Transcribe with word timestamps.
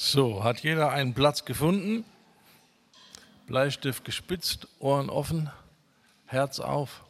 So, 0.00 0.44
hat 0.44 0.60
jeder 0.60 0.92
einen 0.92 1.12
Platz 1.12 1.44
gefunden? 1.44 2.04
Bleistift 3.48 4.04
gespitzt, 4.04 4.68
Ohren 4.78 5.10
offen, 5.10 5.50
Herz 6.26 6.60
auf. 6.60 7.02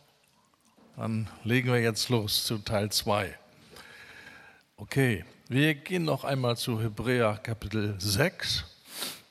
Dann 0.97 1.29
legen 1.45 1.71
wir 1.71 1.83
jetzt 1.83 2.09
los 2.09 2.47
zu 2.47 2.57
Teil 2.57 2.91
2. 2.91 3.39
Okay, 4.79 5.27
wir 5.49 5.75
gehen 5.75 6.07
noch 6.07 6.25
einmal 6.25 6.57
zu 6.57 6.81
Hebräer 6.81 7.37
Kapitel 7.43 7.95
6, 7.99 8.65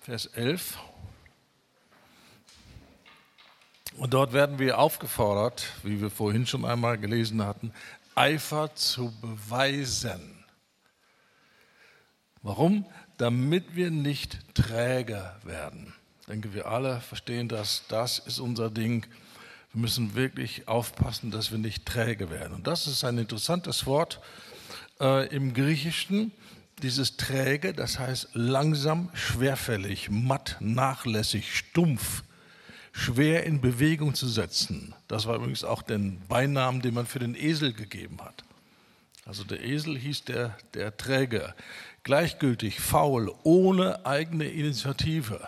Vers 0.02 0.28
11. 0.28 0.78
Und 3.98 4.14
dort 4.14 4.34
werden 4.34 4.60
wir 4.60 4.78
aufgefordert, 4.78 5.66
wie 5.82 6.00
wir 6.00 6.12
vorhin 6.12 6.46
schon 6.46 6.64
einmal 6.64 7.00
gelesen 7.00 7.44
hatten, 7.44 7.74
Eifer 8.14 8.76
zu 8.76 9.12
beweisen. 9.20 10.46
Warum? 12.44 12.86
Damit 13.18 13.75
wir 13.75 13.91
nicht 13.91 14.39
träge 14.54 15.32
werden. 15.43 15.93
Ich 16.21 16.28
denke, 16.28 16.54
wir 16.54 16.68
alle 16.68 17.01
verstehen 17.01 17.47
das. 17.47 17.83
Das 17.87 18.19
ist 18.19 18.39
unser 18.39 18.69
Ding. 18.69 19.05
Wir 19.73 19.82
müssen 19.82 20.15
wirklich 20.15 20.68
aufpassen, 20.68 21.32
dass 21.32 21.51
wir 21.51 21.57
nicht 21.57 21.86
träge 21.86 22.29
werden. 22.29 22.54
Und 22.54 22.68
das 22.68 22.87
ist 22.87 23.04
ein 23.04 23.18
interessantes 23.18 23.86
Wort 23.86 24.19
äh, 25.00 25.28
im 25.33 25.54
Griechischen. 25.54 26.32
Dieses 26.83 27.18
träge, 27.18 27.73
das 27.73 27.97
heißt 27.97 28.29
langsam, 28.33 29.09
schwerfällig, 29.14 30.09
matt, 30.11 30.57
nachlässig, 30.59 31.57
stumpf, 31.57 32.23
schwer 32.92 33.45
in 33.45 33.61
Bewegung 33.61 34.14
zu 34.14 34.28
setzen. 34.28 34.94
Das 35.08 35.25
war 35.25 35.38
übrigens 35.38 35.64
auch 35.64 35.81
der 35.81 36.00
Beinamen, 36.28 36.81
den 36.81 36.94
man 36.94 37.08
für 37.08 37.20
den 37.20 37.34
Esel 37.34 37.73
gegeben 37.73 38.20
hat. 38.22 38.44
Also 39.25 39.44
der 39.44 39.64
Esel 39.64 39.97
hieß 39.97 40.25
der, 40.25 40.56
der 40.73 40.95
Träger 40.95 41.56
gleichgültig, 42.08 42.80
faul, 42.80 43.34
ohne 43.44 44.06
eigene 44.06 44.45
Initiative. 44.45 45.45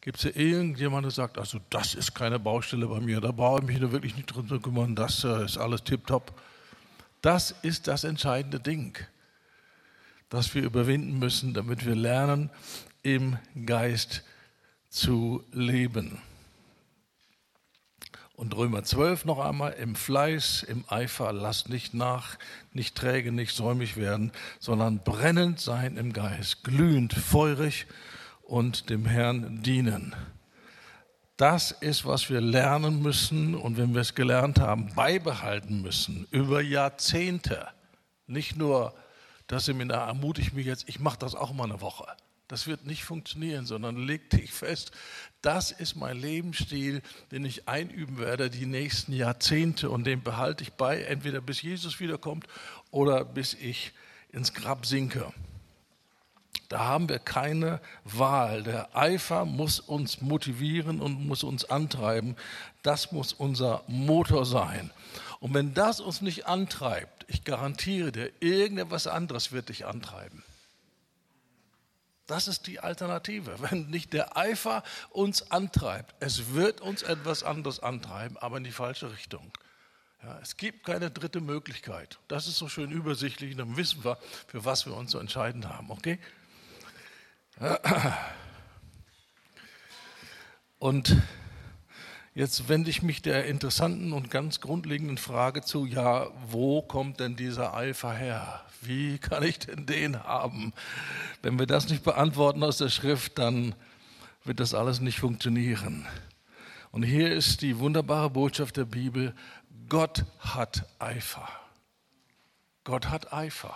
Gibt 0.00 0.16
es 0.16 0.22
hier 0.22 0.34
irgendjemanden, 0.34 1.10
der 1.10 1.14
sagt, 1.14 1.36
also 1.36 1.60
das 1.68 1.94
ist 1.94 2.14
keine 2.14 2.38
Baustelle 2.38 2.86
bei 2.86 3.00
mir, 3.00 3.20
da 3.20 3.32
brauche 3.32 3.60
ich 3.60 3.66
mich 3.66 3.80
da 3.80 3.92
wirklich 3.92 4.16
nicht 4.16 4.34
drum 4.34 4.48
zu 4.48 4.58
kümmern, 4.60 4.96
das 4.96 5.24
äh, 5.24 5.44
ist 5.44 5.58
alles 5.58 5.84
tipptopp. 5.84 6.40
Das 7.20 7.54
ist 7.60 7.86
das 7.86 8.04
entscheidende 8.04 8.60
Ding, 8.60 8.96
das 10.30 10.54
wir 10.54 10.62
überwinden 10.62 11.18
müssen, 11.18 11.52
damit 11.52 11.84
wir 11.84 11.94
lernen, 11.94 12.48
im 13.02 13.36
Geist 13.66 14.22
zu 14.88 15.44
leben. 15.52 16.16
Und 18.36 18.56
Römer 18.56 18.82
12 18.82 19.26
noch 19.26 19.38
einmal, 19.38 19.74
im 19.74 19.94
Fleiß, 19.94 20.64
im 20.64 20.84
Eifer, 20.88 21.32
lasst 21.32 21.68
nicht 21.68 21.94
nach, 21.94 22.36
nicht 22.72 22.96
träge, 22.96 23.30
nicht 23.30 23.54
säumig 23.54 23.96
werden, 23.96 24.32
sondern 24.58 24.98
brennend 24.98 25.60
sein 25.60 25.96
im 25.96 26.12
Geist, 26.12 26.64
glühend, 26.64 27.12
feurig 27.12 27.86
und 28.42 28.90
dem 28.90 29.06
Herrn 29.06 29.62
dienen. 29.62 30.16
Das 31.36 31.70
ist, 31.70 32.06
was 32.06 32.28
wir 32.28 32.40
lernen 32.40 33.02
müssen 33.02 33.54
und 33.54 33.76
wenn 33.76 33.94
wir 33.94 34.00
es 34.00 34.14
gelernt 34.16 34.58
haben, 34.60 34.92
beibehalten 34.94 35.82
müssen 35.82 36.26
über 36.30 36.60
Jahrzehnte. 36.60 37.68
Nicht 38.26 38.56
nur, 38.56 38.94
dass 39.46 39.68
ihr 39.68 39.74
mir 39.74 39.86
da 39.86 40.06
ermutigt 40.06 40.54
mich 40.54 40.66
jetzt, 40.66 40.88
ich 40.88 40.98
mache 40.98 41.18
das 41.18 41.36
auch 41.36 41.52
mal 41.52 41.64
eine 41.64 41.80
Woche. 41.80 42.06
Das 42.48 42.66
wird 42.66 42.84
nicht 42.84 43.04
funktionieren, 43.04 43.64
sondern 43.64 43.96
leg 43.96 44.28
dich 44.30 44.52
fest, 44.52 44.92
das 45.40 45.70
ist 45.70 45.94
mein 45.94 46.18
Lebensstil, 46.18 47.02
den 47.30 47.44
ich 47.44 47.68
einüben 47.68 48.18
werde 48.18 48.50
die 48.50 48.66
nächsten 48.66 49.12
Jahrzehnte 49.12 49.90
und 49.90 50.04
den 50.04 50.22
behalte 50.22 50.62
ich 50.62 50.72
bei, 50.72 51.02
entweder 51.02 51.40
bis 51.40 51.62
Jesus 51.62 52.00
wiederkommt 52.00 52.46
oder 52.90 53.24
bis 53.24 53.54
ich 53.54 53.92
ins 54.30 54.52
Grab 54.52 54.84
sinke. 54.86 55.32
Da 56.68 56.80
haben 56.80 57.08
wir 57.08 57.18
keine 57.18 57.80
Wahl. 58.04 58.62
Der 58.62 58.96
Eifer 58.96 59.44
muss 59.44 59.80
uns 59.80 60.20
motivieren 60.20 61.00
und 61.00 61.26
muss 61.26 61.44
uns 61.44 61.64
antreiben. 61.64 62.36
Das 62.82 63.12
muss 63.12 63.32
unser 63.32 63.82
Motor 63.86 64.46
sein. 64.46 64.90
Und 65.40 65.54
wenn 65.54 65.74
das 65.74 66.00
uns 66.00 66.20
nicht 66.20 66.46
antreibt, 66.46 67.26
ich 67.28 67.44
garantiere 67.44 68.12
dir, 68.12 68.30
irgendetwas 68.40 69.06
anderes 69.06 69.52
wird 69.52 69.68
dich 69.68 69.86
antreiben. 69.86 70.42
Das 72.26 72.48
ist 72.48 72.66
die 72.66 72.80
Alternative. 72.80 73.56
Wenn 73.70 73.90
nicht 73.90 74.12
der 74.12 74.36
Eifer 74.36 74.82
uns 75.10 75.50
antreibt, 75.50 76.14
es 76.20 76.54
wird 76.54 76.80
uns 76.80 77.02
etwas 77.02 77.42
anderes 77.42 77.80
antreiben, 77.80 78.36
aber 78.38 78.56
in 78.56 78.64
die 78.64 78.72
falsche 78.72 79.12
Richtung. 79.12 79.52
Ja, 80.22 80.38
es 80.40 80.56
gibt 80.56 80.86
keine 80.86 81.10
dritte 81.10 81.40
Möglichkeit. 81.42 82.18
Das 82.28 82.46
ist 82.46 82.56
so 82.56 82.68
schön 82.68 82.90
übersichtlich, 82.90 83.56
dann 83.56 83.76
wissen 83.76 84.04
wir, 84.04 84.18
für 84.46 84.64
was 84.64 84.86
wir 84.86 84.96
uns 84.96 85.10
zu 85.10 85.18
entscheiden 85.18 85.68
haben. 85.68 85.90
Okay? 85.90 86.18
Und 90.78 91.16
jetzt 92.34 92.68
wende 92.68 92.90
ich 92.90 93.02
mich 93.02 93.22
der 93.22 93.46
interessanten 93.46 94.12
und 94.12 94.30
ganz 94.30 94.60
grundlegenden 94.60 95.18
Frage 95.18 95.62
zu, 95.62 95.86
ja, 95.86 96.28
wo 96.48 96.82
kommt 96.82 97.20
denn 97.20 97.36
dieser 97.36 97.74
Eifer 97.74 98.12
her? 98.12 98.62
Wie 98.80 99.18
kann 99.18 99.42
ich 99.42 99.60
denn 99.60 99.86
den 99.86 100.22
haben? 100.24 100.72
Wenn 101.42 101.58
wir 101.58 101.66
das 101.66 101.88
nicht 101.88 102.04
beantworten 102.04 102.62
aus 102.62 102.78
der 102.78 102.90
Schrift, 102.90 103.38
dann 103.38 103.74
wird 104.44 104.60
das 104.60 104.74
alles 104.74 105.00
nicht 105.00 105.20
funktionieren. 105.20 106.06
Und 106.90 107.02
hier 107.02 107.32
ist 107.32 107.62
die 107.62 107.78
wunderbare 107.78 108.30
Botschaft 108.30 108.76
der 108.76 108.84
Bibel, 108.84 109.34
Gott 109.88 110.24
hat 110.38 110.86
Eifer. 110.98 111.48
Gott 112.84 113.08
hat 113.08 113.32
Eifer. 113.32 113.74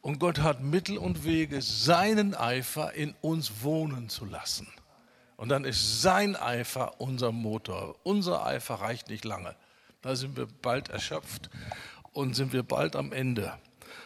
Und 0.00 0.18
Gott 0.18 0.40
hat 0.40 0.62
Mittel 0.62 0.98
und 0.98 1.24
Wege, 1.24 1.62
seinen 1.62 2.34
Eifer 2.34 2.92
in 2.92 3.14
uns 3.22 3.62
wohnen 3.62 4.08
zu 4.08 4.26
lassen. 4.26 4.66
Und 5.36 5.48
dann 5.48 5.64
ist 5.64 6.02
sein 6.02 6.36
Eifer 6.36 7.00
unser 7.00 7.32
Motor. 7.32 7.96
Unser 8.02 8.46
Eifer 8.46 8.76
reicht 8.76 9.08
nicht 9.08 9.24
lange. 9.24 9.54
Da 10.02 10.16
sind 10.16 10.36
wir 10.36 10.46
bald 10.62 10.90
erschöpft 10.90 11.50
und 12.12 12.34
sind 12.34 12.52
wir 12.52 12.62
bald 12.62 12.96
am 12.96 13.12
Ende. 13.12 13.52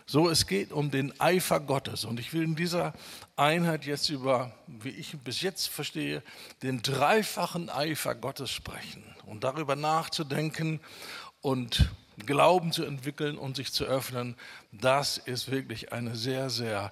So, 0.06 0.30
es 0.30 0.46
geht 0.46 0.72
um 0.72 0.90
den 0.90 1.20
Eifer 1.20 1.60
Gottes. 1.60 2.06
Und 2.06 2.18
ich 2.18 2.32
will 2.32 2.42
in 2.42 2.56
dieser 2.56 2.94
Einheit 3.36 3.84
jetzt 3.84 4.08
über, 4.08 4.52
wie 4.66 4.88
ich 4.88 5.18
bis 5.18 5.42
jetzt 5.42 5.68
verstehe, 5.68 6.22
den 6.62 6.80
dreifachen 6.80 7.68
Eifer 7.68 8.14
Gottes 8.14 8.50
sprechen 8.50 9.04
und 9.26 9.44
darüber 9.44 9.76
nachzudenken 9.76 10.80
und 11.42 11.90
Glauben 12.24 12.72
zu 12.72 12.84
entwickeln 12.84 13.36
und 13.36 13.56
sich 13.56 13.72
zu 13.72 13.84
öffnen. 13.84 14.34
Das 14.72 15.18
ist 15.18 15.50
wirklich 15.50 15.92
eine 15.92 16.16
sehr, 16.16 16.48
sehr 16.48 16.90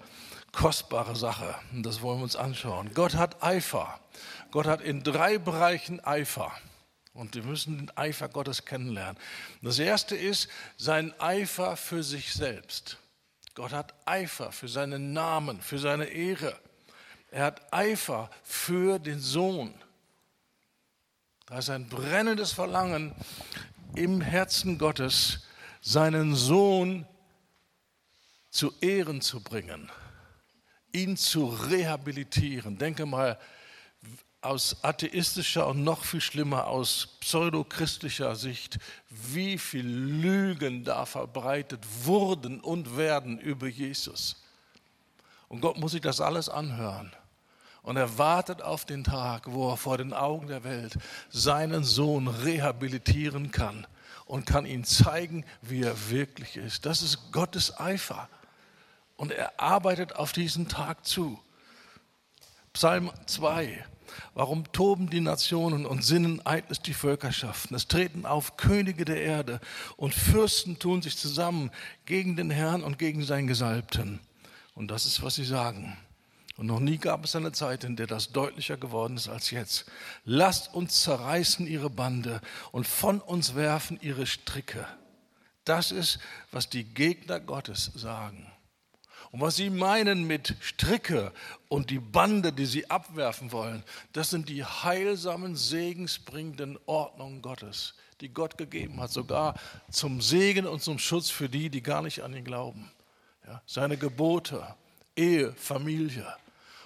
kostbare 0.52 1.16
Sache. 1.16 1.54
Und 1.72 1.84
das 1.84 2.02
wollen 2.02 2.18
wir 2.18 2.24
uns 2.24 2.36
anschauen. 2.36 2.90
Gott 2.94 3.14
hat 3.14 3.42
Eifer. 3.42 3.98
Gott 4.50 4.66
hat 4.66 4.80
in 4.80 5.02
drei 5.02 5.38
Bereichen 5.38 6.00
Eifer. 6.04 6.52
Und 7.12 7.34
wir 7.34 7.44
müssen 7.44 7.78
den 7.78 7.96
Eifer 7.96 8.28
Gottes 8.28 8.64
kennenlernen. 8.66 9.16
Das 9.62 9.78
erste 9.78 10.14
ist 10.14 10.48
sein 10.76 11.18
Eifer 11.18 11.76
für 11.76 12.02
sich 12.02 12.32
selbst. 12.34 12.98
Gott 13.54 13.72
hat 13.72 13.94
Eifer 14.04 14.52
für 14.52 14.68
seinen 14.68 15.14
Namen, 15.14 15.62
für 15.62 15.78
seine 15.78 16.04
Ehre. 16.04 16.58
Er 17.30 17.44
hat 17.44 17.72
Eifer 17.72 18.30
für 18.42 18.98
den 18.98 19.18
Sohn. 19.18 19.74
Da 21.46 21.58
ist 21.58 21.70
ein 21.70 21.88
brennendes 21.88 22.52
Verlangen 22.52 23.14
im 23.94 24.20
Herzen 24.20 24.78
Gottes, 24.78 25.46
seinen 25.80 26.34
Sohn 26.34 27.06
zu 28.50 28.74
Ehren 28.80 29.20
zu 29.20 29.42
bringen, 29.42 29.90
ihn 30.92 31.16
zu 31.16 31.46
rehabilitieren. 31.46 32.76
Denke 32.78 33.06
mal 33.06 33.38
aus 34.46 34.76
atheistischer 34.82 35.66
und 35.66 35.84
noch 35.84 36.04
viel 36.04 36.20
schlimmer 36.20 36.66
aus 36.66 37.18
pseudochristlicher 37.20 38.36
Sicht, 38.36 38.78
wie 39.10 39.58
viel 39.58 39.86
Lügen 39.86 40.84
da 40.84 41.06
verbreitet 41.06 41.80
wurden 42.04 42.60
und 42.60 42.96
werden 42.96 43.38
über 43.38 43.66
Jesus. 43.66 44.42
Und 45.48 45.60
Gott 45.60 45.78
muss 45.78 45.92
sich 45.92 46.00
das 46.00 46.20
alles 46.20 46.48
anhören. 46.48 47.12
Und 47.82 47.96
er 47.96 48.18
wartet 48.18 48.62
auf 48.62 48.84
den 48.84 49.04
Tag, 49.04 49.52
wo 49.52 49.70
er 49.70 49.76
vor 49.76 49.96
den 49.96 50.12
Augen 50.12 50.48
der 50.48 50.64
Welt 50.64 50.98
seinen 51.30 51.84
Sohn 51.84 52.26
rehabilitieren 52.26 53.52
kann 53.52 53.86
und 54.24 54.44
kann 54.44 54.66
ihn 54.66 54.82
zeigen, 54.84 55.44
wie 55.62 55.82
er 55.82 56.10
wirklich 56.10 56.56
ist. 56.56 56.84
Das 56.84 57.00
ist 57.00 57.30
Gottes 57.30 57.78
Eifer. 57.78 58.28
Und 59.16 59.30
er 59.30 59.60
arbeitet 59.60 60.16
auf 60.16 60.32
diesen 60.32 60.68
Tag 60.68 61.06
zu. 61.06 61.38
Psalm 62.72 63.10
2. 63.26 63.84
Warum 64.34 64.70
toben 64.72 65.08
die 65.10 65.20
Nationen 65.20 65.86
und 65.86 66.04
sinnen 66.04 66.44
eitles 66.44 66.80
die 66.82 66.94
Völkerschaften? 66.94 67.76
Es 67.76 67.88
treten 67.88 68.26
auf 68.26 68.56
Könige 68.56 69.04
der 69.04 69.20
Erde 69.20 69.60
und 69.96 70.14
Fürsten 70.14 70.78
tun 70.78 71.02
sich 71.02 71.16
zusammen 71.16 71.70
gegen 72.04 72.36
den 72.36 72.50
Herrn 72.50 72.82
und 72.82 72.98
gegen 72.98 73.24
seinen 73.24 73.46
Gesalbten. 73.46 74.20
Und 74.74 74.90
das 74.90 75.06
ist, 75.06 75.22
was 75.22 75.34
sie 75.34 75.44
sagen. 75.44 75.96
Und 76.56 76.66
noch 76.66 76.80
nie 76.80 76.96
gab 76.96 77.24
es 77.24 77.36
eine 77.36 77.52
Zeit, 77.52 77.84
in 77.84 77.96
der 77.96 78.06
das 78.06 78.32
deutlicher 78.32 78.76
geworden 78.76 79.16
ist 79.16 79.28
als 79.28 79.50
jetzt. 79.50 79.84
Lasst 80.24 80.72
uns 80.72 81.02
zerreißen 81.02 81.66
ihre 81.66 81.90
Bande 81.90 82.40
und 82.72 82.86
von 82.86 83.20
uns 83.20 83.54
werfen 83.54 83.98
ihre 84.00 84.26
Stricke. 84.26 84.86
Das 85.64 85.90
ist, 85.90 86.18
was 86.52 86.70
die 86.70 86.84
Gegner 86.84 87.40
Gottes 87.40 87.90
sagen. 87.94 88.50
Und 89.32 89.40
was 89.40 89.56
sie 89.56 89.70
meinen 89.70 90.26
mit 90.26 90.56
Stricke 90.60 91.32
und 91.68 91.90
die 91.90 91.98
Bande, 91.98 92.52
die 92.52 92.66
sie 92.66 92.90
abwerfen 92.90 93.52
wollen, 93.52 93.82
das 94.12 94.30
sind 94.30 94.48
die 94.48 94.64
heilsamen, 94.64 95.56
segensbringenden 95.56 96.78
Ordnungen 96.86 97.42
Gottes, 97.42 97.94
die 98.20 98.28
Gott 98.28 98.56
gegeben 98.56 99.00
hat, 99.00 99.10
sogar 99.10 99.54
zum 99.90 100.20
Segen 100.20 100.66
und 100.66 100.82
zum 100.82 100.98
Schutz 100.98 101.30
für 101.30 101.48
die, 101.48 101.70
die 101.70 101.82
gar 101.82 102.02
nicht 102.02 102.22
an 102.22 102.34
ihn 102.34 102.44
glauben. 102.44 102.90
Ja, 103.46 103.62
seine 103.66 103.96
Gebote, 103.96 104.66
Ehe, 105.16 105.52
Familie. 105.52 106.26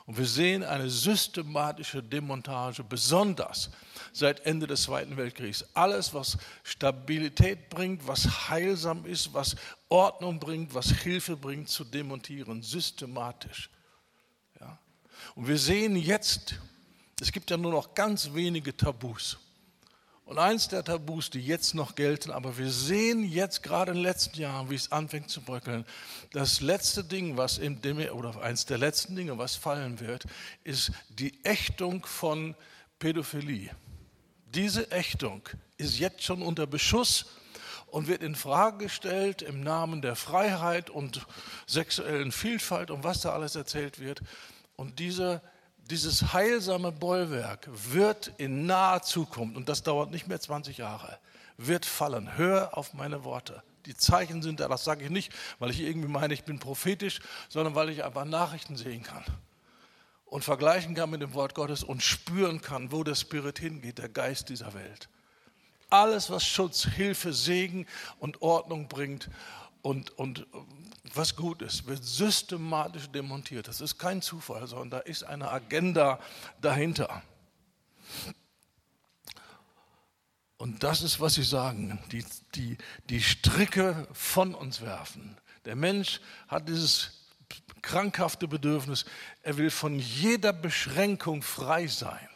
Und 0.06 0.19
wir 0.19 0.26
sehen 0.26 0.64
eine 0.64 0.90
systematische 0.90 2.02
Demontage, 2.02 2.82
besonders 2.82 3.70
seit 4.12 4.41
Ende 4.47 4.67
des 4.67 4.83
Zweiten 4.83 5.17
Weltkriegs. 5.17 5.65
Alles, 5.75 6.15
was 6.15 6.39
Stabilität 6.62 7.69
bringt, 7.69 8.07
was 8.07 8.49
heilsam 8.49 9.05
ist, 9.07 9.33
was 9.33 9.57
Ordnung 9.89 10.39
bringt, 10.39 10.75
was 10.75 10.91
Hilfe 10.91 11.37
bringt, 11.37 11.69
zu 11.69 11.85
demontieren, 11.85 12.62
systematisch. 12.62 13.71
Ja. 14.61 14.79
Und 15.35 15.49
wir 15.49 15.59
sehen 15.59 15.97
jetzt, 15.97 16.55
es 17.21 17.33
gibt 17.33 17.51
ja 17.51 17.57
nur 17.57 17.73
noch 17.73 17.95
ganz 17.95 18.33
wenige 18.33 18.77
Tabus. 18.77 19.39
Und 20.31 20.39
eins 20.39 20.69
der 20.69 20.85
Tabus, 20.85 21.29
die 21.29 21.41
jetzt 21.41 21.75
noch 21.75 21.97
gelten, 21.97 22.31
aber 22.31 22.57
wir 22.57 22.71
sehen 22.71 23.25
jetzt 23.25 23.65
gerade 23.65 23.91
in 23.91 23.97
den 23.97 24.05
letzten 24.05 24.39
Jahren, 24.39 24.71
wie 24.71 24.77
es 24.77 24.93
anfängt 24.93 25.29
zu 25.29 25.41
bröckeln, 25.41 25.85
das 26.33 26.61
letzte 26.61 27.03
Ding, 27.03 27.37
was 27.37 27.59
im 27.59 27.81
oder 28.12 28.41
eins 28.41 28.65
der 28.65 28.79
letzten 28.79 29.17
Dinge, 29.17 29.39
was 29.39 29.57
fallen 29.57 29.99
wird, 29.99 30.27
ist 30.62 30.93
die 31.09 31.45
Ächtung 31.45 32.07
von 32.07 32.55
Pädophilie. 33.01 33.75
Diese 34.55 34.91
Ächtung 34.91 35.49
ist 35.76 35.99
jetzt 35.99 36.23
schon 36.23 36.43
unter 36.43 36.67
Beschuss 36.67 37.26
und 37.87 38.08
wird 38.08 38.23
in 38.23 38.35
Frage 38.35 38.85
gestellt 38.85 39.43
im 39.43 39.62
Namen 39.62 40.02
der 40.02 40.17
Freiheit 40.17 40.91
und 40.91 41.26
sexuellen 41.67 42.32
Vielfalt 42.32 42.91
und 42.91 43.05
was 43.05 43.20
da 43.20 43.32
alles 43.32 43.55
erzählt 43.55 44.00
wird. 44.00 44.23
Und 44.76 44.99
diese 44.99 45.41
dieses 45.91 46.32
heilsame 46.32 46.93
Bollwerk 46.93 47.69
wird 47.73 48.32
in 48.38 48.67
naher 48.67 49.02
Zukunft, 49.02 49.56
und 49.56 49.69
das 49.69 49.82
dauert 49.82 50.12
nicht 50.12 50.29
mehr 50.29 50.41
20 50.41 50.79
Jahre, 50.79 51.19
wird 51.56 51.85
fallen. 51.85 52.37
Hör 52.37 52.76
auf 52.79 52.94
meine 52.94 53.25
Worte. 53.25 53.62
Die 53.87 53.97
Zeichen 53.97 54.41
sind 54.41 54.61
da, 54.61 54.69
das 54.69 54.85
sage 54.85 55.05
ich 55.05 55.11
nicht, 55.11 55.32
weil 55.58 55.70
ich 55.70 55.81
irgendwie 55.81 56.08
meine, 56.08 56.32
ich 56.32 56.44
bin 56.44 56.61
prophetisch, 56.61 57.20
sondern 57.49 57.75
weil 57.75 57.88
ich 57.88 58.05
einfach 58.05 58.25
Nachrichten 58.25 58.76
sehen 58.76 59.02
kann 59.02 59.25
und 60.31 60.44
vergleichen 60.44 60.94
kann 60.94 61.11
mit 61.11 61.21
dem 61.21 61.35
Wort 61.35 61.55
Gottes 61.55 61.82
und 61.82 62.03
spüren 62.03 62.61
kann, 62.62 62.93
wo 62.93 63.03
der 63.05 63.17
Spirit 63.17 63.59
hingeht, 63.59 63.99
der 63.99 64.09
Geist 64.09 64.49
dieser 64.49 64.73
Welt. 64.75 65.09
Alles, 65.91 66.31
was 66.31 66.47
Schutz, 66.47 66.85
Hilfe, 66.85 67.32
Segen 67.32 67.87
und 68.21 68.41
Ordnung 68.41 68.87
bringt 68.87 69.29
und, 69.82 70.17
und 70.19 70.47
was 71.15 71.35
gut 71.35 71.62
ist, 71.62 71.87
wird 71.87 72.05
systematisch 72.05 73.09
demontiert. 73.11 73.67
Das 73.67 73.81
ist 73.81 73.99
kein 73.99 74.23
Zufall, 74.23 74.69
sondern 74.69 74.91
da 74.91 74.99
ist 75.00 75.25
eine 75.25 75.50
Agenda 75.50 76.21
dahinter. 76.61 77.23
Und 80.59 80.85
das 80.85 81.03
ist, 81.03 81.19
was 81.19 81.35
Sie 81.35 81.43
sagen, 81.43 81.99
die, 82.12 82.25
die, 82.55 82.79
die 83.09 83.23
Stricke 83.23 84.06
von 84.12 84.55
uns 84.55 84.81
werfen. 84.81 85.37
Der 85.65 85.75
Mensch 85.75 86.21
hat 86.47 86.69
dieses 86.69 87.19
krankhafte 87.82 88.49
Bedürfnis, 88.49 89.05
er 89.43 89.56
will 89.56 89.71
von 89.71 89.99
jeder 89.99 90.53
Beschränkung 90.53 91.43
frei 91.43 91.87
sein. 91.87 92.29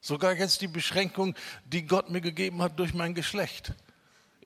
Sogar 0.00 0.34
jetzt 0.34 0.60
die 0.60 0.68
Beschränkung, 0.68 1.34
die 1.64 1.86
Gott 1.86 2.10
mir 2.10 2.20
gegeben 2.20 2.62
hat 2.62 2.78
durch 2.78 2.94
mein 2.94 3.14
Geschlecht 3.14 3.74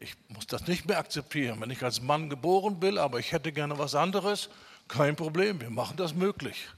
ich 0.00 0.15
muss 0.29 0.47
das 0.47 0.67
nicht 0.67 0.87
mehr 0.87 0.99
akzeptieren. 0.99 1.61
Wenn 1.61 1.70
ich 1.70 1.82
als 1.82 2.00
Mann 2.00 2.31
geboren 2.31 2.81
bin, 2.81 2.99
aber 2.99 3.19
ich 3.19 3.32
hätte 3.32 3.53
gerne 3.53 3.79
was 3.79 3.94
anderes, 3.94 4.49
kein 4.87 5.17
Problem, 5.17 5.61
wir 5.61 5.70
machen 5.70 5.97
das 5.97 6.15
möglich. 6.15 6.69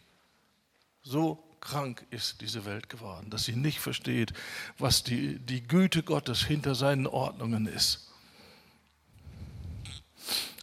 So 1.02 1.42
krank 1.60 2.06
ist 2.10 2.40
diese 2.40 2.64
Welt 2.64 2.88
geworden, 2.88 3.30
dass 3.30 3.44
sie 3.44 3.54
nicht 3.54 3.80
versteht, 3.80 4.32
was 4.78 5.04
die, 5.04 5.38
die 5.38 5.66
Güte 5.66 6.02
Gottes 6.02 6.42
hinter 6.44 6.74
seinen 6.74 7.06
Ordnungen 7.06 7.66
ist. 7.66 8.09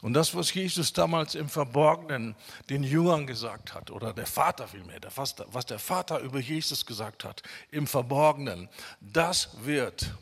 Und 0.07 0.13
das, 0.13 0.33
was 0.33 0.53
Jesus 0.53 0.93
damals 0.93 1.35
im 1.35 1.49
Verborgenen 1.49 2.37
den 2.69 2.81
Jüngern 2.81 3.27
gesagt 3.27 3.73
hat, 3.73 3.91
oder 3.91 4.13
der 4.13 4.25
Vater 4.25 4.65
vielmehr, 4.65 5.01
was 5.13 5.65
der 5.65 5.79
Vater 5.79 6.21
über 6.21 6.39
Jesus 6.39 6.85
gesagt 6.85 7.25
hat, 7.25 7.43
im 7.71 7.87
Verborgenen, 7.87 8.69
das 9.01 9.49
wird 9.65 10.13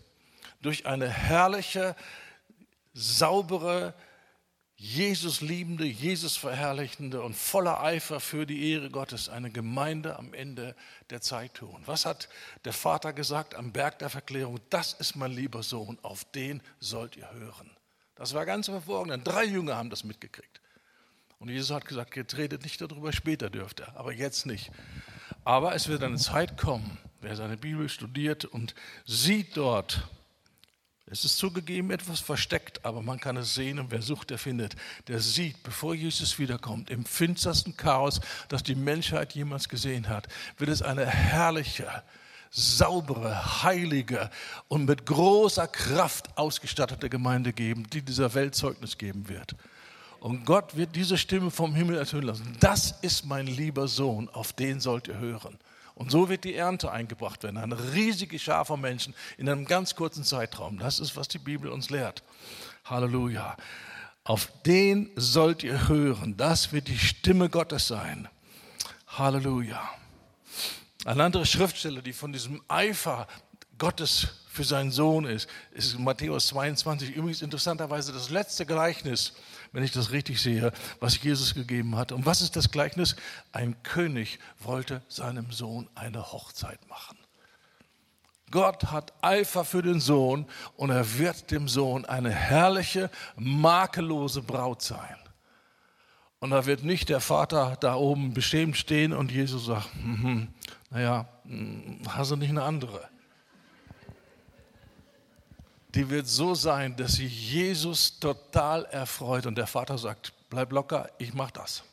durch 0.64 0.88
eine 0.88 1.08
herrliche 1.08 1.96
saubere, 2.96 3.94
Jesus 4.76 5.42
liebende, 5.42 5.86
Jesus 5.86 6.36
verherrlichende 6.36 7.22
und 7.22 7.36
voller 7.36 7.80
Eifer 7.84 8.20
für 8.20 8.48
die 8.48 8.72
Ehre 8.72 8.90
Gottes 8.90 9.30
eine 9.30 9.52
Gemeinde 9.52 10.18
am 10.18 10.34
Ende 10.34 10.76
der 11.12 11.22
Zeit 11.22 11.54
tun. 11.54 11.80
Was 11.86 12.08
hat 12.08 12.28
der 12.64 12.74
Vater 12.74 13.14
gesagt 13.14 13.54
am 13.54 13.72
Berg 13.72 14.00
der 14.00 14.10
Verklärung? 14.10 14.60
Das 14.72 14.94
ist 14.94 15.16
mein 15.16 15.32
lieber 15.32 15.62
Sohn, 15.62 16.00
auf 16.02 16.26
den 16.32 16.64
sollt 16.80 17.18
ihr 17.18 17.32
hören. 17.32 17.70
Das 18.15 18.33
war 18.33 18.45
ganz 18.45 18.67
verborgen. 18.67 19.23
Drei 19.23 19.45
Jünger 19.45 19.75
haben 19.75 19.89
das 19.89 20.03
mitgekriegt. 20.03 20.62
Und 21.39 21.50
Jesus 21.50 21.71
hat 21.71 21.85
gesagt, 21.85 22.15
ihr 22.15 22.25
tretet 22.25 22.63
nicht 22.63 22.79
darüber, 22.81 23.12
später 23.12 23.50
dürft 23.50 23.81
ihr, 23.81 23.95
aber 23.95 24.13
jetzt 24.13 24.45
nicht. 24.45 24.71
Aber 25.44 25.75
es 25.75 25.88
wird 25.88 26.01
eine 26.01 26.17
Zeit 26.17 26.57
kommen, 26.57 26.97
wer 27.21 27.35
seine 27.35 27.57
Bibel 27.57 27.89
studiert 27.89 28.45
und 28.45 28.73
sieht 29.06 29.57
dort, 29.57 30.07
es 31.07 31.23
ist 31.23 31.38
zugegeben 31.38 31.91
etwas 31.91 32.19
versteckt, 32.19 32.83
aber 32.83 33.03
man 33.03 33.19
kann 33.19 33.38
es 33.38 33.53
sehen 33.53 33.77
und 33.77 33.91
wer 33.91 34.01
sucht, 34.01 34.31
der 34.31 34.39
findet. 34.39 34.75
Der 35.07 35.19
sieht, 35.19 35.62
bevor 35.62 35.94
Jesus 35.94 36.39
wiederkommt, 36.39 36.89
im 36.89 37.06
finstersten 37.06 37.77
Chaos, 37.77 38.21
das 38.47 38.63
die 38.63 38.73
Menschheit 38.73 39.33
jemals 39.33 39.69
gesehen 39.69 40.09
hat, 40.09 40.27
wird 40.57 40.71
es 40.71 40.81
eine 40.81 41.06
herrliche, 41.06 42.03
saubere, 42.56 43.63
heilige 43.63 44.30
und 44.69 44.86
mit 44.86 45.06
großer 45.06 45.68
Kraft 45.68 46.38
ausgestattete 46.38 47.10
Gemeinde 47.10 47.52
geben, 47.52 47.86
die 47.92 48.02
dieser 48.02 48.34
Welt 48.34 48.56
Zeugnis 48.56 48.98
geben 48.98 49.28
wird. 49.28 49.56
Und 50.22 50.46
Gott 50.46 50.78
wird 50.78 50.96
diese 50.96 51.18
Stimme 51.18 51.52
vom 51.52 51.75
Himmel 51.75 51.98
ertönen 51.98 52.28
lassen. 52.28 52.57
Das 52.62 52.96
ist 53.02 53.25
mein 53.25 53.46
lieber 53.46 53.90
Sohn, 53.90 54.30
auf 54.30 54.54
den 54.54 54.80
sollt 54.80 55.10
ihr 55.10 55.19
hören. 55.19 55.60
Und 55.96 56.12
so 56.12 56.30
wird 56.30 56.46
die 56.46 56.56
Ernte 56.56 56.92
eingebracht 56.92 57.44
werden. 57.44 57.57
Eine 57.57 57.94
riesige 57.94 58.40
Schar 58.40 58.66
von 58.66 58.80
Menschen 58.80 59.13
in 59.38 59.50
einem 59.50 59.66
ganz 59.66 59.96
kurzen 59.96 60.24
Zeitraum. 60.24 60.80
Das 60.80 61.00
ist, 61.00 61.16
was 61.16 61.28
die 61.28 61.40
Bibel 61.40 61.69
uns 61.69 61.90
lehrt. 61.90 62.24
Halleluja. 62.86 63.56
Auf 64.24 64.50
den 64.66 65.10
sollt 65.16 65.63
ihr 65.63 65.88
hören. 65.88 66.36
Das 66.38 66.72
wird 66.72 66.88
die 66.88 66.98
Stimme 66.98 67.50
Gottes 67.50 67.88
sein. 67.88 68.28
Halleluja. 69.08 69.81
Eine 71.05 71.24
andere 71.24 71.45
Schriftstelle, 71.45 72.01
die 72.01 72.12
von 72.12 72.33
diesem 72.33 72.62
Eifer 72.67 73.27
Gottes 73.77 74.27
für 74.50 74.65
seinen 74.65 74.91
Sohn 74.91 75.25
ist, 75.25 75.47
ist 75.71 75.97
Matthäus 75.97 76.47
22. 76.47 77.15
Übrigens 77.15 77.41
interessanterweise 77.41 78.12
das 78.12 78.29
letzte 78.29 78.65
Gleichnis 78.65 79.33
wenn 79.75 79.83
ich 79.83 79.91
das 79.91 80.12
richtig 80.12 80.41
sehe, 80.41 80.71
was 81.01 81.21
Jesus 81.21 81.53
gegeben 81.53 81.97
hat. 81.97 82.13
Und 82.13 82.25
was 82.25 82.41
ist 82.41 82.55
das 82.55 82.71
Gleichnis? 82.71 83.17
Ein 83.51 83.75
König 83.83 84.39
wollte 84.59 85.01
seinem 85.09 85.51
Sohn 85.51 85.89
eine 85.95 86.31
Hochzeit 86.31 86.79
machen. 86.88 87.17
Gott 88.51 88.85
hat 88.85 89.12
Eifer 89.21 89.65
für 89.65 89.81
den 89.81 90.00
Sohn 90.00 90.45
und 90.77 90.91
er 90.91 91.17
wird 91.17 91.51
dem 91.51 91.67
Sohn 91.67 92.05
eine 92.05 92.29
herrliche, 92.29 93.12
makellose 93.35 94.41
Braut 94.41 94.81
sein. 94.81 95.17
Und 96.39 96.51
da 96.51 96.65
wird 96.65 96.83
nicht 96.85 97.09
der 97.09 97.19
Vater 97.19 97.75
da 97.81 97.95
oben 97.95 98.33
bestimmt 98.33 98.77
stehen 98.77 99.12
und 99.12 99.29
Jesus 99.29 99.65
sagt, 99.65 99.93
hm, 99.95 100.24
hm, 100.24 100.47
naja, 100.96 101.28
hm, 101.44 102.00
hast 102.08 102.32
du 102.32 102.36
nicht 102.36 102.50
eine 102.50 102.64
andere? 102.64 103.10
die 105.96 106.10
wird 106.10 106.28
so 106.28 106.54
sein, 106.54 106.96
dass 106.98 107.14
sie 107.14 107.25
Jesus 107.25 108.20
total 108.20 108.86
erfreut. 108.86 109.46
Und 109.46 109.58
der 109.58 109.68
Vater 109.68 109.98
sagt, 109.98 110.34
bleib 110.50 110.72
locker, 110.72 111.10
ich 111.18 111.34
mache 111.34 111.54
das. 111.54 111.84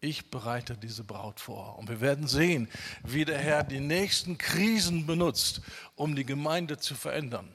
Ich 0.00 0.30
bereite 0.30 0.76
diese 0.76 1.04
Braut 1.04 1.38
vor. 1.38 1.78
Und 1.78 1.88
wir 1.88 2.00
werden 2.00 2.26
sehen, 2.26 2.68
wie 3.04 3.24
der 3.24 3.38
Herr 3.38 3.62
die 3.62 3.80
nächsten 3.80 4.38
Krisen 4.38 5.06
benutzt, 5.06 5.60
um 5.94 6.16
die 6.16 6.24
Gemeinde 6.24 6.78
zu 6.78 6.94
verändern. 6.94 7.48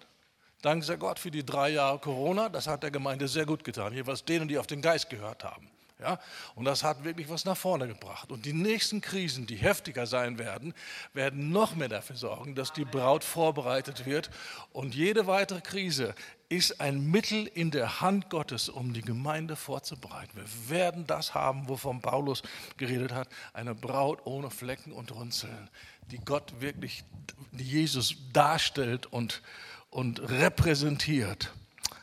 Dank 0.62 0.84
sei 0.84 0.96
Gott 0.96 1.20
für 1.20 1.32
die 1.32 1.46
drei 1.46 1.70
Jahre 1.70 2.00
Corona, 2.00 2.50
das 2.50 2.68
hat 2.68 2.84
der 2.84 2.92
Gemeinde 2.92 3.28
sehr 3.28 3.46
gut 3.46 3.64
getan. 3.64 3.94
Jeweils 3.94 4.24
denen, 4.24 4.48
die 4.48 4.58
auf 4.58 4.68
den 4.68 4.82
Geist 4.82 5.10
gehört 5.10 5.44
haben. 5.44 5.68
Ja? 6.00 6.20
Und 6.56 6.66
das 6.66 6.84
hat 6.84 7.04
wirklich 7.04 7.28
was 7.30 7.46
nach 7.46 7.58
vorne 7.58 7.88
gebracht. 7.88 8.32
Und 8.32 8.46
die 8.46 8.54
nächsten 8.54 9.02
Krisen, 9.02 9.48
die 9.48 9.56
heftiger 9.56 10.06
sein 10.06 10.38
werden, 10.38 10.74
werden 11.14 11.52
noch 11.52 11.76
mehr 11.76 11.90
dafür 11.90 12.16
sorgen, 12.16 12.54
dass 12.54 12.72
die 12.72 12.86
Braut 12.86 13.24
vorbereitet 13.24 14.06
wird. 14.06 14.30
Und 14.72 14.94
jede 14.94 15.26
weitere 15.26 15.62
Krise 15.62 16.14
ist 16.50 16.80
ein 16.80 17.10
Mittel 17.10 17.48
in 17.48 17.72
der 17.72 18.00
Hand 18.00 18.30
Gottes, 18.30 18.70
um 18.70 18.94
die 18.94 19.02
Gemeinde 19.02 19.56
vorzubereiten. 19.56 20.38
Wir 20.38 20.70
werden 20.70 21.08
das 21.08 21.34
haben, 21.34 21.68
wovon 21.68 22.02
Paulus 22.02 22.44
geredet 22.78 23.12
hat, 23.12 23.28
eine 23.54 23.76
Braut 23.76 24.26
ohne 24.26 24.50
Flecken 24.50 24.94
und 24.94 25.14
Runzeln, 25.14 25.70
die 26.12 26.20
Gott 26.20 26.62
wirklich, 26.62 27.04
die 27.52 27.64
Jesus 27.64 28.16
darstellt 28.32 29.08
und, 29.08 29.42
und 29.90 30.22
repräsentiert. 30.30 31.52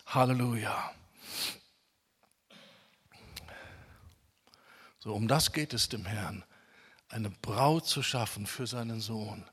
Halleluja. 0.06 0.92
So, 5.04 5.12
um 5.12 5.28
das 5.28 5.52
geht 5.52 5.74
es 5.74 5.90
dem 5.90 6.06
Herrn, 6.06 6.44
eine 7.10 7.28
Braut 7.28 7.84
zu 7.84 8.02
schaffen 8.02 8.46
für 8.46 8.66
seinen 8.66 9.00
Sohn, 9.00 9.44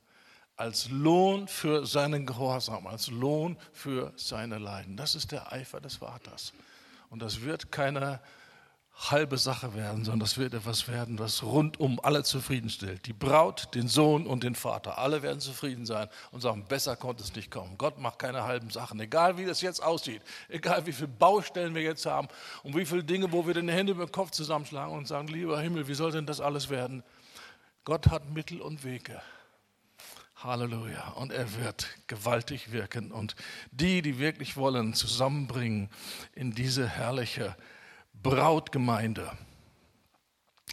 als 0.55 0.87
Lohn 0.89 1.45
für 1.49 1.85
seinen 1.85 2.25
Gehorsam, 2.25 2.87
als 2.87 3.07
Lohn 3.07 3.57
für 3.73 4.13
seine 4.15 4.59
Leiden. 4.59 4.95
Das 4.95 5.13
ist 5.13 5.33
der 5.33 5.51
Eifer 5.51 5.81
des 5.81 5.97
Vaters. 5.97 6.53
Und 7.09 7.21
das 7.21 7.41
wird 7.41 7.69
keine 7.69 8.21
halbe 8.93 9.37
Sache 9.37 9.73
werden, 9.73 10.03
sondern 10.03 10.19
das 10.19 10.37
wird 10.37 10.53
etwas 10.53 10.87
werden, 10.87 11.17
was 11.17 11.43
rundum 11.43 11.99
alle 12.03 12.23
zufriedenstellt. 12.23 13.05
Die 13.07 13.13
Braut, 13.13 13.73
den 13.73 13.87
Sohn 13.87 14.27
und 14.27 14.43
den 14.43 14.53
Vater. 14.53 14.97
Alle 14.97 15.23
werden 15.23 15.39
zufrieden 15.39 15.85
sein 15.85 16.07
und 16.31 16.41
sagen, 16.41 16.65
besser 16.67 16.95
konnte 16.95 17.23
es 17.23 17.35
nicht 17.35 17.49
kommen. 17.49 17.77
Gott 17.77 17.99
macht 17.99 18.19
keine 18.19 18.43
halben 18.43 18.69
Sachen. 18.69 18.99
Egal 18.99 19.37
wie 19.37 19.45
das 19.45 19.61
jetzt 19.61 19.81
aussieht, 19.81 20.21
egal 20.49 20.85
wie 20.85 20.93
viele 20.93 21.07
Baustellen 21.07 21.73
wir 21.73 21.81
jetzt 21.81 22.05
haben 22.05 22.27
und 22.63 22.75
wie 22.75 22.85
viele 22.85 23.03
Dinge, 23.03 23.31
wo 23.31 23.47
wir 23.47 23.53
den 23.53 23.69
Hände 23.69 23.93
über 23.93 24.05
den 24.05 24.11
Kopf 24.11 24.31
zusammenschlagen 24.31 24.95
und 24.95 25.07
sagen, 25.07 25.27
lieber 25.29 25.59
Himmel, 25.59 25.87
wie 25.87 25.95
soll 25.95 26.11
denn 26.11 26.25
das 26.25 26.39
alles 26.39 26.69
werden? 26.69 27.03
Gott 27.85 28.07
hat 28.07 28.29
Mittel 28.29 28.61
und 28.61 28.83
Wege. 28.83 29.21
Halleluja. 30.43 31.09
Und 31.09 31.31
er 31.31 31.55
wird 31.55 31.87
gewaltig 32.07 32.71
wirken 32.71 33.11
und 33.11 33.35
die, 33.71 34.01
die 34.01 34.19
wirklich 34.19 34.57
wollen, 34.57 34.93
zusammenbringen 34.93 35.89
in 36.33 36.51
diese 36.51 36.87
herrliche 36.87 37.55
Brautgemeinde. 38.23 39.31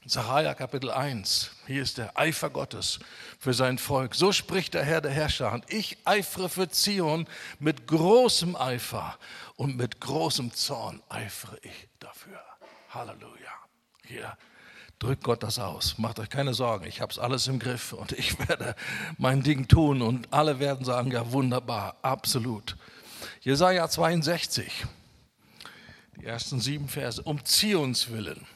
Sacharja 0.05 0.55
Kapitel 0.55 0.91
1, 0.91 1.51
hier 1.67 1.83
ist 1.83 1.99
der 1.99 2.19
Eifer 2.19 2.51
Gottes 2.51 2.99
für 3.39 3.55
sein 3.55 3.79
Volk. 3.79 4.15
So 4.15 4.33
spricht 4.33 4.75
der 4.75 4.85
Herr 4.85 5.01
der 5.01 5.11
Herrscher. 5.11 5.53
Und 5.53 5.71
ich 5.73 5.97
eifere 6.05 6.49
für 6.49 6.69
Zion 6.69 7.27
mit 7.59 7.87
großem 7.87 8.55
Eifer 8.55 9.19
und 9.57 9.77
mit 9.77 10.01
großem 10.01 10.53
Zorn 10.53 11.03
eifere 11.09 11.59
ich 11.63 11.89
dafür. 12.01 12.41
Halleluja. 12.91 13.53
Hier 14.07 14.37
drückt 14.99 15.25
Gott 15.25 15.43
das 15.43 15.59
aus. 15.59 15.97
Macht 15.99 16.19
euch 16.19 16.29
keine 16.29 16.53
Sorgen, 16.55 16.85
ich 16.87 17.01
habe 17.01 17.13
es 17.13 17.19
alles 17.19 17.47
im 17.47 17.59
Griff 17.59 17.93
und 17.95 18.13
ich 18.13 18.39
werde 18.49 18.75
mein 19.17 19.43
Ding 19.43 19.69
tun 19.69 20.03
und 20.03 20.33
alle 20.33 20.59
werden 20.59 20.85
sagen, 20.85 21.11
ja 21.11 21.33
wunderbar, 21.33 21.97
absolut. 22.03 22.77
Jesaja 23.41 23.89
62 23.89 24.87
die 26.21 26.27
ersten 26.27 26.61
sieben 26.61 26.89
Verse, 26.89 27.23
um 27.23 27.45
Zions 27.45 28.11
willen. 28.11 28.47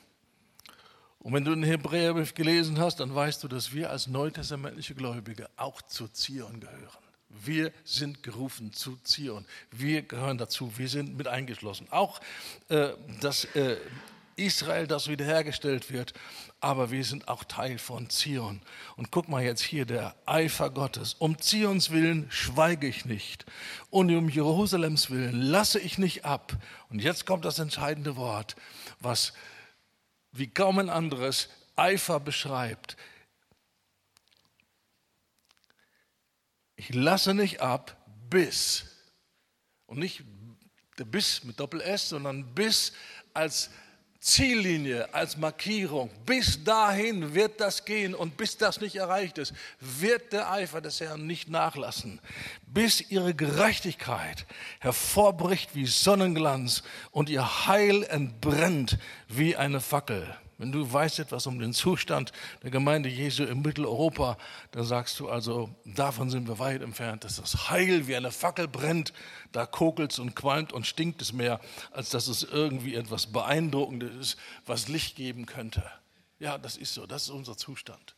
Und 1.20 1.32
wenn 1.32 1.44
du 1.44 1.54
den 1.54 1.62
Hebräerbrief 1.62 2.34
gelesen 2.34 2.80
hast, 2.80 2.98
dann 2.98 3.14
weißt 3.14 3.44
du, 3.44 3.48
dass 3.48 3.72
wir 3.72 3.90
als 3.90 4.08
neutestamentliche 4.08 4.94
Gläubige 4.94 5.48
auch 5.56 5.80
zu 5.82 6.08
Zion 6.08 6.58
gehören. 6.58 7.02
Wir 7.28 7.72
sind 7.84 8.22
gerufen 8.22 8.72
zu 8.72 8.96
Zion. 9.04 9.46
Wir 9.70 10.02
gehören 10.02 10.36
dazu. 10.36 10.72
Wir 10.76 10.88
sind 10.88 11.16
mit 11.16 11.28
eingeschlossen. 11.28 11.86
Auch 11.90 12.20
äh, 12.68 12.90
das 13.20 13.44
äh, 13.54 13.76
Israel, 14.36 14.86
das 14.86 15.08
wiederhergestellt 15.08 15.92
wird, 15.92 16.12
aber 16.60 16.90
wir 16.90 17.04
sind 17.04 17.28
auch 17.28 17.44
Teil 17.44 17.78
von 17.78 18.10
Zion. 18.10 18.62
Und 18.96 19.10
guck 19.10 19.28
mal 19.28 19.42
jetzt 19.42 19.62
hier, 19.62 19.84
der 19.84 20.14
Eifer 20.26 20.70
Gottes. 20.70 21.14
Um 21.14 21.38
Zions 21.38 21.90
willen 21.90 22.30
schweige 22.30 22.86
ich 22.86 23.04
nicht 23.04 23.44
und 23.90 24.14
um 24.14 24.28
Jerusalems 24.28 25.10
willen 25.10 25.40
lasse 25.40 25.78
ich 25.78 25.98
nicht 25.98 26.24
ab. 26.24 26.52
Und 26.88 27.00
jetzt 27.00 27.26
kommt 27.26 27.44
das 27.44 27.58
entscheidende 27.58 28.16
Wort, 28.16 28.56
was 29.00 29.32
wie 30.32 30.48
kaum 30.48 30.78
ein 30.78 30.90
anderes 30.90 31.48
Eifer 31.76 32.20
beschreibt. 32.20 32.96
Ich 36.76 36.94
lasse 36.94 37.34
nicht 37.34 37.60
ab 37.60 37.96
bis, 38.30 38.86
und 39.86 39.98
nicht 39.98 40.24
Biss 40.96 41.44
mit 41.44 41.60
Doppel-S, 41.60 42.10
sondern 42.10 42.54
bis 42.54 42.92
als 43.34 43.70
Ziellinie, 44.22 45.12
als 45.12 45.36
Markierung. 45.36 46.08
Bis 46.24 46.62
dahin 46.62 47.34
wird 47.34 47.60
das 47.60 47.84
gehen 47.84 48.14
und 48.14 48.36
bis 48.36 48.56
das 48.56 48.80
nicht 48.80 48.94
erreicht 48.94 49.36
ist, 49.36 49.52
wird 49.80 50.32
der 50.32 50.48
Eifer 50.48 50.80
des 50.80 51.00
Herrn 51.00 51.26
nicht 51.26 51.50
nachlassen, 51.50 52.20
bis 52.64 53.00
ihre 53.10 53.34
Gerechtigkeit 53.34 54.46
hervorbricht 54.78 55.74
wie 55.74 55.86
Sonnenglanz 55.86 56.84
und 57.10 57.30
ihr 57.30 57.66
Heil 57.66 58.04
entbrennt 58.04 58.96
wie 59.26 59.56
eine 59.56 59.80
Fackel. 59.80 60.36
Wenn 60.62 60.70
du 60.70 60.92
weißt 60.92 61.18
etwas 61.18 61.48
um 61.48 61.58
den 61.58 61.72
Zustand 61.72 62.30
der 62.62 62.70
Gemeinde 62.70 63.08
Jesu 63.08 63.42
in 63.42 63.62
Mitteleuropa, 63.62 64.38
dann 64.70 64.84
sagst 64.84 65.18
du 65.18 65.28
also, 65.28 65.74
davon 65.84 66.30
sind 66.30 66.46
wir 66.46 66.60
weit 66.60 66.82
entfernt, 66.82 67.24
dass 67.24 67.34
das 67.34 67.68
Heil 67.68 68.06
wie 68.06 68.14
eine 68.14 68.30
Fackel 68.30 68.68
brennt, 68.68 69.12
da 69.50 69.66
kokelt 69.66 70.16
und 70.20 70.36
qualmt 70.36 70.72
und 70.72 70.86
stinkt 70.86 71.20
es 71.20 71.32
mehr, 71.32 71.58
als 71.90 72.10
dass 72.10 72.28
es 72.28 72.44
irgendwie 72.44 72.94
etwas 72.94 73.26
Beeindruckendes 73.26 74.14
ist, 74.14 74.38
was 74.64 74.86
Licht 74.86 75.16
geben 75.16 75.46
könnte. 75.46 75.82
Ja, 76.38 76.58
das 76.58 76.76
ist 76.76 76.94
so, 76.94 77.06
das 77.06 77.24
ist 77.24 77.30
unser 77.30 77.56
Zustand. 77.56 78.14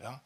Ja, 0.00 0.20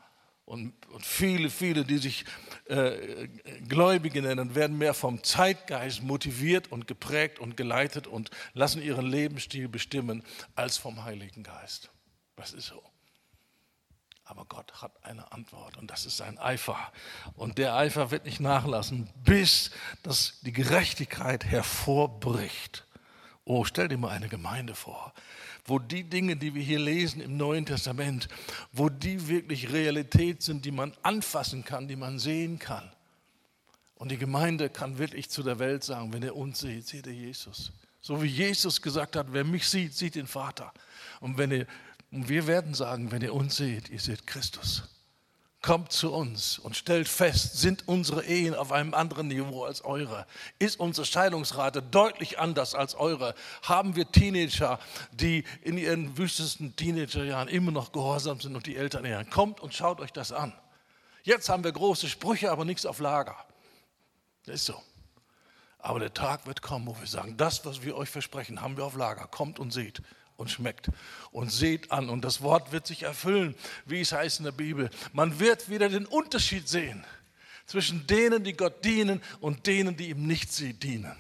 und, 0.45 0.75
und, 0.89 1.07
viele, 1.07 1.51
viele, 1.51 1.85
die 1.85 1.99
sich 1.99 2.25
äh, 2.67 3.29
Gläubige 3.69 4.23
nennen, 4.23 4.55
werden 4.55 4.77
mehr 4.77 4.95
vom 4.95 5.23
Zeitgeist 5.23 6.03
motiviert 6.03 6.71
und 6.73 6.87
geprägt 6.87 7.39
und 7.39 7.57
geleitet 7.57 8.07
und 8.07 8.31
lassen 8.53 8.83
ihren 8.83 9.07
Lebensstil 9.07 9.69
bestimmen 9.69 10.25
als 10.55 10.79
vom 10.79 11.05
Heiligen 11.05 11.43
Geist. 11.43 11.91
Das 12.37 12.53
ist 12.53 12.67
so. 12.67 12.83
Aber 14.25 14.45
Gott 14.47 14.81
hat 14.81 15.05
eine 15.05 15.31
Antwort 15.33 15.77
und 15.77 15.91
das 15.91 16.07
ist 16.07 16.17
sein 16.17 16.39
Eifer. 16.39 16.93
Und 17.35 17.59
der 17.59 17.75
Eifer 17.75 18.11
wird 18.11 18.25
nicht 18.25 18.41
nachlassen, 18.41 19.11
bis 19.25 19.71
das 20.03 20.41
die 20.41 20.53
Gerechtigkeit 20.53 21.45
hervorbricht. 21.45 22.87
Oh, 23.45 23.65
stell 23.65 23.89
dir 23.89 23.99
mal 23.99 24.11
eine 24.11 24.29
Gemeinde 24.29 24.75
vor, 24.75 25.13
wo 25.65 25.79
die 25.79 26.05
Dinge, 26.05 26.37
die 26.37 26.55
wir 26.55 26.63
hier 26.63 26.79
lesen 26.79 27.21
im 27.21 27.37
Neuen 27.37 27.67
Testament, 27.67 28.29
wo 28.73 28.89
die 28.89 29.29
wirklich 29.29 29.73
Realität 29.73 30.43
sind, 30.43 30.65
die 30.65 30.73
man 30.73 30.93
anfassen 31.03 31.65
kann, 31.65 31.89
die 31.89 31.97
man 31.97 32.19
sehen 32.19 32.59
kann. 32.59 32.91
Und 33.95 34.11
die 34.11 34.19
Gemeinde 34.19 34.69
kann 34.69 34.99
wirklich 34.99 35.31
zu 35.31 35.43
der 35.43 35.59
Welt 35.59 35.85
sagen, 35.85 36.13
wenn 36.13 36.23
er 36.23 36.35
uns 36.35 36.61
sieht, 36.61 36.87
sieht 36.87 37.07
er 37.07 37.13
Jesus. 37.13 37.73
So 38.01 38.21
wie 38.21 38.27
Jesus 38.27 38.83
gesagt 38.83 39.15
hat, 39.15 39.29
wer 39.31 39.45
mich 39.45 39.69
sieht, 39.69 39.95
sieht 39.95 40.17
den 40.17 40.27
Vater. 40.27 40.73
Und, 41.21 41.39
wenn 41.39 41.53
ihr, 41.53 41.67
und 42.11 42.29
wir 42.29 42.49
werden 42.49 42.75
sagen, 42.75 43.13
wenn 43.13 43.23
ihr 43.23 43.33
uns 43.33 43.57
seht, 43.57 43.89
ihr 43.91 44.01
seht 44.01 44.27
Christus 44.27 44.92
kommt 45.63 45.93
zu 45.93 46.13
uns 46.13 46.59
und 46.59 46.77
stellt 46.77 47.09
fest, 47.09 47.59
sind 47.59 47.87
unsere 47.87 48.25
Ehen 48.25 48.55
auf 48.55 48.73
einem 48.73 48.95
anderen 48.95 49.29
Niveau 49.29 49.65
als 49.65 49.85
eure? 49.85 50.27
Ist 50.59 50.81
unsere 50.81 51.07
Scheidungsrate 51.07 51.83
deutlich 51.83 52.41
anders 52.41 52.75
als 52.75 52.97
eure? 52.97 53.35
Haben 53.63 53.95
wir 53.95 54.11
Teenager, 54.11 54.81
die 55.13 55.45
in 55.63 55.79
ihren 55.79 56.19
wüstesten 56.19 56.75
Teenagerjahren 56.75 57.49
immer 57.49 57.71
noch 57.71 57.93
gehorsam 57.93 58.41
sind 58.41 58.57
und 58.57 58.67
die 58.67 58.77
Eltern 58.77 59.05
ehren? 59.05 59.31
Kommt 59.31 59.61
und 59.61 59.73
schaut 59.73 60.01
euch 60.01 60.13
das 60.13 60.33
an. 60.33 60.53
Jetzt 61.23 61.49
haben 61.49 61.63
wir 61.63 61.71
große 61.71 62.09
Sprüche, 62.09 62.51
aber 62.51 62.65
nichts 62.65 62.85
auf 62.85 62.99
Lager. 62.99 63.37
Das 64.45 64.57
ist 64.57 64.67
so. 64.67 64.83
Aber 65.79 66.01
der 66.01 66.13
Tag 66.13 66.47
wird 66.47 66.63
kommen, 66.63 66.87
wo 66.87 66.99
wir 66.99 67.07
sagen, 67.07 67.37
das, 67.37 67.65
was 67.65 67.83
wir 67.83 67.97
euch 67.97 68.09
versprechen, 68.09 68.61
haben 68.61 68.77
wir 68.77 68.85
auf 68.85 68.97
Lager. 68.97 69.29
Kommt 69.29 69.61
und 69.61 69.73
seht 69.73 70.03
und 70.43 70.51
schmeckt. 70.51 70.91
Und 71.31 71.51
seht 71.51 71.91
an, 71.91 72.11
und 72.11 72.23
das 72.23 72.43
Wort 72.43 72.73
wird 72.73 72.87
sich 72.87 73.05
erfüllen, 73.05 73.55
wie 73.87 74.03
es 74.03 74.13
heißt 74.13 74.41
in 74.41 74.45
der 74.45 74.53
Bibel. 74.53 74.91
Man 75.15 75.41
wird 75.41 75.71
wieder 75.71 75.89
den 75.89 76.05
Unterschied 76.05 76.69
sehen 76.69 77.05
zwischen 77.65 78.07
denen, 78.07 78.45
die 78.45 78.53
Gott 78.53 78.85
dienen 78.85 79.23
und 79.41 79.67
denen, 79.67 79.97
die 79.97 80.11
ihm 80.11 80.27
nicht 80.27 80.51
dienen. 80.83 81.17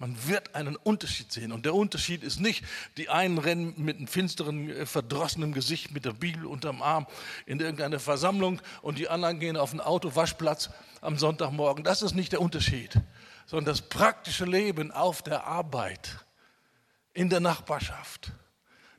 Man 0.00 0.16
wird 0.28 0.54
einen 0.54 0.76
Unterschied 0.76 1.32
sehen. 1.32 1.50
Und 1.50 1.64
der 1.64 1.74
Unterschied 1.74 2.22
ist 2.22 2.38
nicht, 2.38 2.64
die 2.96 3.08
einen 3.08 3.38
rennen 3.38 3.74
mit 3.78 3.96
einem 3.96 4.06
finsteren, 4.06 4.70
äh, 4.70 4.86
verdrossenem 4.86 5.52
Gesicht 5.52 5.90
mit 5.90 6.04
der 6.04 6.12
Bibel 6.12 6.46
unterm 6.46 6.82
Arm 6.82 7.08
in 7.46 7.58
irgendeine 7.58 7.98
Versammlung 7.98 8.62
und 8.80 8.98
die 8.98 9.08
anderen 9.08 9.40
gehen 9.40 9.56
auf 9.56 9.72
den 9.72 9.80
Autowaschplatz 9.80 10.70
am 11.00 11.18
Sonntagmorgen. 11.18 11.82
Das 11.82 12.02
ist 12.02 12.14
nicht 12.14 12.30
der 12.30 12.40
Unterschied, 12.40 12.92
sondern 13.46 13.64
das 13.64 13.82
praktische 13.82 14.44
Leben 14.44 14.92
auf 14.92 15.22
der 15.22 15.44
Arbeit, 15.46 16.24
in 17.12 17.28
der 17.28 17.40
Nachbarschaft 17.40 18.30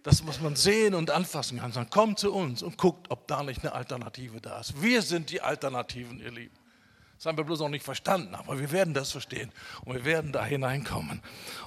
das 0.10 0.24
muss 0.24 0.42
man 0.42 0.56
sehen 0.56 0.96
und 0.96 1.12
anfassen 1.12 1.60
kann. 1.60 1.72
Dann 1.72 1.88
kommt 1.92 2.18
zu 2.18 2.34
uns 2.34 2.64
und 2.64 2.80
guckt, 2.80 3.12
ob 3.12 3.28
da 3.28 3.44
nicht 3.44 3.62
eine 3.62 3.74
Alternative 3.74 4.42
da 4.42 4.60
ist. 4.60 4.82
Wir 4.82 5.04
sind 5.04 5.30
die 5.30 5.40
Alternativen, 5.40 6.20
ihr 6.20 6.32
Lieben. 6.32 6.56
Das 7.16 7.28
haben 7.28 7.38
wir 7.38 7.44
bloß 7.44 7.60
noch 7.60 7.70
nicht 7.70 7.86
verstanden, 7.86 8.34
aber 8.34 8.60
wir 8.60 8.72
werden 8.72 8.96
das 8.96 9.12
verstehen 9.12 9.52
und 9.86 9.94
wir 9.94 10.06
werden 10.06 10.32
da 10.32 10.44
hineinkommen. 10.44 11.22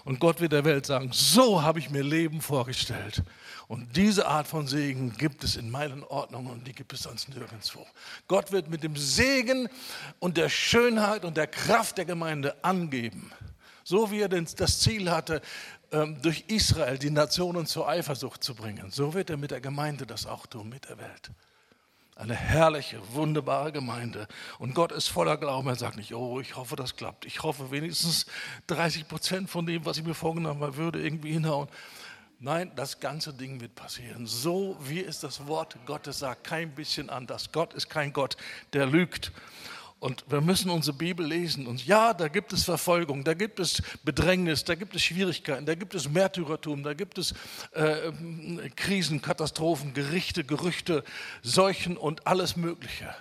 Und 0.05 0.19
Gott 0.19 0.41
wird 0.41 0.51
der 0.53 0.65
Welt 0.65 0.87
sagen, 0.87 1.11
so 1.13 1.63
habe 1.63 1.79
ich 1.79 1.91
mir 1.91 2.03
Leben 2.03 2.41
vorgestellt. 2.41 3.23
Und 3.69 3.97
diese 3.97 4.27
Art 4.27 4.49
von 4.49 4.67
Segen 4.67 5.13
gibt 5.17 5.45
es 5.45 5.55
in 5.55 5.71
meinen 5.71 6.03
Ordnungen 6.03 6.51
und 6.51 6.67
die 6.67 6.73
gibt 6.73 6.95
es 6.95 7.03
sonst 7.03 7.29
nirgendwo. 7.29 7.87
Gott 8.27 8.51
wird 8.51 8.71
mit 8.71 8.83
dem 8.83 8.97
Segen 8.97 9.69
und 10.19 10.37
der 10.37 10.49
Schönheit 10.49 11.25
und 11.25 11.37
der 11.37 11.47
Kraft 11.47 11.97
der 11.97 12.07
Gemeinde 12.07 12.57
angeben. 12.65 13.31
So 13.85 14.11
wie 14.11 14.21
er 14.21 14.29
das 14.29 14.81
Ziel 14.81 15.11
hatte, 15.11 15.43
durch 16.23 16.45
Israel 16.49 16.99
die 16.99 17.11
Nationen 17.11 17.67
zur 17.67 17.87
Eifersucht 17.87 18.43
zu 18.43 18.55
bringen. 18.55 18.91
So 18.91 19.13
wird 19.13 19.29
er 19.29 19.37
mit 19.37 19.51
der 19.51 19.61
Gemeinde 19.61 20.07
das 20.07 20.27
auch 20.27 20.47
tun, 20.47 20.71
mit 20.71 20.89
der 20.89 20.99
Welt. 20.99 21.31
Eine 22.15 22.35
herrliche, 22.35 23.01
wunderbare 23.15 23.73
Gemeinde. 23.73 24.29
Und 24.59 24.75
Gott 24.75 24.93
ist 24.93 25.09
voller 25.09 25.37
Glauben. 25.37 25.69
Er 25.69 25.77
sagt 25.77 25.97
nicht, 25.97 26.15
oh, 26.15 26.41
ich 26.41 26.57
hoffe, 26.57 26.77
das 26.77 26.97
klappt. 26.97 27.25
Ich 27.25 27.43
hoffe, 27.43 27.71
wenigstens 27.71 28.27
30 28.67 29.09
Prozent 29.09 29.51
von 29.51 29.67
dem, 29.67 29.85
was 29.85 29.97
ich 29.99 30.05
mir 30.05 30.15
vorgenommen 30.15 30.63
habe, 30.63 30.77
würde 30.77 31.03
irgendwie 31.03 31.33
hinhauen. 31.33 31.69
Nein, 32.39 32.73
das 32.75 33.01
ganze 33.01 33.33
Ding 33.33 33.61
wird 33.61 33.75
passieren. 33.75 34.27
So 34.27 34.77
wie 34.81 35.03
es 35.03 35.21
das 35.21 35.47
Wort 35.47 35.77
Gottes 35.87 36.19
sagt, 36.19 36.45
kein 36.45 36.75
bisschen 36.75 37.09
anders. 37.09 37.53
Gott 37.53 37.73
ist 37.73 37.89
kein 37.89 38.13
Gott, 38.13 38.37
der 38.73 38.87
lügt. 38.87 39.33
Und 40.03 40.25
wir 40.29 40.41
müssen 40.41 40.69
unsere 40.69 40.97
Bibel 40.97 41.25
lesen. 41.25 41.69
Und 41.69 41.87
ja, 41.87 42.13
da 42.13 42.27
gibt 42.27 42.53
es 42.53 42.65
Verfolgung, 42.65 43.23
da 43.23 43.35
gibt 43.35 43.61
es 43.61 43.81
Bedrängnis, 44.03 44.65
da 44.65 44.75
gibt 44.75 44.97
es 44.97 45.05
Schwierigkeiten, 45.05 45.65
da 45.65 45.77
gibt 45.77 45.95
es 45.95 46.09
Märtyrertum, 46.09 46.83
da 46.83 46.93
gibt 46.93 47.19
es 47.19 47.35
äh, 47.71 48.11
Krisen, 48.75 49.23
Katastrophen, 49.23 49.95
Gerichte, 49.95 50.43
Gerüchte, 50.43 51.05
Seuchen 51.43 51.97
und 51.97 52.27
alles 52.27 52.57
Mögliche. 52.57 53.15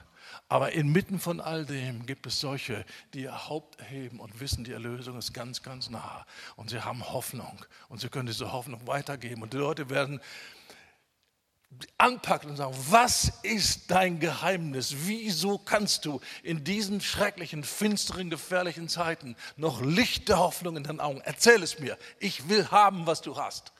Aber 0.49 0.71
inmitten 0.71 1.19
von 1.19 1.39
all 1.39 1.67
dem 1.67 2.07
gibt 2.07 2.25
es 2.25 2.39
solche, 2.39 2.83
die 3.13 3.21
ihr 3.21 3.47
Haupt 3.47 3.79
erheben 3.79 4.19
und 4.19 4.39
wissen, 4.39 4.63
die 4.63 4.73
Erlösung 4.73 5.19
ist 5.19 5.33
ganz, 5.35 5.61
ganz 5.61 5.91
nah. 5.91 6.25
Und 6.55 6.71
sie 6.71 6.81
haben 6.81 7.07
Hoffnung. 7.13 7.63
Und 7.89 8.01
sie 8.01 8.09
können 8.09 8.25
diese 8.25 8.51
Hoffnung 8.51 8.87
weitergeben. 8.87 9.43
Und 9.43 9.53
die 9.53 9.57
Leute 9.57 9.91
werden 9.91 10.19
anpacken 11.97 12.49
und 12.49 12.57
sagen, 12.57 12.75
was 12.89 13.31
ist 13.43 13.89
dein 13.91 14.19
Geheimnis? 14.19 14.93
Wieso 15.05 15.57
kannst 15.57 16.05
du 16.05 16.19
in 16.43 16.63
diesen 16.63 17.01
schrecklichen, 17.01 17.63
finsteren, 17.63 18.29
gefährlichen 18.29 18.89
Zeiten 18.89 19.35
noch 19.55 19.81
Licht 19.81 20.29
der 20.29 20.39
Hoffnung 20.39 20.77
in 20.77 20.83
deinen 20.83 20.99
Augen? 20.99 21.21
Erzähl 21.23 21.63
es 21.63 21.79
mir. 21.79 21.97
Ich 22.19 22.49
will 22.49 22.69
haben, 22.69 23.07
was 23.07 23.21
du 23.21 23.37
hast. 23.37 23.71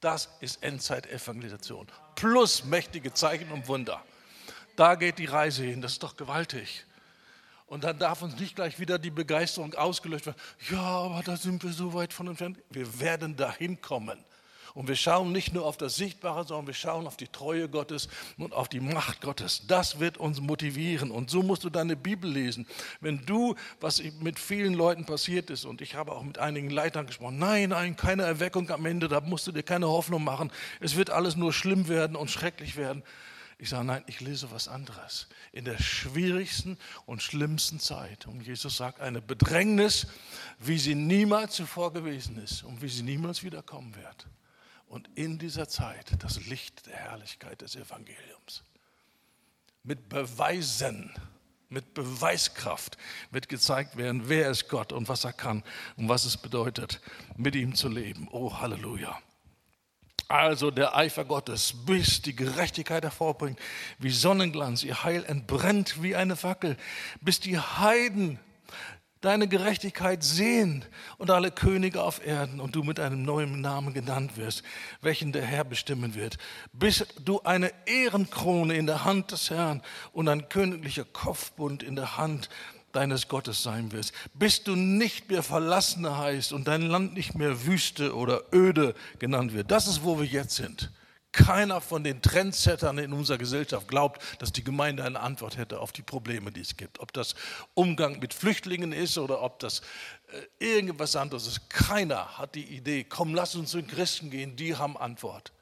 Das 0.00 0.28
ist 0.40 0.62
Endzeit-Evangelisation. 0.62 1.88
Plus 2.14 2.64
mächtige 2.64 3.12
Zeichen 3.12 3.50
und 3.50 3.68
Wunder. 3.68 4.02
Da 4.76 4.94
geht 4.94 5.18
die 5.18 5.26
Reise 5.26 5.64
hin, 5.64 5.82
das 5.82 5.92
ist 5.92 6.02
doch 6.02 6.16
gewaltig. 6.16 6.86
Und 7.66 7.84
dann 7.84 7.98
darf 7.98 8.22
uns 8.22 8.38
nicht 8.38 8.56
gleich 8.56 8.78
wieder 8.78 8.98
die 8.98 9.10
Begeisterung 9.10 9.74
ausgelöscht 9.74 10.26
werden. 10.26 10.40
Ja, 10.70 10.80
aber 10.80 11.22
da 11.22 11.36
sind 11.36 11.62
wir 11.62 11.72
so 11.72 11.92
weit 11.92 12.12
von 12.12 12.28
entfernt. 12.28 12.58
Wir 12.70 13.00
werden 13.00 13.36
dahin 13.36 13.80
kommen. 13.80 14.24
Und 14.78 14.86
wir 14.86 14.94
schauen 14.94 15.32
nicht 15.32 15.54
nur 15.54 15.64
auf 15.64 15.76
das 15.76 15.96
Sichtbare, 15.96 16.44
sondern 16.44 16.68
wir 16.68 16.74
schauen 16.74 17.08
auf 17.08 17.16
die 17.16 17.26
Treue 17.26 17.68
Gottes 17.68 18.08
und 18.36 18.52
auf 18.52 18.68
die 18.68 18.78
Macht 18.78 19.20
Gottes. 19.20 19.66
Das 19.66 19.98
wird 19.98 20.18
uns 20.18 20.40
motivieren. 20.40 21.10
Und 21.10 21.30
so 21.30 21.42
musst 21.42 21.64
du 21.64 21.68
deine 21.68 21.96
Bibel 21.96 22.30
lesen. 22.30 22.64
Wenn 23.00 23.26
du, 23.26 23.56
was 23.80 24.00
mit 24.20 24.38
vielen 24.38 24.74
Leuten 24.74 25.04
passiert 25.04 25.50
ist, 25.50 25.64
und 25.64 25.80
ich 25.80 25.96
habe 25.96 26.12
auch 26.12 26.22
mit 26.22 26.38
einigen 26.38 26.70
Leitern 26.70 27.08
gesprochen, 27.08 27.40
nein, 27.40 27.70
nein, 27.70 27.96
keine 27.96 28.22
Erweckung 28.22 28.70
am 28.70 28.86
Ende, 28.86 29.08
da 29.08 29.20
musst 29.20 29.48
du 29.48 29.50
dir 29.50 29.64
keine 29.64 29.88
Hoffnung 29.88 30.22
machen. 30.22 30.52
Es 30.78 30.94
wird 30.94 31.10
alles 31.10 31.34
nur 31.34 31.52
schlimm 31.52 31.88
werden 31.88 32.14
und 32.14 32.30
schrecklich 32.30 32.76
werden. 32.76 33.02
Ich 33.58 33.70
sage, 33.70 33.84
nein, 33.84 34.04
ich 34.06 34.20
lese 34.20 34.52
was 34.52 34.68
anderes. 34.68 35.26
In 35.50 35.64
der 35.64 35.78
schwierigsten 35.78 36.78
und 37.04 37.20
schlimmsten 37.20 37.80
Zeit. 37.80 38.28
Und 38.28 38.46
Jesus 38.46 38.76
sagt, 38.76 39.00
eine 39.00 39.20
Bedrängnis, 39.20 40.06
wie 40.60 40.78
sie 40.78 40.94
niemals 40.94 41.56
zuvor 41.56 41.92
gewesen 41.92 42.38
ist 42.38 42.62
und 42.62 42.80
wie 42.80 42.88
sie 42.88 43.02
niemals 43.02 43.42
wiederkommen 43.42 43.96
wird. 43.96 44.28
Und 44.88 45.08
in 45.14 45.38
dieser 45.38 45.68
Zeit 45.68 46.22
das 46.22 46.46
Licht 46.46 46.86
der 46.86 46.96
Herrlichkeit 46.96 47.60
des 47.60 47.76
Evangeliums. 47.76 48.64
Mit 49.82 50.08
Beweisen, 50.08 51.12
mit 51.68 51.92
Beweiskraft 51.92 52.96
wird 53.30 53.48
gezeigt 53.48 53.96
werden, 53.96 54.28
wer 54.28 54.50
ist 54.50 54.68
Gott 54.68 54.92
und 54.92 55.08
was 55.08 55.24
er 55.24 55.34
kann 55.34 55.62
und 55.96 56.08
was 56.08 56.24
es 56.24 56.38
bedeutet, 56.38 57.00
mit 57.36 57.54
ihm 57.54 57.74
zu 57.74 57.88
leben. 57.88 58.28
Oh, 58.30 58.58
Halleluja. 58.58 59.18
Also 60.28 60.70
der 60.70 60.94
Eifer 60.94 61.24
Gottes, 61.24 61.74
bis 61.86 62.20
die 62.20 62.36
Gerechtigkeit 62.36 63.02
hervorbringt, 63.02 63.58
wie 63.98 64.10
Sonnenglanz, 64.10 64.82
ihr 64.82 65.02
Heil 65.02 65.24
entbrennt 65.24 66.02
wie 66.02 66.16
eine 66.16 66.36
Fackel, 66.36 66.76
bis 67.22 67.40
die 67.40 67.58
Heiden 67.58 68.38
deine 69.20 69.48
Gerechtigkeit 69.48 70.22
sehen 70.22 70.84
und 71.16 71.30
alle 71.30 71.50
Könige 71.50 72.02
auf 72.02 72.24
Erden 72.24 72.60
und 72.60 72.74
du 72.76 72.82
mit 72.82 73.00
einem 73.00 73.22
neuen 73.22 73.60
Namen 73.60 73.94
genannt 73.94 74.36
wirst, 74.36 74.62
welchen 75.00 75.32
der 75.32 75.44
Herr 75.44 75.64
bestimmen 75.64 76.14
wird, 76.14 76.38
bis 76.72 77.04
du 77.24 77.40
eine 77.42 77.72
Ehrenkrone 77.86 78.76
in 78.76 78.86
der 78.86 79.04
Hand 79.04 79.32
des 79.32 79.50
Herrn 79.50 79.82
und 80.12 80.28
ein 80.28 80.48
königlicher 80.48 81.04
Kopfbund 81.04 81.82
in 81.82 81.96
der 81.96 82.16
Hand 82.16 82.48
deines 82.92 83.28
Gottes 83.28 83.62
sein 83.62 83.92
wirst, 83.92 84.12
bis 84.34 84.64
du 84.64 84.74
nicht 84.74 85.30
mehr 85.30 85.42
Verlassener 85.42 86.18
heißt 86.18 86.52
und 86.52 86.68
dein 86.68 86.82
Land 86.82 87.14
nicht 87.14 87.34
mehr 87.34 87.66
Wüste 87.66 88.14
oder 88.14 88.42
Öde 88.52 88.94
genannt 89.18 89.52
wird. 89.52 89.70
Das 89.70 89.86
ist, 89.86 90.04
wo 90.04 90.18
wir 90.18 90.26
jetzt 90.26 90.56
sind. 90.56 90.90
Keiner 91.32 91.80
von 91.80 92.04
den 92.04 92.22
Trendsettern 92.22 92.98
in 92.98 93.12
unserer 93.12 93.38
Gesellschaft 93.38 93.86
glaubt, 93.86 94.22
dass 94.40 94.52
die 94.52 94.64
Gemeinde 94.64 95.04
eine 95.04 95.20
Antwort 95.20 95.58
hätte 95.58 95.80
auf 95.80 95.92
die 95.92 96.02
Probleme, 96.02 96.50
die 96.50 96.60
es 96.60 96.76
gibt. 96.76 97.00
Ob 97.00 97.12
das 97.12 97.34
Umgang 97.74 98.18
mit 98.18 98.32
Flüchtlingen 98.32 98.92
ist 98.92 99.18
oder 99.18 99.42
ob 99.42 99.58
das 99.58 99.82
äh, 100.28 100.42
irgendwas 100.58 101.16
anderes 101.16 101.46
ist. 101.46 101.68
Keiner 101.68 102.38
hat 102.38 102.54
die 102.54 102.64
Idee, 102.64 103.04
komm, 103.04 103.34
lass 103.34 103.54
uns 103.54 103.70
zu 103.70 103.80
den 103.80 103.88
Christen 103.88 104.30
gehen, 104.30 104.56
die 104.56 104.76
haben 104.76 104.96
Antwort. 104.96 105.52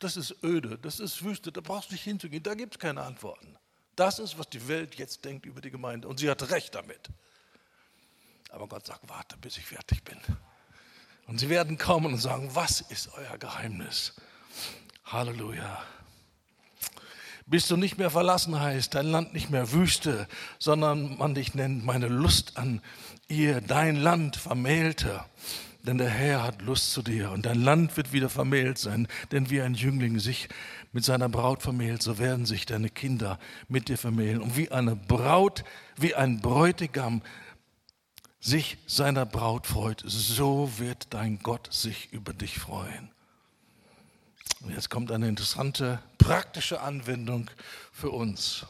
Das 0.00 0.16
ist 0.16 0.42
öde, 0.42 0.78
das 0.78 1.00
ist 1.00 1.24
Wüste, 1.24 1.52
da 1.52 1.60
brauchst 1.60 1.90
du 1.90 1.94
nicht 1.94 2.04
hinzugehen, 2.04 2.42
da 2.42 2.54
gibt 2.54 2.74
es 2.74 2.78
keine 2.78 3.02
Antworten. 3.02 3.56
Das 3.96 4.18
ist, 4.20 4.38
was 4.38 4.48
die 4.48 4.66
Welt 4.68 4.94
jetzt 4.94 5.24
denkt 5.24 5.44
über 5.44 5.60
die 5.60 5.70
Gemeinde. 5.70 6.06
Und 6.06 6.20
sie 6.20 6.30
hat 6.30 6.50
recht 6.50 6.74
damit. 6.74 7.08
Aber 8.50 8.68
Gott 8.68 8.86
sagt, 8.86 9.08
warte, 9.08 9.36
bis 9.36 9.56
ich 9.56 9.66
fertig 9.66 10.04
bin. 10.04 10.18
Und 11.28 11.38
sie 11.38 11.50
werden 11.50 11.76
kommen 11.76 12.14
und 12.14 12.18
sagen, 12.18 12.48
was 12.54 12.80
ist 12.80 13.10
euer 13.12 13.36
Geheimnis? 13.36 14.14
Halleluja. 15.04 15.78
Bis 17.46 17.68
du 17.68 17.76
nicht 17.76 17.98
mehr 17.98 18.10
verlassen 18.10 18.58
heißt, 18.58 18.94
dein 18.94 19.06
Land 19.06 19.34
nicht 19.34 19.50
mehr 19.50 19.70
Wüste, 19.72 20.26
sondern 20.58 21.18
man 21.18 21.34
dich 21.34 21.54
nennt, 21.54 21.84
meine 21.84 22.08
Lust 22.08 22.56
an 22.56 22.80
ihr, 23.28 23.60
dein 23.60 23.96
Land 23.96 24.36
vermählte. 24.36 25.20
Denn 25.82 25.98
der 25.98 26.08
Herr 26.08 26.42
hat 26.42 26.62
Lust 26.62 26.92
zu 26.92 27.02
dir 27.02 27.30
und 27.30 27.44
dein 27.44 27.62
Land 27.62 27.96
wird 27.98 28.12
wieder 28.12 28.30
vermählt 28.30 28.78
sein, 28.78 29.06
denn 29.30 29.50
wie 29.50 29.60
ein 29.60 29.74
Jüngling 29.74 30.18
sich 30.18 30.48
mit 30.92 31.04
seiner 31.04 31.28
Braut 31.28 31.62
vermählt, 31.62 32.02
so 32.02 32.18
werden 32.18 32.46
sich 32.46 32.64
deine 32.64 32.88
Kinder 32.88 33.38
mit 33.68 33.88
dir 33.88 33.98
vermählen. 33.98 34.40
Und 34.40 34.56
wie 34.56 34.70
eine 34.70 34.96
Braut, 34.96 35.62
wie 35.96 36.14
ein 36.14 36.40
Bräutigam 36.40 37.22
sich 38.40 38.78
seiner 38.86 39.26
Braut 39.26 39.66
freut, 39.66 40.02
so 40.06 40.70
wird 40.78 41.08
dein 41.10 41.38
Gott 41.40 41.72
sich 41.72 42.12
über 42.12 42.32
dich 42.32 42.58
freuen. 42.58 43.10
Und 44.60 44.74
jetzt 44.74 44.90
kommt 44.90 45.12
eine 45.12 45.28
interessante 45.28 46.00
praktische 46.18 46.80
Anwendung 46.80 47.50
für 47.92 48.10
uns. 48.10 48.66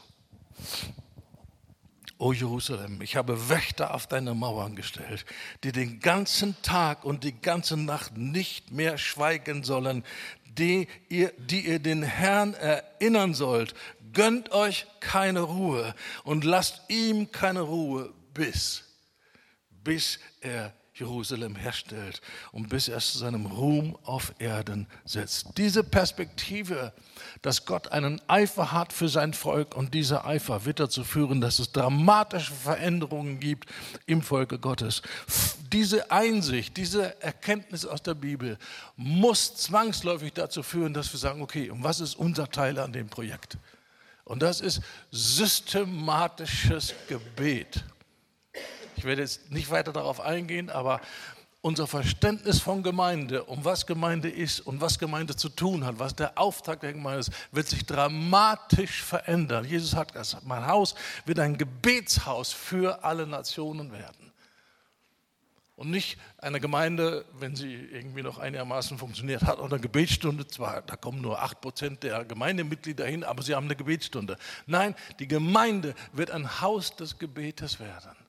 O 2.17 2.33
Jerusalem, 2.33 3.01
ich 3.01 3.15
habe 3.15 3.49
Wächter 3.49 3.93
auf 3.93 4.05
deine 4.05 4.33
Mauern 4.33 4.75
gestellt, 4.75 5.25
die 5.63 5.71
den 5.71 5.99
ganzen 6.01 6.61
Tag 6.61 7.05
und 7.05 7.23
die 7.23 7.39
ganze 7.39 7.77
Nacht 7.77 8.17
nicht 8.17 8.71
mehr 8.71 8.97
schweigen 8.97 9.63
sollen, 9.63 10.03
die 10.45 10.87
ihr, 11.07 11.31
die 11.37 11.65
ihr 11.65 11.79
den 11.79 12.03
Herrn 12.03 12.55
erinnern 12.55 13.33
sollt. 13.33 13.73
Gönnt 14.11 14.51
euch 14.51 14.85
keine 14.99 15.41
Ruhe 15.41 15.95
und 16.25 16.43
lasst 16.43 16.81
ihm 16.89 17.31
keine 17.31 17.61
Ruhe, 17.61 18.11
bis, 18.33 18.83
bis 19.83 20.19
er 20.41 20.73
Jerusalem 20.99 21.55
herstellt 21.55 22.21
und 22.51 22.69
bis 22.69 22.87
er 22.87 22.99
zu 22.99 23.17
seinem 23.17 23.45
Ruhm 23.45 23.97
auf 24.03 24.33
Erden 24.39 24.87
setzt. 25.05 25.57
Diese 25.57 25.83
Perspektive, 25.83 26.93
dass 27.41 27.65
Gott 27.65 27.91
einen 27.91 28.21
Eifer 28.27 28.71
hat 28.71 28.91
für 28.91 29.07
sein 29.07 29.33
Volk 29.33 29.75
und 29.75 29.93
dieser 29.93 30.25
Eifer 30.25 30.65
wird 30.65 30.79
dazu 30.79 31.03
führen, 31.03 31.41
dass 31.41 31.59
es 31.59 31.71
dramatische 31.71 32.53
Veränderungen 32.53 33.39
gibt 33.39 33.69
im 34.05 34.21
Volke 34.21 34.59
Gottes. 34.59 35.01
Diese 35.71 36.11
Einsicht, 36.11 36.75
diese 36.75 37.21
Erkenntnis 37.21 37.85
aus 37.85 38.03
der 38.03 38.15
Bibel 38.15 38.57
muss 38.97 39.55
zwangsläufig 39.55 40.33
dazu 40.33 40.63
führen, 40.63 40.93
dass 40.93 41.13
wir 41.13 41.19
sagen, 41.19 41.41
okay, 41.41 41.69
und 41.69 41.83
was 41.83 41.99
ist 41.99 42.15
unser 42.15 42.49
Teil 42.49 42.77
an 42.79 42.91
dem 42.91 43.07
Projekt? 43.07 43.57
Und 44.25 44.41
das 44.43 44.61
ist 44.61 44.81
systematisches 45.11 46.93
Gebet. 47.07 47.83
Ich 48.99 49.05
werde 49.05 49.21
jetzt 49.21 49.49
nicht 49.49 49.71
weiter 49.71 49.93
darauf 49.93 50.19
eingehen, 50.19 50.69
aber 50.69 50.99
unser 51.61 51.87
Verständnis 51.87 52.59
von 52.59 52.83
Gemeinde, 52.83 53.45
um 53.45 53.63
was 53.63 53.87
Gemeinde 53.87 54.29
ist 54.29 54.59
und 54.59 54.81
was 54.81 54.99
Gemeinde 54.99 55.37
zu 55.37 55.47
tun 55.47 55.85
hat, 55.85 55.99
was 55.99 56.17
der 56.17 56.37
Auftrag 56.37 56.81
der 56.81 56.91
Gemeinde 56.91 57.21
ist, 57.21 57.31
wird 57.53 57.69
sich 57.69 57.85
dramatisch 57.85 59.01
verändern. 59.01 59.63
Jesus 59.63 59.95
hat 59.95 60.11
gesagt, 60.11 60.45
mein 60.45 60.67
Haus 60.67 60.95
wird 61.25 61.39
ein 61.39 61.57
Gebetshaus 61.57 62.51
für 62.51 63.01
alle 63.05 63.25
Nationen 63.25 63.93
werden. 63.93 64.33
Und 65.77 65.89
nicht 65.89 66.17
eine 66.39 66.59
Gemeinde, 66.59 67.23
wenn 67.39 67.55
sie 67.55 67.73
irgendwie 67.73 68.21
noch 68.21 68.37
einigermaßen 68.37 68.97
funktioniert 68.97 69.43
hat, 69.43 69.59
oder 69.59 69.75
eine 69.75 69.81
Gebetsstunde, 69.81 70.45
zwar 70.45 70.81
da 70.81 70.97
kommen 70.97 71.21
nur 71.21 71.41
8% 71.41 71.99
der 71.99 72.25
Gemeindemitglieder 72.25 73.05
hin, 73.05 73.23
aber 73.23 73.43
sie 73.43 73.55
haben 73.55 73.67
eine 73.67 73.77
Gebetsstunde. 73.77 74.35
Nein, 74.65 74.93
die 75.19 75.27
Gemeinde 75.29 75.95
wird 76.11 76.31
ein 76.31 76.59
Haus 76.59 76.97
des 76.97 77.17
Gebetes 77.17 77.79
werden. 77.79 78.28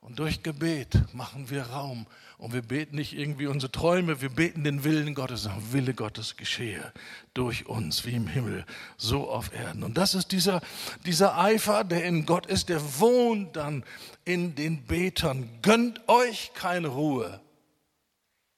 Und 0.00 0.18
durch 0.18 0.42
Gebet 0.42 0.98
machen 1.12 1.50
wir 1.50 1.64
Raum. 1.64 2.06
Und 2.38 2.54
wir 2.54 2.62
beten 2.62 2.96
nicht 2.96 3.12
irgendwie 3.12 3.46
unsere 3.46 3.70
Träume, 3.70 4.22
wir 4.22 4.30
beten 4.30 4.64
den 4.64 4.82
Willen 4.82 5.14
Gottes. 5.14 5.42
Der 5.42 5.72
Wille 5.72 5.92
Gottes 5.92 6.36
geschehe 6.36 6.92
durch 7.34 7.66
uns, 7.66 8.06
wie 8.06 8.14
im 8.14 8.26
Himmel, 8.26 8.64
so 8.96 9.28
auf 9.28 9.52
Erden. 9.52 9.82
Und 9.82 9.98
das 9.98 10.14
ist 10.14 10.32
dieser, 10.32 10.62
dieser 11.04 11.36
Eifer, 11.36 11.84
der 11.84 12.04
in 12.04 12.24
Gott 12.24 12.46
ist, 12.46 12.70
der 12.70 12.98
wohnt 12.98 13.56
dann 13.56 13.84
in 14.24 14.54
den 14.54 14.86
Betern. 14.86 15.50
Gönnt 15.60 16.08
euch 16.08 16.52
keine 16.54 16.88
Ruhe. 16.88 17.42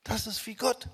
Das 0.05 0.29
ist 0.29 0.47
wie 0.47 0.55
Gott. 0.55 0.89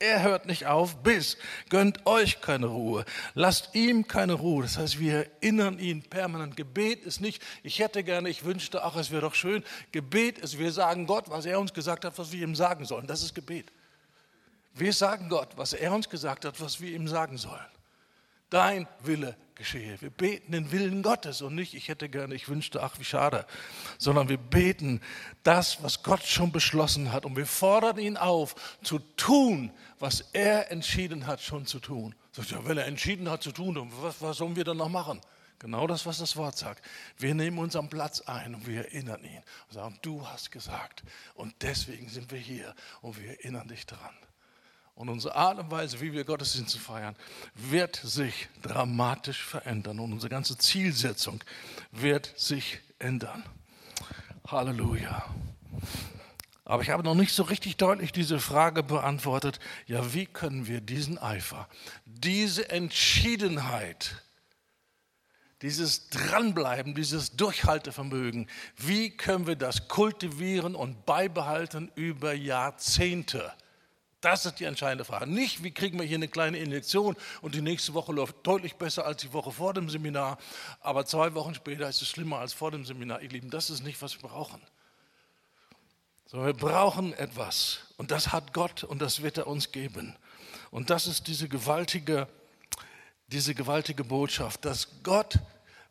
Er 0.00 0.22
hört 0.22 0.46
nicht 0.46 0.66
auf, 0.66 1.02
bis 1.02 1.36
gönnt 1.70 2.06
euch 2.06 2.40
keine 2.40 2.66
Ruhe, 2.66 3.04
lasst 3.34 3.74
ihm 3.74 4.06
keine 4.06 4.34
Ruhe. 4.34 4.62
Das 4.62 4.78
heißt, 4.78 5.00
wir 5.00 5.14
erinnern 5.14 5.80
ihn 5.80 6.02
permanent. 6.02 6.56
Gebet 6.56 7.04
ist 7.04 7.20
nicht, 7.20 7.42
ich 7.64 7.80
hätte 7.80 8.04
gerne, 8.04 8.28
ich 8.28 8.44
wünschte, 8.44 8.84
ach, 8.84 8.94
es 8.94 9.10
wäre 9.10 9.22
doch 9.22 9.34
schön. 9.34 9.64
Gebet 9.90 10.38
ist, 10.38 10.56
wir 10.56 10.70
sagen 10.70 11.06
Gott, 11.06 11.30
was 11.30 11.46
er 11.46 11.58
uns 11.58 11.74
gesagt 11.74 12.04
hat, 12.04 12.16
was 12.16 12.30
wir 12.30 12.42
ihm 12.42 12.54
sagen 12.54 12.84
sollen. 12.84 13.08
Das 13.08 13.22
ist 13.22 13.34
Gebet. 13.34 13.72
Wir 14.72 14.92
sagen 14.92 15.28
Gott, 15.28 15.48
was 15.56 15.72
er 15.72 15.92
uns 15.92 16.08
gesagt 16.08 16.44
hat, 16.44 16.60
was 16.60 16.80
wir 16.80 16.92
ihm 16.92 17.08
sagen 17.08 17.36
sollen. 17.36 17.66
Dein 18.50 18.88
Wille 19.00 19.36
geschehe. 19.58 20.00
Wir 20.00 20.10
beten 20.10 20.52
den 20.52 20.72
Willen 20.72 21.02
Gottes 21.02 21.42
und 21.42 21.54
nicht, 21.54 21.74
ich 21.74 21.88
hätte 21.88 22.08
gerne, 22.08 22.34
ich 22.34 22.48
wünschte, 22.48 22.82
ach 22.82 22.98
wie 22.98 23.04
schade, 23.04 23.44
sondern 23.98 24.28
wir 24.28 24.38
beten 24.38 25.00
das, 25.42 25.82
was 25.82 26.02
Gott 26.02 26.22
schon 26.22 26.52
beschlossen 26.52 27.12
hat 27.12 27.26
und 27.26 27.36
wir 27.36 27.44
fordern 27.44 27.98
ihn 27.98 28.16
auf, 28.16 28.54
zu 28.82 29.00
tun, 29.16 29.70
was 29.98 30.20
er 30.32 30.70
entschieden 30.70 31.26
hat, 31.26 31.42
schon 31.42 31.66
zu 31.66 31.80
tun. 31.80 32.14
Sagt 32.32 32.52
ja, 32.52 32.64
wenn 32.64 32.78
er 32.78 32.86
entschieden 32.86 33.28
hat 33.28 33.42
zu 33.42 33.52
tun, 33.52 33.92
was, 34.00 34.22
was 34.22 34.38
sollen 34.38 34.56
wir 34.56 34.64
dann 34.64 34.76
noch 34.76 34.88
machen? 34.88 35.20
Genau 35.58 35.88
das, 35.88 36.06
was 36.06 36.18
das 36.18 36.36
Wort 36.36 36.56
sagt. 36.56 36.84
Wir 37.18 37.34
nehmen 37.34 37.58
unseren 37.58 37.88
Platz 37.88 38.20
ein 38.20 38.54
und 38.54 38.66
wir 38.66 38.84
erinnern 38.84 39.24
ihn 39.24 39.42
und 39.68 39.74
sagen, 39.74 39.98
du 40.02 40.24
hast 40.26 40.52
gesagt 40.52 41.02
und 41.34 41.52
deswegen 41.62 42.08
sind 42.08 42.30
wir 42.30 42.38
hier 42.38 42.74
und 43.02 43.20
wir 43.20 43.30
erinnern 43.30 43.66
dich 43.66 43.84
daran. 43.84 44.14
Und 44.98 45.10
unsere 45.10 45.36
Art 45.36 45.60
und 45.60 45.70
Weise, 45.70 46.00
wie 46.00 46.12
wir 46.12 46.24
Gottesdienst 46.24 46.76
feiern, 46.76 47.14
wird 47.54 47.94
sich 47.94 48.48
dramatisch 48.62 49.44
verändern. 49.44 50.00
Und 50.00 50.12
unsere 50.12 50.28
ganze 50.28 50.58
Zielsetzung 50.58 51.44
wird 51.92 52.32
sich 52.36 52.80
ändern. 52.98 53.44
Halleluja. 54.48 55.24
Aber 56.64 56.82
ich 56.82 56.90
habe 56.90 57.04
noch 57.04 57.14
nicht 57.14 57.32
so 57.32 57.44
richtig 57.44 57.76
deutlich 57.76 58.10
diese 58.10 58.40
Frage 58.40 58.82
beantwortet, 58.82 59.60
ja, 59.86 60.14
wie 60.14 60.26
können 60.26 60.66
wir 60.66 60.80
diesen 60.80 61.16
Eifer, 61.16 61.68
diese 62.04 62.68
Entschiedenheit, 62.68 64.24
dieses 65.62 66.08
Dranbleiben, 66.08 66.96
dieses 66.96 67.36
Durchhaltevermögen, 67.36 68.50
wie 68.76 69.16
können 69.16 69.46
wir 69.46 69.54
das 69.54 69.86
kultivieren 69.86 70.74
und 70.74 71.06
beibehalten 71.06 71.92
über 71.94 72.32
Jahrzehnte? 72.32 73.52
Das 74.20 74.46
ist 74.46 74.56
die 74.58 74.64
entscheidende 74.64 75.04
Frage. 75.04 75.28
Nicht, 75.28 75.62
wie 75.62 75.70
kriegen 75.70 75.98
wir 75.98 76.06
hier 76.06 76.16
eine 76.16 76.26
kleine 76.26 76.58
Injektion 76.58 77.16
und 77.40 77.54
die 77.54 77.60
nächste 77.60 77.94
Woche 77.94 78.12
läuft 78.12 78.44
deutlich 78.44 78.74
besser 78.74 79.06
als 79.06 79.22
die 79.22 79.32
Woche 79.32 79.52
vor 79.52 79.74
dem 79.74 79.88
Seminar, 79.88 80.38
aber 80.80 81.06
zwei 81.06 81.34
Wochen 81.34 81.54
später 81.54 81.88
ist 81.88 82.02
es 82.02 82.08
schlimmer 82.08 82.38
als 82.38 82.52
vor 82.52 82.72
dem 82.72 82.84
Seminar. 82.84 83.22
Ihr 83.22 83.28
Lieben, 83.28 83.50
das 83.50 83.70
ist 83.70 83.84
nicht, 83.84 84.02
was 84.02 84.20
wir 84.20 84.28
brauchen. 84.28 84.60
Sondern 86.26 86.48
wir 86.48 86.54
brauchen 86.54 87.12
etwas 87.12 87.80
und 87.96 88.10
das 88.10 88.32
hat 88.32 88.52
Gott 88.52 88.82
und 88.82 89.00
das 89.00 89.22
wird 89.22 89.38
er 89.38 89.46
uns 89.46 89.70
geben. 89.70 90.16
Und 90.72 90.90
das 90.90 91.06
ist 91.06 91.28
diese 91.28 91.48
gewaltige, 91.48 92.26
diese 93.28 93.54
gewaltige 93.54 94.02
Botschaft, 94.02 94.64
dass 94.64 95.02
Gott 95.04 95.38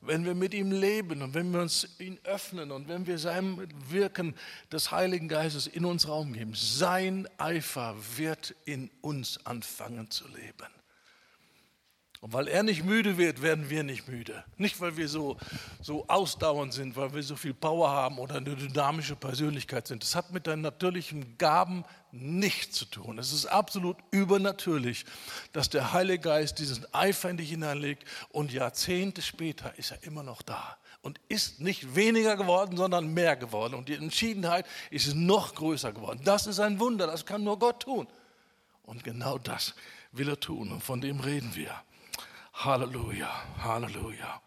wenn 0.01 0.25
wir 0.25 0.36
mit 0.36 0.53
ihm 0.53 0.71
leben 0.71 1.21
und 1.21 1.33
wenn 1.33 1.51
wir 1.51 1.62
uns 1.62 1.88
ihn 1.99 2.19
öffnen 2.23 2.71
und 2.71 2.88
wenn 2.88 3.07
wir 3.07 3.17
seinem 3.17 3.67
Wirken 3.89 4.36
des 4.71 4.91
Heiligen 4.91 5.27
Geistes 5.27 5.67
in 5.67 5.86
uns 5.86 6.07
Raum 6.07 6.33
geben, 6.33 6.53
sein 6.55 7.27
Eifer 7.38 7.95
wird 8.15 8.55
in 8.65 8.89
uns 9.01 9.45
anfangen 9.45 10.10
zu 10.12 10.27
leben. 10.27 10.76
Und 12.19 12.34
weil 12.34 12.47
er 12.47 12.63
nicht 12.63 12.84
müde 12.84 13.17
wird, 13.17 13.43
werden 13.43 13.69
wir 13.69 13.84
nicht 13.84 14.08
müde. 14.08 14.43
Nicht, 14.58 14.82
weil 14.82 14.97
wir 14.97 15.08
so, 15.08 15.38
so 15.82 16.08
ausdauernd 16.08 16.73
sind, 16.73 16.95
weil 16.95 17.13
wir 17.13 17.21
so 17.21 17.36
viel 17.36 17.53
Power 17.53 17.91
haben 17.91 18.17
oder 18.17 18.36
eine 18.36 18.56
dynamische 18.56 19.15
Persönlichkeit 19.15 19.88
sind. 19.88 20.01
Das 20.01 20.15
hat 20.15 20.32
mit 20.32 20.47
deinen 20.47 20.63
natürlichen 20.63 21.38
Gaben 21.38 21.86
nichts 22.12 22.77
zu 22.77 22.86
tun. 22.86 23.19
Es 23.19 23.32
ist 23.32 23.45
absolut 23.45 23.97
übernatürlich, 24.10 25.06
dass 25.53 25.69
der 25.69 25.93
Heilige 25.93 26.23
Geist 26.23 26.58
diesen 26.58 26.91
Eifer 26.91 27.30
in 27.30 27.38
dich 27.38 27.51
hineinlegt 27.51 28.03
und 28.30 28.51
Jahrzehnte 28.51 29.21
später 29.21 29.77
ist 29.77 29.91
er 29.91 30.03
immer 30.03 30.23
noch 30.23 30.41
da 30.41 30.77
und 31.01 31.19
ist 31.30 31.62
nicht 31.62 31.95
weniger 31.95 32.36
geworden, 32.36 32.77
sondern 32.77 33.13
mehr 33.13 33.36
geworden. 33.36 33.75
Und 33.75 33.89
die 33.89 33.93
Entschiedenheit 33.93 34.65
ist 34.89 35.13
noch 35.15 35.53
größer 35.53 35.93
geworden. 35.93 36.21
Das 36.23 36.47
ist 36.47 36.60
ein 36.60 36.80
Wunder, 36.80 37.06
das 37.06 37.25
kann 37.25 37.43
nur 37.43 37.60
Gott 37.60 37.84
tun. 37.84 38.08
Und 38.84 39.03
genau 39.03 39.38
das 39.38 39.75
will 40.12 40.30
er 40.30 40.39
tun 40.39 40.71
und 40.71 40.82
von 40.82 40.99
dem 40.99 41.19
reden 41.19 41.51
wir. 41.53 41.75
Halleluja, 42.57 43.29
Halleluja. 43.63 44.41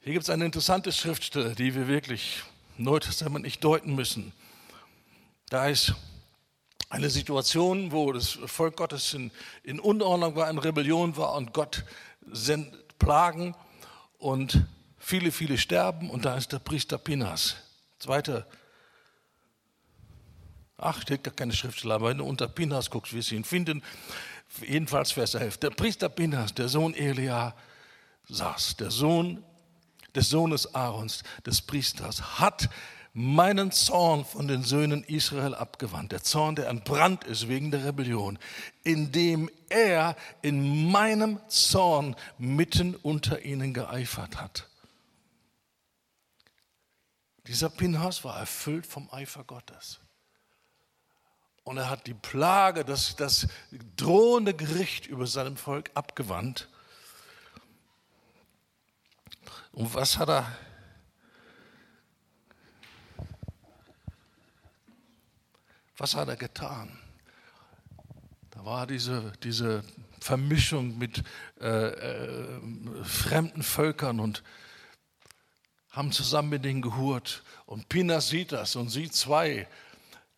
Hier 0.00 0.12
gibt 0.14 0.22
es 0.22 0.30
eine 0.30 0.46
interessante 0.46 0.90
Schriftstelle, 0.90 1.54
die 1.54 1.74
wir 1.74 1.86
wirklich 1.86 2.42
neutestamentlich 2.78 3.58
deuten 3.58 3.94
müssen. 3.94 4.32
Da 5.50 5.68
ist 5.68 5.94
eine 6.88 7.10
Situation, 7.10 7.92
wo 7.92 8.10
das 8.12 8.38
Volk 8.46 8.76
Gottes 8.76 9.12
in, 9.12 9.30
in 9.64 9.80
Unordnung 9.80 10.34
war, 10.34 10.48
in 10.48 10.56
Rebellion 10.56 11.18
war 11.18 11.34
und 11.34 11.52
Gott 11.52 11.84
sendet 12.22 12.96
Plagen 12.98 13.54
und 14.16 14.66
viele, 14.96 15.30
viele 15.30 15.58
sterben 15.58 16.08
und 16.08 16.24
da 16.24 16.38
ist 16.38 16.52
der 16.52 16.58
Priester 16.58 16.96
Pinas. 16.96 17.56
Zweite, 17.98 18.46
ach, 20.78 21.02
steht 21.02 21.22
gar 21.22 21.34
keine 21.34 21.52
Schriftstelle, 21.52 21.92
aber 21.92 22.08
wenn 22.08 22.18
du 22.18 22.24
unter 22.24 22.48
Pinas 22.48 22.88
guckst, 22.88 23.12
wirst 23.12 23.30
du 23.30 23.34
ihn 23.34 23.44
finden 23.44 23.82
jedenfalls 24.62 25.12
Vers 25.12 25.34
11. 25.34 25.58
Der 25.58 25.70
Priester 25.70 26.08
Pinhas, 26.08 26.54
der 26.54 26.68
Sohn 26.68 26.94
Elia, 26.94 27.54
saß, 28.28 28.76
der 28.76 28.90
Sohn 28.90 29.44
des 30.14 30.30
Sohnes 30.30 30.74
Aarons, 30.74 31.22
des 31.46 31.62
Priesters, 31.62 32.40
hat 32.40 32.68
meinen 33.12 33.72
Zorn 33.72 34.24
von 34.24 34.46
den 34.48 34.62
Söhnen 34.62 35.02
Israel 35.04 35.54
abgewandt. 35.54 36.12
Der 36.12 36.22
Zorn, 36.22 36.54
der 36.54 36.68
entbrannt 36.68 37.24
ist 37.24 37.48
wegen 37.48 37.70
der 37.70 37.84
Rebellion, 37.84 38.38
indem 38.84 39.50
er 39.68 40.14
in 40.42 40.90
meinem 40.90 41.40
Zorn 41.48 42.14
mitten 42.38 42.94
unter 42.94 43.42
ihnen 43.42 43.74
geeifert 43.74 44.40
hat. 44.40 44.68
Dieser 47.46 47.70
Pinhas 47.70 48.24
war 48.24 48.38
erfüllt 48.38 48.86
vom 48.86 49.08
Eifer 49.10 49.42
Gottes. 49.42 50.00
Und 51.68 51.76
er 51.76 51.90
hat 51.90 52.06
die 52.06 52.14
Plage, 52.14 52.82
das, 52.82 53.14
das 53.16 53.46
drohende 53.94 54.54
Gericht 54.54 55.06
über 55.06 55.26
seinem 55.26 55.58
Volk 55.58 55.90
abgewandt. 55.92 56.66
Und 59.72 59.94
was 59.94 60.16
hat 60.16 60.30
er? 60.30 60.50
Was 65.98 66.14
hat 66.14 66.28
er 66.28 66.36
getan? 66.36 66.98
Da 68.52 68.64
war 68.64 68.86
diese, 68.86 69.34
diese 69.42 69.84
Vermischung 70.20 70.96
mit 70.96 71.22
äh, 71.60 71.66
äh, 71.66 72.60
fremden 73.04 73.62
Völkern 73.62 74.20
und 74.20 74.42
haben 75.90 76.12
zusammen 76.12 76.48
mit 76.48 76.64
denen 76.64 76.80
gehurt. 76.80 77.42
Und 77.66 77.90
Pinas 77.90 78.30
sieht 78.30 78.52
das 78.52 78.74
und 78.74 78.88
sieht 78.88 79.12
zwei 79.12 79.68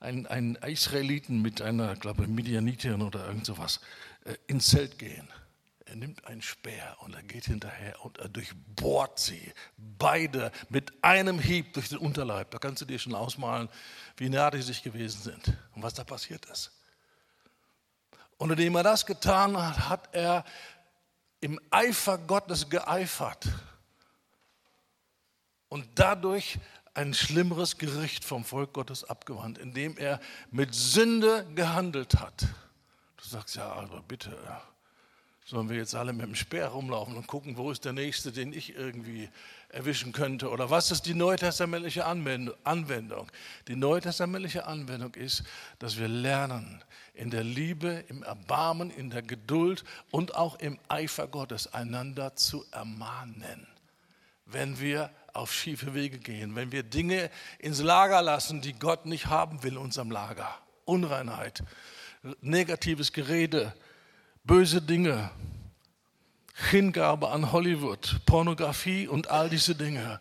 einen, 0.01 0.27
einen 0.27 0.57
Israeliten 0.57 1.43
mit 1.43 1.63
einer, 1.63 1.95
glaube 1.95 2.25
ich, 2.25 2.29
Midianitin 2.29 3.03
oder 3.03 3.27
irgend 3.27 3.47
sowas 3.47 3.81
äh, 4.25 4.35
ins 4.47 4.69
Zelt 4.69 4.99
gehen. 4.99 5.29
Er 5.85 5.97
nimmt 5.97 6.25
einen 6.27 6.41
Speer 6.41 6.97
und 7.01 7.15
er 7.15 7.23
geht 7.23 7.47
hinterher 7.47 8.03
und 8.05 8.19
er 8.19 8.29
durchbohrt 8.29 9.19
sie. 9.19 9.53
Beide 9.77 10.53
mit 10.69 10.93
einem 11.03 11.39
Hieb 11.39 11.75
durch 11.75 11.89
den 11.89 11.99
Unterleib. 11.99 12.51
Da 12.53 12.59
kannst 12.59 12.81
du 12.81 12.87
dir 12.87 12.99
schon 12.99 13.15
ausmalen, 13.15 13.69
wie 14.17 14.29
nah 14.29 14.51
die 14.51 14.63
sich 14.63 14.83
gewesen 14.83 15.21
sind 15.23 15.57
und 15.75 15.83
was 15.83 15.95
da 15.95 16.05
passiert 16.05 16.47
ist. 16.47 16.71
Und 18.39 18.51
indem 18.53 18.77
er 18.77 18.85
das 18.85 19.05
getan 19.05 19.57
hat, 19.57 19.89
hat 19.89 20.15
er 20.15 20.45
im 21.41 21.61
Eifer 21.71 22.19
Gottes 22.19 22.71
geeifert. 22.71 23.49
Und 25.69 25.87
dadurch 25.97 26.59
ein 26.95 27.15
schlimmeres 27.15 27.79
Gericht 27.79 28.25
vom 28.25 28.45
Volk 28.45 28.73
Gottes 28.73 29.05
abgewandt, 29.05 29.59
indem 29.59 29.97
er 29.97 30.21
mit 30.51 30.75
Sünde 30.75 31.47
gehandelt 31.55 32.21
hat. 32.21 32.43
Du 33.17 33.25
sagst 33.25 33.57
ja, 33.57 33.71
aber 33.73 34.03
bitte, 34.03 34.37
sollen 35.51 35.69
wir 35.69 35.77
jetzt 35.77 35.95
alle 35.95 36.13
mit 36.13 36.27
dem 36.27 36.35
Speer 36.35 36.69
rumlaufen 36.69 37.17
und 37.17 37.27
gucken, 37.27 37.57
wo 37.57 37.71
ist 37.71 37.85
der 37.85 37.93
Nächste, 37.93 38.31
den 38.31 38.53
ich 38.53 38.77
irgendwie 38.77 39.29
erwischen 39.69 40.13
könnte? 40.13 40.49
Oder 40.49 40.71
was 40.71 40.91
ist 40.91 41.07
die 41.07 41.15
neutestamentliche 41.15 42.05
Anwendung? 42.05 43.31
Die 43.67 43.77
neutestamentliche 43.77 44.67
Anwendung 44.67 45.15
ist, 45.15 45.43
dass 45.81 45.99
wir 45.99 46.09
lernen, 46.09 46.83
in 47.15 47.31
der 47.31 47.45
Liebe, 47.45 48.05
im 48.09 48.23
Erbarmen, 48.23 48.91
in 48.91 49.11
der 49.11 49.23
Geduld 49.23 49.85
und 50.11 50.37
auch 50.37 50.59
im 50.61 50.79
Eifer 50.89 51.27
Gottes 51.27 51.75
einander 51.75 52.37
zu 52.37 52.65
ermahnen, 52.71 53.67
wenn 54.47 54.81
wir 54.81 55.11
auf 55.35 55.53
schiefe 55.53 55.95
Wege 55.95 56.19
gehen, 56.19 56.57
wenn 56.57 56.73
wir 56.73 56.83
Dinge 56.83 57.31
ins 57.59 57.81
Lager 57.81 58.23
lassen, 58.23 58.61
die 58.61 58.73
Gott 58.73 59.07
nicht 59.07 59.27
haben 59.27 59.63
will 59.63 59.73
in 59.73 59.79
unserem 59.79 60.11
Lager. 60.11 60.49
Unreinheit, 60.85 61.63
negatives 62.41 63.13
Gerede, 63.13 63.73
böse 64.45 64.83
Dinge, 64.83 65.31
Hingabe 66.71 67.31
an 67.31 67.53
Hollywood, 67.53 68.21
Pornografie 68.27 69.09
und 69.09 69.31
all 69.31 69.49
diese 69.49 69.75
Dinge. 69.75 70.21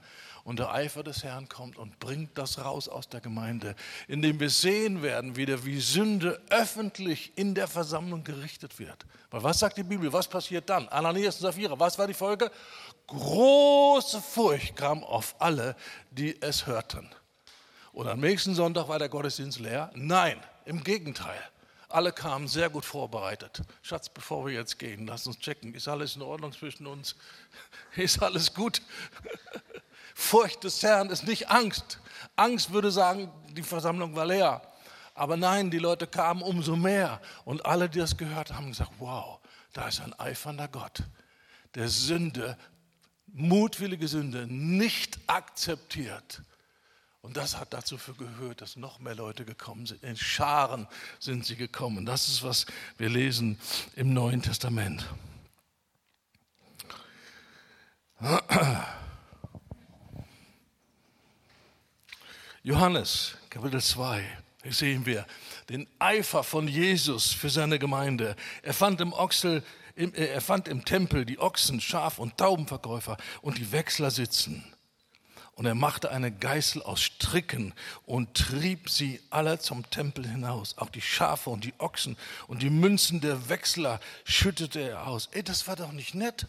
und 0.49 0.57
der 0.57 0.73
Eifer 0.73 1.03
des 1.03 1.23
Herrn 1.23 1.47
kommt 1.47 1.77
und 1.77 1.99
bringt 1.99 2.35
das 2.35 2.57
raus 2.57 2.89
aus 2.89 3.07
der 3.07 3.21
Gemeinde, 3.21 3.75
indem 4.07 4.39
wir 4.39 4.49
sehen 4.49 5.03
werden, 5.03 5.35
wieder 5.35 5.63
wie 5.63 5.79
Sünde 5.79 6.41
öffentlich 6.49 7.33
in 7.35 7.53
der 7.53 7.67
Versammlung 7.67 8.23
gerichtet 8.23 8.79
wird. 8.79 9.05
Weil 9.29 9.43
was 9.43 9.59
sagt 9.59 9.77
die 9.77 9.83
Bibel? 9.83 10.11
Was 10.11 10.27
passiert 10.27 10.67
dann? 10.67 10.87
Ananias 10.89 11.35
und 11.35 11.41
Sapphira, 11.41 11.79
was 11.79 11.99
war 11.99 12.07
die 12.07 12.15
Folge? 12.15 12.49
Große 13.09 14.21
Furcht 14.21 14.75
kam 14.75 15.03
auf 15.03 15.35
alle, 15.39 15.75
die 16.11 16.39
es 16.41 16.67
hörten. 16.67 17.09
Und 17.91 18.07
am 18.07 18.19
nächsten 18.19 18.53
Sonntag 18.53 18.87
war 18.87 18.99
der 18.99 19.09
Gottesdienst 19.09 19.59
leer? 19.59 19.89
Nein, 19.95 20.39
im 20.65 20.83
Gegenteil. 20.83 21.41
Alle 21.87 22.13
kamen 22.13 22.47
sehr 22.47 22.69
gut 22.69 22.85
vorbereitet. 22.85 23.63
Schatz, 23.81 24.09
bevor 24.09 24.45
wir 24.45 24.53
jetzt 24.53 24.77
gehen, 24.77 25.07
lass 25.07 25.25
uns 25.25 25.39
checken. 25.39 25.73
Ist 25.73 25.87
alles 25.87 26.15
in 26.15 26.21
Ordnung 26.21 26.51
zwischen 26.51 26.85
uns? 26.85 27.15
Ist 27.95 28.21
alles 28.21 28.53
gut? 28.53 28.83
Furcht 30.13 30.63
des 30.63 30.83
Herrn 30.83 31.09
ist 31.09 31.25
nicht 31.25 31.49
Angst. 31.49 31.99
Angst 32.35 32.73
würde 32.73 32.91
sagen, 32.91 33.31
die 33.53 33.63
Versammlung 33.63 34.15
war 34.15 34.25
leer. 34.25 34.61
Aber 35.15 35.37
nein, 35.37 35.71
die 35.71 35.79
Leute 35.79 36.05
kamen 36.05 36.41
umso 36.41 36.75
mehr. 36.75 37.21
Und 37.45 37.65
alle, 37.65 37.89
die 37.89 37.99
das 37.99 38.17
gehört 38.17 38.49
haben, 38.49 38.57
haben 38.57 38.69
gesagt, 38.69 38.91
wow, 38.99 39.39
da 39.73 39.87
ist 39.87 40.01
ein 40.01 40.13
eifernder 40.19 40.67
Gott, 40.67 41.03
der 41.73 41.87
Sünde, 41.87 42.57
mutwillige 43.33 44.07
Sünde 44.07 44.47
nicht 44.47 45.19
akzeptiert. 45.27 46.41
Und 47.21 47.35
das 47.35 47.57
hat 47.57 47.73
dazu 47.73 47.97
gehört, 48.17 48.61
dass 48.61 48.75
noch 48.77 48.99
mehr 48.99 49.15
Leute 49.15 49.43
gekommen 49.43 49.85
sind. 49.85 50.03
In 50.03 50.15
Scharen 50.15 50.87
sind 51.19 51.45
sie 51.45 51.55
gekommen. 51.57 52.05
Das 52.05 52.29
ist, 52.29 52.43
was 52.43 52.65
wir 52.97 53.09
lesen 53.09 53.59
im 53.95 54.13
Neuen 54.13 54.41
Testament. 54.41 55.05
Johannes, 62.63 63.35
Kapitel 63.49 63.81
2, 63.81 64.23
hier 64.63 64.73
sehen 64.73 65.05
wir 65.05 65.25
den 65.69 65.87
Eifer 65.99 66.43
von 66.43 66.67
Jesus 66.67 67.31
für 67.31 67.49
seine 67.49 67.79
Gemeinde. 67.79 68.35
Er 68.61 68.73
fand 68.73 68.99
im, 69.01 69.13
Ochsel, 69.13 69.63
äh, 69.99 70.27
er 70.27 70.41
fand 70.41 70.67
im 70.67 70.85
Tempel 70.85 71.25
die 71.25 71.39
Ochsen, 71.39 71.81
Schaf- 71.81 72.19
und 72.19 72.37
Taubenverkäufer 72.37 73.17
und 73.41 73.57
die 73.57 73.71
Wechsler 73.71 74.11
sitzen. 74.11 74.63
Und 75.59 75.65
er 75.65 75.75
machte 75.75 76.09
eine 76.09 76.31
Geißel 76.31 76.81
aus 76.81 77.01
Stricken 77.01 77.73
und 78.05 78.33
trieb 78.33 78.89
sie 78.89 79.19
alle 79.29 79.59
zum 79.59 79.89
Tempel 79.89 80.25
hinaus. 80.25 80.77
Auch 80.77 80.89
die 80.89 81.01
Schafe 81.01 81.49
und 81.49 81.65
die 81.65 81.73
Ochsen 81.79 82.15
und 82.47 82.61
die 82.61 82.69
Münzen 82.69 83.19
der 83.19 83.49
Wechsler 83.49 83.99
schüttete 84.23 84.79
er 84.79 85.07
aus. 85.07 85.27
Ey, 85.33 85.43
das 85.43 85.67
war 85.67 85.75
doch 85.75 85.91
nicht 85.91 86.15
nett. 86.15 86.47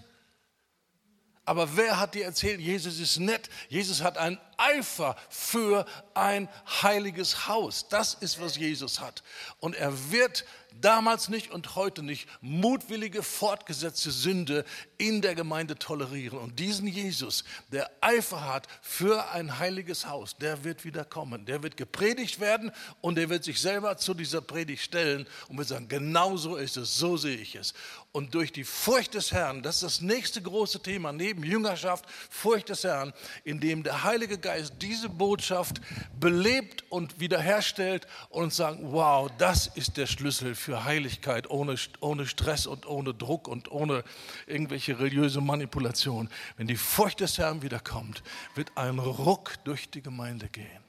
Aber 1.45 1.77
wer 1.77 1.99
hat 1.99 2.15
dir 2.15 2.25
erzählt, 2.25 2.61
Jesus 2.61 3.01
ist 3.01 3.19
nett? 3.19 3.51
Jesus 3.69 4.03
hat 4.03 4.17
einen 4.17 4.39
Eifer 4.61 5.17
für 5.29 5.87
ein 6.15 6.49
heiliges 6.83 7.49
Haus. 7.49 7.89
Das 7.89 8.15
ist, 8.15 8.41
was 8.41 8.57
Jesus 8.57 9.01
hat. 9.01 9.23
Und 9.59 9.75
er 9.75 10.11
wird 10.11 10.45
damals 10.81 11.29
nicht 11.29 11.51
und 11.51 11.75
heute 11.75 12.03
nicht 12.03 12.29
mutwillige, 12.41 13.23
fortgesetzte 13.23 14.11
Sünde 14.11 14.65
in 14.99 15.23
der 15.23 15.35
Gemeinde 15.35 15.77
tolerieren. 15.77 16.39
Und 16.39 16.59
diesen 16.59 16.87
Jesus, 16.87 17.45
der 17.73 17.91
Eifer 18.01 18.47
hat 18.47 18.67
für 18.83 19.31
ein 19.31 19.59
heiliges 19.59 20.07
Haus, 20.07 20.37
der 20.37 20.65
wird 20.65 20.85
wieder 20.85 21.05
kommen. 21.05 21.45
Der 21.47 21.63
wird 21.63 21.77
gepredigt 21.77 22.41
werden 22.41 22.71
und 23.01 23.17
der 23.17 23.29
wird 23.29 23.45
sich 23.45 23.61
selber 23.61 23.97
zu 23.97 24.15
dieser 24.15 24.41
Predigt 24.41 24.83
stellen 24.83 25.27
und 25.49 25.59
wird 25.59 25.69
sagen, 25.69 25.89
genau 25.89 26.37
so 26.37 26.57
ist 26.57 26.77
es, 26.77 26.97
so 26.97 27.17
sehe 27.17 27.37
ich 27.37 27.55
es. 27.55 27.75
Und 28.13 28.35
durch 28.35 28.53
die 28.53 28.65
Furcht 28.65 29.15
des 29.15 29.33
Herrn, 29.33 29.63
das 29.63 29.77
ist 29.77 29.83
das 29.83 30.01
nächste 30.01 30.43
große 30.43 30.83
Thema 30.83 31.13
neben 31.13 31.45
Jüngerschaft, 31.45 32.05
Furcht 32.29 32.69
des 32.69 32.85
Herrn, 32.85 33.13
indem 33.45 33.83
der 33.83 34.05
Heilige 34.05 34.39
Geist 34.39 34.50
diese 34.81 35.09
Botschaft 35.09 35.81
belebt 36.19 36.85
und 36.91 37.21
wiederherstellt 37.21 38.07
und 38.29 38.53
sagt, 38.53 38.79
wow, 38.83 39.31
das 39.39 39.67
ist 39.67 39.97
der 39.97 40.07
Schlüssel 40.07 40.55
für 40.55 40.85
Heiligkeit 40.85 41.51
ohne, 41.51 41.77
ohne 42.01 42.27
Stress 42.27 42.67
und 42.67 42.87
ohne 42.87 43.15
Druck 43.15 43.49
und 43.49 43.71
ohne 43.71 44.05
irgendwelche 44.47 44.99
religiöse 44.99 45.41
Manipulation. 45.41 46.29
Wenn 46.57 46.67
die 46.67 46.77
Furcht 46.77 47.21
des 47.21 47.39
Herrn 47.39 47.63
wiederkommt, 47.63 48.23
wird 48.55 48.77
ein 48.77 48.99
Ruck 48.99 49.55
durch 49.65 49.91
die 49.91 50.03
Gemeinde 50.03 50.49
gehen. 50.49 50.85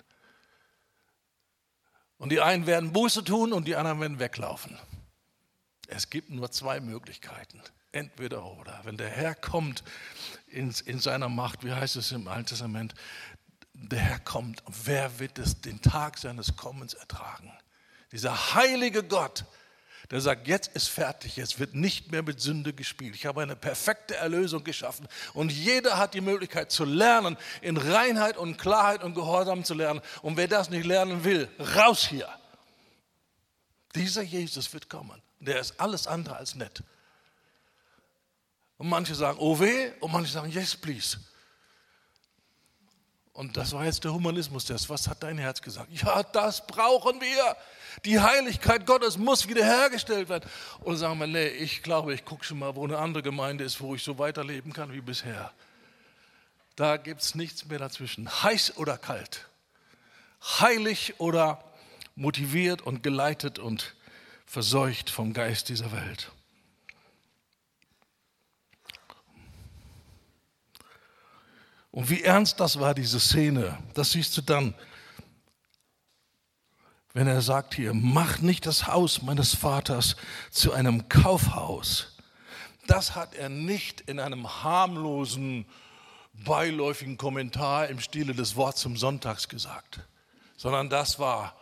Und 2.18 2.32
die 2.32 2.40
einen 2.40 2.68
werden 2.68 2.94
Buße 2.94 3.24
tun 3.24 3.52
und 3.52 3.68
die 3.68 3.76
anderen 3.76 4.00
werden 4.00 4.20
weglaufen. 4.20 4.78
Es 5.88 6.10
gibt 6.10 6.30
nur 6.30 6.52
zwei 6.52 6.80
Möglichkeiten. 6.80 7.62
Entweder 7.94 8.46
oder. 8.46 8.80
Wenn 8.84 8.96
der 8.96 9.10
Herr 9.10 9.36
kommt 9.36 9.84
in, 10.48 10.74
in 10.86 11.00
seiner 11.00 11.28
Macht, 11.28 11.66
wie 11.66 11.74
heißt 11.74 11.98
es 11.98 12.14
im 12.14 12.28
Alten 12.30 12.46
Testament, 12.46 12.94
der 13.74 14.00
Herr 14.00 14.20
kommt, 14.20 14.64
wer 14.84 15.20
wird 15.20 15.40
es 15.40 15.62
den 15.62 15.82
Tag 15.82 16.18
seines 16.18 16.56
Kommens 16.56 16.94
ertragen? 16.94 17.52
Dieser 18.12 18.54
heilige 18.56 19.04
Gott, 19.04 19.46
der 20.10 20.20
sagt, 20.20 20.48
jetzt 20.48 20.68
ist 20.76 20.90
fertig, 20.90 21.38
jetzt 21.38 21.60
wird 21.60 21.74
nicht 21.74 22.12
mehr 22.12 22.22
mit 22.22 22.42
Sünde 22.42 22.74
gespielt. 22.74 23.16
Ich 23.16 23.26
habe 23.26 23.42
eine 23.42 23.56
perfekte 23.56 24.16
Erlösung 24.16 24.64
geschaffen 24.66 25.08
und 25.34 25.52
jeder 25.52 25.98
hat 25.98 26.14
die 26.14 26.22
Möglichkeit 26.22 26.70
zu 26.70 26.84
lernen, 26.84 27.38
in 27.62 27.78
Reinheit 27.78 28.36
und 28.36 28.58
Klarheit 28.58 29.04
und 29.04 29.14
Gehorsam 29.14 29.64
zu 29.64 29.74
lernen. 29.74 30.02
Und 30.22 30.36
wer 30.36 30.50
das 30.50 30.70
nicht 30.70 30.86
lernen 30.86 31.24
will, 31.24 31.48
raus 31.78 32.06
hier. 32.06 32.28
Dieser 33.96 34.22
Jesus 34.22 34.72
wird 34.74 34.90
kommen. 34.90 35.22
Der 35.40 35.60
ist 35.60 35.80
alles 35.80 36.08
andere 36.08 36.36
als 36.36 36.56
nett. 36.56 36.84
Und 38.78 38.90
manche 38.90 39.16
sagen, 39.16 39.38
oh 39.40 39.60
weh, 39.60 39.92
und 40.02 40.12
manche 40.12 40.32
sagen, 40.32 40.52
yes, 40.52 40.76
please. 40.76 41.18
Und 43.34 43.56
das 43.56 43.72
war 43.72 43.86
jetzt 43.86 44.04
der 44.04 44.14
Humanismus-Test. 44.14 44.90
Was 44.90 45.08
hat 45.08 45.24
dein 45.24 45.38
Herz 45.38 45.62
gesagt? 45.62 45.90
Ja, 45.92 46.22
das 46.24 46.68
brauchen 46.68 47.22
wir. 47.22 47.56
Die 48.04 48.20
Heiligkeit 48.20 48.86
Gottes 48.86 49.18
muss 49.18 49.48
wiederhergestellt 49.48 50.28
werden. 50.30 50.50
Und 50.82 50.98
sagen 50.98 51.18
wir, 51.20 51.28
nee, 51.28 51.48
ich 51.48 51.82
glaube, 51.82 52.14
ich 52.14 52.26
gucke 52.26 52.44
schon 52.44 52.60
mal, 52.60 52.76
wo 52.76 52.84
eine 52.84 52.98
andere 52.98 53.24
Gemeinde 53.24 53.64
ist, 53.64 53.80
wo 53.80 53.96
ich 53.96 54.04
so 54.04 54.18
weiterleben 54.20 54.74
kann 54.74 54.92
wie 54.92 55.02
bisher. 55.02 55.52
Da 56.76 56.98
gibt 56.98 57.22
es 57.22 57.36
nichts 57.36 57.66
mehr 57.68 57.80
dazwischen. 57.80 58.30
Heiß 58.44 58.78
oder 58.78 58.98
kalt. 58.98 59.48
Heilig 60.60 61.16
oder 61.20 61.64
motiviert 62.16 62.82
und 62.82 63.04
geleitet 63.04 63.60
und 63.60 63.96
verseucht 64.46 65.10
vom 65.10 65.34
Geist 65.34 65.70
dieser 65.70 65.92
Welt. 65.92 66.32
Und 71.92 72.10
wie 72.10 72.24
ernst 72.24 72.60
das 72.60 72.80
war, 72.80 72.94
diese 72.94 73.20
Szene, 73.20 73.78
das 73.94 74.12
siehst 74.12 74.36
du 74.38 74.42
dann, 74.42 74.74
wenn 77.14 77.28
er 77.28 77.42
sagt 77.42 77.74
hier, 77.74 77.94
mach 77.94 78.40
nicht 78.40 78.66
das 78.66 78.88
Haus 78.88 79.22
meines 79.22 79.54
Vaters 79.54 80.16
zu 80.50 80.72
einem 80.72 81.10
Kaufhaus. 81.10 82.18
Das 82.88 83.16
hat 83.16 83.36
er 83.36 83.50
nicht 83.50 84.02
in 84.02 84.20
einem 84.20 84.64
harmlosen, 84.64 85.66
beiläufigen 86.34 87.18
Kommentar 87.18 87.88
im 87.88 88.00
Stile 88.00 88.34
des 88.34 88.56
Worts 88.56 88.82
zum 88.82 88.96
Sonntags 88.96 89.50
gesagt, 89.50 90.00
sondern 90.56 90.90
das 90.90 91.20
war 91.20 91.56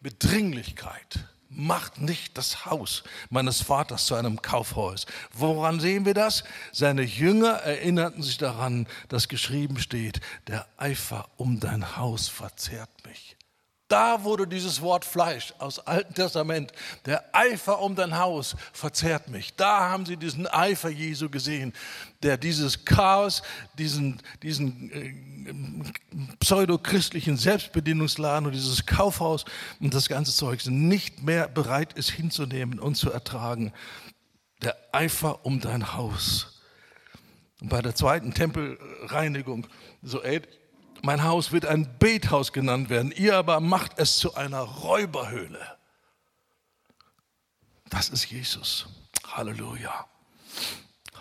Bedringlichkeit 0.00 1.20
macht 1.48 2.00
nicht 2.00 2.36
das 2.36 2.66
Haus 2.66 3.04
meines 3.30 3.62
Vaters 3.62 4.06
zu 4.06 4.14
einem 4.14 4.42
Kaufhaus. 4.42 5.06
Woran 5.32 5.80
sehen 5.80 6.04
wir 6.04 6.14
das? 6.14 6.44
Seine 6.72 7.02
Jünger 7.02 7.54
erinnerten 7.54 8.22
sich 8.22 8.36
daran, 8.36 8.86
dass 9.08 9.28
geschrieben 9.28 9.78
steht, 9.78 10.20
der 10.46 10.66
Eifer 10.76 11.28
um 11.36 11.60
dein 11.60 11.96
Haus 11.96 12.28
verzehrt 12.28 12.90
mich. 13.06 13.37
Da 13.88 14.22
wurde 14.22 14.46
dieses 14.46 14.82
Wort 14.82 15.06
Fleisch 15.06 15.54
aus 15.58 15.78
Alten 15.78 16.12
Testament, 16.12 16.72
der 17.06 17.24
Eifer 17.34 17.80
um 17.80 17.96
dein 17.96 18.18
Haus 18.18 18.54
verzehrt 18.74 19.30
mich. 19.30 19.56
Da 19.56 19.88
haben 19.88 20.04
sie 20.04 20.18
diesen 20.18 20.46
Eifer 20.46 20.90
Jesu 20.90 21.30
gesehen, 21.30 21.72
der 22.22 22.36
dieses 22.36 22.84
Chaos, 22.84 23.42
diesen, 23.78 24.20
diesen 24.42 24.92
äh, 24.92 25.14
pseudochristlichen 26.38 27.38
Selbstbedienungsladen 27.38 28.46
und 28.46 28.52
dieses 28.52 28.84
Kaufhaus 28.84 29.46
und 29.80 29.94
das 29.94 30.08
ganze 30.08 30.32
Zeug 30.32 30.66
nicht 30.66 31.22
mehr 31.22 31.48
bereit 31.48 31.94
ist 31.94 32.10
hinzunehmen 32.10 32.78
und 32.78 32.96
zu 32.96 33.10
ertragen. 33.10 33.72
Der 34.60 34.76
Eifer 34.92 35.46
um 35.46 35.60
dein 35.60 35.94
Haus. 35.94 36.60
Und 37.62 37.70
bei 37.70 37.80
der 37.80 37.94
zweiten 37.94 38.34
Tempelreinigung, 38.34 39.66
so 40.02 40.22
mein 41.02 41.22
Haus 41.22 41.52
wird 41.52 41.66
ein 41.66 41.98
Bethaus 41.98 42.52
genannt 42.52 42.90
werden, 42.90 43.12
ihr 43.12 43.36
aber 43.36 43.60
macht 43.60 43.98
es 43.98 44.18
zu 44.18 44.34
einer 44.34 44.60
Räuberhöhle. 44.60 45.78
Das 47.88 48.08
ist 48.08 48.26
Jesus. 48.26 48.86
Halleluja. 49.24 50.06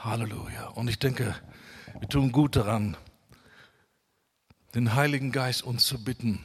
Halleluja. 0.03 0.67
Und 0.69 0.87
ich 0.87 0.99
denke, 0.99 1.35
wir 1.99 2.09
tun 2.09 2.31
gut 2.31 2.55
daran, 2.55 2.97
den 4.75 4.95
Heiligen 4.95 5.31
Geist 5.31 5.63
uns 5.63 5.85
zu 5.85 6.03
bitten, 6.03 6.43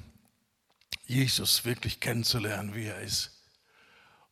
Jesus 1.06 1.64
wirklich 1.64 2.00
kennenzulernen, 2.00 2.74
wie 2.74 2.86
er 2.86 3.00
ist. 3.00 3.31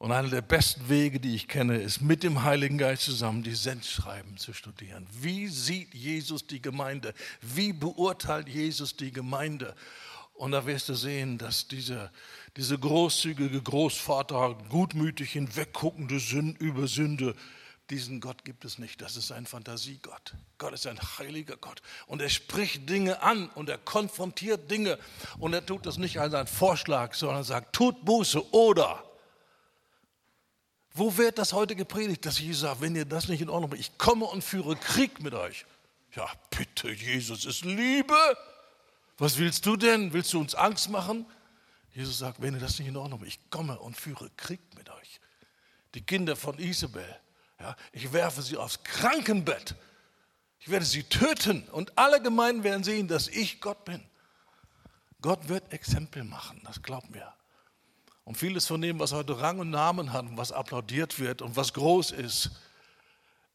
Und 0.01 0.13
einer 0.13 0.31
der 0.31 0.41
besten 0.41 0.89
Wege, 0.89 1.21
die 1.21 1.35
ich 1.35 1.47
kenne, 1.47 1.77
ist 1.77 2.01
mit 2.01 2.23
dem 2.23 2.43
Heiligen 2.43 2.79
Geist 2.79 3.03
zusammen 3.03 3.43
die 3.43 3.55
Sendschreiben 3.55 4.39
zu 4.39 4.55
studieren. 4.55 5.07
Wie 5.13 5.47
sieht 5.47 5.93
Jesus 5.93 6.47
die 6.47 6.63
Gemeinde? 6.63 7.13
Wie 7.43 7.75
beurteilt 7.75 8.49
Jesus 8.49 8.97
die 8.97 9.13
Gemeinde? 9.13 9.77
Und 10.33 10.53
da 10.53 10.65
wirst 10.65 10.89
du 10.89 10.95
sehen, 10.95 11.37
dass 11.37 11.69
diese, 11.69 12.11
diese 12.57 12.79
großzügige 12.79 13.61
Großvater, 13.61 14.57
gutmütig 14.71 15.33
hinwegguckende 15.33 16.19
Sünde 16.19 16.59
über 16.65 16.87
Sünde, 16.87 17.37
diesen 17.91 18.21
Gott 18.21 18.47
gibt 18.47 18.65
es 18.65 18.79
nicht. 18.79 19.03
Das 19.03 19.19
ist 19.19 19.31
ein 19.33 19.45
Fantasiegott. 19.45 20.33
Gott 20.57 20.73
ist 20.73 20.87
ein 20.87 20.99
heiliger 21.19 21.59
Gott. 21.59 21.83
Und 22.07 22.23
er 22.23 22.31
spricht 22.31 22.89
Dinge 22.89 23.21
an 23.21 23.51
und 23.51 23.69
er 23.69 23.77
konfrontiert 23.77 24.71
Dinge. 24.71 24.99
Und 25.37 25.53
er 25.53 25.67
tut 25.67 25.85
das 25.85 25.99
nicht 25.99 26.19
als 26.19 26.33
einen 26.33 26.47
Vorschlag, 26.47 27.13
sondern 27.13 27.45
sagt, 27.45 27.75
tut 27.75 28.03
Buße 28.07 28.51
oder 28.55 29.05
wo 30.93 31.17
wird 31.17 31.39
das 31.39 31.53
heute 31.53 31.77
gepredigt, 31.77 32.27
dass 32.27 32.39
Jesus 32.39 32.63
sagt, 32.63 32.81
wenn 32.81 32.97
ihr 32.97 33.05
das 33.05 33.29
nicht 33.29 33.41
in 33.41 33.49
Ordnung 33.49 33.71
bringt, 33.71 33.83
ich 33.83 33.97
komme 33.99 34.25
und 34.25 34.43
führe 34.43 34.77
Krieg 34.77 35.21
mit 35.23 35.35
euch? 35.35 35.65
Ja, 36.15 36.29
bitte, 36.51 36.91
Jesus 36.91 37.45
ist 37.45 37.65
Liebe. 37.65 38.37
Was 39.19 39.39
willst 39.39 39.67
du 39.67 39.77
denn? 39.77 40.13
Willst 40.13 40.33
du 40.33 40.41
uns 40.41 40.55
Angst 40.55 40.89
machen? 40.89 41.27
Jesus 41.95 42.19
sagt, 42.19 42.41
wenn 42.43 42.55
ihr 42.55 42.61
das 42.61 42.79
nicht 42.79 42.89
in 42.89 42.97
Ordnung 42.97 43.21
bringt, 43.21 43.35
ich 43.35 43.51
komme 43.51 43.79
und 43.79 43.97
führe 43.97 44.31
Krieg 44.37 44.61
mit 44.77 44.91
euch. 44.91 45.21
Die 45.95 46.03
Kinder 46.03 46.37
von 46.37 46.59
Isabel, 46.59 47.17
ja, 47.61 47.77
ich 47.93 48.13
werfe 48.13 48.43
sie 48.43 48.57
aufs 48.57 48.83
Krankenbett. 48.83 49.75
Ich 50.61 50.69
werde 50.69 50.85
sie 50.85 51.05
töten 51.05 51.69
und 51.71 51.97
alle 51.97 52.21
Gemeinden 52.21 52.65
werden 52.65 52.85
sehen, 52.85 53.09
dass 53.09 53.29
ich 53.29 53.61
Gott 53.61 53.85
bin. 53.85 54.03
Gott 55.21 55.49
wird 55.49 55.73
Exempel 55.73 56.25
machen, 56.25 56.61
das 56.65 56.83
glaubt 56.83 57.11
mir. 57.11 57.33
Und 58.31 58.37
vieles 58.37 58.69
von 58.69 58.81
dem, 58.81 59.01
was 59.01 59.13
heute 59.13 59.41
Rang 59.41 59.59
und 59.59 59.71
Namen 59.71 60.13
hat 60.13 60.25
und 60.25 60.37
was 60.37 60.53
applaudiert 60.53 61.19
wird 61.19 61.43
und 61.43 61.57
was 61.57 61.73
groß 61.73 62.13
ist, 62.13 62.53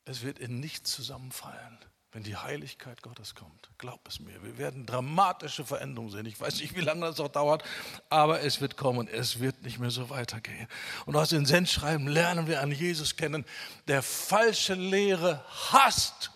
es 0.04 0.22
wird 0.22 0.38
in 0.38 0.60
nichts 0.60 0.92
zusammenfallen, 0.92 1.78
wenn 2.12 2.24
die 2.24 2.36
Heiligkeit 2.36 3.02
Gottes 3.02 3.36
kommt. 3.36 3.70
Glaub 3.78 4.06
es 4.06 4.20
mir, 4.20 4.44
wir 4.44 4.58
werden 4.58 4.86
dramatische 4.86 5.64
Veränderungen 5.64 6.12
sehen. 6.12 6.26
Ich 6.26 6.42
weiß 6.42 6.60
nicht, 6.60 6.76
wie 6.76 6.82
lange 6.82 7.06
das 7.06 7.20
noch 7.20 7.30
dauert, 7.30 7.64
aber 8.10 8.42
es 8.42 8.60
wird 8.60 8.76
kommen. 8.76 9.08
Es 9.08 9.40
wird 9.40 9.64
nicht 9.64 9.80
mehr 9.80 9.92
so 9.92 10.10
weitergehen. 10.10 10.68
Und 11.06 11.16
aus 11.16 11.30
den 11.30 11.46
Sendschreiben 11.46 12.10
lernen 12.10 12.48
wir 12.48 12.60
an 12.60 12.74
Jesus 12.74 13.16
kennen, 13.16 13.46
der 13.88 14.02
falsche 14.04 14.74
Lehre 14.74 15.42
hasst 15.72 16.32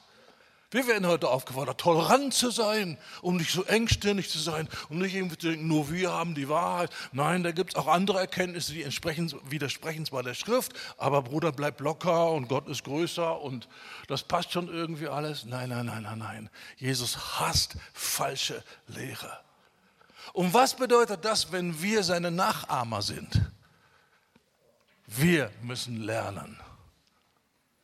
wir 0.72 0.86
werden 0.88 1.08
heute 1.08 1.30
aufgefordert, 1.30 1.80
tolerant 1.80 2.34
zu 2.34 2.52
sein, 2.52 3.00
um 3.24 3.38
nicht 3.38 3.52
so 3.52 3.64
engstirnig 3.64 4.30
zu 4.30 4.38
sein 4.38 4.68
und 4.90 5.00
nicht 5.00 5.16
irgendwie 5.16 5.38
zu 5.38 5.48
denken, 5.48 5.68
nur 5.68 5.90
wir 5.90 6.12
haben 6.12 6.36
die 6.36 6.48
Wahrheit. 6.48 6.92
Nein, 7.12 7.42
da 7.42 7.52
gibt 7.52 7.72
es 7.72 7.76
auch 7.76 7.88
andere 7.88 8.20
Erkenntnisse, 8.20 8.74
die 8.74 8.84
entsprechen, 8.84 9.34
widersprechen 9.50 10.06
zwar 10.06 10.22
der 10.22 10.36
Schrift, 10.36 10.74
aber 10.98 11.24
Bruder 11.24 11.52
bleibt 11.52 11.80
locker 11.80 12.32
und 12.32 12.48
Gott 12.48 12.68
ist 12.68 12.84
größer 12.84 13.42
und 13.42 13.68
das 14.08 14.22
passt 14.22 14.52
schon 14.52 14.68
irgendwie 14.68 15.08
alles. 15.08 15.46
Nein, 15.46 15.70
nein, 15.70 15.88
nein, 15.88 16.04
nein, 16.04 16.20
nein. 16.20 16.50
Jesus 16.78 17.40
hasst 17.40 17.76
falsche 17.94 18.64
Lehre. 18.88 19.40
Und 20.34 20.54
was 20.54 20.76
bedeutet 20.76 21.26
das, 21.26 21.52
wenn 21.52 21.82
wir 21.82 22.04
seine 22.04 22.30
Nachahmer 22.30 23.02
sind? 23.02 23.42
Wir 25.08 25.50
müssen 25.64 26.04
lernen. 26.04 26.60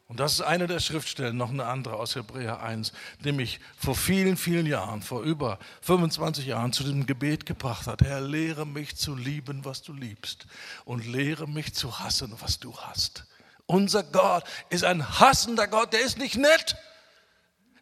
Und 0.08 0.20
das 0.20 0.34
ist 0.34 0.42
eine 0.42 0.68
der 0.68 0.80
Schriftstellen, 0.80 1.36
noch 1.36 1.50
eine 1.50 1.66
andere 1.66 1.96
aus 1.96 2.16
Hebräer 2.16 2.62
1, 2.62 2.94
die 3.24 3.32
mich 3.32 3.60
vor 3.76 3.96
vielen, 3.96 4.38
vielen 4.38 4.68
Jahren, 4.68 5.02
vor 5.02 5.24
über 5.24 5.58
25 5.82 6.46
Jahren 6.46 6.74
zu 6.74 6.84
dem 6.84 7.08
Gebet 7.08 7.48
gebracht 7.48 7.88
hat. 7.88 8.04
Herr, 8.04 8.22
lehre 8.22 8.68
mich 8.68 8.96
zu 8.96 9.16
lieben, 9.16 9.66
was 9.66 9.82
du 9.82 9.94
liebst 9.94 10.46
und 10.86 11.08
lehre 11.08 11.48
mich 11.48 11.74
zu 11.74 12.00
hassen, 12.00 12.36
was 12.40 12.60
du 12.60 12.78
hast. 12.78 13.26
Unser 13.66 14.04
Gott 14.04 14.44
ist 14.70 14.84
ein 14.84 15.20
hassender 15.20 15.68
Gott, 15.68 15.92
der 15.92 16.02
ist 16.02 16.20
nicht 16.20 16.36
nett. 16.36 16.78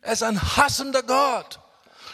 Er 0.01 0.13
ist 0.13 0.23
ein 0.23 0.41
hassender 0.55 1.03
Gott. 1.03 1.59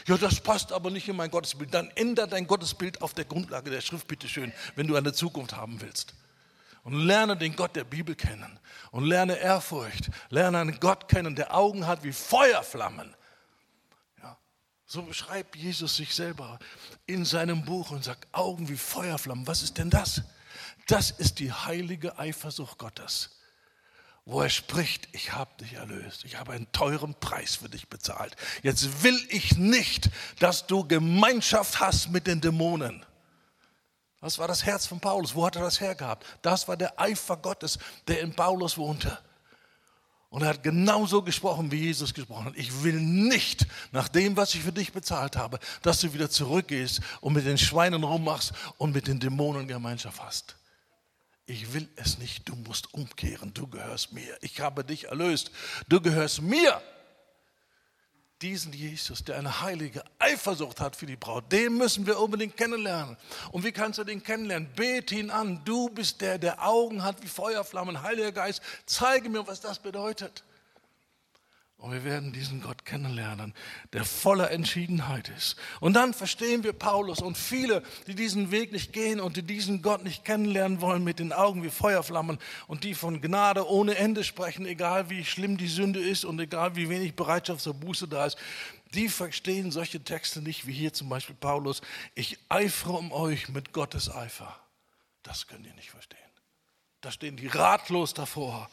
Ja, 0.07 0.17
das 0.17 0.39
passt 0.39 0.71
aber 0.71 0.89
nicht 0.89 1.07
in 1.07 1.17
mein 1.17 1.29
Gottesbild. 1.29 1.71
Dann 1.71 1.91
ändere 1.91 2.27
dein 2.27 2.47
Gottesbild 2.47 3.03
auf 3.03 3.13
der 3.13 3.25
Grundlage 3.25 3.69
der 3.69 3.81
Schrift, 3.81 4.07
bitteschön, 4.07 4.53
wenn 4.75 4.87
du 4.87 4.95
eine 4.95 5.13
Zukunft 5.13 5.55
haben 5.55 5.79
willst. 5.81 6.15
Und 6.83 6.93
lerne 6.93 7.37
den 7.37 7.55
Gott 7.55 7.75
der 7.75 7.83
Bibel 7.83 8.15
kennen 8.15 8.58
und 8.91 9.05
lerne 9.05 9.37
Ehrfurcht. 9.37 10.09
Lerne 10.29 10.59
einen 10.59 10.79
Gott 10.79 11.07
kennen, 11.07 11.35
der 11.35 11.55
Augen 11.55 11.87
hat 11.87 12.03
wie 12.03 12.11
Feuerflammen. 12.11 13.15
Ja, 14.21 14.37
so 14.85 15.01
beschreibt 15.03 15.55
Jesus 15.55 15.95
sich 15.95 16.13
selber 16.13 16.59
in 17.05 17.25
seinem 17.25 17.63
Buch 17.65 17.91
und 17.91 18.03
sagt, 18.03 18.27
Augen 18.31 18.69
wie 18.69 18.77
Feuerflammen. 18.77 19.47
Was 19.47 19.63
ist 19.63 19.77
denn 19.77 19.89
das? 19.89 20.21
Das 20.87 21.11
ist 21.11 21.39
die 21.39 21.51
heilige 21.51 22.17
Eifersucht 22.17 22.77
Gottes 22.77 23.39
wo 24.29 24.41
er 24.41 24.49
spricht, 24.49 25.09
ich 25.11 25.33
habe 25.33 25.49
dich 25.59 25.73
erlöst, 25.73 26.23
ich 26.23 26.37
habe 26.37 26.53
einen 26.53 26.71
teuren 26.71 27.15
Preis 27.15 27.55
für 27.55 27.67
dich 27.67 27.87
bezahlt. 27.87 28.35
Jetzt 28.61 29.03
will 29.03 29.19
ich 29.29 29.57
nicht, 29.57 30.11
dass 30.37 30.67
du 30.67 30.87
Gemeinschaft 30.87 31.79
hast 31.79 32.11
mit 32.11 32.27
den 32.27 32.39
Dämonen. 32.39 33.03
Das 34.21 34.37
war 34.37 34.47
das 34.47 34.65
Herz 34.65 34.85
von 34.85 34.99
Paulus. 34.99 35.33
Wo 35.33 35.45
hat 35.45 35.55
er 35.55 35.61
das 35.61 35.79
hergehabt? 35.79 36.25
Das 36.41 36.67
war 36.67 36.75
der 36.75 36.99
Eifer 36.99 37.37
Gottes, 37.37 37.79
der 38.07 38.21
in 38.21 38.33
Paulus 38.33 38.77
wohnte. 38.77 39.17
Und 40.29 40.43
er 40.43 40.49
hat 40.49 40.61
genauso 40.61 41.23
gesprochen, 41.23 41.71
wie 41.71 41.77
Jesus 41.77 42.13
gesprochen 42.13 42.45
hat. 42.45 42.55
Ich 42.55 42.83
will 42.83 42.99
nicht, 42.99 43.65
nach 43.91 44.07
dem, 44.07 44.37
was 44.37 44.53
ich 44.53 44.61
für 44.61 44.71
dich 44.71 44.93
bezahlt 44.93 45.35
habe, 45.35 45.57
dass 45.81 46.01
du 46.01 46.13
wieder 46.13 46.29
zurückgehst 46.29 47.01
und 47.21 47.33
mit 47.33 47.45
den 47.45 47.57
Schweinen 47.57 48.03
rummachst 48.03 48.53
und 48.77 48.93
mit 48.93 49.07
den 49.07 49.19
Dämonen 49.19 49.67
Gemeinschaft 49.67 50.21
hast. 50.21 50.55
Ich 51.47 51.73
will 51.73 51.89
es 51.95 52.19
nicht. 52.19 52.47
Du 52.47 52.55
musst 52.55 52.93
umkehren. 52.93 53.53
Du 53.55 53.65
gehörst 53.65 54.13
mir. 54.13 54.37
Ich 54.41 54.59
habe 54.59 54.83
dich 54.83 55.05
erlöst. 55.05 55.49
Du 55.87 55.99
gehörst 55.99 56.43
mir 56.43 56.79
diesen 58.41 58.71
Jesus, 58.73 59.23
der 59.23 59.37
eine 59.37 59.61
heilige 59.61 60.03
Eifersucht 60.17 60.79
hat 60.79 60.95
für 60.95 61.05
die 61.05 61.15
Braut, 61.15 61.51
den 61.51 61.77
müssen 61.77 62.07
wir 62.07 62.19
unbedingt 62.19 62.55
kennenlernen. 62.55 63.17
Und 63.51 63.63
wie 63.65 63.71
kannst 63.71 63.99
du 63.99 64.03
den 64.03 64.23
kennenlernen? 64.23 64.69
Bete 64.75 65.15
ihn 65.15 65.29
an. 65.29 65.61
Du 65.65 65.89
bist 65.89 66.21
der, 66.21 66.37
der 66.37 66.65
Augen 66.65 67.03
hat 67.03 67.21
wie 67.21 67.27
Feuerflammen. 67.27 68.01
Heiliger 68.01 68.31
Geist, 68.31 68.61
zeige 68.85 69.29
mir, 69.29 69.45
was 69.47 69.61
das 69.61 69.79
bedeutet. 69.79 70.43
Und 71.79 71.93
wir 71.93 72.03
werden 72.03 72.33
diesen 72.33 72.61
Gott 72.61 72.83
kennenlernen, 72.83 73.53
der 73.93 74.03
voller 74.03 74.51
Entschiedenheit 74.51 75.29
ist. 75.29 75.55
Und 75.79 75.93
dann 75.93 76.13
verstehen 76.13 76.65
wir 76.65 76.73
Paulus 76.73 77.21
und 77.21 77.37
viele, 77.37 77.83
die 78.05 78.15
diesen 78.15 78.51
Weg 78.51 78.73
nicht 78.73 78.91
gehen 78.91 79.21
und 79.21 79.37
die 79.37 79.43
diesen 79.43 79.81
Gott 79.81 80.03
nicht 80.03 80.25
kennenlernen 80.25 80.81
wollen 80.81 81.05
mit 81.05 81.19
den 81.19 81.31
Augen 81.31 81.63
wie 81.63 81.69
Feuerflammen 81.69 82.37
und 82.67 82.83
die 82.83 82.95
von 82.95 83.21
Gnade 83.21 83.65
ohne 83.65 83.95
Ende 83.95 84.25
sprechen, 84.25 84.65
egal 84.65 85.09
wie 85.09 85.23
schlimm 85.23 85.55
die 85.55 85.69
Sünde 85.69 86.01
ist 86.01 86.25
und 86.25 86.37
egal 86.41 86.75
wie 86.75 86.89
wenig 86.89 87.15
Bereitschaft 87.15 87.61
zur 87.61 87.75
Buße 87.75 88.09
da 88.09 88.25
ist, 88.25 88.37
die 88.93 89.07
verstehen 89.07 89.71
solche 89.71 90.03
Texte 90.03 90.41
nicht, 90.41 90.67
wie 90.67 90.73
hier 90.73 90.91
zum 90.91 91.07
Beispiel 91.07 91.35
Paulus, 91.35 91.81
ich 92.13 92.37
eifere 92.49 92.93
um 92.93 93.13
euch 93.13 93.47
mit 93.47 93.71
Gottes 93.71 94.13
Eifer. 94.13 94.53
Das 95.23 95.47
könnt 95.47 95.65
ihr 95.65 95.73
nicht 95.75 95.91
verstehen. 95.91 96.19
Da 96.99 97.09
stehen 97.09 97.37
die 97.37 97.47
ratlos 97.47 98.13
davor 98.13 98.69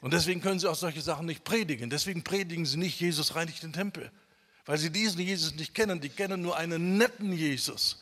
und 0.00 0.12
deswegen 0.12 0.40
können 0.40 0.58
sie 0.58 0.68
auch 0.68 0.76
solche 0.76 1.02
Sachen 1.02 1.26
nicht 1.26 1.44
predigen. 1.44 1.90
Deswegen 1.90 2.24
predigen 2.24 2.64
sie 2.64 2.78
nicht, 2.78 2.98
Jesus 3.00 3.34
reinigt 3.34 3.62
den 3.62 3.72
Tempel. 3.72 4.10
Weil 4.64 4.78
sie 4.78 4.90
diesen 4.90 5.20
Jesus 5.20 5.54
nicht 5.54 5.74
kennen. 5.74 6.00
Die 6.00 6.08
kennen 6.08 6.40
nur 6.40 6.56
einen 6.56 6.96
netten 6.96 7.32
Jesus. 7.32 8.00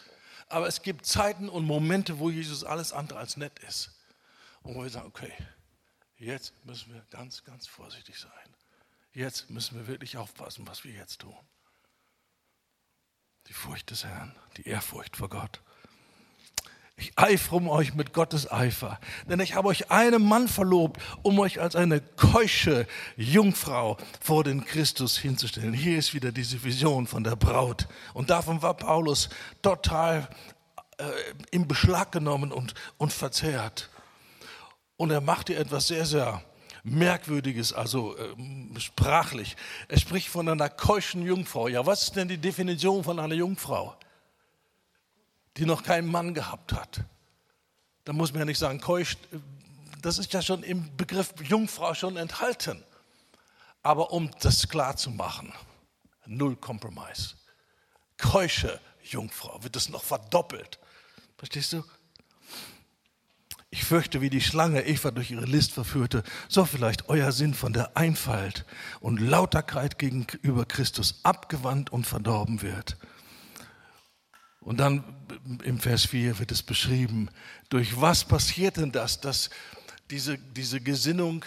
Aber 0.48 0.66
es 0.68 0.82
gibt 0.82 1.06
Zeiten 1.06 1.48
und 1.48 1.64
Momente, 1.64 2.18
wo 2.18 2.30
Jesus 2.30 2.64
alles 2.64 2.92
andere 2.92 3.18
als 3.18 3.37
nett 3.37 3.58
ist. 3.61 3.90
Und 4.62 4.74
wo 4.74 4.82
wir 4.82 4.90
sagen, 4.90 5.06
okay, 5.06 5.32
jetzt 6.18 6.52
müssen 6.64 6.92
wir 6.92 7.04
ganz, 7.11 7.44
ganz 7.44 7.66
vorsichtig 7.66 8.18
sein. 8.18 8.30
Jetzt 9.12 9.50
müssen 9.50 9.76
wir 9.76 9.87
wirklich 9.87 10.16
aufpassen, 10.16 10.66
was 10.66 10.84
wir 10.84 10.92
jetzt 10.92 11.20
tun. 11.20 11.37
Die 13.48 13.52
Furcht 13.52 13.90
des 13.90 14.04
Herrn, 14.04 14.37
die 14.56 14.68
Ehrfurcht 14.68 15.16
vor 15.16 15.28
Gott. 15.28 15.62
Ich 16.98 17.12
eifere 17.14 17.56
um 17.56 17.68
euch 17.68 17.94
mit 17.94 18.12
Gottes 18.12 18.50
Eifer, 18.50 18.98
denn 19.28 19.38
ich 19.38 19.54
habe 19.54 19.68
euch 19.68 19.92
einen 19.92 20.24
Mann 20.24 20.48
verlobt, 20.48 21.00
um 21.22 21.38
euch 21.38 21.61
als 21.61 21.76
eine 21.76 22.00
keusche 22.00 22.88
Jungfrau 23.16 23.96
vor 24.20 24.42
den 24.42 24.64
Christus 24.64 25.16
hinzustellen. 25.16 25.72
Hier 25.72 25.96
ist 25.96 26.12
wieder 26.12 26.32
diese 26.32 26.62
Vision 26.64 27.06
von 27.06 27.22
der 27.22 27.37
Braut. 27.37 27.87
Und 28.14 28.30
davon 28.30 28.62
war 28.62 28.74
Paulus 28.74 29.28
total 29.62 30.28
äh, 30.99 31.05
in 31.53 31.68
Beschlag 31.68 32.11
genommen 32.11 32.51
und, 32.51 32.74
und 32.96 33.12
verzehrt. 33.12 33.90
Und 34.96 35.12
er 35.12 35.20
macht 35.20 35.46
hier 35.46 35.61
etwas 35.61 35.86
sehr, 35.86 36.05
sehr 36.05 36.42
Merkwürdiges, 36.82 37.72
also 37.72 38.16
äh, 38.16 38.80
sprachlich. 38.80 39.57
Er 39.86 40.01
spricht 40.01 40.28
von 40.28 40.49
einer 40.49 40.68
keuschen 40.68 41.24
Jungfrau. 41.24 41.68
Ja, 41.68 41.86
was 41.86 42.03
ist 42.03 42.16
denn 42.16 42.26
die 42.26 42.38
Definition 42.38 43.05
von 43.05 43.20
einer 43.20 43.36
Jungfrau? 43.36 43.94
Die 45.59 45.66
noch 45.66 45.82
keinen 45.82 46.09
Mann 46.09 46.34
gehabt 46.34 46.72
hat. 46.72 47.04
Da 48.04 48.12
muss 48.12 48.32
man 48.32 48.40
ja 48.40 48.44
nicht 48.44 48.59
sagen, 48.59 48.80
keusch, 48.80 49.16
das 50.02 50.18
ist 50.18 50.32
ja 50.32 50.40
schon 50.40 50.62
im 50.62 50.96
Begriff 50.96 51.34
Jungfrau 51.42 51.94
schon 51.94 52.16
enthalten. 52.16 52.82
Aber 53.82 54.12
um 54.12 54.30
das 54.40 54.68
klar 54.68 54.96
zu 54.96 55.11
machen, 55.11 55.52
null 56.26 56.56
Compromise. 56.56 57.34
Keusche 58.16 58.80
Jungfrau 59.02 59.62
wird 59.62 59.76
das 59.76 59.88
noch 59.88 60.04
verdoppelt. 60.04 60.78
Verstehst 61.36 61.72
du? 61.72 61.84
Ich 63.70 63.84
fürchte, 63.84 64.20
wie 64.20 64.30
die 64.30 64.40
Schlange 64.40 64.86
Eva 64.86 65.11
durch 65.11 65.30
ihre 65.30 65.44
List 65.44 65.72
verführte, 65.72 66.22
so 66.48 66.64
vielleicht 66.64 67.09
euer 67.09 67.32
Sinn 67.32 67.52
von 67.52 67.72
der 67.72 67.96
Einfalt 67.96 68.64
und 69.00 69.20
Lauterkeit 69.20 69.98
gegenüber 69.98 70.64
Christus 70.64 71.20
abgewandt 71.22 71.90
und 71.90 72.06
verdorben 72.06 72.62
wird. 72.62 72.96
Und 74.61 74.78
dann 74.78 75.04
im 75.62 75.78
Vers 75.78 76.06
4 76.06 76.38
wird 76.38 76.52
es 76.52 76.62
beschrieben, 76.62 77.30
durch 77.68 78.00
was 78.00 78.24
passiert 78.24 78.76
denn 78.76 78.92
das, 78.92 79.20
dass 79.20 79.50
diese, 80.11 80.38
diese 80.38 80.80
Gesinnung 80.80 81.44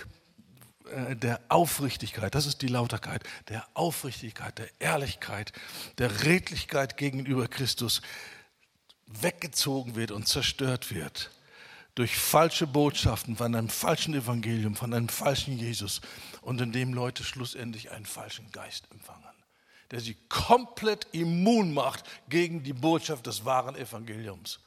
äh, 0.91 1.16
der 1.16 1.41
Aufrichtigkeit, 1.49 2.34
das 2.34 2.45
ist 2.45 2.62
die 2.62 2.68
Lauterkeit, 2.68 3.24
der 3.49 3.68
Aufrichtigkeit, 3.74 4.57
der 4.57 4.70
Ehrlichkeit, 4.80 5.51
der 5.97 6.24
Redlichkeit 6.24 6.97
gegenüber 6.97 7.47
Christus 7.47 8.01
weggezogen 9.07 9.95
wird 9.95 10.12
und 10.12 10.28
zerstört 10.28 10.93
wird 10.93 11.32
durch 11.95 12.16
falsche 12.16 12.68
Botschaften 12.68 13.36
von 13.36 13.53
einem 13.53 13.70
falschen 13.70 14.14
Evangelium, 14.14 14.76
von 14.76 14.93
einem 14.93 15.09
falschen 15.09 15.57
Jesus 15.57 16.01
und 16.41 16.62
indem 16.62 16.93
Leute 16.93 17.24
schlussendlich 17.24 17.91
einen 17.91 18.05
falschen 18.05 18.49
Geist 18.51 18.88
empfangen, 18.91 19.31
der 19.92 20.00
sie 20.00 20.16
komplett 20.30 21.08
immun 21.12 21.74
macht 21.74 22.04
gegen 22.30 22.64
die 22.64 22.74
Botschaft 22.74 23.28
des 23.28 23.46
wahren 23.46 23.76
Evangeliums. 23.76 24.60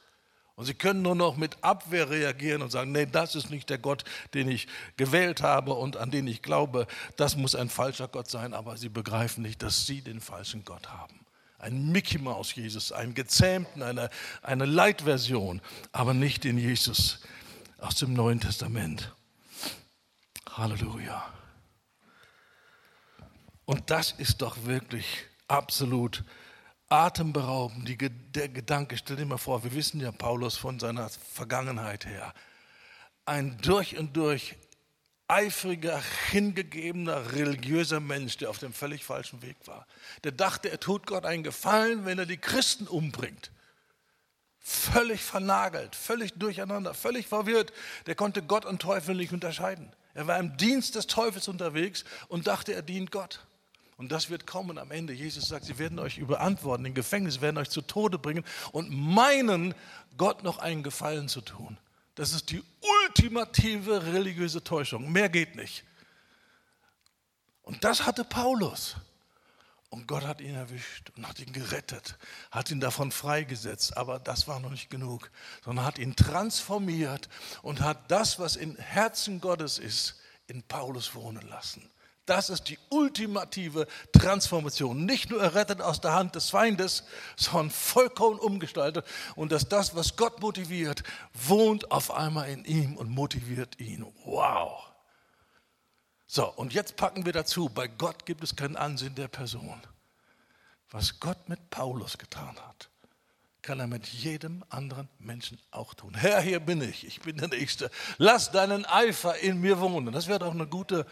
Und 0.55 0.65
sie 0.65 0.73
können 0.73 1.01
nur 1.01 1.15
noch 1.15 1.35
mit 1.35 1.61
Abwehr 1.63 2.09
reagieren 2.09 2.61
und 2.61 2.71
sagen, 2.71 2.93
nee, 2.93 3.05
das 3.05 3.35
ist 3.35 3.49
nicht 3.49 3.69
der 3.69 3.77
Gott, 3.77 4.05
den 4.33 4.47
ich 4.49 4.67
gewählt 4.95 5.41
habe 5.41 5.73
und 5.73 5.97
an 5.97 6.11
den 6.11 6.27
ich 6.27 6.41
glaube, 6.41 6.87
das 7.17 7.35
muss 7.35 7.55
ein 7.55 7.69
falscher 7.69 8.07
Gott 8.07 8.29
sein, 8.29 8.53
aber 8.53 8.77
sie 8.77 8.87
begreifen 8.87 9.41
nicht, 9.41 9.61
dass 9.61 9.85
sie 9.85 10.01
den 10.01 10.21
falschen 10.21 10.63
Gott 10.63 10.87
haben 10.89 11.25
ein 11.65 11.91
Mickey 11.91 12.19
Maus 12.19 12.53
Jesus, 12.53 12.91
einen 12.91 13.15
gezähmten, 13.15 13.81
eine, 13.81 14.09
eine 14.43 14.65
Light-Version, 14.65 15.61
aber 15.91 16.13
nicht 16.13 16.43
den 16.43 16.59
Jesus 16.59 17.21
aus 17.79 17.95
dem 17.95 18.13
Neuen 18.13 18.39
Testament. 18.39 19.11
Halleluja. 20.51 21.25
Und 23.65 23.89
das 23.89 24.11
ist 24.11 24.41
doch 24.41 24.65
wirklich 24.65 25.25
absolut 25.47 26.23
atemberaubend. 26.89 27.87
Die, 27.87 27.97
der 27.97 28.49
Gedanke, 28.49 28.97
stell 28.97 29.15
dir 29.15 29.25
mal 29.25 29.37
vor, 29.37 29.63
wir 29.63 29.73
wissen 29.73 29.99
ja 29.99 30.11
Paulus 30.11 30.55
von 30.55 30.79
seiner 30.79 31.09
Vergangenheit 31.09 32.05
her. 32.05 32.33
Ein 33.25 33.57
durch 33.61 33.97
und 33.97 34.15
durch 34.15 34.55
eifriger, 35.27 36.01
hingegebener, 36.29 37.33
religiöser 37.33 37.99
Mensch, 37.99 38.37
der 38.37 38.51
auf 38.51 38.59
dem 38.59 38.73
völlig 38.73 39.03
falschen 39.03 39.41
Weg 39.41 39.55
war. 39.65 39.87
Der 40.23 40.31
dachte, 40.31 40.69
er 40.69 40.79
tut 40.79 41.07
Gott 41.07 41.25
einen 41.25 41.41
Gefallen, 41.43 42.05
wenn 42.05 42.19
er 42.19 42.27
die 42.27 42.37
Christen 42.37 42.87
umbringt. 42.87 43.51
Völlig 44.59 45.21
vernagelt, 45.21 45.95
völlig 45.95 46.33
durcheinander, 46.33 46.93
völlig 46.93 47.27
verwirrt. 47.27 47.73
Der 48.05 48.15
konnte 48.15 48.43
Gott 48.43 48.65
und 48.65 48.81
Teufel 48.81 49.15
nicht 49.15 49.33
unterscheiden. 49.33 49.91
Er 50.13 50.27
war 50.27 50.39
im 50.39 50.57
Dienst 50.57 50.95
des 50.95 51.07
Teufels 51.07 51.47
unterwegs 51.47 52.05
und 52.27 52.47
dachte, 52.47 52.73
er 52.73 52.81
dient 52.81 53.11
Gott. 53.11 53.45
Und 53.97 54.11
das 54.11 54.29
wird 54.29 54.45
kommen 54.45 54.77
am 54.77 54.91
Ende. 54.91 55.13
Jesus 55.13 55.47
sagt, 55.47 55.65
sie 55.65 55.79
werden 55.79 55.99
euch 55.99 56.17
überantworten, 56.17 56.85
in 56.85 56.93
Gefängnis 56.93 57.41
werden 57.41 57.57
euch 57.57 57.69
zu 57.69 57.81
Tode 57.81 58.17
bringen 58.17 58.43
und 58.71 58.89
meinen, 58.89 59.73
Gott 60.17 60.43
noch 60.43 60.59
einen 60.59 60.83
Gefallen 60.83 61.29
zu 61.29 61.41
tun. 61.41 61.77
Das 62.15 62.33
ist 62.33 62.51
die 62.51 62.63
ultimative 63.03 64.05
religiöse 64.13 64.63
Täuschung. 64.63 65.11
Mehr 65.11 65.29
geht 65.29 65.55
nicht. 65.55 65.83
Und 67.63 67.83
das 67.83 68.05
hatte 68.05 68.23
Paulus. 68.23 68.95
Und 69.89 70.07
Gott 70.07 70.25
hat 70.25 70.41
ihn 70.41 70.55
erwischt 70.55 71.11
und 71.15 71.27
hat 71.27 71.39
ihn 71.39 71.53
gerettet, 71.53 72.17
hat 72.51 72.69
ihn 72.69 72.81
davon 72.81 73.11
freigesetzt. 73.11 73.95
Aber 73.95 74.19
das 74.19 74.47
war 74.47 74.59
noch 74.59 74.71
nicht 74.71 74.89
genug, 74.89 75.31
sondern 75.63 75.85
hat 75.85 75.99
ihn 75.99 76.15
transformiert 76.15 77.29
und 77.61 77.81
hat 77.81 78.11
das, 78.11 78.39
was 78.39 78.55
im 78.55 78.75
Herzen 78.75 79.39
Gottes 79.39 79.77
ist, 79.77 80.19
in 80.47 80.63
Paulus 80.63 81.15
wohnen 81.15 81.47
lassen. 81.47 81.89
Das 82.25 82.49
ist 82.49 82.69
die 82.69 82.79
ultimative 82.89 83.85
Transformation. 84.11 85.05
Nicht 85.05 85.29
nur 85.29 85.41
errettet 85.41 85.81
aus 85.81 86.01
der 86.01 86.13
Hand 86.13 86.35
des 86.35 86.49
Feindes, 86.49 87.03
sondern 87.35 87.69
vollkommen 87.69 88.39
umgestaltet. 88.39 89.05
Und 89.35 89.51
dass 89.51 89.69
das, 89.69 89.95
was 89.95 90.15
Gott 90.15 90.41
motiviert, 90.41 91.03
wohnt 91.33 91.91
auf 91.91 92.11
einmal 92.11 92.49
in 92.49 92.65
ihm 92.65 92.97
und 92.97 93.09
motiviert 93.09 93.79
ihn. 93.79 94.05
Wow. 94.25 94.85
So, 96.25 96.51
und 96.51 96.73
jetzt 96.73 96.95
packen 96.95 97.25
wir 97.25 97.33
dazu, 97.33 97.69
bei 97.69 97.87
Gott 97.87 98.25
gibt 98.25 98.43
es 98.43 98.55
kein 98.55 98.75
Ansehen 98.75 99.13
der 99.13 99.27
Person. 99.27 99.79
Was 100.89 101.19
Gott 101.19 101.47
mit 101.47 101.69
Paulus 101.69 102.17
getan 102.17 102.55
hat, 102.67 102.89
kann 103.61 103.79
er 103.79 103.87
mit 103.87 104.07
jedem 104.07 104.63
anderen 104.69 105.09
Menschen 105.19 105.59
auch 105.71 105.93
tun. 105.93 106.13
Herr, 106.15 106.41
hier 106.41 106.59
bin 106.59 106.81
ich, 106.81 107.05
ich 107.05 107.21
bin 107.21 107.37
der 107.37 107.47
Nächste. 107.47 107.89
Lass 108.17 108.51
deinen 108.51 108.85
Eifer 108.85 109.37
in 109.39 109.59
mir 109.59 109.79
wohnen. 109.79 110.13
Das 110.13 110.27
wäre 110.27 110.39
doch 110.39 110.53
eine 110.53 110.67
gute 110.67 111.05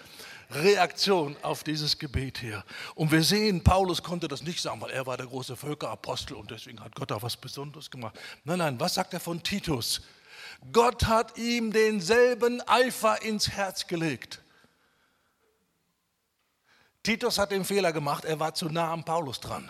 Reaktion 0.55 1.35
auf 1.41 1.63
dieses 1.63 1.97
Gebet 1.97 2.37
hier. 2.37 2.63
Und 2.95 3.11
wir 3.11 3.23
sehen, 3.23 3.63
Paulus 3.63 4.03
konnte 4.03 4.27
das 4.27 4.43
nicht 4.43 4.61
sagen, 4.61 4.81
weil 4.81 4.91
er 4.91 5.05
war 5.05 5.17
der 5.17 5.27
große 5.27 5.55
Völkerapostel 5.55 6.35
und 6.35 6.51
deswegen 6.51 6.79
hat 6.79 6.95
Gott 6.95 7.11
auch 7.11 7.23
was 7.23 7.37
Besonderes 7.37 7.89
gemacht. 7.89 8.19
Nein, 8.43 8.59
nein, 8.59 8.79
was 8.79 8.93
sagt 8.93 9.13
er 9.13 9.19
von 9.19 9.41
Titus? 9.41 10.01
Gott 10.71 11.05
hat 11.05 11.37
ihm 11.37 11.71
denselben 11.71 12.61
Eifer 12.67 13.21
ins 13.21 13.49
Herz 13.49 13.87
gelegt. 13.87 14.41
Titus 17.03 17.37
hat 17.37 17.51
den 17.51 17.65
Fehler 17.65 17.91
gemacht, 17.91 18.23
er 18.23 18.39
war 18.39 18.53
zu 18.53 18.69
nah 18.69 18.91
am 18.91 19.03
Paulus 19.03 19.39
dran. 19.39 19.69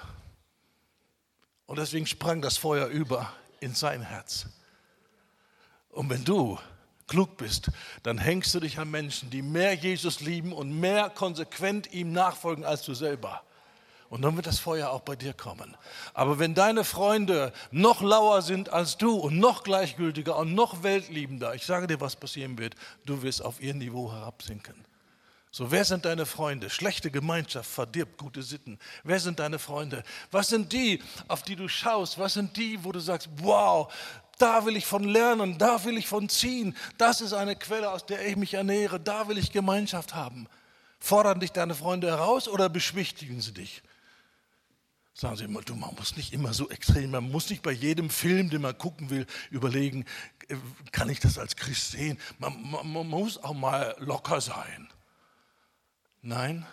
Und 1.66 1.80
deswegen 1.80 2.06
sprang 2.06 2.42
das 2.42 2.58
Feuer 2.58 2.88
über 2.88 3.34
in 3.60 3.74
sein 3.74 4.02
Herz. 4.02 4.46
Und 5.90 6.10
wenn 6.10 6.24
du 6.24 6.60
klug 7.14 7.38
bist, 7.38 7.70
dann 8.01 8.18
hängst 8.18 8.55
du 8.55 8.59
dich 8.59 8.80
an 8.80 8.89
Menschen, 8.89 9.30
die 9.30 9.43
mehr 9.43 9.76
Jesus 9.76 10.20
lieben 10.20 10.51
und 10.51 10.80
mehr 10.80 11.11
konsequent 11.11 11.93
ihm 11.93 12.11
nachfolgen 12.11 12.66
als 12.66 12.82
du 12.82 12.95
selber. 12.95 13.43
Und 14.09 14.24
dann 14.24 14.36
wird 14.36 14.47
das 14.47 14.57
Feuer 14.57 14.89
auch 14.89 15.01
bei 15.01 15.16
dir 15.16 15.34
kommen. 15.34 15.78
Aber 16.16 16.39
wenn 16.39 16.55
deine 16.55 16.84
Freunde 16.84 17.53
noch 17.70 18.01
lauer 18.01 18.41
sind 18.41 18.70
als 18.70 18.97
du 18.97 19.16
und 19.16 19.38
noch 19.38 19.64
gleichgültiger 19.64 20.36
und 20.38 20.55
noch 20.55 20.82
weltliebender, 20.82 21.53
ich 21.53 21.68
sage 21.68 21.86
dir, 21.86 22.01
was 22.01 22.16
passieren 22.16 22.57
wird, 22.57 22.74
du 23.05 23.22
wirst 23.22 23.45
auf 23.45 23.61
ihr 23.61 23.76
Niveau 23.76 24.11
herabsinken. 24.11 24.74
So, 25.55 25.70
wer 25.70 25.86
sind 25.86 26.05
deine 26.05 26.26
Freunde? 26.26 26.72
Schlechte 26.72 27.11
Gemeinschaft 27.11 27.70
verdirbt 27.70 28.18
gute 28.18 28.41
Sitten. 28.41 28.80
Wer 29.03 29.20
sind 29.20 29.38
deine 29.38 29.59
Freunde? 29.59 30.03
Was 30.32 30.47
sind 30.47 30.74
die, 30.74 30.99
auf 31.28 31.43
die 31.43 31.55
du 31.55 31.68
schaust? 31.68 32.18
Was 32.18 32.34
sind 32.34 32.57
die, 32.57 32.84
wo 32.84 32.91
du 32.91 32.99
sagst, 32.99 33.30
wow, 33.36 33.93
da 34.44 34.66
will 34.66 34.76
ich 34.76 34.86
von 34.86 35.06
lernen, 35.06 35.58
da 35.58 35.86
will 35.86 35.98
ich 35.98 36.06
von 36.06 36.28
ziehen. 36.28 36.76
Das 36.98 37.22
ist 37.22 37.32
eine 37.32 37.56
Quelle, 37.56 37.89
aus 37.89 38.06
der 38.06 38.28
ich 38.28 38.36
mich 38.36 38.56
ernähre. 38.56 39.00
Da 39.00 39.30
will 39.30 39.38
ich 39.38 39.54
Gemeinschaft 39.54 40.16
haben. 40.16 40.48
Fordern 41.00 41.39
dich 41.39 41.54
deine 41.54 41.74
Freunde 41.74 42.08
heraus 42.08 42.50
oder 42.50 42.68
beschwichtigen 42.68 43.39
sie 43.39 43.54
dich? 43.54 43.84
Sagen 45.14 45.38
sie 45.38 45.46
immer, 45.46 45.62
du, 45.62 45.76
man 45.76 45.96
muss 45.96 46.18
nicht 46.18 46.34
immer 46.34 46.54
so 46.54 46.70
extrem, 46.70 47.12
man 47.12 47.32
muss 47.32 47.50
nicht 47.50 47.62
bei 47.62 47.72
jedem 47.72 48.10
Film, 48.10 48.50
den 48.50 48.62
man 48.62 48.78
gucken 48.78 49.10
will, 49.10 49.28
überlegen, 49.50 50.06
äh, 50.50 50.58
kann 50.91 51.08
ich 51.08 51.22
das 51.22 51.38
als 51.38 51.56
Christ 51.56 51.91
sehen? 51.91 52.20
Man, 52.38 52.70
man, 52.70 52.91
man 52.91 53.08
muss 53.08 53.41
auch 53.41 53.54
mal 53.54 53.96
locker 54.00 54.41
sein. 54.41 54.89
Nein, 56.22 56.66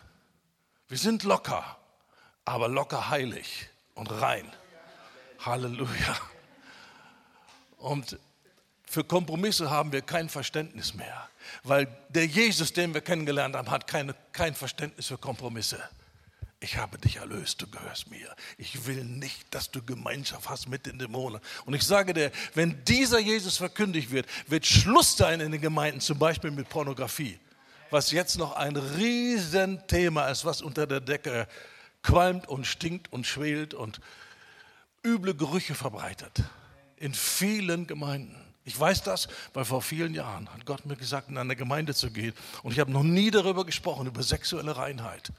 wir 0.88 0.98
sind 0.98 1.22
locker, 1.22 1.76
aber 2.44 2.66
locker 2.66 3.10
heilig 3.10 3.68
und 3.94 4.10
rein. 4.10 4.50
Halleluja. 5.38 6.16
Und 7.80 8.18
für 8.84 9.04
Kompromisse 9.04 9.70
haben 9.70 9.90
wir 9.90 10.02
kein 10.02 10.28
Verständnis 10.28 10.94
mehr, 10.94 11.28
weil 11.64 11.88
der 12.10 12.26
Jesus, 12.26 12.72
den 12.72 12.92
wir 12.92 13.00
kennengelernt 13.00 13.56
haben, 13.56 13.70
hat 13.70 13.86
keine, 13.86 14.14
kein 14.32 14.54
Verständnis 14.54 15.06
für 15.06 15.16
Kompromisse. 15.16 15.80
Ich 16.62 16.76
habe 16.76 16.98
dich 16.98 17.16
erlöst, 17.16 17.62
du 17.62 17.66
gehörst 17.66 18.10
mir. 18.10 18.36
Ich 18.58 18.86
will 18.86 19.02
nicht, 19.02 19.46
dass 19.54 19.70
du 19.70 19.82
Gemeinschaft 19.82 20.50
hast 20.50 20.68
mit 20.68 20.84
den 20.84 20.98
Dämonen. 20.98 21.40
Und 21.64 21.72
ich 21.72 21.82
sage 21.82 22.12
dir, 22.12 22.30
wenn 22.54 22.84
dieser 22.84 23.18
Jesus 23.18 23.56
verkündigt 23.56 24.10
wird, 24.10 24.26
wird 24.46 24.66
Schluss 24.66 25.16
sein 25.16 25.40
in 25.40 25.52
den 25.52 25.60
Gemeinden, 25.62 26.02
zum 26.02 26.18
Beispiel 26.18 26.50
mit 26.50 26.68
Pornografie, 26.68 27.38
was 27.88 28.10
jetzt 28.10 28.36
noch 28.36 28.52
ein 28.52 28.76
Riesenthema 28.76 30.28
ist, 30.28 30.44
was 30.44 30.60
unter 30.60 30.86
der 30.86 31.00
Decke 31.00 31.48
qualmt 32.02 32.46
und 32.46 32.66
stinkt 32.66 33.10
und 33.10 33.26
schwelt 33.26 33.72
und 33.72 34.02
üble 35.02 35.34
Gerüche 35.34 35.74
verbreitet 35.74 36.42
in 37.00 37.14
vielen 37.14 37.88
Gemeinden. 37.88 38.36
Ich 38.64 38.78
weiß 38.78 39.02
das, 39.02 39.26
weil 39.52 39.64
vor 39.64 39.82
vielen 39.82 40.14
Jahren 40.14 40.48
hat 40.52 40.64
Gott 40.66 40.86
mir 40.86 40.94
gesagt, 40.94 41.28
in 41.28 41.38
eine 41.38 41.56
Gemeinde 41.56 41.94
zu 41.94 42.10
gehen. 42.10 42.34
Und 42.62 42.72
ich 42.72 42.78
habe 42.78 42.92
noch 42.92 43.02
nie 43.02 43.32
darüber 43.32 43.64
gesprochen, 43.64 44.06
über 44.06 44.22
sexuelle 44.22 44.76
Reinheit. 44.76 45.32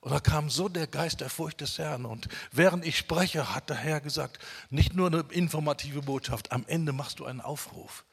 Und 0.00 0.12
da 0.12 0.20
kam 0.20 0.50
so 0.50 0.68
der 0.68 0.86
Geist 0.86 1.20
der 1.20 1.30
Furcht 1.30 1.60
des 1.60 1.78
Herrn. 1.78 2.04
Und 2.04 2.28
während 2.50 2.86
ich 2.86 2.96
spreche, 2.96 3.54
hat 3.54 3.70
der 3.70 3.76
Herr 3.76 4.00
gesagt, 4.00 4.38
nicht 4.70 4.94
nur 4.94 5.08
eine 5.08 5.24
informative 5.30 6.02
Botschaft, 6.02 6.52
am 6.52 6.64
Ende 6.66 6.92
machst 6.92 7.20
du 7.20 7.26
einen 7.26 7.40
Aufruf. 7.40 8.04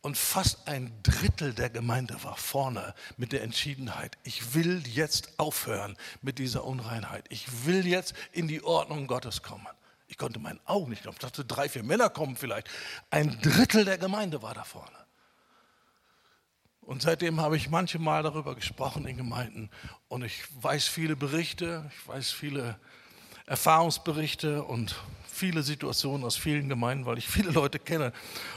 Und 0.00 0.16
fast 0.16 0.68
ein 0.68 0.92
Drittel 1.02 1.54
der 1.54 1.70
Gemeinde 1.70 2.22
war 2.22 2.36
vorne 2.36 2.94
mit 3.16 3.32
der 3.32 3.42
Entschiedenheit, 3.42 4.16
ich 4.22 4.54
will 4.54 4.86
jetzt 4.86 5.40
aufhören 5.40 5.96
mit 6.22 6.38
dieser 6.38 6.64
Unreinheit. 6.64 7.24
Ich 7.30 7.66
will 7.66 7.84
jetzt 7.84 8.14
in 8.32 8.46
die 8.46 8.62
Ordnung 8.62 9.08
Gottes 9.08 9.42
kommen. 9.42 9.66
Ich 10.08 10.16
konnte 10.16 10.40
meinen 10.40 10.60
Augen 10.64 10.90
nicht 10.90 11.02
glauben. 11.02 11.16
Ich 11.16 11.22
dachte, 11.22 11.44
drei, 11.44 11.68
vier 11.68 11.84
Männer 11.84 12.08
kommen 12.08 12.36
vielleicht. 12.36 12.68
Ein 13.10 13.38
Drittel 13.40 13.84
der 13.84 13.98
Gemeinde 13.98 14.42
war 14.42 14.54
da 14.54 14.64
vorne. 14.64 14.96
Und 16.80 17.02
seitdem 17.02 17.40
habe 17.40 17.58
ich 17.58 17.68
manche 17.68 17.98
Mal 17.98 18.22
darüber 18.22 18.54
gesprochen 18.54 19.06
in 19.06 19.18
Gemeinden. 19.18 19.68
Und 20.08 20.24
ich 20.24 20.42
weiß 20.62 20.88
viele 20.88 21.16
Berichte, 21.16 21.90
ich 21.94 22.08
weiß 22.08 22.30
viele 22.30 22.80
Erfahrungsberichte 23.44 24.62
und 24.64 24.96
viele 25.26 25.62
Situationen 25.62 26.24
aus 26.24 26.36
vielen 26.36 26.68
Gemeinden, 26.68 27.06
weil 27.06 27.18
ich 27.18 27.28
viele 27.28 27.50
Leute 27.50 27.78
kenne 27.78 28.12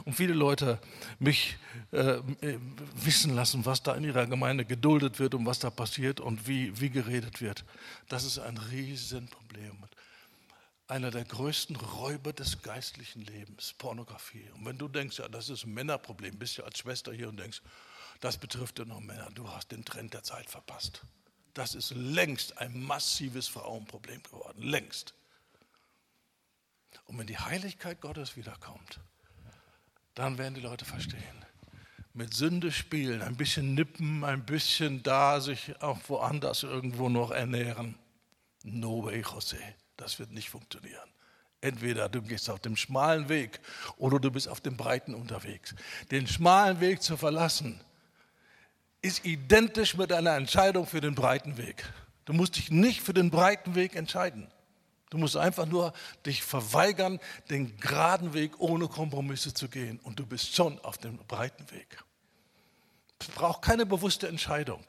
und 0.05 0.13
viele 0.13 0.33
Leute 0.33 0.79
mich 1.19 1.57
äh, 1.91 2.19
wissen 2.95 3.35
lassen, 3.35 3.65
was 3.65 3.83
da 3.83 3.95
in 3.95 4.03
ihrer 4.03 4.25
Gemeinde 4.25 4.65
geduldet 4.65 5.19
wird 5.19 5.35
und 5.35 5.45
was 5.45 5.59
da 5.59 5.69
passiert 5.69 6.19
und 6.19 6.47
wie, 6.47 6.79
wie 6.79 6.89
geredet 6.89 7.41
wird. 7.41 7.65
Das 8.07 8.23
ist 8.23 8.39
ein 8.39 8.57
Riesenproblem. 8.57 9.77
Einer 10.91 11.09
der 11.09 11.23
größten 11.23 11.77
Räuber 11.77 12.33
des 12.33 12.63
geistlichen 12.63 13.21
Lebens, 13.21 13.71
Pornografie. 13.77 14.49
Und 14.55 14.65
wenn 14.65 14.77
du 14.77 14.89
denkst, 14.89 15.19
ja, 15.19 15.29
das 15.29 15.47
ist 15.47 15.63
ein 15.63 15.73
Männerproblem, 15.73 16.37
bist 16.37 16.57
ja 16.57 16.65
als 16.65 16.79
Schwester 16.79 17.13
hier 17.13 17.29
und 17.29 17.39
denkst, 17.39 17.61
das 18.19 18.37
betrifft 18.37 18.77
ja 18.77 18.83
nur 18.83 18.99
Männer, 18.99 19.29
du 19.33 19.49
hast 19.49 19.71
den 19.71 19.85
Trend 19.85 20.13
der 20.13 20.23
Zeit 20.23 20.49
verpasst. 20.49 21.03
Das 21.53 21.75
ist 21.75 21.91
längst 21.91 22.57
ein 22.57 22.77
massives 22.77 23.47
Frauenproblem 23.47 24.21
geworden, 24.21 24.63
längst. 24.63 25.13
Und 27.05 27.17
wenn 27.17 27.27
die 27.27 27.39
Heiligkeit 27.39 28.01
Gottes 28.01 28.35
wiederkommt, 28.35 28.99
dann 30.13 30.37
werden 30.37 30.55
die 30.55 30.59
Leute 30.59 30.83
verstehen. 30.83 31.45
Mit 32.13 32.33
Sünde 32.33 32.69
spielen, 32.69 33.21
ein 33.21 33.37
bisschen 33.37 33.75
nippen, 33.75 34.25
ein 34.25 34.45
bisschen 34.45 35.03
da, 35.03 35.39
sich 35.39 35.81
auch 35.81 35.99
woanders 36.09 36.63
irgendwo 36.63 37.07
noch 37.07 37.31
ernähren. 37.31 37.97
No 38.63 39.05
way, 39.05 39.21
José. 39.21 39.75
Das 40.01 40.17
wird 40.17 40.31
nicht 40.31 40.49
funktionieren. 40.49 41.07
Entweder 41.61 42.09
du 42.09 42.23
gehst 42.23 42.49
auf 42.49 42.59
dem 42.59 42.75
schmalen 42.75 43.29
Weg 43.29 43.59
oder 43.97 44.19
du 44.19 44.31
bist 44.31 44.47
auf 44.47 44.59
dem 44.59 44.75
breiten 44.75 45.13
unterwegs. 45.13 45.75
Den 46.09 46.25
schmalen 46.25 46.79
Weg 46.79 47.03
zu 47.03 47.17
verlassen, 47.17 47.79
ist 49.03 49.25
identisch 49.25 49.95
mit 49.95 50.11
einer 50.11 50.35
Entscheidung 50.35 50.87
für 50.87 51.01
den 51.01 51.13
breiten 51.13 51.57
Weg. 51.57 51.87
Du 52.25 52.33
musst 52.33 52.55
dich 52.55 52.71
nicht 52.71 53.01
für 53.01 53.13
den 53.13 53.29
breiten 53.29 53.75
Weg 53.75 53.95
entscheiden. 53.95 54.51
Du 55.11 55.19
musst 55.19 55.37
einfach 55.37 55.67
nur 55.67 55.93
dich 56.25 56.41
verweigern, 56.41 57.19
den 57.51 57.77
geraden 57.77 58.33
Weg 58.33 58.59
ohne 58.59 58.87
Kompromisse 58.87 59.53
zu 59.53 59.69
gehen. 59.69 59.99
Und 59.99 60.19
du 60.19 60.25
bist 60.25 60.55
schon 60.55 60.79
auf 60.79 60.97
dem 60.97 61.17
breiten 61.27 61.69
Weg. 61.69 62.03
Es 63.19 63.27
braucht 63.27 63.61
keine 63.61 63.85
bewusste 63.85 64.27
Entscheidung 64.27 64.83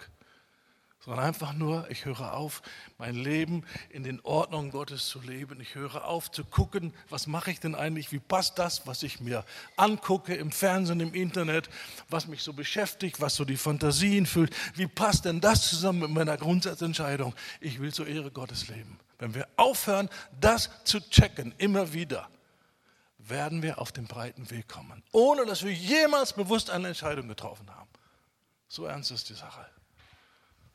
sondern 1.05 1.25
einfach 1.25 1.53
nur, 1.53 1.91
ich 1.91 2.05
höre 2.05 2.33
auf, 2.33 2.63
mein 2.97 3.17
Leben 3.17 3.65
in 3.91 4.05
den 4.05 4.21
Ordnungen 4.21 4.71
Gottes 4.71 5.07
zu 5.07 5.21
leben. 5.21 5.61
Ich 5.61 5.75
höre 5.75 6.05
auf 6.05 6.31
zu 6.31 6.45
gucken, 6.45 6.95
was 7.11 7.27
mache 7.27 7.51
ich 7.51 7.59
denn 7.59 7.75
eigentlich, 7.75 8.13
wie 8.13 8.21
passt 8.21 8.59
das, 8.59 8.87
was 8.87 9.03
ich 9.03 9.21
mir 9.21 9.45
angucke 9.77 10.35
im 10.35 10.53
Fernsehen, 10.53 11.01
im 11.01 11.13
Internet, 11.13 11.69
was 12.09 12.29
mich 12.29 12.43
so 12.43 12.53
beschäftigt, 12.53 13.21
was 13.21 13.35
so 13.35 13.45
die 13.45 13.57
Fantasien 13.57 14.27
füllt. 14.27 14.55
Wie 14.75 14.87
passt 14.87 15.25
denn 15.25 15.41
das 15.41 15.69
zusammen 15.69 16.01
mit 16.01 16.11
meiner 16.11 16.37
Grundsatzentscheidung? 16.37 17.35
Ich 17.61 17.81
will 17.81 17.93
zur 17.93 18.07
Ehre 18.07 18.31
Gottes 18.31 18.69
leben. 18.69 19.01
Wenn 19.19 19.35
wir 19.35 19.49
aufhören, 19.57 20.09
das 20.41 20.71
zu 20.85 21.01
checken, 21.01 21.53
immer 21.59 21.93
wieder, 21.93 22.29
werden 23.19 23.63
wir 23.63 23.81
auf 23.81 23.91
den 23.91 24.07
breiten 24.07 24.51
Weg 24.51 24.69
kommen, 24.69 25.03
ohne 25.13 25.47
dass 25.47 25.65
wir 25.65 25.73
jemals 25.73 26.33
bewusst 26.33 26.71
eine 26.71 26.89
Entscheidung 26.89 27.29
getroffen 27.29 27.69
haben. 27.71 27.91
So 28.69 28.85
ernst 28.87 29.11
ist 29.11 29.29
die 29.29 29.35
Sache. 29.35 29.67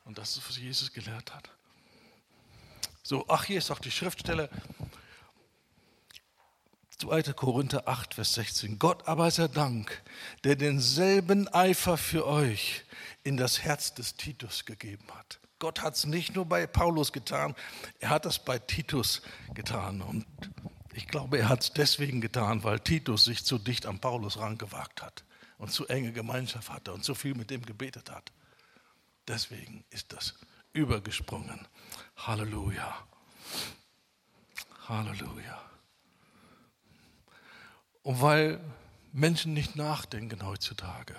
Und 0.08 0.16
das 0.16 0.38
ist, 0.38 0.48
was 0.48 0.56
Jesus 0.56 0.90
gelehrt 0.90 1.34
hat. 1.34 1.50
So, 3.02 3.26
ach, 3.28 3.44
hier 3.44 3.58
ist 3.58 3.70
auch 3.70 3.78
die 3.78 3.90
Schriftstelle. 3.90 4.48
2. 6.96 7.34
Korinther 7.34 7.86
8, 7.86 8.14
Vers 8.14 8.32
16. 8.32 8.78
Gott 8.78 9.06
aber 9.06 9.30
sei 9.30 9.48
Dank, 9.48 10.02
der 10.44 10.56
denselben 10.56 11.46
Eifer 11.48 11.98
für 11.98 12.26
euch 12.26 12.86
in 13.22 13.36
das 13.36 13.60
Herz 13.60 13.92
des 13.92 14.16
Titus 14.16 14.64
gegeben 14.64 15.04
hat. 15.12 15.40
Gott 15.58 15.82
hat 15.82 15.94
es 15.96 16.06
nicht 16.06 16.34
nur 16.34 16.46
bei 16.46 16.66
Paulus 16.66 17.12
getan, 17.12 17.54
er 18.00 18.08
hat 18.08 18.24
es 18.24 18.38
bei 18.38 18.58
Titus 18.58 19.20
getan. 19.52 20.00
Und 20.00 20.24
ich 20.94 21.06
glaube, 21.06 21.36
er 21.36 21.50
hat 21.50 21.64
es 21.64 21.72
deswegen 21.74 22.22
getan, 22.22 22.64
weil 22.64 22.80
Titus 22.80 23.26
sich 23.26 23.44
zu 23.44 23.58
dicht 23.58 23.84
an 23.84 23.98
Paulus 23.98 24.38
rangewagt 24.38 25.02
hat 25.02 25.22
und 25.58 25.70
zu 25.70 25.86
enge 25.86 26.12
Gemeinschaft 26.12 26.70
hatte 26.70 26.94
und 26.94 27.04
so 27.04 27.14
viel 27.14 27.34
mit 27.34 27.50
dem 27.50 27.60
gebetet 27.60 28.10
hat. 28.10 28.32
Deswegen 29.28 29.84
ist 29.90 30.12
das 30.12 30.34
übergesprungen. 30.72 31.68
Halleluja. 32.16 33.06
Halleluja. 34.88 35.62
Und 38.02 38.22
weil 38.22 38.58
Menschen 39.12 39.52
nicht 39.52 39.76
nachdenken 39.76 40.46
heutzutage 40.46 41.14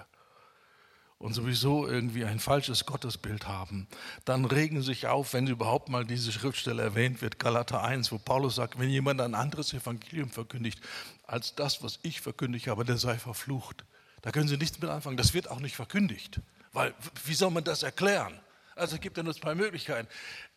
und 1.19 1.33
sowieso 1.33 1.87
irgendwie 1.87 2.25
ein 2.25 2.39
falsches 2.39 2.85
Gottesbild 2.85 3.47
haben, 3.47 3.87
dann 4.25 4.45
regen 4.45 4.81
sich 4.81 5.05
auf, 5.05 5.33
wenn 5.33 5.45
überhaupt 5.45 5.89
mal 5.89 6.05
diese 6.05 6.31
Schriftstelle 6.31 6.81
erwähnt 6.81 7.21
wird, 7.21 7.37
Galater 7.37 7.83
1, 7.83 8.11
wo 8.11 8.17
Paulus 8.17 8.55
sagt, 8.55 8.79
wenn 8.79 8.89
jemand 8.89 9.21
ein 9.21 9.35
anderes 9.35 9.73
Evangelium 9.73 10.31
verkündigt 10.31 10.81
als 11.27 11.53
das, 11.53 11.83
was 11.83 11.99
ich 12.01 12.21
verkündigt 12.21 12.67
habe, 12.67 12.85
der 12.85 12.97
sei 12.97 13.19
verflucht. 13.19 13.85
Da 14.21 14.31
können 14.31 14.47
Sie 14.47 14.57
nichts 14.57 14.79
mit 14.79 14.89
anfangen. 14.89 15.17
Das 15.17 15.33
wird 15.33 15.49
auch 15.49 15.59
nicht 15.59 15.75
verkündigt. 15.75 16.41
Weil, 16.73 16.93
wie 17.25 17.33
soll 17.33 17.51
man 17.51 17.63
das 17.63 17.83
erklären? 17.83 18.39
Also 18.75 18.95
es 18.95 19.01
gibt 19.01 19.17
ja 19.17 19.23
nur 19.23 19.33
zwei 19.33 19.55
Möglichkeiten. 19.55 20.07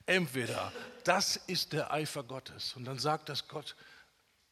Entweder 0.06 0.72
das 1.04 1.36
ist 1.36 1.72
der 1.72 1.92
Eifer 1.92 2.22
Gottes 2.22 2.74
und 2.74 2.84
dann 2.84 2.98
sagt 2.98 3.28
das 3.28 3.48
Gott 3.48 3.76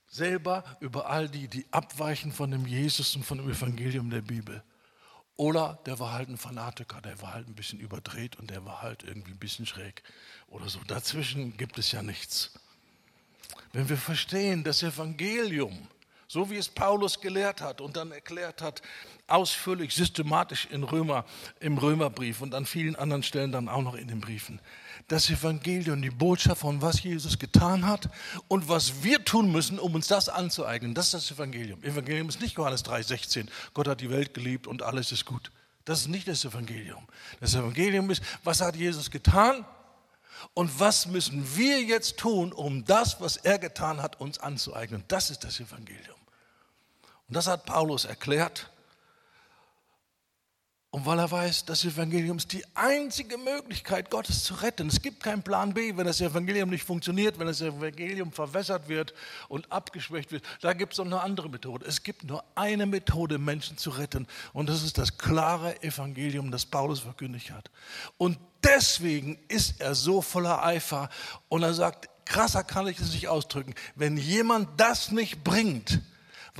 selber 0.07 0.65
über 0.81 1.09
all 1.09 1.29
die, 1.29 1.49
die 1.49 1.67
abweichen 1.71 2.33
von 2.33 2.51
dem 2.51 2.67
Jesus 2.67 3.15
und 3.15 3.25
von 3.25 3.39
dem 3.39 3.51
Evangelium 3.51 4.11
der 4.11 4.23
Bibel. 4.23 4.63
Oder 5.37 5.79
der 5.87 5.99
war 5.99 6.13
halt 6.13 6.29
ein 6.29 6.37
Fanatiker, 6.37 7.01
der 7.01 7.21
war 7.23 7.33
halt 7.33 7.49
ein 7.49 7.55
bisschen 7.55 7.81
überdreht 7.81 8.37
und 8.37 8.51
der 8.51 8.65
war 8.65 8.83
halt 8.83 9.05
irgendwie 9.05 9.31
ein 9.31 9.39
bisschen 9.39 9.67
schräg 9.67 10.03
oder 10.49 10.69
so. 10.69 10.81
Dazwischen 10.87 11.57
gibt 11.57 11.79
es 11.79 11.93
ja 11.93 12.03
nichts. 12.03 12.53
Wenn 13.73 13.89
wir 13.89 13.97
verstehen, 13.97 14.65
das 14.65 14.83
Evangelium, 14.83 15.89
so 16.31 16.49
wie 16.49 16.59
es 16.59 16.69
Paulus 16.69 17.21
gelehrt 17.21 17.61
hat 17.61 17.81
und 17.81 17.97
dann 17.97 18.13
erklärt 18.13 18.63
hat, 18.63 18.83
ausführlich, 19.27 19.93
systematisch 19.93 20.69
in 20.71 20.85
Römer, 20.85 21.25
im 21.59 21.77
Römerbrief 21.77 22.41
und 22.41 22.55
an 22.55 22.67
vielen 22.67 22.95
anderen 22.95 23.25
Stellen 23.25 23.51
dann 23.51 23.69
auch 23.69 23.83
noch 23.83 23.97
in 23.97 24.07
den 24.07 24.21
Briefen. 24.21 24.61
Das 25.09 25.29
Evangelium, 25.29 26.01
die 26.01 26.11
Botschaft 26.11 26.61
von 26.61 26.81
was 26.81 27.03
Jesus 27.03 27.41
getan 27.41 27.85
hat 27.85 28.09
und 28.47 28.69
was 28.69 29.03
wir 29.03 29.25
tun 29.25 29.51
müssen, 29.51 29.81
um 29.81 29.97
uns 29.97 30.07
das 30.07 30.29
anzueignen. 30.29 30.95
Das 30.95 31.07
ist 31.07 31.15
das 31.15 31.31
Evangelium. 31.33 31.83
Evangelium 31.83 32.29
ist 32.29 32.41
nicht 32.41 32.57
Johannes 32.57 32.85
3,16. 32.85 33.49
Gott 33.75 33.89
hat 33.89 34.01
die 34.01 34.11
Welt 34.11 34.33
geliebt 34.33 34.69
und 34.69 34.85
alles 34.85 35.11
ist 35.11 35.25
gut. 35.25 35.51
Das 35.85 36.03
ist 36.03 36.09
nicht 36.09 36.29
das 36.29 36.45
Evangelium. 36.45 37.09
Das 37.41 37.57
Evangelium 37.57 38.09
ist, 38.09 38.23
was 38.45 38.61
hat 38.61 38.77
Jesus 38.77 39.11
getan 39.11 39.65
und 40.55 40.79
was 40.79 41.07
müssen 41.07 41.57
wir 41.57 41.83
jetzt 41.83 42.19
tun, 42.19 42.53
um 42.53 42.85
das, 42.85 43.21
was 43.21 43.37
er 43.37 43.59
getan 43.59 44.01
hat, 44.01 44.21
uns 44.21 44.39
anzueignen. 44.39 45.03
Das 45.09 45.31
ist 45.31 45.43
das 45.43 45.59
Evangelium. 45.59 46.20
Und 47.31 47.37
das 47.37 47.47
hat 47.47 47.65
Paulus 47.65 48.07
erklärt 48.07 48.69
und 50.93 51.07
weil 51.07 51.21
er 51.21 51.31
weiß, 51.31 51.67
das 51.67 51.85
Evangelium 51.85 52.39
ist 52.39 52.53
die 52.53 52.65
einzige 52.75 53.39
Möglichkeit, 53.39 54.11
Gottes 54.11 54.43
zu 54.43 54.55
retten. 54.55 54.89
Es 54.89 55.01
gibt 55.01 55.23
keinen 55.23 55.45
Plan 55.45 55.73
B, 55.73 55.97
wenn 55.97 56.07
das 56.07 56.21
Evangelium 56.21 56.69
nicht 56.71 56.83
funktioniert, 56.83 57.39
wenn 57.39 57.47
das 57.47 57.61
Evangelium 57.61 58.33
verwässert 58.33 58.89
wird 58.89 59.15
und 59.49 59.71
abgeschwächt 59.71 60.33
wird. 60.33 60.43
Da 60.61 60.73
gibt 60.73 60.95
es 60.95 60.99
noch 60.99 61.07
eine 61.07 61.21
andere 61.21 61.49
Methode. 61.49 61.87
Es 61.87 62.03
gibt 62.03 62.25
nur 62.25 62.43
eine 62.57 62.87
Methode, 62.87 63.39
Menschen 63.39 63.79
zu 63.79 63.91
retten. 63.91 64.27
Und 64.53 64.69
das 64.69 64.83
ist 64.83 64.99
das 64.99 65.17
klare 65.17 65.81
Evangelium, 65.85 66.51
das 66.51 66.67
Paulus 66.67 66.99
verkündigt 66.99 67.53
hat. 67.53 67.71
Und 68.19 68.41
deswegen 68.65 69.39
ist 69.47 69.81
er 69.81 69.95
so 69.95 70.21
voller 70.21 70.65
Eifer. 70.65 71.09
Und 71.49 71.63
er 71.63 71.75
sagt, 71.75 72.09
krasser 72.25 72.65
kann 72.65 72.89
ich 72.89 72.99
es 72.99 73.13
nicht 73.13 73.29
ausdrücken, 73.29 73.77
wenn 73.95 74.17
jemand 74.17 74.69
das 74.81 75.13
nicht 75.13 75.45
bringt, 75.45 76.01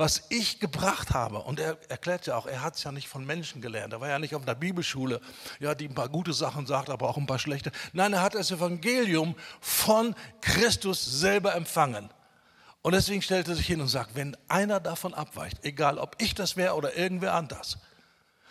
was 0.01 0.23
ich 0.29 0.59
gebracht 0.59 1.11
habe. 1.11 1.37
Und 1.37 1.59
er 1.59 1.77
erklärt 1.87 2.25
ja 2.25 2.35
auch, 2.35 2.47
er 2.47 2.63
hat 2.63 2.75
es 2.75 2.83
ja 2.83 2.91
nicht 2.91 3.07
von 3.07 3.23
Menschen 3.23 3.61
gelernt. 3.61 3.93
Er 3.93 4.01
war 4.01 4.09
ja 4.09 4.17
nicht 4.17 4.33
auf 4.33 4.41
einer 4.41 4.55
Bibelschule, 4.55 5.21
ja, 5.59 5.75
die 5.75 5.87
ein 5.87 5.93
paar 5.93 6.09
gute 6.09 6.33
Sachen 6.33 6.65
sagt, 6.65 6.89
aber 6.89 7.07
auch 7.07 7.17
ein 7.17 7.27
paar 7.27 7.37
schlechte. 7.37 7.71
Nein, 7.93 8.13
er 8.13 8.23
hat 8.23 8.33
das 8.33 8.49
Evangelium 8.49 9.35
von 9.59 10.15
Christus 10.41 11.05
selber 11.05 11.53
empfangen. 11.53 12.09
Und 12.81 12.95
deswegen 12.95 13.21
stellt 13.21 13.47
er 13.47 13.53
sich 13.53 13.67
hin 13.67 13.79
und 13.79 13.89
sagt, 13.89 14.15
wenn 14.15 14.35
einer 14.47 14.79
davon 14.79 15.13
abweicht, 15.13 15.63
egal 15.63 15.99
ob 15.99 16.15
ich 16.17 16.33
das 16.33 16.57
wäre 16.57 16.73
oder 16.73 16.97
irgendwer 16.97 17.35
anders, 17.35 17.77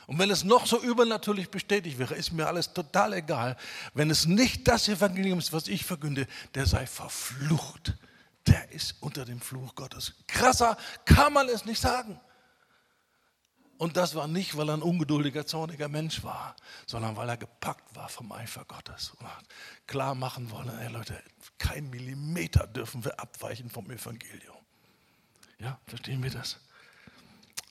und 0.06 0.18
wenn 0.18 0.30
es 0.30 0.44
noch 0.44 0.66
so 0.66 0.80
übernatürlich 0.80 1.50
bestätigt 1.50 1.98
wäre, 1.98 2.14
ist 2.14 2.32
mir 2.32 2.46
alles 2.46 2.72
total 2.72 3.12
egal. 3.12 3.56
Wenn 3.94 4.10
es 4.10 4.26
nicht 4.26 4.66
das 4.66 4.88
Evangelium 4.88 5.38
ist, 5.38 5.52
was 5.52 5.68
ich 5.68 5.84
verkünde, 5.84 6.26
der 6.54 6.66
sei 6.66 6.86
verflucht 6.86 7.94
der 8.46 8.70
ist 8.72 8.96
unter 9.00 9.24
dem 9.24 9.40
Fluch 9.40 9.74
Gottes. 9.74 10.14
Krasser 10.26 10.76
kann 11.04 11.32
man 11.32 11.48
es 11.48 11.64
nicht 11.64 11.80
sagen. 11.80 12.20
Und 13.80 13.96
das 13.96 14.14
war 14.14 14.28
nicht, 14.28 14.58
weil 14.58 14.68
er 14.68 14.74
ein 14.74 14.82
ungeduldiger, 14.82 15.46
zorniger 15.46 15.88
Mensch 15.88 16.22
war, 16.22 16.54
sondern 16.86 17.16
weil 17.16 17.30
er 17.30 17.38
gepackt 17.38 17.96
war 17.96 18.10
vom 18.10 18.30
Eifer 18.30 18.64
Gottes 18.66 19.14
und 19.18 19.26
hat 19.26 19.44
klar 19.86 20.14
machen 20.14 20.50
wollen, 20.50 20.68
ey 20.80 20.88
Leute, 20.88 21.22
kein 21.56 21.88
Millimeter 21.88 22.66
dürfen 22.66 23.02
wir 23.04 23.18
abweichen 23.18 23.70
vom 23.70 23.90
Evangelium. 23.90 24.58
Ja, 25.58 25.78
verstehen 25.86 26.22
wir 26.22 26.30
das? 26.30 26.60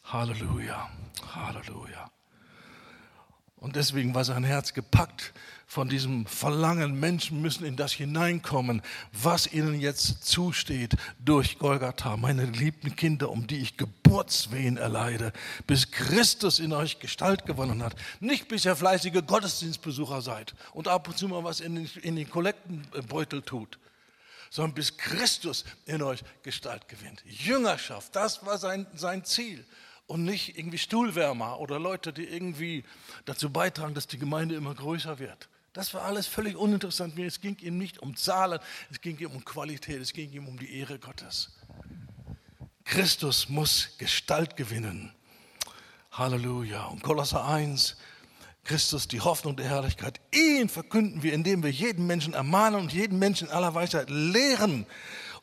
Halleluja, 0.04 0.90
Halleluja. 1.36 2.12
Und 3.60 3.76
deswegen 3.76 4.16
war 4.16 4.24
sein 4.24 4.46
Herz 4.46 4.74
gepackt 4.74 5.34
von 5.68 5.90
diesem 5.90 6.26
Verlangen, 6.26 7.00
Menschen 7.00 7.42
müssen 7.42 7.66
in 7.66 7.76
das 7.76 7.92
hineinkommen, 7.92 8.82
was 9.12 9.52
ihnen 9.52 9.80
jetzt 9.80 10.26
zusteht 10.26 10.96
durch 11.24 11.60
Golgatha, 11.60 12.18
meine 12.18 12.50
geliebten 12.50 12.96
Kinder, 12.96 13.30
um 13.30 13.46
die 13.46 13.58
ich 13.58 13.78
Geburtswehen 13.78 14.78
erleide, 14.78 15.34
bis 15.68 15.92
Christus 15.92 16.60
in 16.60 16.74
euch 16.74 17.00
Gestalt 17.00 17.46
gewonnen 17.46 17.84
hat. 17.84 17.96
Nicht 18.22 18.48
bis 18.48 18.66
ihr 18.66 18.76
fleißige 18.76 19.22
Gottesdienstbesucher 19.28 20.22
seid 20.22 20.56
und 20.74 20.88
ab 20.88 21.08
und 21.08 21.18
zu 21.18 21.28
mal 21.28 21.44
was 21.44 21.60
in 21.60 21.76
den, 21.76 21.90
in 22.02 22.16
den 22.16 22.30
Kollektenbeutel 22.30 23.42
tut, 23.42 23.78
sondern 24.50 24.74
bis 24.74 24.98
Christus 24.98 25.66
in 25.86 26.02
euch 26.02 26.24
Gestalt 26.44 26.88
gewinnt. 26.88 27.24
Jüngerschaft, 27.26 28.16
das 28.16 28.44
war 28.46 28.58
sein, 28.58 28.88
sein 28.96 29.24
Ziel 29.26 29.66
und 30.10 30.24
nicht 30.24 30.58
irgendwie 30.58 30.80
Stuhlwärmer 30.80 31.60
oder 31.60 31.80
Leute, 31.80 32.12
die 32.12 32.26
irgendwie 32.26 32.84
dazu 33.26 33.52
beitragen, 33.52 33.94
dass 33.94 34.08
die 34.08 34.18
Gemeinde 34.18 34.56
immer 34.56 34.74
größer 34.74 35.20
wird. 35.20 35.50
Das 35.74 35.94
war 35.94 36.02
alles 36.02 36.26
völlig 36.26 36.56
uninteressant. 36.56 37.18
Es 37.20 37.42
ging 37.42 37.58
ihm 37.60 37.78
nicht 37.78 38.00
um 38.00 38.16
Zahlen, 38.16 38.60
es 38.90 39.02
ging 39.02 39.20
ihm 39.20 39.32
um 39.32 39.46
Qualität, 39.46 40.02
es 40.02 40.12
ging 40.12 40.32
ihm 40.32 40.48
um 40.48 40.58
die 40.58 40.80
Ehre 40.80 40.98
Gottes. 40.98 41.52
Christus 42.86 43.50
muss 43.50 43.98
Gestalt 44.00 44.56
gewinnen. 44.56 45.14
Halleluja. 46.12 46.86
Und 46.86 47.04
Kolosser 47.04 47.46
1, 47.46 47.96
Christus, 48.64 49.08
die 49.08 49.22
Hoffnung 49.22 49.56
der 49.56 49.68
Herrlichkeit. 49.68 50.20
Ihn 50.32 50.70
verkünden 50.70 51.22
wir, 51.22 51.34
indem 51.34 51.62
wir 51.62 51.70
jeden 51.70 52.08
Menschen 52.08 52.34
ermahnen 52.34 52.80
und 52.82 52.94
jeden 52.94 53.20
Menschen 53.20 53.48
in 53.48 53.54
aller 53.54 53.76
Weisheit 53.76 54.10
lehren, 54.10 54.88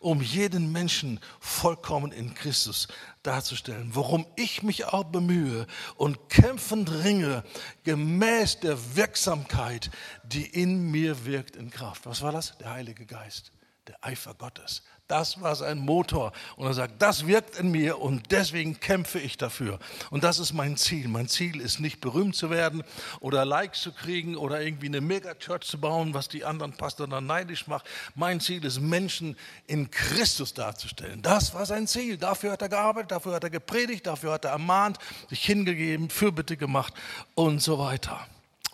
um 0.01 0.21
jeden 0.21 0.73
Menschen 0.73 1.21
vollkommen 1.41 2.11
in 2.11 2.35
Christus 2.35 2.89
darzustellen, 3.27 3.95
worum 3.95 4.27
ich 4.37 4.63
mich 4.63 4.87
auch 4.87 5.05
bemühe 5.05 5.67
und 5.97 6.29
kämpfend 6.29 6.91
ringe, 7.05 7.45
gemäß 7.85 8.61
der 8.61 8.97
Wirksamkeit, 8.97 9.91
die 10.25 10.47
in 10.47 10.91
mir 10.91 11.25
wirkt 11.27 11.57
in 11.57 11.71
Kraft. 11.71 12.07
Was 12.07 12.23
war 12.23 12.33
das? 12.33 12.57
Der 12.59 12.71
Heilige 12.71 13.07
Geist, 13.07 13.53
der 13.87 13.97
Eifer 14.05 14.35
Gottes, 14.35 14.83
das 15.09 15.41
war 15.41 15.55
sein 15.55 15.79
Motor. 15.79 16.33
Und 16.57 16.67
er 16.67 16.75
sagt, 16.75 17.01
das 17.01 17.27
wirkt 17.27 17.59
in 17.59 17.71
mir 17.71 18.01
und 18.01 18.33
deswegen 18.33 18.81
kämpfe 18.81 19.19
ich 19.21 19.37
dafür. 19.37 19.79
Und 20.11 20.25
das 20.25 20.39
ist 20.39 20.53
mein 20.53 20.77
Ziel. 20.77 21.09
Mein 21.09 21.29
Ziel 21.29 21.61
ist 21.61 21.79
nicht 21.79 22.01
berühmt 22.01 22.35
zu 22.35 22.51
werden 22.51 22.83
oder 23.21 23.45
Likes 23.45 23.81
zu 23.83 23.93
kriegen 23.93 24.37
oder 24.37 24.61
irgendwie 24.61 24.87
eine 24.87 25.01
Megachurch 25.01 25.63
zu 25.63 25.81
bauen, 25.81 26.13
was 26.13 26.29
die 26.29 26.45
anderen 26.45 26.73
Pastoren 26.73 27.11
dann 27.11 27.27
neidisch 27.27 27.67
macht. 27.69 27.87
Mein 28.15 28.41
Ziel 28.41 28.65
ist, 28.65 28.81
Menschen 28.81 29.37
in 29.67 29.91
Christus 29.91 30.55
darzustellen. 30.55 31.23
Das 31.23 31.55
war 31.55 31.67
sein 31.67 31.87
Ziel. 31.87 32.17
Dafür 32.17 32.53
hat 32.53 32.63
er 32.63 32.69
gearbeitet, 32.69 33.13
dafür 33.13 33.35
hat 33.35 33.45
er 33.45 33.51
gepredigt, 33.51 34.07
dafür 34.07 34.33
hat 34.33 34.45
er 34.45 34.53
ermahnt, 34.53 34.99
sich 35.29 35.45
hingegeben, 35.45 36.11
Fürbitte 36.11 36.57
gemacht 36.57 36.95
und 37.35 37.61
so 37.63 37.79
weiter. 37.79 38.27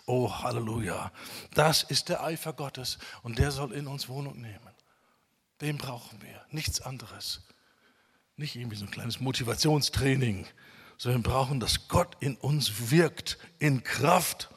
Oh, 0.05 0.29
Halleluja. 0.29 1.11
Das 1.53 1.83
ist 1.83 2.09
der 2.09 2.23
Eifer 2.23 2.53
Gottes 2.53 2.97
und 3.21 3.37
der 3.37 3.51
soll 3.51 3.71
in 3.73 3.87
uns 3.87 4.09
Wohnung 4.09 4.41
nehmen. 4.41 4.72
Den 5.63 5.77
brauchen 5.77 6.21
wir, 6.21 6.41
nichts 6.51 6.81
anderes. 6.81 7.39
Nicht 8.35 8.57
irgendwie 8.57 8.75
so 8.75 8.83
ein 8.83 8.91
kleines 8.91 9.21
Motivationstraining, 9.21 10.45
sondern 10.97 11.23
wir 11.23 11.31
brauchen, 11.31 11.61
dass 11.61 11.87
Gott 11.87 12.17
in 12.19 12.35
uns 12.35 12.91
wirkt, 12.91 13.37
in 13.59 13.81
Kraft. 13.81 14.49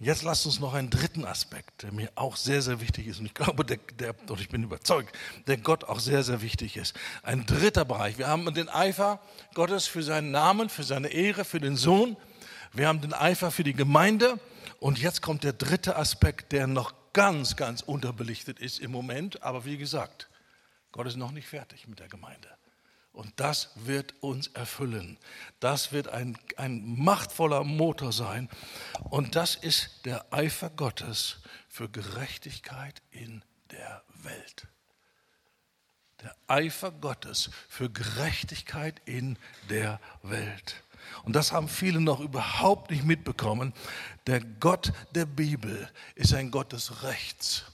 Jetzt 0.00 0.24
lasst 0.24 0.46
uns 0.46 0.58
noch 0.58 0.74
einen 0.74 0.90
dritten 0.90 1.24
Aspekt, 1.24 1.84
der 1.84 1.92
mir 1.92 2.10
auch 2.16 2.34
sehr, 2.34 2.60
sehr 2.60 2.80
wichtig 2.80 3.06
ist. 3.06 3.20
Und 3.20 3.26
ich 3.26 3.34
glaube, 3.34 3.64
der, 3.64 3.78
der, 4.00 4.16
und 4.28 4.40
ich 4.40 4.48
bin 4.48 4.64
überzeugt, 4.64 5.16
der 5.46 5.56
Gott 5.56 5.84
auch 5.84 6.00
sehr, 6.00 6.24
sehr 6.24 6.42
wichtig 6.42 6.76
ist. 6.76 6.96
Ein 7.22 7.46
dritter 7.46 7.84
Bereich. 7.84 8.18
Wir 8.18 8.26
haben 8.26 8.52
den 8.52 8.68
Eifer 8.68 9.20
Gottes 9.54 9.86
für 9.86 10.02
seinen 10.02 10.32
Namen, 10.32 10.70
für 10.70 10.82
seine 10.82 11.06
Ehre, 11.10 11.44
für 11.44 11.60
den 11.60 11.76
Sohn. 11.76 12.16
Wir 12.72 12.88
haben 12.88 13.00
den 13.00 13.12
Eifer 13.12 13.52
für 13.52 13.62
die 13.62 13.74
Gemeinde. 13.74 14.40
Und 14.80 14.98
jetzt 14.98 15.22
kommt 15.22 15.44
der 15.44 15.52
dritte 15.52 15.94
Aspekt, 15.94 16.50
der 16.50 16.66
noch 16.66 16.97
ganz, 17.18 17.56
ganz 17.56 17.82
unterbelichtet 17.82 18.60
ist 18.60 18.78
im 18.78 18.92
Moment. 18.92 19.42
Aber 19.42 19.64
wie 19.64 19.76
gesagt, 19.76 20.28
Gott 20.92 21.08
ist 21.08 21.16
noch 21.16 21.32
nicht 21.32 21.48
fertig 21.48 21.88
mit 21.88 21.98
der 21.98 22.06
Gemeinde. 22.06 22.48
Und 23.12 23.32
das 23.40 23.70
wird 23.74 24.14
uns 24.20 24.46
erfüllen. 24.46 25.18
Das 25.58 25.90
wird 25.90 26.06
ein, 26.06 26.38
ein 26.56 26.96
machtvoller 26.96 27.64
Motor 27.64 28.12
sein. 28.12 28.48
Und 29.10 29.34
das 29.34 29.56
ist 29.56 30.04
der 30.04 30.32
Eifer 30.32 30.70
Gottes 30.70 31.38
für 31.68 31.88
Gerechtigkeit 31.88 33.02
in 33.10 33.42
der 33.72 34.04
Welt. 34.22 34.68
Der 36.22 36.36
Eifer 36.46 36.92
Gottes 36.92 37.50
für 37.68 37.90
Gerechtigkeit 37.90 39.02
in 39.06 39.38
der 39.70 39.98
Welt. 40.22 40.84
Und 41.24 41.34
das 41.34 41.52
haben 41.52 41.68
viele 41.68 42.00
noch 42.00 42.20
überhaupt 42.20 42.90
nicht 42.90 43.04
mitbekommen. 43.04 43.72
Der 44.26 44.40
Gott 44.40 44.92
der 45.14 45.26
Bibel 45.26 45.88
ist 46.14 46.34
ein 46.34 46.50
Gott 46.50 46.72
des 46.72 47.02
Rechts. 47.02 47.64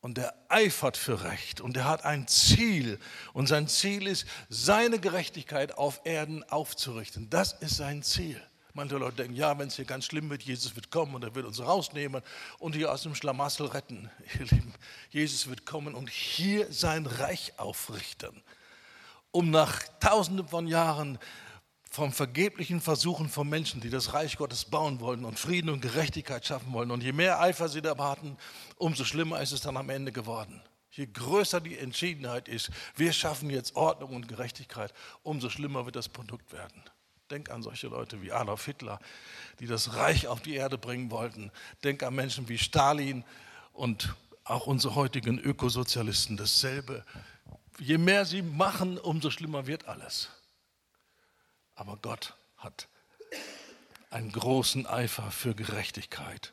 Und 0.00 0.16
der 0.16 0.34
eifert 0.48 0.96
für 0.96 1.24
Recht. 1.24 1.60
Und 1.60 1.76
er 1.76 1.84
hat 1.84 2.04
ein 2.04 2.28
Ziel. 2.28 3.00
Und 3.32 3.48
sein 3.48 3.66
Ziel 3.66 4.06
ist, 4.06 4.26
seine 4.48 5.00
Gerechtigkeit 5.00 5.76
auf 5.76 6.00
Erden 6.04 6.44
aufzurichten. 6.44 7.28
Das 7.30 7.52
ist 7.54 7.76
sein 7.76 8.02
Ziel. 8.02 8.40
Manche 8.78 8.96
Leute 8.96 9.16
denken, 9.16 9.34
ja, 9.34 9.58
wenn 9.58 9.66
es 9.66 9.74
hier 9.74 9.86
ganz 9.86 10.04
schlimm 10.04 10.30
wird, 10.30 10.42
Jesus 10.42 10.76
wird 10.76 10.92
kommen 10.92 11.16
und 11.16 11.24
er 11.24 11.34
wird 11.34 11.46
uns 11.46 11.58
rausnehmen 11.58 12.22
und 12.60 12.76
hier 12.76 12.92
aus 12.92 13.02
dem 13.02 13.16
Schlamassel 13.16 13.66
retten. 13.66 14.08
Ihr 14.38 14.46
Lieben, 14.46 14.72
Jesus 15.10 15.48
wird 15.48 15.66
kommen 15.66 15.96
und 15.96 16.08
hier 16.08 16.72
sein 16.72 17.04
Reich 17.06 17.54
aufrichten, 17.56 18.40
um 19.32 19.50
nach 19.50 19.82
tausenden 19.98 20.46
von 20.46 20.68
Jahren 20.68 21.18
vom 21.90 22.12
vergeblichen 22.12 22.80
Versuchen 22.80 23.28
von 23.28 23.48
Menschen, 23.48 23.80
die 23.80 23.90
das 23.90 24.12
Reich 24.12 24.36
Gottes 24.36 24.64
bauen 24.64 25.00
wollen 25.00 25.24
und 25.24 25.38
Frieden 25.38 25.70
und 25.70 25.80
Gerechtigkeit 25.80 26.44
schaffen 26.46 26.72
wollen. 26.72 26.90
Und 26.90 27.02
je 27.02 27.12
mehr 27.12 27.40
Eifer 27.40 27.68
sie 27.68 27.82
da 27.82 27.96
hatten, 27.96 28.36
umso 28.76 29.04
schlimmer 29.04 29.40
ist 29.40 29.52
es 29.52 29.62
dann 29.62 29.76
am 29.76 29.88
Ende 29.88 30.12
geworden. 30.12 30.60
Je 30.90 31.06
größer 31.06 31.60
die 31.60 31.78
Entschiedenheit 31.78 32.48
ist, 32.48 32.70
wir 32.96 33.12
schaffen 33.12 33.50
jetzt 33.50 33.76
Ordnung 33.76 34.16
und 34.16 34.28
Gerechtigkeit, 34.28 34.92
umso 35.22 35.48
schlimmer 35.48 35.86
wird 35.86 35.96
das 35.96 36.08
Produkt 36.08 36.52
werden. 36.52 36.82
Denk 37.30 37.50
an 37.50 37.62
solche 37.62 37.88
Leute 37.88 38.22
wie 38.22 38.32
Adolf 38.32 38.64
Hitler, 38.64 38.98
die 39.60 39.66
das 39.66 39.94
Reich 39.94 40.26
auf 40.26 40.40
die 40.40 40.54
Erde 40.54 40.78
bringen 40.78 41.10
wollten. 41.10 41.52
Denk 41.84 42.02
an 42.02 42.14
Menschen 42.14 42.48
wie 42.48 42.58
Stalin 42.58 43.24
und 43.72 44.14
auch 44.44 44.66
unsere 44.66 44.94
heutigen 44.94 45.38
Ökosozialisten 45.38 46.36
dasselbe. 46.36 47.04
Je 47.78 47.98
mehr 47.98 48.24
sie 48.24 48.42
machen, 48.42 48.98
umso 48.98 49.30
schlimmer 49.30 49.66
wird 49.66 49.86
alles. 49.86 50.30
Aber 51.78 51.96
Gott 52.02 52.34
hat 52.56 52.88
einen 54.10 54.32
großen 54.32 54.86
Eifer 54.86 55.30
für 55.30 55.54
Gerechtigkeit. 55.54 56.52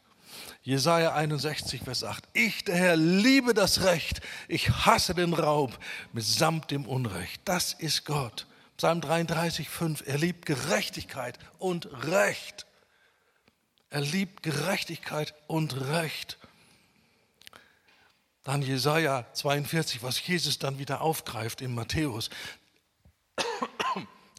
Jesaja 0.62 1.16
61, 1.16 1.82
Vers 1.82 2.04
8. 2.04 2.24
Ich, 2.34 2.64
der 2.64 2.76
Herr, 2.76 2.96
liebe 2.96 3.56
das 3.56 3.84
Recht. 3.84 4.22
Ich 4.48 4.70
hasse 4.70 5.16
den 5.16 5.34
Raub 5.34 5.80
mitsamt 6.14 6.70
dem 6.70 6.86
Unrecht. 6.86 7.42
Das 7.46 7.74
ist 7.74 8.06
Gott. 8.06 8.46
Psalm 8.78 9.02
33, 9.02 9.68
5. 9.68 10.04
Er 10.06 10.20
liebt 10.20 10.46
Gerechtigkeit 10.46 11.40
und 11.58 11.88
Recht. 12.06 12.68
Er 13.90 14.02
liebt 14.02 14.44
Gerechtigkeit 14.44 15.34
und 15.48 15.76
Recht. 15.88 16.38
Dann 18.44 18.62
Jesaja 18.62 19.26
42, 19.34 20.04
was 20.04 20.24
Jesus 20.28 20.60
dann 20.60 20.78
wieder 20.78 21.02
aufgreift 21.02 21.62
in 21.62 21.74
Matthäus. 21.74 22.30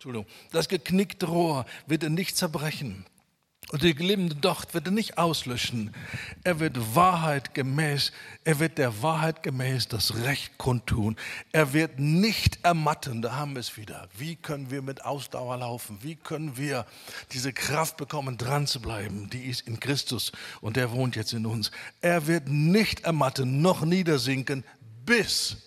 Entschuldigung, 0.07 0.33
das 0.53 0.69
geknickte 0.69 1.27
Rohr 1.27 1.67
wird 1.89 2.05
er 2.05 2.11
nicht 2.11 2.37
zerbrechen. 2.37 3.05
Und 3.73 3.83
die 3.83 3.97
glimmende 3.97 4.37
Docht 4.37 4.73
wird 4.73 4.87
er 4.87 4.93
nicht 4.93 5.19
auslöschen. 5.19 5.93
Er 6.45 6.61
wird 6.61 6.95
Wahrheit 6.95 7.55
gemäß, 7.55 8.13
er 8.45 8.61
wird 8.61 8.79
der 8.79 9.03
Wahrheit 9.03 9.43
gemäß 9.43 9.89
das 9.89 10.15
Recht 10.23 10.59
kundtun. 10.59 11.17
Er 11.51 11.73
wird 11.73 11.99
nicht 11.99 12.61
ermatten, 12.63 13.21
da 13.21 13.35
haben 13.35 13.55
wir 13.55 13.61
es 13.61 13.77
wieder. 13.77 14.09
Wie 14.17 14.37
können 14.37 14.71
wir 14.71 14.81
mit 14.83 15.05
Ausdauer 15.05 15.57
laufen? 15.57 15.99
Wie 16.03 16.15
können 16.15 16.57
wir 16.57 16.87
diese 17.33 17.53
Kraft 17.53 17.97
bekommen, 17.97 18.39
dran 18.39 18.69
zu 18.69 18.81
bleiben? 18.81 19.29
Die 19.31 19.47
ist 19.47 19.67
in 19.67 19.81
Christus 19.81 20.31
und 20.61 20.77
der 20.77 20.93
wohnt 20.93 21.17
jetzt 21.17 21.33
in 21.33 21.47
uns. 21.47 21.73
Er 22.01 22.29
wird 22.29 22.47
nicht 22.47 23.01
ermatten, 23.01 23.61
noch 23.61 23.85
niedersinken, 23.85 24.63
bis 25.05 25.66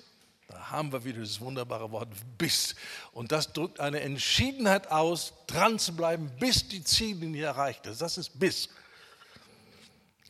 haben 0.71 0.91
wir 0.91 1.03
wieder 1.03 1.21
das 1.21 1.39
wunderbare 1.39 1.91
Wort 1.91 2.09
bis. 2.37 2.75
Und 3.11 3.31
das 3.31 3.53
drückt 3.53 3.79
eine 3.79 4.01
Entschiedenheit 4.01 4.91
aus, 4.91 5.33
dran 5.47 5.79
zu 5.79 5.95
bleiben, 5.95 6.31
bis 6.39 6.67
die 6.67 6.83
Ziellinie 6.83 7.45
erreicht 7.45 7.85
ist. 7.85 8.01
Das 8.01 8.17
ist 8.17 8.39
bis. 8.39 8.69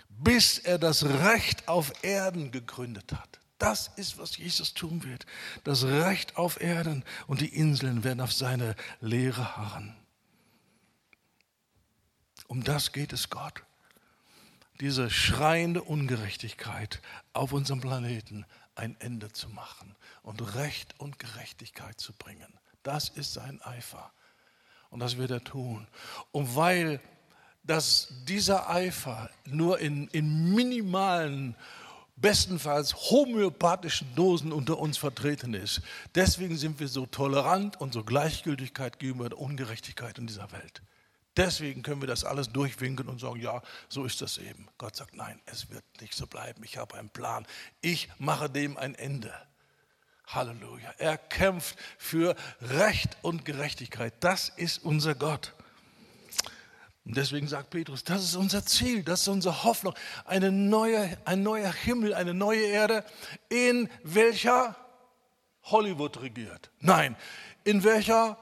Bis 0.10 0.60
er 0.60 0.78
das 0.78 1.06
Recht 1.06 1.68
auf 1.68 1.92
Erden 2.04 2.52
gegründet 2.52 3.14
hat. 3.14 3.40
Das 3.58 3.92
ist, 3.98 4.18
was 4.18 4.38
Jesus 4.38 4.74
tun 4.74 5.04
wird. 5.04 5.26
Das 5.64 5.84
Recht 5.84 6.38
auf 6.38 6.62
Erden 6.62 7.04
und 7.28 7.42
die 7.42 7.54
Inseln 7.54 8.04
werden 8.04 8.22
auf 8.22 8.34
seine 8.34 8.76
Lehre 9.02 9.58
harren. 9.58 9.96
Um 12.48 12.64
das 12.64 12.94
geht 12.94 13.14
es 13.14 13.30
Gott. 13.30 13.64
Diese 14.80 15.10
schreiende 15.10 15.84
Ungerechtigkeit 15.84 17.02
auf 17.34 17.52
unserem 17.52 17.82
Planeten 17.82 18.46
ein 18.76 18.96
Ende 19.00 19.32
zu 19.32 19.50
machen 19.50 19.96
und 20.24 20.56
Recht 20.56 21.00
und 21.00 21.20
Gerechtigkeit 21.20 22.00
zu 22.00 22.14
bringen. 22.14 22.54
Das 22.84 23.10
ist 23.10 23.34
sein 23.34 23.62
Eifer. 23.62 24.12
Und 24.90 25.00
das 25.00 25.18
wird 25.18 25.32
er 25.32 25.44
tun. 25.44 25.88
Und 26.32 26.56
weil 26.56 27.00
dass 27.70 28.08
dieser 28.28 28.70
Eifer 28.70 29.30
nur 29.46 29.80
in, 29.80 30.08
in 30.08 30.54
minimalen, 30.56 31.56
bestenfalls 32.16 32.96
homöopathischen 32.96 34.14
Dosen 34.16 34.52
unter 34.52 34.80
uns 34.80 34.98
vertreten 34.98 35.54
ist. 35.54 35.82
Deswegen 36.16 36.58
sind 36.58 36.80
wir 36.80 36.88
so 36.88 37.06
tolerant 37.06 37.80
und 37.80 37.94
so 37.94 38.04
Gleichgültigkeit 38.04 39.00
gegenüber 39.00 39.30
der 39.30 39.40
Ungerechtigkeit 39.40 40.18
in 40.18 40.28
dieser 40.28 40.52
Welt. 40.52 40.82
Deswegen 41.38 41.84
können 41.84 42.02
wir 42.02 42.08
das 42.08 42.26
alles 42.26 42.50
durchwinken 42.50 43.08
und 43.08 43.22
sagen, 43.22 43.40
ja, 43.40 43.62
so 43.88 44.04
ist 44.04 44.22
das 44.22 44.38
eben. 44.38 44.68
Gott 44.78 44.96
sagt, 44.96 45.14
nein, 45.14 45.40
es 45.46 45.70
wird 45.70 45.84
nicht 46.02 46.14
so 46.16 46.28
bleiben. 46.28 46.64
Ich 46.64 46.78
habe 46.78 46.98
einen 46.98 47.10
Plan. 47.10 47.46
Ich 47.82 48.10
mache 48.18 48.50
dem 48.50 48.78
ein 48.78 48.96
Ende. 48.96 49.32
Halleluja. 50.30 50.94
Er 50.98 51.18
kämpft 51.18 51.76
für 51.98 52.36
Recht 52.62 53.18
und 53.22 53.46
Gerechtigkeit. 53.46 54.14
Das 54.20 54.50
ist 54.50 54.84
unser 54.84 55.16
Gott. 55.16 55.54
Und 57.06 57.18
deswegen 57.18 57.48
sagt 57.48 57.72
Petrus, 57.72 58.04
das 58.04 58.24
ist 58.24 58.36
unser 58.36 58.64
Ziel, 58.66 59.04
das 59.04 59.22
ist 59.22 59.28
unsere 59.28 59.64
Hoffnung. 59.64 59.96
Eine 60.26 60.52
neue, 60.52 61.18
ein 61.26 61.42
neuer 61.42 61.74
Himmel, 61.74 62.14
eine 62.14 62.36
neue 62.36 62.62
Erde, 62.62 63.04
in 63.50 63.90
welcher 64.04 64.76
Hollywood 65.64 66.22
regiert. 66.22 66.70
Nein, 66.80 67.16
in 67.64 67.84
welcher 67.84 68.38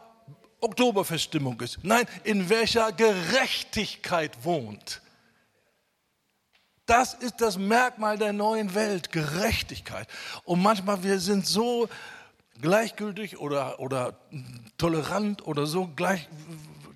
Oktoberfeststimmung 0.59 1.61
ist. 1.61 1.79
Nein, 1.83 2.05
in 2.23 2.49
welcher 2.49 2.91
Gerechtigkeit 2.91 4.43
wohnt. 4.43 5.01
Das 6.87 7.13
ist 7.13 7.41
das 7.41 7.57
Merkmal 7.57 8.17
der 8.17 8.31
neuen 8.31 8.73
Welt, 8.73 9.11
Gerechtigkeit. 9.11 10.07
Und 10.45 10.61
manchmal 10.61 11.03
wir 11.03 11.19
sind 11.19 11.45
so 11.45 11.89
gleichgültig 12.61 13.39
oder, 13.39 13.81
oder 13.81 14.17
tolerant 14.77 15.45
oder 15.45 15.67
so 15.67 15.87
gleich, 15.87 16.29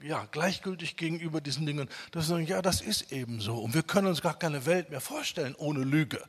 ja, 0.02 0.26
gleichgültig 0.32 0.96
gegenüber 0.96 1.42
diesen 1.42 1.66
Dingen, 1.66 1.89
dass 2.12 2.30
wir 2.30 2.36
sagen, 2.36 2.48
ja, 2.48 2.62
das 2.62 2.80
ist 2.80 3.12
eben 3.12 3.42
so. 3.42 3.58
Und 3.58 3.74
wir 3.74 3.84
können 3.84 4.08
uns 4.08 4.22
gar 4.22 4.39
keine 4.39 4.66
Welt 4.66 4.89
mehr 4.89 5.02
vorstellen 5.02 5.56
ohne 5.58 5.84
Lüge. 5.84 6.24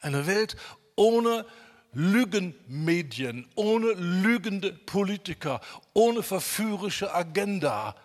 Eine 0.00 0.28
Welt 0.28 0.56
ohne 0.94 1.46
Lügenmedien, 1.92 3.48
ohne 3.56 3.90
lügende 3.94 4.72
Politiker, 4.72 5.60
ohne 5.94 6.22
verführerische 6.22 7.12
Agenda, 7.12 7.96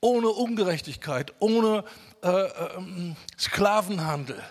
ohne 0.00 0.28
Ungerechtigkeit, 0.28 1.32
ohne 1.38 1.84
äh, 2.24 2.28
äh, 2.28 3.14
Sklavenhandel. 3.38 4.42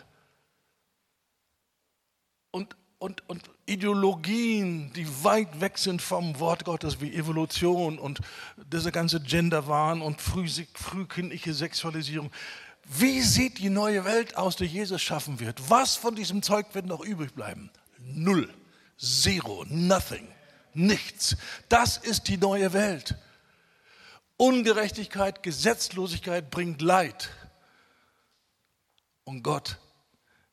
Und, 2.52 2.76
und, 3.00 3.28
und 3.28 3.50
Ideologien, 3.66 4.94
die 4.94 5.08
weit 5.24 5.60
weg 5.60 5.80
sind 5.80 6.00
vom 6.00 6.40
Wort 6.40 6.66
Gottes, 6.66 7.02
wie 7.02 7.16
Evolution 7.16 7.98
und 7.98 8.20
dieser 8.72 8.92
ganze 8.92 9.20
Genderwahn 9.20 10.04
und 10.04 10.22
früh, 10.22 10.48
frühkindliche 10.76 11.56
Sexualisierung. 11.56 12.30
Wie 12.86 13.22
sieht 13.22 13.58
die 13.58 13.72
neue 13.72 14.06
Welt 14.06 14.38
aus, 14.38 14.56
die 14.56 14.66
Jesus 14.66 15.02
schaffen 15.02 15.40
wird? 15.40 15.70
Was 15.72 15.96
von 15.96 16.16
diesem 16.16 16.44
Zeug 16.44 16.68
wird 16.74 16.86
noch 16.86 17.04
übrig 17.04 17.34
bleiben? 17.34 17.72
Null, 17.98 18.54
zero, 18.98 19.66
nothing, 19.68 20.28
nichts. 20.76 21.38
Das 21.70 21.98
ist 21.98 22.28
die 22.28 22.38
neue 22.38 22.72
Welt. 22.74 23.16
Ungerechtigkeit, 24.38 25.42
Gesetzlosigkeit 25.42 26.52
bringt 26.52 26.82
Leid. 26.84 27.32
Und 29.24 29.44
Gott 29.44 29.78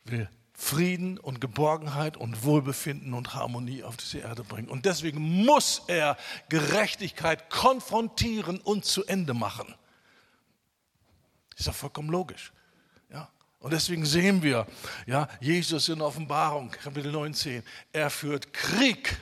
will 0.04 0.28
Frieden 0.60 1.18
und 1.18 1.40
Geborgenheit 1.40 2.18
und 2.18 2.44
Wohlbefinden 2.44 3.14
und 3.14 3.32
Harmonie 3.34 3.82
auf 3.82 3.96
diese 3.96 4.18
Erde 4.18 4.44
bringen. 4.44 4.68
Und 4.68 4.84
deswegen 4.84 5.18
muss 5.18 5.82
er 5.86 6.18
Gerechtigkeit 6.50 7.48
konfrontieren 7.48 8.60
und 8.60 8.84
zu 8.84 9.04
Ende 9.06 9.32
machen. 9.32 9.74
Ist 11.56 11.66
ja 11.66 11.72
vollkommen 11.72 12.10
logisch. 12.10 12.52
Ja? 13.10 13.30
Und 13.60 13.72
deswegen 13.72 14.04
sehen 14.04 14.42
wir, 14.42 14.66
ja, 15.06 15.28
Jesus 15.40 15.88
in 15.88 16.02
Offenbarung, 16.02 16.70
Kapitel 16.70 17.10
19, 17.10 17.62
er 17.92 18.10
führt 18.10 18.52
Krieg 18.52 19.18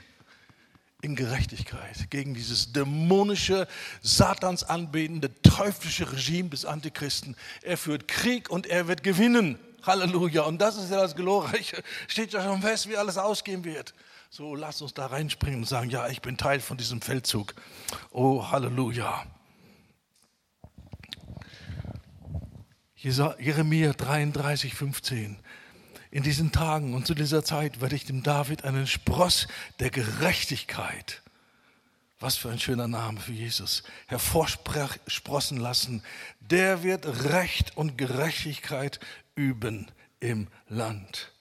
in 1.00 1.14
Gerechtigkeit 1.14 2.10
gegen 2.10 2.34
dieses 2.34 2.72
dämonische, 2.72 3.68
Satans 4.02 4.64
anbetende, 4.64 5.30
teuflische 5.42 6.10
Regime 6.10 6.48
des 6.48 6.64
Antichristen. 6.64 7.36
Er 7.62 7.78
führt 7.78 8.08
Krieg 8.08 8.50
und 8.50 8.66
er 8.66 8.88
wird 8.88 9.04
gewinnen. 9.04 9.58
Halleluja. 9.84 10.42
Und 10.42 10.60
das 10.60 10.76
ist 10.76 10.90
ja 10.90 11.00
das 11.00 11.14
Glorreiche. 11.14 11.82
Steht 12.08 12.32
ja 12.32 12.42
schon 12.42 12.62
fest, 12.62 12.88
wie 12.88 12.96
alles 12.96 13.16
ausgehen 13.16 13.62
wird. 13.62 13.94
So, 14.28 14.56
lasst 14.56 14.82
uns 14.82 14.92
da 14.92 15.06
reinspringen 15.06 15.60
und 15.60 15.68
sagen, 15.68 15.88
ja, 15.88 16.08
ich 16.08 16.20
bin 16.20 16.36
Teil 16.36 16.60
von 16.60 16.76
diesem 16.76 17.00
Feldzug. 17.00 17.54
Oh, 18.10 18.50
Halleluja. 18.50 19.24
Jeremia 22.96 23.92
33, 23.92 24.74
15. 24.74 25.38
In 26.10 26.22
diesen 26.22 26.52
Tagen 26.52 26.94
und 26.94 27.06
zu 27.06 27.14
dieser 27.14 27.44
Zeit 27.44 27.80
werde 27.80 27.94
ich 27.94 28.06
dem 28.06 28.22
David 28.22 28.64
einen 28.64 28.86
Spross 28.86 29.46
der 29.78 29.90
Gerechtigkeit, 29.90 31.22
was 32.18 32.36
für 32.36 32.50
ein 32.50 32.58
schöner 32.58 32.88
Name 32.88 33.20
für 33.20 33.32
Jesus, 33.32 33.82
hervorsprossen 34.06 35.58
lassen. 35.58 36.02
Der 36.40 36.82
wird 36.82 37.06
Recht 37.24 37.76
und 37.76 37.98
Gerechtigkeit 37.98 39.00
üben 39.34 39.90
im 40.20 40.48
Land. 40.68 41.32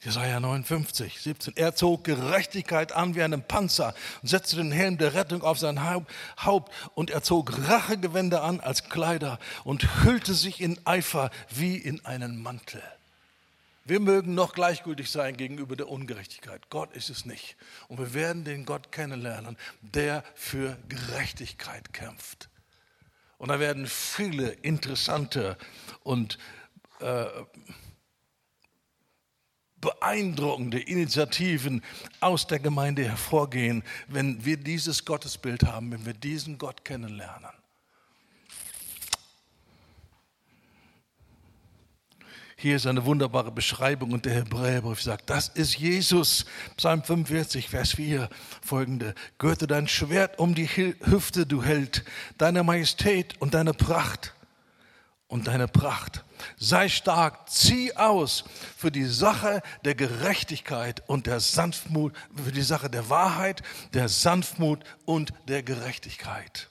Jesaja 0.00 0.38
59, 0.38 1.20
17. 1.20 1.56
Er 1.56 1.74
zog 1.74 2.04
Gerechtigkeit 2.04 2.92
an 2.92 3.16
wie 3.16 3.22
einen 3.22 3.42
Panzer 3.42 3.94
und 4.22 4.28
setzte 4.28 4.56
den 4.56 4.70
Helm 4.70 4.96
der 4.96 5.14
Rettung 5.14 5.42
auf 5.42 5.58
sein 5.58 5.82
Haupt 5.82 6.72
und 6.94 7.10
er 7.10 7.22
zog 7.22 7.66
Rachegewände 7.66 8.40
an 8.42 8.60
als 8.60 8.84
Kleider 8.84 9.40
und 9.64 10.04
hüllte 10.04 10.34
sich 10.34 10.60
in 10.60 10.78
Eifer 10.86 11.30
wie 11.50 11.76
in 11.76 12.04
einen 12.04 12.40
Mantel. 12.40 12.82
Wir 13.88 14.00
mögen 14.00 14.34
noch 14.34 14.52
gleichgültig 14.52 15.10
sein 15.10 15.38
gegenüber 15.38 15.74
der 15.74 15.88
Ungerechtigkeit. 15.88 16.68
Gott 16.68 16.94
ist 16.94 17.08
es 17.08 17.24
nicht. 17.24 17.56
Und 17.88 17.98
wir 17.98 18.12
werden 18.12 18.44
den 18.44 18.66
Gott 18.66 18.92
kennenlernen, 18.92 19.56
der 19.80 20.22
für 20.34 20.76
Gerechtigkeit 20.90 21.94
kämpft. 21.94 22.50
Und 23.38 23.48
da 23.48 23.58
werden 23.60 23.86
viele 23.86 24.50
interessante 24.50 25.56
und 26.02 26.38
äh, 27.00 27.24
beeindruckende 29.80 30.80
Initiativen 30.80 31.82
aus 32.20 32.46
der 32.46 32.58
Gemeinde 32.58 33.04
hervorgehen, 33.04 33.82
wenn 34.06 34.44
wir 34.44 34.58
dieses 34.58 35.06
Gottesbild 35.06 35.62
haben, 35.62 35.92
wenn 35.92 36.04
wir 36.04 36.12
diesen 36.12 36.58
Gott 36.58 36.84
kennenlernen. 36.84 37.57
Hier 42.60 42.74
ist 42.74 42.88
eine 42.88 43.04
wunderbare 43.04 43.52
Beschreibung 43.52 44.10
und 44.10 44.24
der 44.24 44.34
Hebräerbrief 44.34 45.00
sagt, 45.00 45.30
das 45.30 45.46
ist 45.46 45.78
Jesus. 45.78 46.44
Psalm 46.76 47.04
45, 47.04 47.68
Vers 47.68 47.92
4 47.92 48.28
folgende. 48.62 49.14
Gürte 49.38 49.68
dein 49.68 49.86
Schwert 49.86 50.40
um 50.40 50.56
die 50.56 50.66
Hüfte, 50.66 51.46
du 51.46 51.62
Held, 51.62 52.04
deine 52.36 52.64
Majestät 52.64 53.40
und 53.40 53.54
deine 53.54 53.74
Pracht 53.74 54.34
und 55.28 55.46
deine 55.46 55.68
Pracht. 55.68 56.24
Sei 56.56 56.88
stark, 56.88 57.48
zieh 57.48 57.94
aus 57.94 58.42
für 58.76 58.90
die 58.90 59.06
Sache 59.06 59.62
der 59.84 59.94
Gerechtigkeit 59.94 61.04
und 61.06 61.28
der 61.28 61.38
Sanftmut, 61.38 62.12
für 62.34 62.50
die 62.50 62.62
Sache 62.62 62.90
der 62.90 63.08
Wahrheit, 63.08 63.62
der 63.94 64.08
Sanftmut 64.08 64.80
und 65.04 65.32
der 65.46 65.62
Gerechtigkeit. 65.62 66.67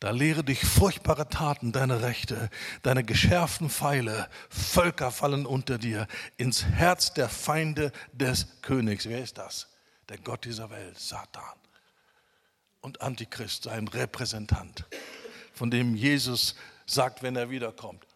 Da 0.00 0.10
lehre 0.10 0.44
dich 0.44 0.64
furchtbare 0.64 1.28
Taten, 1.28 1.72
deine 1.72 2.02
Rechte, 2.02 2.50
deine 2.82 3.02
geschärften 3.02 3.68
Pfeile, 3.68 4.28
Völker 4.48 5.10
fallen 5.10 5.44
unter 5.44 5.78
dir, 5.78 6.06
ins 6.36 6.64
Herz 6.64 7.14
der 7.14 7.28
Feinde 7.28 7.90
des 8.12 8.46
Königs. 8.62 9.08
Wer 9.08 9.22
ist 9.22 9.38
das? 9.38 9.68
Der 10.08 10.18
Gott 10.18 10.44
dieser 10.44 10.70
Welt, 10.70 10.98
Satan. 10.98 11.58
Und 12.80 13.00
Antichrist, 13.00 13.64
sein 13.64 13.88
Repräsentant 13.88 14.86
von 15.58 15.70
dem 15.70 15.96
Jesus 15.96 16.54
sagt, 16.86 17.22
wenn 17.22 17.36
er 17.36 17.50
wiederkommt. 17.50 18.06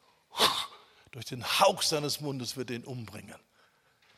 Durch 1.10 1.26
den 1.26 1.44
Hauch 1.44 1.82
seines 1.82 2.20
Mundes 2.20 2.56
wird 2.56 2.70
er 2.70 2.76
ihn 2.76 2.84
umbringen. 2.84 3.34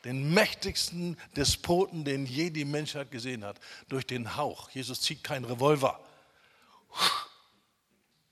Den 0.05 0.33
mächtigsten 0.33 1.17
Despoten, 1.35 2.05
den 2.05 2.27
je 2.27 2.51
die 2.51 2.63
Menschheit 2.63 3.09
gesehen 3.09 3.43
hat. 3.43 3.59
Durch 3.89 4.05
den 4.05 4.37
Hauch. 4.37 4.69
Jesus 4.69 5.01
zieht 5.01 5.23
keinen 5.23 5.45
Revolver. 5.45 5.99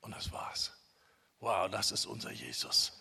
Und 0.04 0.14
das 0.14 0.30
war's. 0.32 0.72
Wow, 1.40 1.70
das 1.70 1.92
ist 1.92 2.06
unser 2.06 2.30
Jesus. 2.30 2.92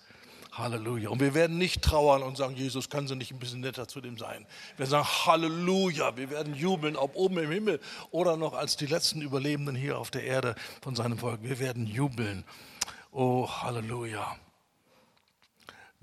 Halleluja. 0.53 1.09
Und 1.09 1.19
wir 1.19 1.33
werden 1.33 1.57
nicht 1.57 1.81
trauern 1.81 2.21
und 2.21 2.37
sagen, 2.37 2.55
Jesus, 2.55 2.89
kann 2.89 3.07
sie 3.07 3.15
nicht 3.15 3.31
ein 3.31 3.39
bisschen 3.39 3.61
netter 3.61 3.87
zu 3.87 4.01
dem 4.01 4.17
sein? 4.17 4.45
Wir 4.77 4.85
sagen 4.85 5.05
Halleluja. 5.05 6.15
Wir 6.15 6.29
werden 6.29 6.53
jubeln, 6.53 6.95
ob 6.95 7.15
oben 7.15 7.39
im 7.39 7.51
Himmel 7.51 7.79
oder 8.11 8.37
noch 8.37 8.53
als 8.53 8.77
die 8.77 8.85
letzten 8.85 9.21
Überlebenden 9.21 9.75
hier 9.75 9.97
auf 9.97 10.11
der 10.11 10.23
Erde 10.23 10.55
von 10.81 10.95
seinem 10.95 11.17
Volk. 11.17 11.41
Wir 11.41 11.59
werden 11.59 11.87
jubeln. 11.87 12.43
Oh, 13.11 13.49
Halleluja. 13.49 14.37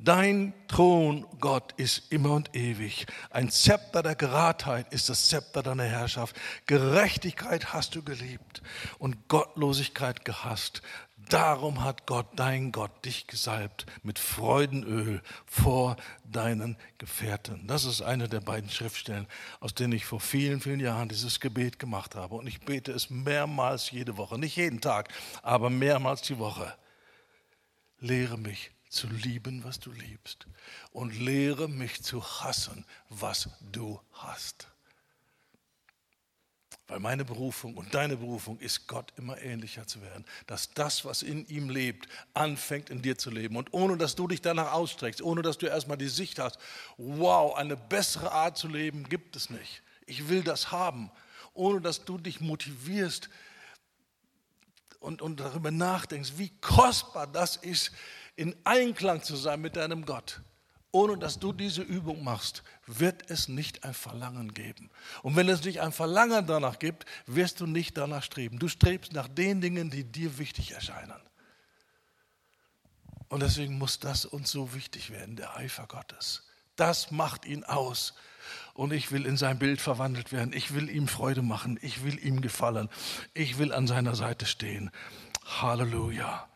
Dein 0.03 0.55
Thron, 0.67 1.27
Gott, 1.41 1.75
ist 1.77 2.11
immer 2.11 2.31
und 2.31 2.57
ewig. 2.57 3.05
Ein 3.29 3.51
Zepter 3.51 4.03
der 4.03 4.15
Geradheit 4.15 4.91
ist 4.95 5.11
das 5.11 5.29
Zepter 5.29 5.63
deiner 5.63 5.85
Herrschaft. 5.85 6.35
Gerechtigkeit 6.65 7.75
hast 7.75 7.95
du 7.95 8.03
geliebt 8.03 8.63
und 8.99 9.29
Gottlosigkeit 9.29 10.25
gehasst. 10.25 10.81
Darum 11.29 11.85
hat 11.85 12.07
Gott, 12.07 12.29
dein 12.35 12.73
Gott, 12.73 13.05
dich 13.05 13.27
gesalbt 13.27 13.85
mit 14.03 14.19
Freudenöl 14.19 15.21
vor 15.45 15.97
deinen 16.25 16.79
Gefährten. 16.97 17.67
Das 17.67 17.85
ist 17.85 18.01
eine 18.01 18.27
der 18.27 18.41
beiden 18.41 18.71
Schriftstellen, 18.71 19.27
aus 19.61 19.75
denen 19.75 19.93
ich 19.93 20.07
vor 20.07 20.21
vielen, 20.21 20.63
vielen 20.63 20.81
Jahren 20.81 21.11
dieses 21.11 21.41
Gebet 21.41 21.79
gemacht 21.79 22.15
habe. 22.15 22.37
Und 22.37 22.47
ich 22.47 22.63
bete 22.63 22.91
es 22.93 23.11
mehrmals 23.11 23.91
jede 23.91 24.17
Woche. 24.17 24.39
Nicht 24.39 24.57
jeden 24.57 24.81
Tag, 24.81 25.11
aber 25.43 25.69
mehrmals 25.69 26.23
die 26.23 26.39
Woche. 26.39 26.75
Lehre 27.99 28.39
mich 28.39 28.71
zu 28.91 29.07
lieben, 29.07 29.65
was 29.65 29.79
du 29.81 29.93
liebst. 29.93 30.47
Und 30.93 31.19
lehre 31.19 31.69
mich 31.69 32.03
zu 32.03 32.23
hassen, 32.23 32.85
was 33.09 33.49
du 33.73 34.01
hast. 34.13 34.69
Weil 36.89 36.99
meine 36.99 37.25
Berufung 37.25 37.77
und 37.77 37.95
deine 37.95 38.17
Berufung 38.17 38.59
ist, 38.59 38.89
Gott 38.89 39.13
immer 39.17 39.41
ähnlicher 39.41 39.87
zu 39.87 40.03
werden. 40.03 40.25
Dass 40.49 40.73
das, 40.75 41.05
was 41.05 41.23
in 41.23 41.47
ihm 41.47 41.71
lebt, 41.71 42.09
anfängt 42.35 42.91
in 42.91 43.01
dir 43.01 43.17
zu 43.17 43.31
leben. 43.31 43.57
Und 43.57 43.73
ohne 43.73 43.97
dass 43.97 44.17
du 44.17 44.27
dich 44.27 44.43
danach 44.43 44.73
ausstreckst, 44.73 45.23
ohne 45.23 45.43
dass 45.43 45.57
du 45.57 45.67
erstmal 45.67 45.99
die 45.99 46.09
Sicht 46.09 46.41
hast, 46.41 46.59
wow, 46.97 47.55
eine 47.55 47.77
bessere 47.77 48.33
Art 48.33 48.59
zu 48.59 48.67
leben 48.67 49.09
gibt 49.09 49.37
es 49.37 49.51
nicht. 49.51 49.83
Ich 50.05 50.29
will 50.29 50.43
das 50.43 50.73
haben. 50.73 51.13
Ohne 51.55 51.81
dass 51.81 52.05
du 52.05 52.19
dich 52.19 52.41
motivierst 52.41 53.31
und, 54.99 55.23
und 55.23 55.39
darüber 55.39 55.71
nachdenkst, 55.71 56.33
wie 56.39 56.51
kostbar 56.61 57.29
das 57.29 57.55
ist, 57.55 57.93
in 58.41 58.57
Einklang 58.65 59.23
zu 59.23 59.37
sein 59.37 59.61
mit 59.61 59.77
deinem 59.77 60.07
Gott. 60.07 60.41
Ohne 60.93 61.19
dass 61.19 61.39
du 61.39 61.53
diese 61.53 61.83
Übung 61.83 62.25
machst, 62.25 62.63
wird 62.87 63.31
es 63.31 63.49
nicht 63.49 63.85
ein 63.85 63.93
Verlangen 63.93 64.55
geben. 64.55 64.91
Und 65.23 65.37
wenn 65.37 65.49
es 65.51 65.63
nicht 65.63 65.81
ein 65.81 65.93
Verlangen 65.93 66.47
danach 66.47 66.79
gibt, 66.79 67.05
wirst 67.27 67.61
du 67.61 67.67
nicht 67.67 67.99
danach 67.99 68.23
streben. 68.23 68.59
Du 68.59 68.67
strebst 68.67 69.13
nach 69.13 69.29
den 69.29 69.61
Dingen, 69.61 69.91
die 69.91 70.05
dir 70.05 70.39
wichtig 70.39 70.73
erscheinen. 70.73 71.21
Und 73.29 73.43
deswegen 73.43 73.77
muss 73.77 74.01
das 74.01 74.25
uns 74.25 74.51
so 74.51 74.73
wichtig 74.73 75.11
werden, 75.11 75.37
der 75.37 75.57
Eifer 75.57 75.87
Gottes. 75.87 76.49
Das 76.77 77.11
macht 77.11 77.45
ihn 77.45 77.63
aus. 77.65 78.15
Und 78.73 78.95
ich 78.95 79.13
will 79.13 79.27
in 79.27 79.37
sein 79.37 79.59
Bild 79.59 79.83
verwandelt 79.83 80.33
werden. 80.33 80.55
Ich 80.55 80.75
will 80.75 80.89
ihm 80.89 81.09
Freude 81.09 81.43
machen. 81.43 81.79
Ich 81.83 82.05
will 82.05 82.19
ihm 82.19 82.41
gefallen. 82.41 82.89
Ich 83.35 83.59
will 83.59 83.75
an 83.75 83.87
seiner 83.87 84.15
Seite 84.15 84.47
stehen. 84.47 84.91
Halleluja. 85.45 86.50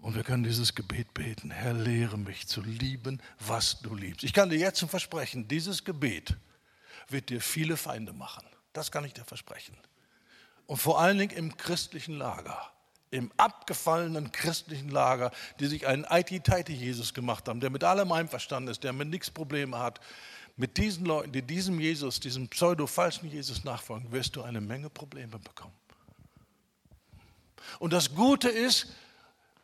Und 0.00 0.14
wir 0.14 0.22
können 0.22 0.44
dieses 0.44 0.74
Gebet 0.74 1.12
beten. 1.12 1.50
Herr, 1.50 1.74
lehre 1.74 2.16
mich 2.16 2.46
zu 2.46 2.62
lieben, 2.62 3.20
was 3.40 3.80
du 3.80 3.94
liebst. 3.94 4.24
Ich 4.24 4.32
kann 4.32 4.48
dir 4.48 4.58
jetzt 4.58 4.80
versprechen, 4.80 5.48
dieses 5.48 5.84
Gebet 5.84 6.36
wird 7.08 7.30
dir 7.30 7.40
viele 7.40 7.76
Feinde 7.76 8.12
machen. 8.12 8.44
Das 8.72 8.92
kann 8.92 9.04
ich 9.04 9.12
dir 9.12 9.24
versprechen. 9.24 9.76
Und 10.66 10.76
vor 10.76 11.00
allen 11.00 11.18
Dingen 11.18 11.36
im 11.36 11.56
christlichen 11.56 12.16
Lager, 12.16 12.70
im 13.10 13.32
abgefallenen 13.38 14.30
christlichen 14.32 14.90
Lager, 14.90 15.32
die 15.58 15.66
sich 15.66 15.86
einen 15.86 16.04
IT-Teite-Jesus 16.04 17.14
gemacht 17.14 17.48
haben, 17.48 17.60
der 17.60 17.70
mit 17.70 17.82
allem 17.82 18.12
einverstanden 18.12 18.70
ist, 18.70 18.84
der 18.84 18.92
mit 18.92 19.08
nichts 19.08 19.30
Probleme 19.30 19.78
hat. 19.78 20.00
Mit 20.56 20.76
diesen 20.76 21.06
Leuten, 21.06 21.32
die 21.32 21.42
diesem 21.42 21.80
Jesus, 21.80 22.20
diesem 22.20 22.48
pseudo-falschen 22.48 23.30
Jesus 23.30 23.64
nachfolgen, 23.64 24.12
wirst 24.12 24.36
du 24.36 24.42
eine 24.42 24.60
Menge 24.60 24.90
Probleme 24.90 25.38
bekommen. 25.38 25.74
Und 27.78 27.92
das 27.92 28.14
Gute 28.14 28.48
ist, 28.48 28.88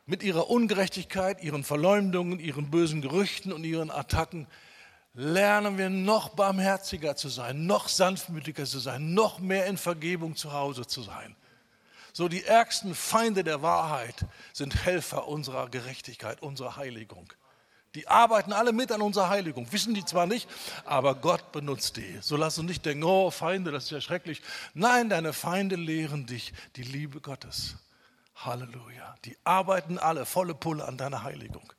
mit 0.06 0.22
ihrer 0.22 0.50
Ungerechtigkeit, 0.50 1.42
ihren 1.42 1.64
Verleumdungen, 1.64 2.38
ihren 2.38 2.70
bösen 2.70 3.00
Gerüchten 3.00 3.52
und 3.52 3.64
ihren 3.64 3.90
Attacken 3.90 4.46
lernen 5.14 5.78
wir 5.78 5.90
noch 5.90 6.30
barmherziger 6.30 7.16
zu 7.16 7.28
sein, 7.28 7.66
noch 7.66 7.88
sanftmütiger 7.88 8.64
zu 8.64 8.80
sein, 8.80 9.14
noch 9.14 9.38
mehr 9.38 9.66
in 9.66 9.78
Vergebung 9.78 10.36
zu 10.36 10.52
Hause 10.52 10.86
zu 10.86 11.02
sein. 11.02 11.36
So 12.12 12.28
die 12.28 12.44
ärgsten 12.44 12.94
Feinde 12.94 13.42
der 13.42 13.62
Wahrheit 13.62 14.26
sind 14.52 14.84
Helfer 14.84 15.26
unserer 15.26 15.68
Gerechtigkeit, 15.68 16.42
unserer 16.42 16.76
Heiligung. 16.76 17.32
Die 17.94 18.08
arbeiten 18.08 18.52
alle 18.52 18.72
mit 18.72 18.90
an 18.90 19.02
unserer 19.02 19.28
Heiligung, 19.28 19.72
wissen 19.72 19.94
die 19.94 20.04
zwar 20.04 20.26
nicht, 20.26 20.48
aber 20.84 21.14
Gott 21.14 21.52
benutzt 21.52 21.96
die. 21.96 22.18
So 22.20 22.36
lass 22.36 22.58
uns 22.58 22.68
nicht 22.68 22.84
denken, 22.84 23.04
oh 23.04 23.30
Feinde, 23.30 23.70
das 23.70 23.84
ist 23.84 23.90
ja 23.90 24.00
schrecklich. 24.00 24.42
Nein, 24.74 25.08
deine 25.08 25.32
Feinde 25.32 25.76
lehren 25.76 26.26
dich 26.26 26.52
die 26.74 26.82
Liebe 26.82 27.20
Gottes. 27.20 27.76
Halleluja. 28.34 29.14
Die 29.24 29.36
arbeiten 29.44 29.98
alle 29.98 30.26
volle 30.26 30.54
Pulle 30.54 30.84
an 30.84 30.96
deiner 30.96 31.22
Heiligung. 31.22 31.72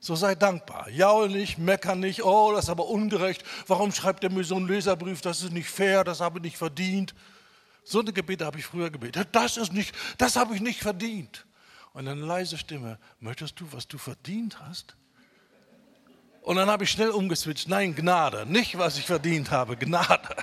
So 0.00 0.14
sei 0.14 0.34
dankbar. 0.34 0.88
Jaul 0.90 1.28
nicht, 1.28 1.58
mecker 1.58 1.94
nicht, 1.94 2.22
oh, 2.22 2.52
das 2.52 2.64
ist 2.64 2.70
aber 2.70 2.88
ungerecht. 2.88 3.44
Warum 3.66 3.92
schreibt 3.92 4.22
er 4.24 4.30
mir 4.30 4.44
so 4.44 4.56
einen 4.56 4.68
Leserbrief? 4.68 5.20
Das 5.20 5.42
ist 5.42 5.52
nicht 5.52 5.68
fair, 5.68 6.04
das 6.04 6.20
habe 6.20 6.38
ich 6.38 6.44
nicht 6.44 6.58
verdient. 6.58 7.14
So 7.82 8.00
eine 8.00 8.12
Gebete 8.12 8.44
habe 8.44 8.58
ich 8.58 8.66
früher 8.66 8.90
gebetet. 8.90 9.28
Das 9.32 9.56
ist 9.56 9.72
nicht, 9.72 9.94
das 10.18 10.36
habe 10.36 10.54
ich 10.54 10.60
nicht 10.60 10.80
verdient. 10.80 11.46
Und 11.92 12.06
eine 12.06 12.20
leise 12.20 12.58
Stimme, 12.58 12.98
möchtest 13.20 13.58
du, 13.58 13.66
was 13.72 13.88
du 13.88 13.96
verdient 13.98 14.60
hast? 14.60 14.94
Und 16.42 16.54
dann 16.54 16.68
habe 16.68 16.84
ich 16.84 16.90
schnell 16.92 17.10
umgeswitcht. 17.10 17.68
Nein, 17.68 17.96
Gnade, 17.96 18.46
nicht 18.46 18.78
was 18.78 18.98
ich 18.98 19.06
verdient 19.06 19.50
habe, 19.50 19.76
Gnade. 19.76 20.36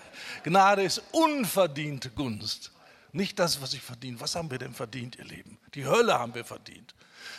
Gnade 0.44 0.84
ist 0.84 1.02
unverdiente 1.14 2.10
Gunst. 2.10 2.73
Nicht 3.14 3.38
das, 3.40 3.62
was 3.62 3.74
ich 3.74 3.82
verdiene. 3.82 4.20
Was 4.20 4.36
haben 4.36 4.50
wir 4.50 4.58
denn 4.58 4.74
verdient, 4.74 5.18
ihr 5.18 5.26
Lieben? 5.26 5.60
Die 5.76 5.86
Hölle 5.86 6.18
haben 6.18 6.34
wir 6.34 6.44
verdient. 6.44 6.94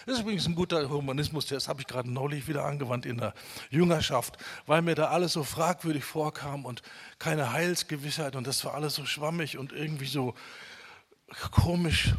Das 0.07 0.15
ist 0.15 0.23
übrigens 0.23 0.47
ein 0.47 0.55
guter 0.55 0.89
Humanismus-Test, 0.89 1.69
habe 1.69 1.81
ich 1.81 1.87
gerade 1.87 2.11
neulich 2.11 2.47
wieder 2.49 2.65
angewandt 2.65 3.07
in 3.07 3.19
der 3.19 3.35
Jüngerschaft, 3.71 4.39
weil 4.67 4.83
mir 4.83 4.95
da 4.95 5.09
alles 5.09 5.33
so 5.33 5.45
fragwürdig 5.45 6.05
vorkam 6.05 6.65
und 6.65 6.83
keine 7.19 7.53
Heilsgewissheit 7.53 8.37
und 8.37 8.47
das 8.47 8.65
war 8.65 8.75
alles 8.75 8.95
so 8.95 9.05
schwammig 9.05 9.59
und 9.59 9.73
irgendwie 9.73 10.07
so 10.07 10.35
komisch 11.51 12.15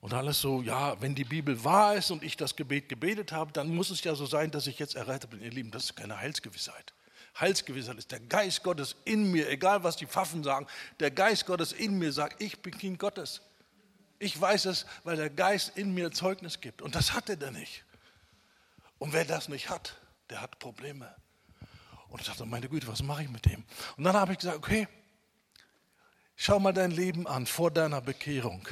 und 0.00 0.12
alles 0.12 0.40
so, 0.40 0.60
ja, 0.60 1.00
wenn 1.00 1.14
die 1.14 1.24
Bibel 1.24 1.64
wahr 1.64 1.96
ist 1.96 2.10
und 2.10 2.22
ich 2.22 2.36
das 2.36 2.56
Gebet 2.56 2.88
gebetet 2.88 3.32
habe, 3.32 3.52
dann 3.52 3.74
muss 3.74 3.90
es 3.90 4.02
ja 4.04 4.14
so 4.14 4.26
sein, 4.26 4.50
dass 4.50 4.66
ich 4.66 4.78
jetzt 4.78 4.96
errettet 4.96 5.30
bin. 5.30 5.40
Ihr 5.40 5.50
Lieben, 5.50 5.70
das 5.70 5.84
ist 5.84 5.96
keine 5.96 6.18
Heilsgewissheit. 6.18 6.92
Heilsgewissheit 7.40 7.98
ist 7.98 8.10
der 8.10 8.20
Geist 8.20 8.62
Gottes 8.62 8.96
in 9.04 9.30
mir, 9.30 9.48
egal 9.48 9.84
was 9.84 9.96
die 9.96 10.06
Pfaffen 10.06 10.42
sagen, 10.42 10.66
der 10.98 11.10
Geist 11.10 11.46
Gottes 11.46 11.72
in 11.72 11.98
mir 11.98 12.12
sagt, 12.12 12.42
ich 12.42 12.60
bin 12.60 12.76
Kind 12.76 12.98
Gottes. 12.98 13.42
Ich 14.18 14.40
weiß 14.40 14.64
es, 14.66 14.86
weil 15.04 15.16
der 15.16 15.30
Geist 15.30 15.76
in 15.76 15.94
mir 15.94 16.10
Zeugnis 16.10 16.60
gibt. 16.60 16.82
Und 16.82 16.94
das 16.94 17.12
hat 17.12 17.28
er 17.28 17.36
denn 17.36 17.54
nicht. 17.54 17.84
Und 18.98 19.12
wer 19.12 19.24
das 19.24 19.48
nicht 19.48 19.70
hat, 19.70 19.96
der 20.30 20.40
hat 20.40 20.58
Probleme. 20.58 21.14
Und 22.08 22.20
ich 22.20 22.26
dachte, 22.26 22.44
meine 22.44 22.68
Güte, 22.68 22.88
was 22.88 23.02
mache 23.02 23.22
ich 23.22 23.28
mit 23.28 23.44
dem? 23.46 23.64
Und 23.96 24.04
dann 24.04 24.16
habe 24.16 24.32
ich 24.32 24.38
gesagt, 24.38 24.56
okay, 24.56 24.88
schau 26.34 26.58
mal 26.58 26.72
dein 26.72 26.90
Leben 26.90 27.26
an 27.26 27.46
vor 27.46 27.70
deiner 27.70 28.00
Bekehrung. 28.00 28.66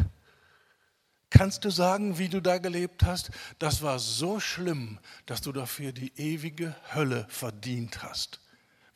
Kannst 1.30 1.64
du 1.64 1.70
sagen, 1.70 2.18
wie 2.18 2.28
du 2.28 2.40
da 2.40 2.58
gelebt 2.58 3.04
hast? 3.04 3.30
Das 3.58 3.82
war 3.82 3.98
so 3.98 4.40
schlimm, 4.40 4.98
dass 5.26 5.40
du 5.42 5.52
dafür 5.52 5.92
die 5.92 6.12
ewige 6.16 6.74
Hölle 6.94 7.26
verdient 7.28 8.02
hast. 8.02 8.40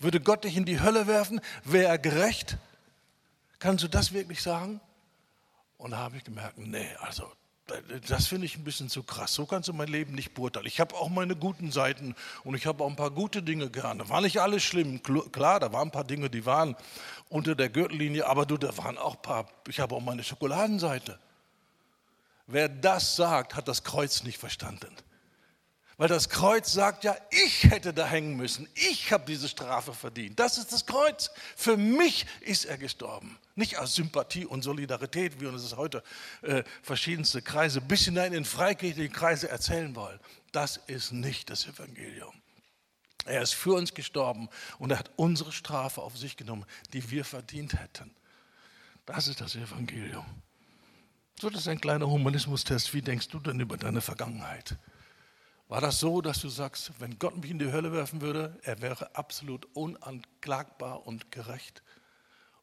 Würde 0.01 0.21
Gott 0.21 0.45
dich 0.45 0.57
in 0.57 0.65
die 0.65 0.81
Hölle 0.81 1.07
werfen? 1.07 1.41
Wäre 1.63 1.89
er 1.89 1.99
gerecht? 1.99 2.57
Kannst 3.59 3.85
du 3.85 3.89
das 3.89 4.13
wirklich 4.13 4.43
sagen? 4.43 4.81
Und 5.77 5.93
da 5.93 5.99
habe 5.99 6.17
ich 6.17 6.25
gemerkt, 6.25 6.59
nee, 6.59 6.89
also 7.01 7.31
das 8.09 8.27
finde 8.27 8.47
ich 8.47 8.57
ein 8.57 8.65
bisschen 8.65 8.89
zu 8.89 9.03
krass. 9.03 9.35
So 9.35 9.47
kannst 9.47 9.69
du 9.69 9.73
mein 9.73 9.89
Leben 9.89 10.15
nicht 10.15 10.35
beurteilen. 10.35 10.67
Ich 10.67 10.81
habe 10.81 10.95
auch 10.97 11.09
meine 11.09 11.37
guten 11.37 11.71
Seiten 11.71 12.15
und 12.45 12.55
ich 12.55 12.67
habe 12.67 12.83
auch 12.83 12.89
ein 12.89 12.97
paar 12.97 13.11
gute 13.11 13.43
Dinge 13.43 13.71
gerne. 13.71 14.09
War 14.09 14.21
nicht 14.21 14.41
alles 14.41 14.63
schlimm. 14.63 15.03
Klar, 15.03 15.61
da 15.61 15.73
waren 15.73 15.89
ein 15.89 15.93
paar 15.93 16.05
Dinge, 16.05 16.31
die 16.31 16.47
waren 16.47 16.77
unter 17.29 17.55
der 17.55 17.69
Gürtellinie, 17.69 18.27
aber 18.27 18.47
du, 18.47 18.57
da 18.57 18.77
waren 18.79 18.99
auch 18.99 19.17
ein 19.17 19.23
paar. 19.23 19.47
Ich 19.69 19.79
habe 19.81 19.95
auch 19.95 20.01
meine 20.01 20.25
Schokoladenseite. 20.25 21.19
Wer 22.47 22.69
das 22.69 23.15
sagt, 23.15 23.55
hat 23.55 23.69
das 23.69 23.85
Kreuz 23.85 24.25
nicht 24.25 24.39
verstanden. 24.39 24.95
Weil 26.01 26.09
das 26.09 26.31
Kreuz 26.31 26.73
sagt 26.73 27.05
ja, 27.05 27.15
ich 27.29 27.65
hätte 27.65 27.93
da 27.93 28.07
hängen 28.07 28.35
müssen. 28.35 28.67
Ich 28.75 29.13
habe 29.13 29.27
diese 29.27 29.51
Strafe 29.51 29.93
verdient. 29.93 30.41
Das 30.41 30.57
ist 30.57 30.73
das 30.73 30.87
Kreuz. 30.87 31.31
Für 31.57 31.77
mich 31.77 32.25
ist 32.41 32.65
er 32.65 32.79
gestorben. 32.79 33.39
Nicht 33.55 33.77
aus 33.77 33.97
Sympathie 33.97 34.47
und 34.47 34.63
Solidarität, 34.63 35.43
wie 35.43 35.47
uns 35.47 35.63
es 35.63 35.77
heute 35.77 36.03
äh, 36.41 36.63
verschiedenste 36.81 37.43
Kreise 37.43 37.83
bis 37.83 38.07
hinein 38.07 38.33
in 38.33 38.47
freikirchliche 38.47 39.11
Kreise 39.11 39.51
erzählen 39.51 39.95
wollen. 39.95 40.19
Das 40.53 40.79
ist 40.87 41.13
nicht 41.13 41.51
das 41.51 41.67
Evangelium. 41.67 42.33
Er 43.27 43.43
ist 43.43 43.53
für 43.53 43.75
uns 43.75 43.93
gestorben 43.93 44.49
und 44.79 44.93
er 44.93 45.01
hat 45.01 45.11
unsere 45.17 45.53
Strafe 45.53 46.01
auf 46.01 46.17
sich 46.17 46.39
genommen, 46.39 46.65
die 46.95 47.11
wir 47.11 47.27
verdient 47.27 47.75
hätten. 47.75 48.11
Das 49.05 49.29
ist 49.29 49.43
das 49.43 49.55
Evangelium. 49.55 50.25
So, 51.39 51.51
das 51.51 51.61
ist 51.61 51.69
ein 51.69 51.83
kleiner 51.83 52.09
Humanismustest. 52.09 52.95
Wie 52.95 53.03
denkst 53.03 53.29
du 53.29 53.39
denn 53.39 53.61
über 53.61 53.77
deine 53.77 54.01
Vergangenheit? 54.01 54.79
War 55.71 55.81
das 55.81 56.01
so, 56.01 56.21
dass 56.21 56.41
du 56.41 56.49
sagst, 56.49 56.91
wenn 56.99 57.17
Gott 57.21 57.37
mich 57.37 57.49
in 57.49 57.61
die 57.61 57.71
Hölle 57.71 57.93
werfen 57.93 58.21
würde, 58.21 58.59
er 58.63 58.83
wäre 58.83 59.15
absolut 59.15 59.69
unanklagbar 59.73 61.07
und 61.07 61.31
gerecht? 61.31 61.85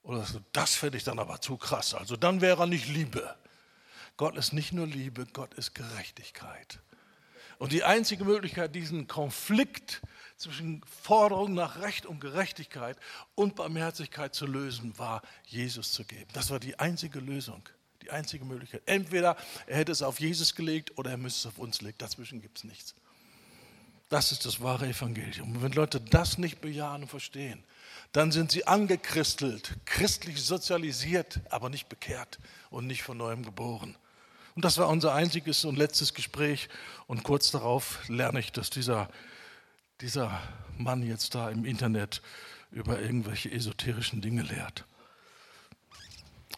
Oder 0.04 0.18
sagst 0.18 0.36
du, 0.36 0.40
das 0.52 0.76
finde 0.76 0.98
ich 0.98 1.06
dann 1.06 1.18
aber 1.18 1.40
zu 1.40 1.56
krass. 1.56 1.94
Also 1.94 2.18
dann 2.18 2.42
wäre 2.42 2.64
er 2.64 2.68
nicht 2.68 2.90
Liebe. 2.90 3.34
Gott 4.18 4.36
ist 4.36 4.52
nicht 4.52 4.74
nur 4.74 4.86
Liebe, 4.86 5.26
Gott 5.32 5.54
ist 5.54 5.74
Gerechtigkeit. 5.74 6.82
Und 7.60 7.72
die 7.72 7.86
einzige 7.86 8.26
Möglichkeit, 8.26 8.76
diesen 8.76 9.08
Konflikt 9.08 10.02
zwischen 10.36 10.84
Forderung 10.84 11.54
nach 11.54 11.80
Recht 11.80 12.06
und 12.06 12.20
Gerechtigkeit 12.20 12.98
und 13.36 13.56
Barmherzigkeit 13.56 14.36
zu 14.36 14.46
lösen, 14.46 15.00
war 15.00 15.22
Jesus 15.46 15.94
zu 15.94 16.04
geben. 16.04 16.30
Das 16.34 16.50
war 16.50 16.60
die 16.60 16.78
einzige 16.78 17.22
Lösung, 17.22 17.64
die 18.08 18.12
einzige 18.12 18.46
Möglichkeit. 18.46 18.82
Entweder 18.86 19.36
er 19.66 19.78
hätte 19.78 19.92
es 19.92 20.02
auf 20.02 20.20
Jesus 20.20 20.56
gelegt 20.56 20.98
oder 20.98 21.12
er 21.12 21.18
müsste 21.18 21.48
es 21.48 21.54
auf 21.54 21.60
uns 21.60 21.82
legen. 21.82 21.98
Dazwischen 21.98 22.42
gibt 22.42 22.60
es 22.60 22.64
nichts. 22.64 22.96
Das 24.10 24.32
ist 24.32 24.46
das 24.46 24.62
wahre 24.62 24.88
Evangelium. 24.88 25.56
Und 25.56 25.62
wenn 25.62 25.74
Leute 25.74 26.00
das 26.00 26.38
nicht 26.38 26.62
bejahen 26.62 27.04
und 27.04 27.10
verstehen, 27.10 27.64
dann 28.14 28.32
sind 28.32 28.52
sie 28.52 28.66
angechristelt, 28.66 29.76
christlich 29.86 30.42
sozialisiert, 30.42 31.42
aber 31.50 31.70
nicht 31.70 31.90
bekehrt 31.90 32.40
und 32.70 32.88
nicht 32.88 33.04
von 33.04 33.18
neuem 33.18 33.44
geboren. 33.44 33.98
Und 34.56 34.64
das 34.64 34.78
war 34.78 34.88
unser 34.88 35.14
einziges 35.14 35.66
und 35.66 35.78
letztes 35.78 36.14
Gespräch. 36.14 36.70
Und 37.06 37.24
kurz 37.24 37.52
darauf 37.52 38.00
lerne 38.08 38.40
ich, 38.40 38.52
dass 38.54 38.70
dieser, 38.70 39.10
dieser 40.00 40.42
Mann 40.78 41.04
jetzt 41.04 41.36
da 41.36 41.50
im 41.50 41.66
Internet 41.66 42.22
über 42.72 43.00
irgendwelche 43.00 43.52
esoterischen 43.52 44.22
Dinge 44.22 44.44
lehrt. 44.44 44.86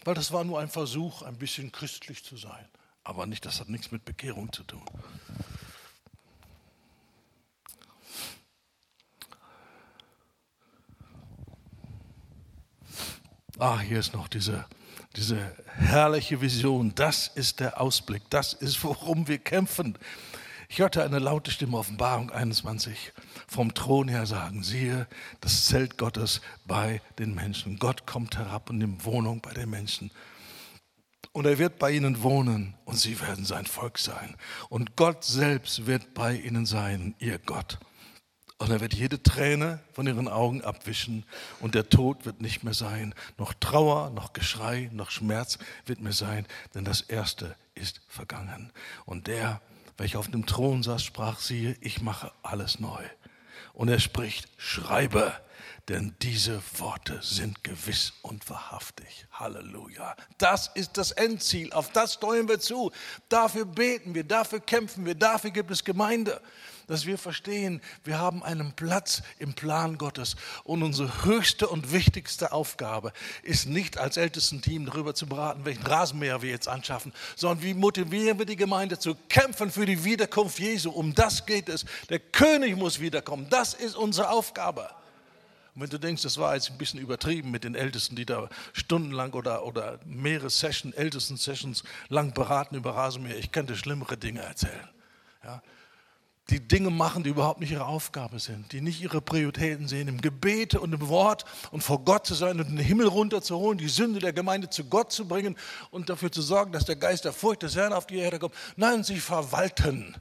Weil 0.10 0.16
das 0.16 0.32
war 0.32 0.44
nur 0.44 0.60
ein 0.60 0.70
Versuch, 0.70 1.22
ein 1.22 1.36
bisschen 1.36 1.72
christlich 1.72 2.24
zu 2.24 2.36
sein. 2.36 2.66
Aber 3.04 3.28
nicht, 3.28 3.46
das 3.46 3.60
hat 3.60 3.70
nichts 3.70 3.92
mit 3.92 4.06
Bekehrung 4.06 4.52
zu 4.52 4.64
tun. 4.64 4.82
Ah, 13.60 13.80
hier 13.82 14.00
ist 14.00 14.16
noch 14.16 14.28
diese 14.28 14.66
diese 15.16 15.56
herrliche 15.76 16.42
Vision, 16.42 16.96
das 16.96 17.28
ist 17.28 17.60
der 17.60 17.80
Ausblick, 17.80 18.24
das 18.32 18.54
ist, 18.54 18.84
worum 18.84 19.28
wir 19.28 19.38
kämpfen. 19.38 19.96
Ich 20.72 20.78
hörte 20.78 21.04
eine 21.04 21.18
laute 21.18 21.50
Stimme, 21.50 21.80
Offenbarung 21.80 22.30
21, 22.30 23.12
vom 23.48 23.74
Thron 23.74 24.08
her 24.08 24.28
sagen, 24.28 24.62
siehe, 24.62 25.08
das 25.42 25.66
Zelt 25.66 25.98
Gottes 25.98 26.42
bei 26.68 27.02
den 27.18 27.34
Menschen. 27.34 27.80
Gott 27.80 28.06
kommt 28.06 28.38
herab 28.38 28.70
und 28.70 28.78
nimmt 28.78 29.04
Wohnung 29.04 29.42
bei 29.42 29.52
den 29.52 29.72
Menschen. 29.72 30.12
Und 31.32 31.48
er 31.48 31.58
wird 31.58 31.80
bei 31.80 31.90
ihnen 31.90 32.22
wohnen 32.22 32.76
und 32.86 32.98
sie 33.00 33.20
werden 33.20 33.46
sein 33.46 33.66
Volk 33.66 33.98
sein. 33.98 34.36
Und 34.70 34.96
Gott 34.96 35.24
selbst 35.24 35.88
wird 35.88 36.14
bei 36.14 36.36
ihnen 36.36 36.68
sein, 36.68 37.16
ihr 37.18 37.40
Gott. 37.40 37.80
Und 38.60 38.70
er 38.70 38.80
wird 38.80 38.94
jede 38.94 39.24
Träne 39.24 39.80
von 39.94 40.06
ihren 40.06 40.28
Augen 40.28 40.62
abwischen 40.62 41.26
und 41.62 41.74
der 41.74 41.90
Tod 41.90 42.28
wird 42.28 42.42
nicht 42.42 42.64
mehr 42.64 42.76
sein. 42.76 43.16
Noch 43.40 43.56
Trauer, 43.56 44.12
noch 44.12 44.34
Geschrei, 44.34 44.92
noch 44.94 45.10
Schmerz 45.10 45.58
wird 45.88 46.00
mehr 46.00 46.14
sein, 46.14 46.46
denn 46.76 46.86
das 46.86 47.02
Erste 47.02 47.56
ist 47.74 48.02
vergangen. 48.08 48.72
Und 49.06 49.26
der, 49.26 49.62
welcher 50.00 50.20
auf 50.20 50.32
dem 50.32 50.46
Thron 50.46 50.82
saß, 50.82 51.04
sprach, 51.04 51.40
siehe, 51.40 51.76
ich 51.82 52.02
mache 52.02 52.32
alles 52.42 52.80
neu. 52.80 53.04
Und 53.74 53.90
er 53.90 54.00
spricht, 54.00 54.48
schreibe, 54.58 55.34
denn 55.90 56.16
diese 56.22 56.62
Worte 56.78 57.20
sind 57.22 57.64
gewiss 57.64 58.14
und 58.22 58.50
wahrhaftig. 58.50 59.26
Halleluja. 59.32 60.16
Das 60.38 60.72
ist 60.74 60.98
das 60.98 61.12
Endziel, 61.12 61.74
auf 61.74 61.92
das 61.92 62.14
steuern 62.16 62.48
wir 62.48 62.60
zu. 62.60 62.92
Dafür 63.28 63.66
beten 63.66 64.16
wir, 64.16 64.24
dafür 64.24 64.60
kämpfen 64.60 65.06
wir, 65.06 65.16
dafür 65.16 65.52
gibt 65.52 65.72
es 65.72 65.84
Gemeinde 65.84 66.42
dass 66.90 67.06
wir 67.06 67.20
verstehen, 67.20 67.82
wir 68.04 68.18
haben 68.18 68.44
einen 68.44 68.74
Platz 68.74 69.22
im 69.38 69.54
Plan 69.54 70.00
Gottes. 70.00 70.36
Und 70.64 70.82
unsere 70.82 71.24
höchste 71.24 71.68
und 71.68 71.94
wichtigste 71.94 72.52
Aufgabe 72.52 73.14
ist 73.44 73.68
nicht 73.68 74.00
als 74.00 74.18
ältesten 74.18 74.64
Team 74.64 74.88
darüber 74.88 75.14
zu 75.14 75.28
beraten, 75.28 75.66
welchen 75.66 75.86
Rasenmäher 75.86 76.42
wir 76.42 76.50
jetzt 76.50 76.68
anschaffen, 76.68 77.14
sondern 77.36 77.64
wie 77.64 77.76
motivieren 77.76 78.40
wir 78.40 78.48
die 78.48 78.56
Gemeinde 78.56 78.98
zu 78.98 79.16
kämpfen 79.30 79.70
für 79.70 79.86
die 79.86 80.04
Wiederkunft 80.04 80.58
Jesu. 80.58 80.90
Um 80.90 81.14
das 81.14 81.46
geht 81.46 81.70
es. 81.70 81.86
Der 82.10 82.18
König 82.18 82.76
muss 82.76 83.00
wiederkommen. 83.00 83.46
Das 83.52 83.76
ist 83.76 83.96
unsere 83.96 84.32
Aufgabe. 84.32 84.90
Und 85.76 85.84
wenn 85.84 85.90
du 85.92 86.00
denkst, 86.00 86.24
das 86.24 86.40
war 86.40 86.56
jetzt 86.56 86.72
ein 86.72 86.80
bisschen 86.80 87.00
übertrieben 87.00 87.52
mit 87.52 87.64
den 87.64 87.76
Ältesten, 87.76 88.16
die 88.16 88.26
da 88.26 88.50
stundenlang 88.74 89.34
oder, 89.34 89.64
oder 89.64 90.00
mehrere 90.06 90.50
Sessions, 90.50 90.96
ältesten 90.96 91.38
Sessions 91.38 91.84
lang 92.08 92.34
beraten 92.34 92.76
über 92.76 92.96
Rasenmäher, 92.96 93.38
ich 93.38 93.52
könnte 93.52 93.76
schlimmere 93.76 94.18
Dinge 94.18 94.42
erzählen. 94.42 94.90
Ja, 95.44 95.62
die 96.50 96.60
Dinge 96.60 96.90
machen, 96.90 97.24
die 97.24 97.30
überhaupt 97.30 97.60
nicht 97.60 97.72
ihre 97.72 97.86
Aufgabe 97.86 98.40
sind, 98.40 98.72
die 98.72 98.82
nicht 98.82 99.02
ihre 99.02 99.22
Prioritäten 99.22 99.88
sehen, 99.88 100.08
im 100.08 100.20
Gebet 100.20 100.76
und 100.76 100.94
im 100.94 101.08
Wort 101.08 101.46
und 101.72 101.82
vor 101.82 102.04
Gott 102.04 102.26
zu 102.26 102.34
sein 102.34 102.60
und 102.60 102.70
den 102.70 102.78
Himmel 102.78 103.08
runterzuholen, 103.08 103.78
die 103.78 103.88
Sünde 103.88 104.20
der 104.20 104.34
Gemeinde 104.34 104.70
zu 104.70 104.86
Gott 104.86 105.12
zu 105.12 105.28
bringen 105.28 105.58
und 105.92 106.10
dafür 106.10 106.32
zu 106.32 106.42
sorgen, 106.42 106.72
dass 106.72 106.86
der 106.86 106.96
Geist 106.96 107.26
der 107.26 107.34
Furcht 107.34 107.64
des 107.64 107.76
Herrn 107.76 107.94
auf 107.94 108.08
die 108.08 108.18
Erde 108.18 108.40
kommt. 108.40 108.56
Nein, 108.76 109.04
sie 109.04 109.20
verwalten 109.20 110.16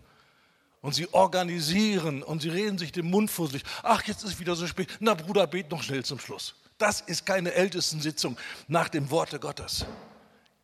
und 0.83 0.95
sie 0.95 1.13
organisieren 1.13 2.23
und 2.23 2.43
sie 2.43 2.51
reden 2.51 2.79
sich 2.79 2.93
den 2.93 3.09
Mund 3.11 3.31
fusselig. 3.31 3.63
Ach, 3.83 4.03
jetzt 4.05 4.25
ist 4.25 4.39
wieder 4.39 4.55
so 4.55 4.67
spät. 4.67 4.89
Na, 5.01 5.15
Bruder, 5.15 5.47
bet 5.47 5.71
noch 5.71 5.83
schnell 5.83 6.05
zum 6.05 6.19
Schluss. 6.19 6.55
Das 6.77 7.01
ist 7.01 7.27
keine 7.27 7.53
Ältestensitzung 7.55 8.37
nach 8.69 8.89
dem 8.89 9.11
Worte 9.11 9.41
Gottes. 9.41 9.85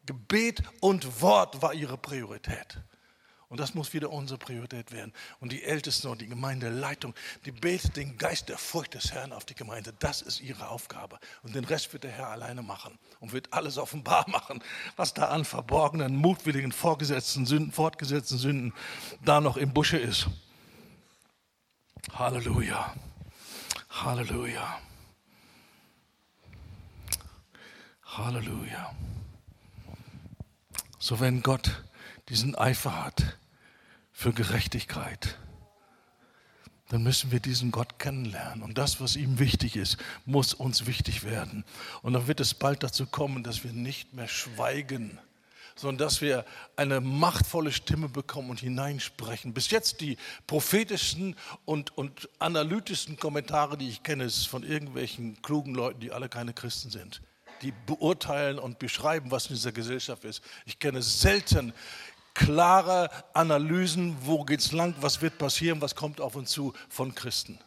Gebet 0.07 0.63
und 0.81 1.21
Wort 1.23 1.61
war 1.63 1.75
ihre 1.75 1.97
Priorität. 1.97 2.79
Und 3.49 3.61
das 3.61 3.75
muss 3.75 3.93
wieder 3.93 4.11
unsere 4.11 4.39
Priorität 4.39 4.93
werden. 4.93 5.13
Und 5.41 5.53
die 5.53 5.63
Ältesten 5.63 6.09
und 6.09 6.21
die 6.21 6.27
Gemeindeleitung, 6.27 7.15
die 7.45 7.53
betet 7.53 7.97
den 7.97 8.17
Geist 8.19 8.49
der 8.49 8.59
Furcht 8.59 8.95
des 8.95 9.13
Herrn 9.13 9.33
auf 9.33 9.45
die 9.45 9.55
Gemeinde. 9.55 9.95
Das 9.99 10.23
ist 10.23 10.41
ihre 10.41 10.69
Aufgabe. 10.69 11.19
Und 11.43 11.55
den 11.55 11.65
Rest 11.65 11.93
wird 11.93 12.05
der 12.05 12.11
Herr 12.11 12.29
alleine 12.29 12.63
machen 12.63 12.99
und 13.21 13.33
wird 13.33 13.53
alles 13.53 13.79
offenbar 13.79 14.29
machen, 14.29 14.63
was 14.97 15.15
da 15.15 15.29
an 15.29 15.45
verborgenen, 15.45 16.17
mutwilligen, 16.17 16.73
vorgesetzten 16.73 17.47
Sünden, 17.47 17.73
fortgesetzten 17.73 18.39
Sünden 18.39 18.73
da 19.25 19.41
noch 19.41 19.57
im 19.57 19.73
Busche 19.73 19.99
ist. 19.99 20.29
Halleluja. 22.13 22.95
Halleluja. 23.91 24.79
Halleluja. 28.05 28.95
So 30.99 31.21
wenn 31.21 31.43
Gott 31.43 31.83
diesen 32.29 32.55
Eifer 32.55 33.05
hat, 33.05 33.39
für 34.13 34.33
Gerechtigkeit, 34.33 35.37
dann 36.89 37.03
müssen 37.03 37.33
wir 37.33 37.41
diesen 37.41 37.73
Gott 37.73 37.99
kennenlernen. 37.99 38.63
Und 38.63 38.79
das, 38.79 39.01
was 39.01 39.17
ihm 39.17 39.39
wichtig 39.39 39.75
ist, 39.75 39.97
muss 40.25 40.55
uns 40.55 40.87
wichtig 40.87 41.25
werden. 41.25 41.65
Und 42.03 42.13
dann 42.13 42.27
wird 42.29 42.41
es 42.41 42.55
bald 42.55 42.83
dazu 42.83 43.07
kommen, 43.07 43.43
dass 43.43 43.65
wir 43.65 43.73
nicht 43.73 44.15
mehr 44.15 44.29
schweigen, 44.29 45.19
sondern 45.75 46.07
dass 46.07 46.21
wir 46.21 46.45
eine 46.77 47.01
machtvolle 47.01 47.73
Stimme 47.73 48.09
bekommen 48.09 48.51
und 48.51 48.61
hineinsprechen. 48.61 49.53
Bis 49.53 49.71
jetzt 49.71 50.01
die 50.01 50.17
prophetischsten 50.47 51.35
und, 51.65 51.97
und 51.99 52.29
analytischsten 52.39 53.19
Kommentare, 53.19 53.77
die 53.77 53.89
ich 53.89 54.05
kenne, 54.05 54.25
ist 54.25 54.47
von 54.47 54.63
irgendwelchen 54.63 55.43
klugen 55.43 55.75
Leuten, 55.75 56.01
die 56.01 56.13
alle 56.13 56.29
keine 56.29 56.53
Christen 56.53 56.91
sind. 56.91 57.23
Die 57.63 57.73
beurteilen 57.87 58.59
und 58.59 58.79
beschreiben, 58.79 59.31
was 59.31 59.47
in 59.47 59.57
dieser 59.57 59.73
Gesellschaft 59.73 60.25
ist. 60.25 60.43
Ich 60.67 60.79
kenne 60.79 61.03
selten 61.03 61.73
klare 62.35 63.09
Analysen, 63.33 64.17
wo 64.23 64.45
geht 64.45 64.61
es 64.61 64.73
lang, 64.73 64.95
was 65.01 65.23
wird 65.23 65.39
passieren, 65.39 65.81
was 65.81 65.95
kommt 65.95 66.21
auf 66.21 66.37
uns 66.37 66.51
zu 66.51 66.75
von 66.89 67.15
Christen. 67.15 67.59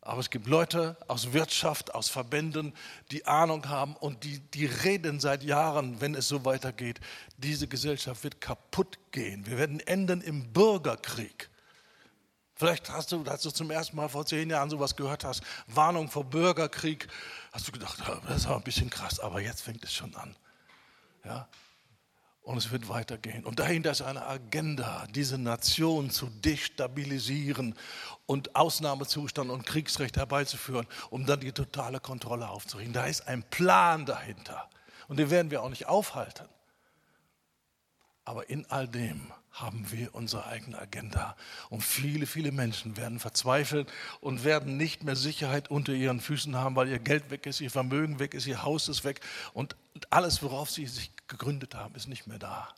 Aber 0.00 0.20
es 0.20 0.28
gibt 0.28 0.46
Leute 0.46 0.98
aus 1.08 1.32
Wirtschaft, 1.32 1.94
aus 1.94 2.10
Verbänden, 2.10 2.74
die 3.10 3.26
Ahnung 3.26 3.70
haben 3.70 3.96
und 3.96 4.22
die, 4.22 4.38
die 4.38 4.66
reden 4.66 5.18
seit 5.18 5.42
Jahren, 5.42 5.98
wenn 6.02 6.14
es 6.14 6.28
so 6.28 6.44
weitergeht, 6.44 7.00
diese 7.38 7.68
Gesellschaft 7.68 8.22
wird 8.22 8.38
kaputt 8.38 8.98
gehen. 9.12 9.46
Wir 9.46 9.56
werden 9.56 9.80
enden 9.80 10.20
im 10.20 10.52
Bürgerkrieg. 10.52 11.48
Vielleicht 12.54 12.90
hast 12.90 13.12
du, 13.12 13.24
als 13.24 13.42
du 13.42 13.50
zum 13.50 13.70
ersten 13.70 13.96
Mal 13.96 14.10
vor 14.10 14.26
zehn 14.26 14.50
Jahren 14.50 14.68
sowas 14.68 14.94
gehört 14.94 15.24
hast, 15.24 15.42
Warnung 15.68 16.10
vor 16.10 16.24
Bürgerkrieg, 16.24 17.08
hast 17.52 17.66
du 17.66 17.72
gedacht, 17.72 17.98
das 18.28 18.36
ist 18.36 18.46
aber 18.46 18.56
ein 18.56 18.62
bisschen 18.62 18.90
krass, 18.90 19.18
aber 19.18 19.40
jetzt 19.40 19.62
fängt 19.62 19.82
es 19.84 19.92
schon 19.92 20.14
an. 20.16 20.36
Ja? 21.24 21.48
Und 22.44 22.58
es 22.58 22.70
wird 22.70 22.90
weitergehen. 22.90 23.42
Und 23.44 23.58
dahinter 23.58 23.90
ist 23.90 24.02
eine 24.02 24.26
Agenda, 24.26 25.06
diese 25.14 25.38
Nation 25.38 26.10
zu 26.10 26.26
destabilisieren 26.26 27.74
und 28.26 28.54
Ausnahmezustand 28.54 29.50
und 29.50 29.64
Kriegsrecht 29.64 30.18
herbeizuführen, 30.18 30.86
um 31.08 31.24
dann 31.24 31.40
die 31.40 31.52
totale 31.52 32.00
Kontrolle 32.00 32.48
aufzurichten. 32.50 32.92
Da 32.92 33.06
ist 33.06 33.26
ein 33.26 33.42
Plan 33.44 34.04
dahinter. 34.04 34.68
Und 35.08 35.16
den 35.18 35.30
werden 35.30 35.50
wir 35.50 35.62
auch 35.62 35.70
nicht 35.70 35.86
aufhalten. 35.86 36.46
Aber 38.26 38.50
in 38.50 38.66
all 38.70 38.88
dem 38.88 39.32
haben 39.50 39.90
wir 39.90 40.14
unsere 40.14 40.46
eigene 40.46 40.78
Agenda. 40.78 41.36
Und 41.70 41.82
viele, 41.82 42.26
viele 42.26 42.52
Menschen 42.52 42.96
werden 42.96 43.20
verzweifeln 43.20 43.86
und 44.20 44.44
werden 44.44 44.76
nicht 44.76 45.04
mehr 45.04 45.16
Sicherheit 45.16 45.70
unter 45.70 45.92
ihren 45.92 46.20
Füßen 46.20 46.56
haben, 46.56 46.76
weil 46.76 46.88
ihr 46.88 46.98
Geld 46.98 47.30
weg 47.30 47.46
ist, 47.46 47.60
ihr 47.60 47.70
Vermögen 47.70 48.18
weg 48.18 48.34
ist, 48.34 48.46
ihr 48.46 48.62
Haus 48.62 48.88
ist 48.88 49.04
weg 49.04 49.20
und 49.52 49.76
alles, 50.10 50.42
worauf 50.42 50.70
sie 50.70 50.86
sich 50.86 51.13
gegründet 51.28 51.74
haben, 51.74 51.94
ist 51.94 52.08
nicht 52.08 52.26
mehr 52.26 52.38
da. 52.38 52.74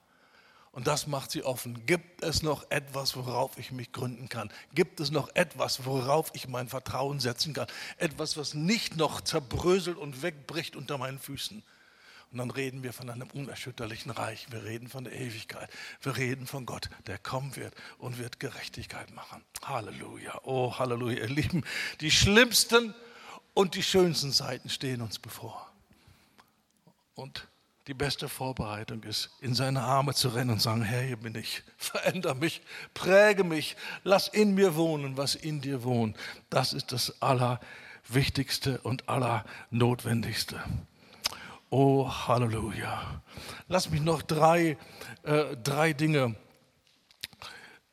Und 0.76 0.86
das 0.86 1.06
macht 1.06 1.30
sie 1.30 1.42
offen. 1.42 1.86
Gibt 1.86 2.22
es 2.22 2.42
noch 2.42 2.70
etwas, 2.70 3.16
worauf 3.16 3.56
ich 3.56 3.72
mich 3.72 3.92
gründen 3.92 4.28
kann? 4.28 4.52
Gibt 4.74 5.00
es 5.00 5.10
noch 5.10 5.34
etwas, 5.34 5.86
worauf 5.86 6.30
ich 6.34 6.48
mein 6.48 6.68
Vertrauen 6.68 7.18
setzen 7.18 7.54
kann? 7.54 7.66
Etwas, 7.96 8.36
was 8.36 8.52
nicht 8.52 8.94
noch 8.96 9.22
zerbröselt 9.22 9.96
und 9.96 10.20
wegbricht 10.20 10.76
unter 10.76 10.98
meinen 10.98 11.18
Füßen. 11.18 11.62
Und 12.30 12.38
dann 12.38 12.50
reden 12.50 12.82
wir 12.82 12.92
von 12.92 13.08
einem 13.08 13.30
unerschütterlichen 13.30 14.10
Reich. 14.10 14.48
Wir 14.50 14.64
reden 14.64 14.88
von 14.88 15.04
der 15.04 15.14
Ewigkeit. 15.14 15.70
Wir 16.02 16.18
reden 16.18 16.46
von 16.46 16.66
Gott, 16.66 16.90
der 17.06 17.16
kommen 17.16 17.56
wird 17.56 17.74
und 17.96 18.18
wird 18.18 18.38
Gerechtigkeit 18.38 19.10
machen. 19.14 19.42
Halleluja. 19.64 20.40
Oh, 20.42 20.78
Halleluja. 20.78 21.22
Ihr 21.22 21.28
Lieben, 21.28 21.64
die 22.02 22.10
schlimmsten 22.10 22.94
und 23.54 23.74
die 23.74 23.82
schönsten 23.82 24.30
Zeiten 24.30 24.68
stehen 24.68 25.00
uns 25.00 25.18
bevor. 25.18 25.72
Und 27.14 27.48
die 27.86 27.94
beste 27.94 28.28
Vorbereitung 28.28 29.02
ist, 29.04 29.30
in 29.40 29.54
seine 29.54 29.82
Arme 29.82 30.12
zu 30.12 30.28
rennen 30.28 30.50
und 30.50 30.62
sagen, 30.62 30.82
Herr, 30.82 31.02
hier 31.02 31.16
bin 31.16 31.34
ich, 31.36 31.62
veränder 31.76 32.34
mich, 32.34 32.62
präge 32.94 33.44
mich, 33.44 33.76
lass 34.02 34.28
in 34.28 34.54
mir 34.54 34.74
wohnen, 34.74 35.16
was 35.16 35.34
in 35.34 35.60
dir 35.60 35.84
wohnt. 35.84 36.16
Das 36.50 36.72
ist 36.72 36.92
das 36.92 37.22
Allerwichtigste 37.22 38.80
und 38.82 39.08
Allernotwendigste. 39.08 40.60
Oh, 41.70 42.08
Halleluja. 42.08 43.22
Lass 43.68 43.90
mich 43.90 44.00
noch 44.00 44.22
drei, 44.22 44.76
äh, 45.22 45.56
drei 45.62 45.92
Dinge 45.92 46.34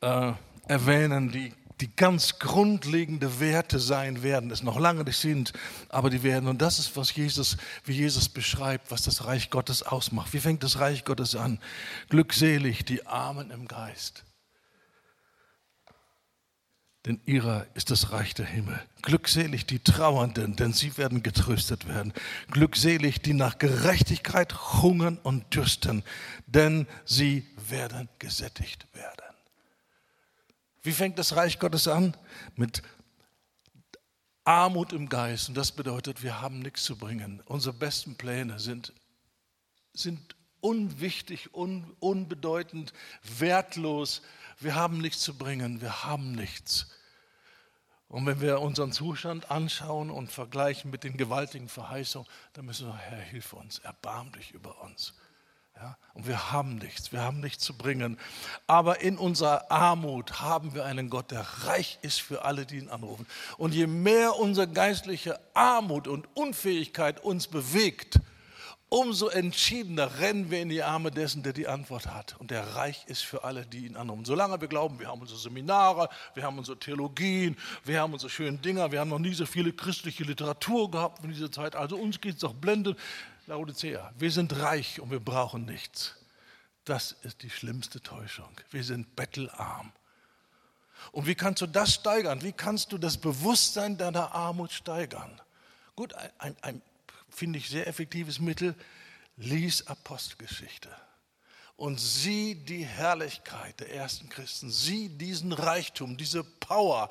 äh, 0.01 0.33
erwähnen, 0.67 1.31
die 1.31 1.53
die 1.81 1.95
ganz 1.95 2.39
grundlegende 2.39 3.39
Werte 3.39 3.79
sein 3.79 4.23
werden, 4.23 4.51
es 4.51 4.63
noch 4.63 4.79
lange 4.79 5.03
nicht 5.03 5.17
sind, 5.17 5.53
aber 5.89 6.09
die 6.09 6.23
werden. 6.23 6.47
Und 6.47 6.61
das 6.61 6.79
ist, 6.79 6.95
was 6.95 7.15
Jesus, 7.15 7.57
wie 7.85 7.93
Jesus 7.93 8.29
beschreibt, 8.29 8.91
was 8.91 9.03
das 9.03 9.25
Reich 9.25 9.49
Gottes 9.49 9.83
ausmacht. 9.83 10.33
Wie 10.33 10.39
fängt 10.39 10.63
das 10.63 10.79
Reich 10.79 11.05
Gottes 11.05 11.35
an? 11.35 11.59
Glückselig 12.09 12.85
die 12.85 13.05
Armen 13.05 13.51
im 13.51 13.67
Geist. 13.67 14.23
Denn 17.05 17.19
ihrer 17.25 17.67
ist 17.73 17.91
das 17.91 18.13
Reich 18.13 18.33
der 18.33 18.45
Himmel. 18.45 18.79
Glückselig 19.01 19.65
die 19.65 19.79
Trauernden, 19.79 20.55
denn 20.55 20.71
sie 20.71 20.97
werden 20.97 21.21
getröstet 21.21 21.85
werden. 21.87 22.13
Glückselig 22.49 23.21
die 23.21 23.33
nach 23.33 23.57
Gerechtigkeit 23.57 24.53
hungern 24.81 25.19
und 25.21 25.53
dürsten, 25.53 26.03
denn 26.47 26.87
sie 27.03 27.45
werden 27.69 28.07
gesättigt 28.19 28.87
werden. 28.93 29.22
Wie 30.83 30.91
fängt 30.91 31.17
das 31.17 31.35
Reich 31.35 31.59
Gottes 31.59 31.87
an? 31.87 32.15
Mit 32.55 32.83
Armut 34.43 34.91
im 34.91 35.07
Geist. 35.07 35.47
Und 35.47 35.55
das 35.55 35.71
bedeutet, 35.71 36.21
wir 36.23 36.41
haben 36.41 36.59
nichts 36.59 36.83
zu 36.83 36.97
bringen. 36.97 37.41
Unsere 37.45 37.73
besten 37.73 38.15
Pläne 38.15 38.59
sind, 38.59 38.93
sind 39.93 40.35
unwichtig, 40.59 41.53
un, 41.53 41.95
unbedeutend, 41.99 42.93
wertlos. 43.39 44.21
Wir 44.59 44.75
haben 44.75 44.99
nichts 44.99 45.21
zu 45.21 45.37
bringen. 45.37 45.79
Wir 45.81 46.03
haben 46.03 46.33
nichts. 46.33 46.87
Und 48.09 48.25
wenn 48.25 48.41
wir 48.41 48.59
unseren 48.59 48.91
Zustand 48.91 49.49
anschauen 49.49 50.11
und 50.11 50.31
vergleichen 50.31 50.91
mit 50.91 51.05
den 51.05 51.17
gewaltigen 51.17 51.69
Verheißungen, 51.69 52.27
dann 52.51 52.65
müssen 52.65 52.87
wir, 52.87 52.97
Herr, 52.97 53.21
hilf 53.21 53.53
uns, 53.53 53.79
erbarm 53.79 54.31
dich 54.33 54.51
über 54.51 54.81
uns. 54.81 55.13
Ja, 55.83 55.97
und 56.13 56.27
wir 56.27 56.53
haben 56.53 56.77
nichts, 56.77 57.11
wir 57.11 57.19
haben 57.19 57.41
nichts 57.41 57.61
zu 57.61 57.77
bringen. 57.77 58.17
Aber 58.67 59.01
in 59.01 59.17
unserer 59.17 59.69
Armut 59.69 60.39
haben 60.39 60.73
wir 60.73 60.85
einen 60.85 61.09
Gott, 61.09 61.31
der 61.31 61.41
reich 61.65 61.99
ist 62.01 62.21
für 62.21 62.45
alle, 62.45 62.65
die 62.65 62.77
ihn 62.77 62.87
anrufen. 62.87 63.27
Und 63.57 63.73
je 63.73 63.85
mehr 63.85 64.39
unsere 64.39 64.69
geistliche 64.69 65.41
Armut 65.53 66.07
und 66.07 66.25
Unfähigkeit 66.37 67.21
uns 67.21 67.49
bewegt, 67.49 68.21
umso 68.87 69.27
entschiedener 69.27 70.19
rennen 70.19 70.51
wir 70.51 70.61
in 70.61 70.69
die 70.69 70.83
Arme 70.83 71.11
dessen, 71.11 71.43
der 71.43 71.51
die 71.51 71.67
Antwort 71.67 72.07
hat 72.07 72.37
und 72.39 72.49
der 72.49 72.75
reich 72.75 73.03
ist 73.07 73.25
für 73.25 73.43
alle, 73.43 73.65
die 73.65 73.87
ihn 73.87 73.97
anrufen. 73.97 74.23
Solange 74.23 74.61
wir 74.61 74.69
glauben, 74.69 75.01
wir 75.01 75.09
haben 75.09 75.19
unsere 75.19 75.39
Seminare, 75.39 76.07
wir 76.33 76.43
haben 76.43 76.59
unsere 76.59 76.79
Theologien, 76.79 77.57
wir 77.83 77.99
haben 77.99 78.13
unsere 78.13 78.29
schönen 78.29 78.61
Dinger, 78.61 78.89
wir 78.93 79.01
haben 79.01 79.09
noch 79.09 79.19
nie 79.19 79.33
so 79.33 79.45
viele 79.45 79.73
christliche 79.73 80.23
Literatur 80.23 80.89
gehabt 80.89 81.25
in 81.25 81.31
dieser 81.31 81.51
Zeit, 81.51 81.75
also 81.75 81.97
uns 81.97 82.21
geht 82.21 82.35
es 82.35 82.39
doch 82.39 82.53
blendend. 82.53 82.97
Laodicea, 83.47 84.13
wir 84.17 84.31
sind 84.31 84.57
reich 84.59 84.99
und 84.99 85.11
wir 85.11 85.19
brauchen 85.19 85.65
nichts. 85.65 86.15
Das 86.85 87.13
ist 87.23 87.43
die 87.43 87.49
schlimmste 87.49 88.01
Täuschung. 88.01 88.49
Wir 88.71 88.83
sind 88.83 89.15
bettelarm. 89.15 89.91
Und 91.11 91.27
wie 91.27 91.35
kannst 91.35 91.61
du 91.61 91.67
das 91.67 91.93
steigern? 91.93 92.41
Wie 92.41 92.53
kannst 92.53 92.91
du 92.91 92.97
das 92.97 93.17
Bewusstsein 93.17 93.97
deiner 93.97 94.33
Armut 94.33 94.71
steigern? 94.71 95.41
Gut, 95.95 96.13
ein, 96.13 96.31
ein, 96.39 96.55
ein 96.61 96.81
finde 97.29 97.59
ich 97.59 97.69
sehr 97.69 97.87
effektives 97.87 98.39
Mittel, 98.39 98.75
lies 99.37 99.87
Apostelgeschichte 99.87 100.89
und 101.75 101.99
sieh 101.99 102.55
die 102.55 102.85
Herrlichkeit 102.85 103.79
der 103.79 103.93
ersten 103.93 104.29
Christen, 104.29 104.69
sieh 104.69 105.09
diesen 105.09 105.51
Reichtum, 105.51 106.17
diese 106.17 106.43
Power, 106.43 107.09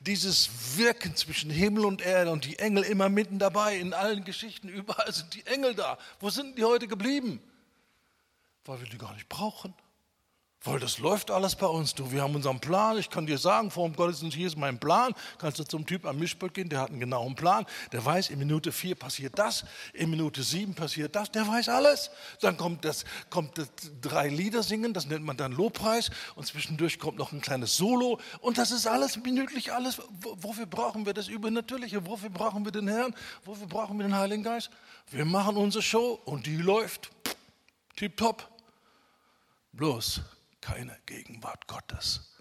dieses 0.00 0.76
Wirken 0.76 1.14
zwischen 1.14 1.50
Himmel 1.50 1.84
und 1.84 2.00
Erde 2.00 2.30
und 2.30 2.44
die 2.44 2.58
Engel 2.58 2.84
immer 2.84 3.08
mitten 3.08 3.38
dabei 3.38 3.76
in 3.76 3.92
allen 3.92 4.24
Geschichten, 4.24 4.68
überall 4.68 5.12
sind 5.12 5.34
die 5.34 5.46
Engel 5.46 5.74
da. 5.74 5.98
Wo 6.20 6.30
sind 6.30 6.56
die 6.58 6.64
heute 6.64 6.88
geblieben? 6.88 7.40
Weil 8.64 8.80
wir 8.80 8.88
die 8.88 8.98
gar 8.98 9.14
nicht 9.14 9.28
brauchen. 9.28 9.74
Weil 10.64 10.80
das 10.80 10.98
läuft 10.98 11.30
alles 11.30 11.54
bei 11.54 11.66
uns. 11.66 11.94
Du, 11.94 12.10
wir 12.10 12.22
haben 12.22 12.34
unseren 12.34 12.58
Plan. 12.58 12.98
Ich 12.98 13.10
kann 13.10 13.26
dir 13.26 13.38
sagen, 13.38 13.70
vor 13.70 13.88
dem 13.88 13.94
Gottesdienst, 13.94 14.36
hier 14.36 14.48
ist 14.48 14.56
mein 14.56 14.80
Plan. 14.80 15.14
Kannst 15.38 15.60
du 15.60 15.62
zum 15.62 15.86
Typ 15.86 16.04
am 16.04 16.18
Mischpult 16.18 16.52
gehen, 16.52 16.68
der 16.68 16.80
hat 16.80 16.90
einen 16.90 16.98
genauen 16.98 17.36
Plan. 17.36 17.64
Der 17.92 18.04
weiß, 18.04 18.30
in 18.30 18.40
Minute 18.40 18.72
vier 18.72 18.96
passiert 18.96 19.38
das, 19.38 19.64
in 19.92 20.10
Minute 20.10 20.42
sieben 20.42 20.74
passiert 20.74 21.14
das. 21.14 21.30
Der 21.30 21.46
weiß 21.46 21.68
alles. 21.68 22.10
Dann 22.40 22.56
kommt 22.56 22.84
das, 22.84 23.04
kommt 23.30 23.56
das 23.56 23.68
drei 24.00 24.28
Lieder 24.28 24.64
singen, 24.64 24.92
das 24.92 25.06
nennt 25.06 25.24
man 25.24 25.36
dann 25.36 25.52
Lobpreis. 25.52 26.10
Und 26.34 26.44
zwischendurch 26.44 26.98
kommt 26.98 27.18
noch 27.18 27.30
ein 27.30 27.40
kleines 27.40 27.76
Solo. 27.76 28.18
Und 28.40 28.58
das 28.58 28.72
ist 28.72 28.88
alles 28.88 29.16
minütlich, 29.16 29.72
alles. 29.72 30.02
Wofür 30.22 30.66
brauchen 30.66 31.06
wir 31.06 31.14
das 31.14 31.28
Übernatürliche? 31.28 32.04
Wofür 32.04 32.30
brauchen 32.30 32.64
wir 32.64 32.72
den 32.72 32.88
Herrn? 32.88 33.14
Wofür 33.44 33.68
brauchen 33.68 33.96
wir 33.98 34.08
den 34.08 34.16
Heiligen 34.16 34.42
Geist? 34.42 34.70
Wir 35.12 35.24
machen 35.24 35.56
unsere 35.56 35.82
Show 35.82 36.18
und 36.24 36.46
die 36.46 36.56
läuft. 36.56 37.10
Tipptopp. 37.94 38.50
Bloß 39.72 40.20
keine 40.68 40.98
Gegenwart 41.06 41.66
Gottes. 41.66 42.36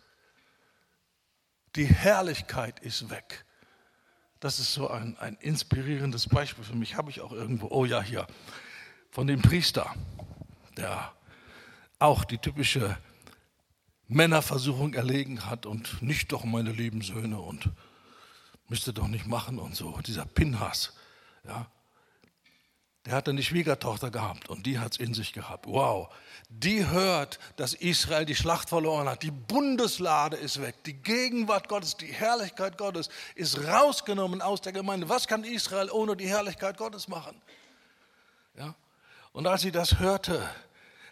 Die 1.78 1.86
Herrlichkeit 1.86 2.80
ist 2.80 3.10
weg. 3.10 3.46
Das 4.42 4.60
ist 4.60 4.74
so 4.74 4.90
ein, 4.90 5.18
ein 5.18 5.36
inspirierendes 5.36 6.28
Beispiel 6.28 6.64
für 6.64 6.76
mich. 6.76 6.96
Habe 6.96 7.10
ich 7.10 7.22
auch 7.22 7.32
irgendwo, 7.32 7.68
oh 7.70 7.86
ja, 7.86 8.02
hier, 8.02 8.28
von 9.12 9.28
dem 9.28 9.42
Priester, 9.42 9.96
der 10.76 11.14
auch 12.00 12.26
die 12.26 12.38
typische 12.38 12.98
Männerversuchung 14.08 14.94
erlegen 14.94 15.46
hat 15.46 15.66
und 15.66 16.02
nicht 16.02 16.32
doch 16.34 16.44
meine 16.44 16.72
lieben 16.72 17.02
Söhne 17.02 17.40
und 17.40 17.72
müsste 18.68 18.92
doch 18.92 19.08
nicht 19.08 19.26
machen 19.26 19.58
und 19.58 19.76
so. 19.76 19.98
Dieser 20.02 20.26
Pinhas, 20.26 20.94
ja, 21.46 21.72
der 23.06 23.14
hat 23.14 23.30
eine 23.30 23.42
Schwiegertochter 23.42 24.12
gehabt 24.12 24.50
und 24.50 24.66
die 24.66 24.80
hat 24.80 24.94
es 24.94 24.98
in 25.00 25.14
sich 25.14 25.32
gehabt. 25.32 25.66
Wow. 25.66 26.10
Die 26.50 26.88
hört, 26.88 27.40
dass 27.58 27.74
Israel 27.74 28.26
die 28.26 28.36
Schlacht 28.36 28.70
verloren 28.70 29.10
hat. 29.10 29.22
Die 29.22 29.32
Bundeslade 29.32 30.38
ist 30.38 30.62
weg. 30.62 30.84
Die 30.86 30.94
Gegenwart 30.94 31.68
Gottes, 31.68 31.98
die 31.98 32.08
Herrlichkeit 32.08 32.78
Gottes 32.78 33.10
ist 33.36 33.66
rausgenommen 33.66 34.42
aus 34.42 34.62
der 34.62 34.72
Gemeinde. 34.72 35.10
Was 35.10 35.28
kann 35.28 35.44
Israel 35.44 35.92
ohne 35.92 36.16
die 36.16 36.28
Herrlichkeit 36.28 36.78
Gottes 36.78 37.08
machen? 37.10 37.40
Ja? 38.58 38.76
Und 39.34 39.46
als 39.46 39.62
sie 39.62 39.72
das 39.72 40.00
hörte, 40.00 40.50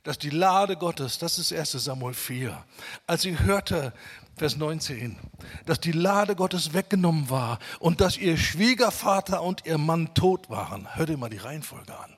dass 0.04 0.18
die 0.18 0.30
Lade 0.30 0.78
Gottes, 0.78 1.18
das 1.18 1.38
ist 1.38 1.52
1 1.52 1.72
Samuel 1.72 2.14
4, 2.14 2.64
als 3.06 3.24
sie 3.24 3.38
hörte, 3.40 3.94
Vers 4.38 4.58
19, 4.58 5.18
dass 5.66 5.80
die 5.80 5.94
Lade 5.94 6.36
Gottes 6.36 6.74
weggenommen 6.74 7.30
war 7.30 7.60
und 7.80 8.02
dass 8.02 8.18
ihr 8.18 8.38
Schwiegervater 8.38 9.42
und 9.42 9.66
ihr 9.66 9.78
Mann 9.78 10.14
tot 10.14 10.50
waren. 10.50 10.96
Hör 10.96 11.06
dir 11.06 11.18
mal 11.18 11.30
die 11.30 11.38
Reihenfolge 11.38 11.98
an. 11.98 12.18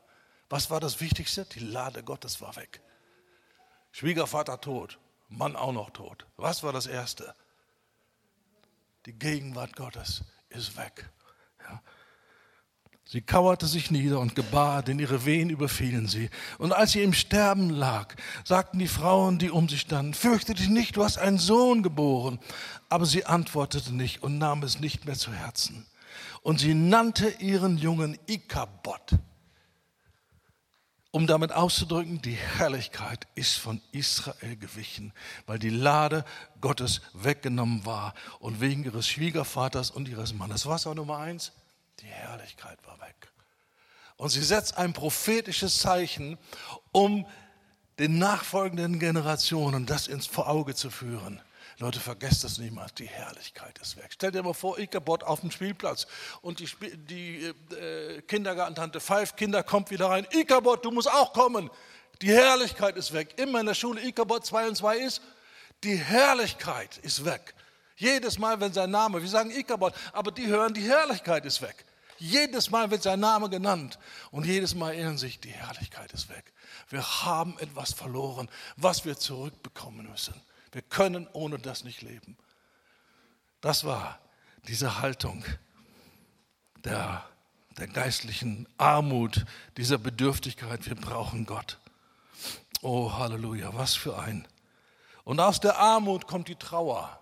Was 0.50 0.72
war 0.72 0.80
das 0.80 1.00
Wichtigste? 1.00 1.46
Die 1.46 1.60
Lade 1.60 2.04
Gottes 2.04 2.42
war 2.42 2.56
weg. 2.56 2.82
Schwiegervater 3.92 4.62
tot, 4.62 5.00
Mann 5.30 5.56
auch 5.56 5.74
noch 5.74 5.90
tot. 5.90 6.26
Was 6.38 6.64
war 6.64 6.74
das 6.74 6.88
Erste? 6.88 7.34
Die 9.06 9.14
Gegenwart 9.14 9.76
Gottes 9.76 10.24
ist 10.50 10.78
weg. 10.78 11.10
Ja. 11.68 11.82
Sie 13.10 13.22
kauerte 13.22 13.68
sich 13.68 13.90
nieder 13.90 14.20
und 14.20 14.36
gebar, 14.36 14.84
denn 14.84 15.00
ihre 15.00 15.24
Wehen 15.26 15.50
überfielen 15.50 16.08
sie. 16.08 16.30
Und 16.58 16.74
als 16.74 16.92
sie 16.92 17.04
im 17.04 17.14
Sterben 17.14 17.70
lag, 17.70 18.14
sagten 18.44 18.80
die 18.80 18.90
Frauen, 18.90 19.40
die 19.40 19.50
um 19.50 19.70
sie 19.70 19.78
standen, 19.78 20.14
fürchte 20.14 20.54
dich 20.54 20.68
nicht, 20.68 20.98
du 20.98 21.06
hast 21.06 21.18
einen 21.18 21.38
Sohn 21.38 21.84
geboren. 21.84 22.38
Aber 22.90 23.06
sie 23.06 23.26
antwortete 23.26 23.94
nicht 23.94 24.24
und 24.24 24.38
nahm 24.38 24.62
es 24.64 24.82
nicht 24.82 25.06
mehr 25.06 25.16
zu 25.16 25.32
Herzen. 25.32 25.86
Und 26.42 26.60
sie 26.60 26.74
nannte 26.74 27.30
ihren 27.30 27.78
Jungen 27.78 28.20
Ikabod, 28.28 29.18
um 31.12 31.28
damit 31.28 31.52
auszudrücken, 31.52 32.22
die 32.22 32.36
Herrlichkeit 32.36 33.28
ist 33.36 33.58
von 33.58 33.82
Israel 33.92 34.56
gewichen, 34.58 35.14
weil 35.46 35.60
die 35.60 35.70
Lade 35.70 36.26
Gottes 36.62 37.02
weggenommen 37.14 37.86
war 37.86 38.14
und 38.40 38.62
wegen 38.62 38.84
ihres 38.84 39.08
Schwiegervaters 39.08 39.90
und 39.92 40.08
ihres 40.08 40.34
Mannes. 40.34 40.66
Was 40.66 40.86
war 40.86 40.96
Nummer 40.96 41.18
eins? 41.18 41.54
Die 42.02 42.08
Herrlichkeit 42.08 42.78
war 42.86 43.00
weg. 43.00 43.32
Und 44.18 44.30
sie 44.30 44.44
setzt 44.44 44.78
ein 44.78 44.94
prophetisches 44.94 45.80
Zeichen, 45.80 46.38
um 46.92 47.26
den 48.00 48.20
nachfolgenden 48.20 49.00
Generationen 49.00 49.86
das 49.86 50.08
ins 50.08 50.28
vor 50.28 50.48
Auge 50.50 50.76
zu 50.76 50.90
führen. 50.90 51.42
Leute, 51.80 52.00
vergesst 52.00 52.44
das 52.44 52.58
niemals, 52.58 52.94
die 52.96 53.08
Herrlichkeit 53.08 53.78
ist 53.80 53.98
weg. 53.98 54.08
Stellt 54.12 54.36
dir 54.36 54.44
mal 54.44 54.54
vor, 54.54 54.80
Ichabod 54.80 55.24
auf 55.24 55.42
dem 55.42 55.52
Spielplatz 55.52 56.08
und 56.42 56.60
die, 56.60 56.70
die 56.98 57.54
äh, 57.76 58.22
Kindergartentante, 58.24 59.00
Five 59.00 59.36
Kinder 59.36 59.64
kommt 59.64 59.92
wieder 59.92 60.08
rein. 60.08 60.28
Ichabod, 60.32 60.84
du 60.84 60.92
musst 60.92 61.12
auch 61.12 61.34
kommen. 61.34 61.70
Die 62.22 62.32
Herrlichkeit 62.32 62.98
ist 62.98 63.14
weg. 63.14 63.38
Immer 63.38 63.60
in 63.60 63.68
der 63.68 63.76
Schule 63.76 64.02
Ichabod 64.02 64.46
2 64.46 64.70
und 64.70 64.76
2 64.76 64.98
ist, 64.98 65.22
die 65.84 65.96
Herrlichkeit 65.96 66.98
ist 66.98 67.24
weg. 67.26 67.54
Jedes 67.96 68.40
Mal, 68.40 68.60
wenn 68.60 68.74
sein 68.74 68.92
Name, 68.92 69.22
wir 69.22 69.30
sagen 69.30 69.52
Ichabod, 69.52 69.94
aber 70.14 70.32
die 70.32 70.48
hören, 70.48 70.74
die 70.74 70.82
Herrlichkeit 70.82 71.46
ist 71.46 71.62
weg. 71.62 71.86
Jedes 72.20 72.72
Mal 72.72 72.90
wird 72.90 73.04
sein 73.04 73.20
Name 73.20 73.50
genannt 73.50 74.00
und 74.32 74.46
jedes 74.46 74.74
Mal 74.74 74.94
erinnern 74.94 75.18
sich, 75.18 75.40
die 75.40 75.52
Herrlichkeit 75.52 76.12
ist 76.14 76.30
weg. 76.30 76.52
Wir 76.90 77.04
haben 77.24 77.58
etwas 77.60 77.94
verloren, 77.94 78.50
was 78.76 79.06
wir 79.06 79.18
zurückbekommen 79.18 80.10
müssen. 80.10 80.34
Wir 80.72 80.82
können 80.82 81.28
ohne 81.34 81.60
das 81.60 81.84
nicht 81.84 82.02
leben. 82.02 82.38
Das 83.62 83.84
war 83.84 84.20
diese 84.68 85.02
Haltung 85.02 85.44
der, 86.84 87.26
der 87.78 87.88
geistlichen 87.88 88.68
Armut, 88.78 89.46
dieser 89.78 89.98
Bedürftigkeit. 89.98 90.86
Wir 90.86 90.96
brauchen 90.96 91.46
Gott. 91.46 91.80
Oh, 92.82 93.14
Halleluja, 93.14 93.74
was 93.74 93.96
für 93.96 94.20
ein. 94.20 94.48
Und 95.24 95.40
aus 95.40 95.60
der 95.60 95.78
Armut 95.78 96.28
kommt 96.28 96.48
die 96.48 96.56
Trauer. 96.56 97.20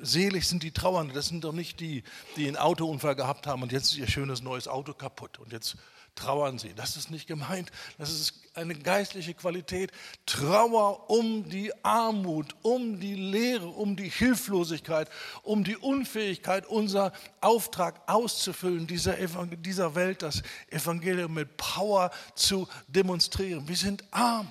Selig 0.00 0.48
sind 0.48 0.62
die 0.62 0.72
Trauernden, 0.72 1.14
das 1.14 1.28
sind 1.28 1.44
doch 1.44 1.52
nicht 1.52 1.80
die, 1.80 2.02
die 2.36 2.46
einen 2.46 2.56
Autounfall 2.56 3.14
gehabt 3.14 3.46
haben 3.46 3.62
und 3.62 3.72
jetzt 3.72 3.92
ist 3.92 3.98
ihr 3.98 4.08
schönes 4.08 4.42
neues 4.42 4.68
Auto 4.68 4.94
kaputt 4.94 5.38
und 5.38 5.52
jetzt 5.52 5.76
trauern 6.16 6.58
sie. 6.58 6.74
Das 6.74 6.96
ist 6.96 7.10
nicht 7.10 7.26
gemeint, 7.26 7.70
das 7.98 8.10
ist 8.10 8.34
eine 8.54 8.74
geistliche 8.74 9.34
Qualität. 9.34 9.92
Trauer 10.24 11.08
um 11.10 11.48
die 11.48 11.72
Armut, 11.84 12.54
um 12.62 12.98
die 12.98 13.14
Leere, 13.14 13.68
um 13.68 13.94
die 13.94 14.08
Hilflosigkeit, 14.08 15.08
um 15.42 15.62
die 15.62 15.76
Unfähigkeit, 15.76 16.66
unser 16.66 17.12
Auftrag 17.40 18.00
auszufüllen, 18.06 18.86
dieser, 18.86 19.14
dieser 19.56 19.94
Welt 19.94 20.22
das 20.22 20.42
Evangelium 20.70 21.34
mit 21.34 21.56
Power 21.56 22.10
zu 22.34 22.66
demonstrieren. 22.88 23.68
Wir 23.68 23.76
sind 23.76 24.02
arm. 24.10 24.50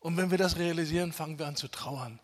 Und 0.00 0.16
wenn 0.16 0.30
wir 0.30 0.38
das 0.38 0.56
realisieren, 0.56 1.12
fangen 1.12 1.38
wir 1.38 1.46
an 1.46 1.56
zu 1.56 1.68
trauern. 1.68 2.20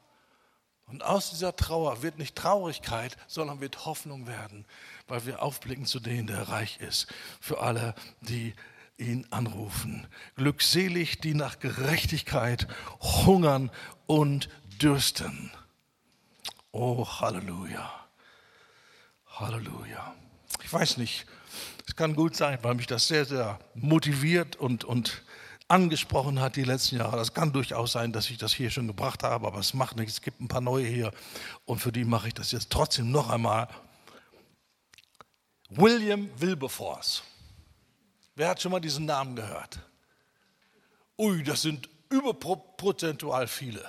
Und 0.86 1.02
aus 1.02 1.30
dieser 1.30 1.56
Trauer 1.56 2.02
wird 2.02 2.18
nicht 2.18 2.36
Traurigkeit, 2.36 3.16
sondern 3.26 3.60
wird 3.60 3.86
Hoffnung 3.86 4.26
werden, 4.26 4.66
weil 5.12 5.26
wir 5.26 5.42
aufblicken 5.42 5.84
zu 5.84 6.00
dem, 6.00 6.26
der 6.26 6.48
reich 6.48 6.80
ist, 6.80 7.06
für 7.38 7.60
alle, 7.60 7.94
die 8.22 8.54
ihn 8.96 9.26
anrufen. 9.28 10.06
Glückselig, 10.36 11.20
die 11.20 11.34
nach 11.34 11.58
Gerechtigkeit 11.58 12.66
hungern 12.98 13.70
und 14.06 14.48
dürsten. 14.80 15.50
Oh, 16.70 17.06
Halleluja. 17.06 17.92
Halleluja. 19.26 20.14
Ich 20.64 20.72
weiß 20.72 20.96
nicht, 20.96 21.26
es 21.86 21.94
kann 21.94 22.14
gut 22.14 22.34
sein, 22.34 22.58
weil 22.62 22.74
mich 22.74 22.86
das 22.86 23.06
sehr, 23.06 23.26
sehr 23.26 23.58
motiviert 23.74 24.56
und, 24.56 24.82
und 24.82 25.22
angesprochen 25.68 26.40
hat 26.40 26.56
die 26.56 26.64
letzten 26.64 26.96
Jahre. 26.96 27.18
Das 27.18 27.34
kann 27.34 27.52
durchaus 27.52 27.92
sein, 27.92 28.14
dass 28.14 28.30
ich 28.30 28.38
das 28.38 28.54
hier 28.54 28.70
schon 28.70 28.86
gebracht 28.86 29.24
habe, 29.24 29.46
aber 29.46 29.58
es 29.58 29.74
macht 29.74 29.98
nichts. 29.98 30.14
Es 30.14 30.22
gibt 30.22 30.40
ein 30.40 30.48
paar 30.48 30.62
neue 30.62 30.86
hier 30.86 31.12
und 31.66 31.80
für 31.80 31.92
die 31.92 32.06
mache 32.06 32.28
ich 32.28 32.34
das 32.34 32.50
jetzt 32.50 32.70
trotzdem 32.70 33.10
noch 33.10 33.28
einmal. 33.28 33.68
William 35.76 36.30
Wilberforce. 36.40 37.22
Wer 38.34 38.48
hat 38.48 38.62
schon 38.62 38.72
mal 38.72 38.80
diesen 38.80 39.06
Namen 39.06 39.36
gehört? 39.36 39.78
Ui, 41.18 41.42
das 41.42 41.62
sind 41.62 41.88
überprozentual 42.10 43.46
viele. 43.46 43.84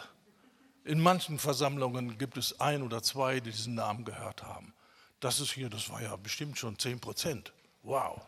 In 0.84 1.00
manchen 1.00 1.40
Versammlungen 1.40 2.18
gibt 2.18 2.38
es 2.38 2.60
ein 2.60 2.84
oder 2.84 3.02
zwei, 3.02 3.40
die 3.40 3.52
diesen 3.52 3.76
Namen 3.76 4.06
gehört 4.06 4.44
haben. 4.44 4.74
Das 5.20 5.40
ist 5.40 5.52
hier, 5.52 5.70
das 5.70 5.90
war 5.90 6.02
ja 6.02 6.16
bestimmt 6.18 6.58
schon 6.58 6.78
10 6.78 7.00
Prozent. 7.00 7.54
Wow 7.84 8.22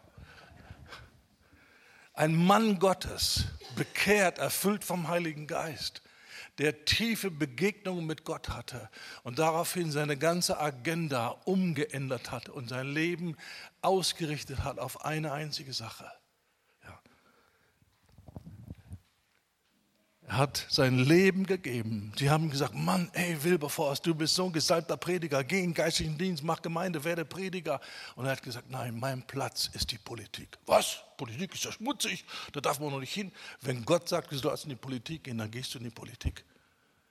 ein 2.15 2.35
Mann 2.35 2.79
Gottes, 2.79 3.45
bekehrt, 3.75 4.39
erfüllt 4.39 4.83
vom 4.83 5.07
Heiligen 5.07 5.47
Geist, 5.47 6.01
der 6.57 6.85
tiefe 6.85 7.31
Begegnungen 7.31 8.05
mit 8.05 8.23
Gott 8.23 8.49
hatte 8.49 8.89
und 9.23 9.39
daraufhin 9.39 9.91
seine 9.91 10.17
ganze 10.17 10.59
Agenda 10.59 11.29
umgeändert 11.45 12.31
hat 12.31 12.49
und 12.49 12.69
sein 12.69 12.87
Leben 12.87 13.35
ausgerichtet 13.81 14.63
hat 14.63 14.79
auf 14.79 15.03
eine 15.05 15.31
einzige 15.31 15.73
Sache. 15.73 16.09
Er 20.27 20.37
hat 20.37 20.65
sein 20.69 20.97
Leben 20.97 21.45
gegeben. 21.45 22.11
Sie 22.17 22.31
haben 22.31 22.49
gesagt, 22.49 22.73
Mann, 22.73 23.11
ey 23.13 23.43
Wilberforst, 23.43 24.05
du 24.07 24.15
bist 24.15 24.33
so 24.33 24.45
ein 24.45 24.53
gesalbter 24.53 24.97
Prediger, 24.97 25.43
geh 25.43 25.63
in 25.63 25.73
geistlichen 25.73 26.17
Dienst, 26.17 26.43
mach 26.43 26.63
Gemeinde, 26.63 27.03
werde 27.03 27.25
Prediger. 27.25 27.79
Und 28.15 28.25
er 28.25 28.31
hat 28.31 28.41
gesagt, 28.41 28.71
nein, 28.71 28.99
mein 28.99 29.21
Platz 29.27 29.69
ist 29.73 29.91
die 29.91 29.99
Politik. 29.99 30.57
Was? 30.65 31.03
Politik 31.17 31.53
ist 31.53 31.63
ja 31.63 31.71
schmutzig, 31.71 32.25
da 32.53 32.59
darf 32.59 32.79
man 32.79 32.89
noch 32.89 32.99
nicht 32.99 33.13
hin. 33.13 33.31
Wenn 33.61 33.85
Gott 33.85 34.09
sagt, 34.09 34.31
du 34.31 34.37
sollst 34.37 34.63
in 34.63 34.71
die 34.71 34.75
Politik 34.75 35.25
gehen, 35.25 35.37
dann 35.37 35.51
gehst 35.51 35.75
du 35.75 35.77
in 35.77 35.83
die 35.83 35.91
Politik. 35.91 36.43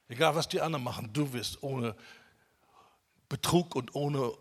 Egal, 0.09 0.35
was 0.35 0.49
die 0.49 0.61
anderen 0.61 0.83
machen, 0.85 1.11
du 1.13 1.33
wirst 1.33 1.63
ohne 1.63 1.95
Betrug 3.29 3.77
und 3.77 3.95
ohne 3.95 4.33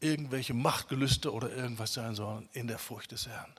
irgendwelche 0.00 0.54
Machtgelüste 0.54 1.30
oder 1.30 1.50
irgendwas 1.50 1.92
sein, 1.92 2.14
sondern 2.14 2.48
in 2.52 2.68
der 2.68 2.78
Furcht 2.78 3.12
des 3.12 3.26
Herrn. 3.26 3.54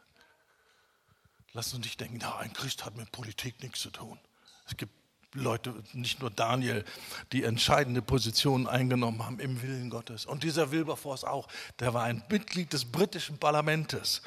Lass 1.54 1.74
uns 1.74 1.86
nicht 1.86 2.02
denken, 2.02 2.18
na, 2.20 2.38
ein 2.38 2.52
Christ 2.52 2.84
hat 2.84 2.98
mit 2.98 3.12
Politik 3.12 3.62
nichts 3.62 3.80
zu 3.80 3.92
tun. 3.92 4.20
Es 4.66 4.78
gibt 4.78 4.94
Leute, 5.36 5.74
nicht 5.94 6.22
nur 6.22 6.32
Daniel, 6.32 6.86
die 7.32 7.44
entscheidende 7.44 8.02
Positionen 8.02 8.68
eingenommen 8.68 9.24
haben 9.24 9.40
im 9.40 9.62
Willen 9.62 9.90
Gottes. 9.90 10.26
Und 10.26 10.44
dieser 10.44 10.72
Wilberforce 10.72 11.24
auch, 11.24 11.48
der 11.80 11.94
war 11.94 12.04
ein 12.04 12.24
Mitglied 12.30 12.74
des 12.74 12.86
britischen 12.86 13.38
Parlaments. 13.38 14.22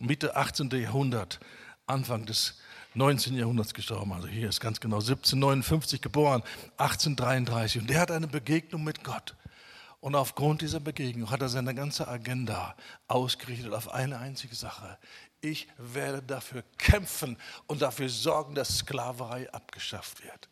Mitte 0.00 0.36
18. 0.36 0.70
Jahrhundert, 0.70 1.40
Anfang 1.86 2.26
des 2.26 2.58
19. 2.94 3.36
Jahrhunderts 3.36 3.74
gestorben. 3.74 4.12
Also 4.12 4.28
hier 4.28 4.48
ist 4.48 4.60
ganz 4.60 4.80
genau 4.80 4.96
1759 4.96 6.00
geboren, 6.00 6.42
1833. 6.76 7.82
Und 7.82 7.90
der 7.90 8.00
hat 8.00 8.10
eine 8.10 8.28
Begegnung 8.28 8.84
mit 8.84 9.04
Gott. 9.04 9.34
Und 10.00 10.14
aufgrund 10.14 10.62
dieser 10.62 10.78
Begegnung 10.78 11.30
hat 11.30 11.42
er 11.42 11.48
seine 11.48 11.74
ganze 11.74 12.06
Agenda 12.06 12.76
ausgerichtet 13.08 13.72
auf 13.72 13.92
eine 13.92 14.18
einzige 14.18 14.54
Sache 14.54 14.96
ich 15.40 15.68
werde 15.76 16.22
dafür 16.22 16.62
kämpfen 16.78 17.36
und 17.66 17.82
dafür 17.82 18.08
sorgen, 18.08 18.54
dass 18.54 18.78
Sklaverei 18.78 19.52
abgeschafft 19.52 20.22
wird. 20.24 20.48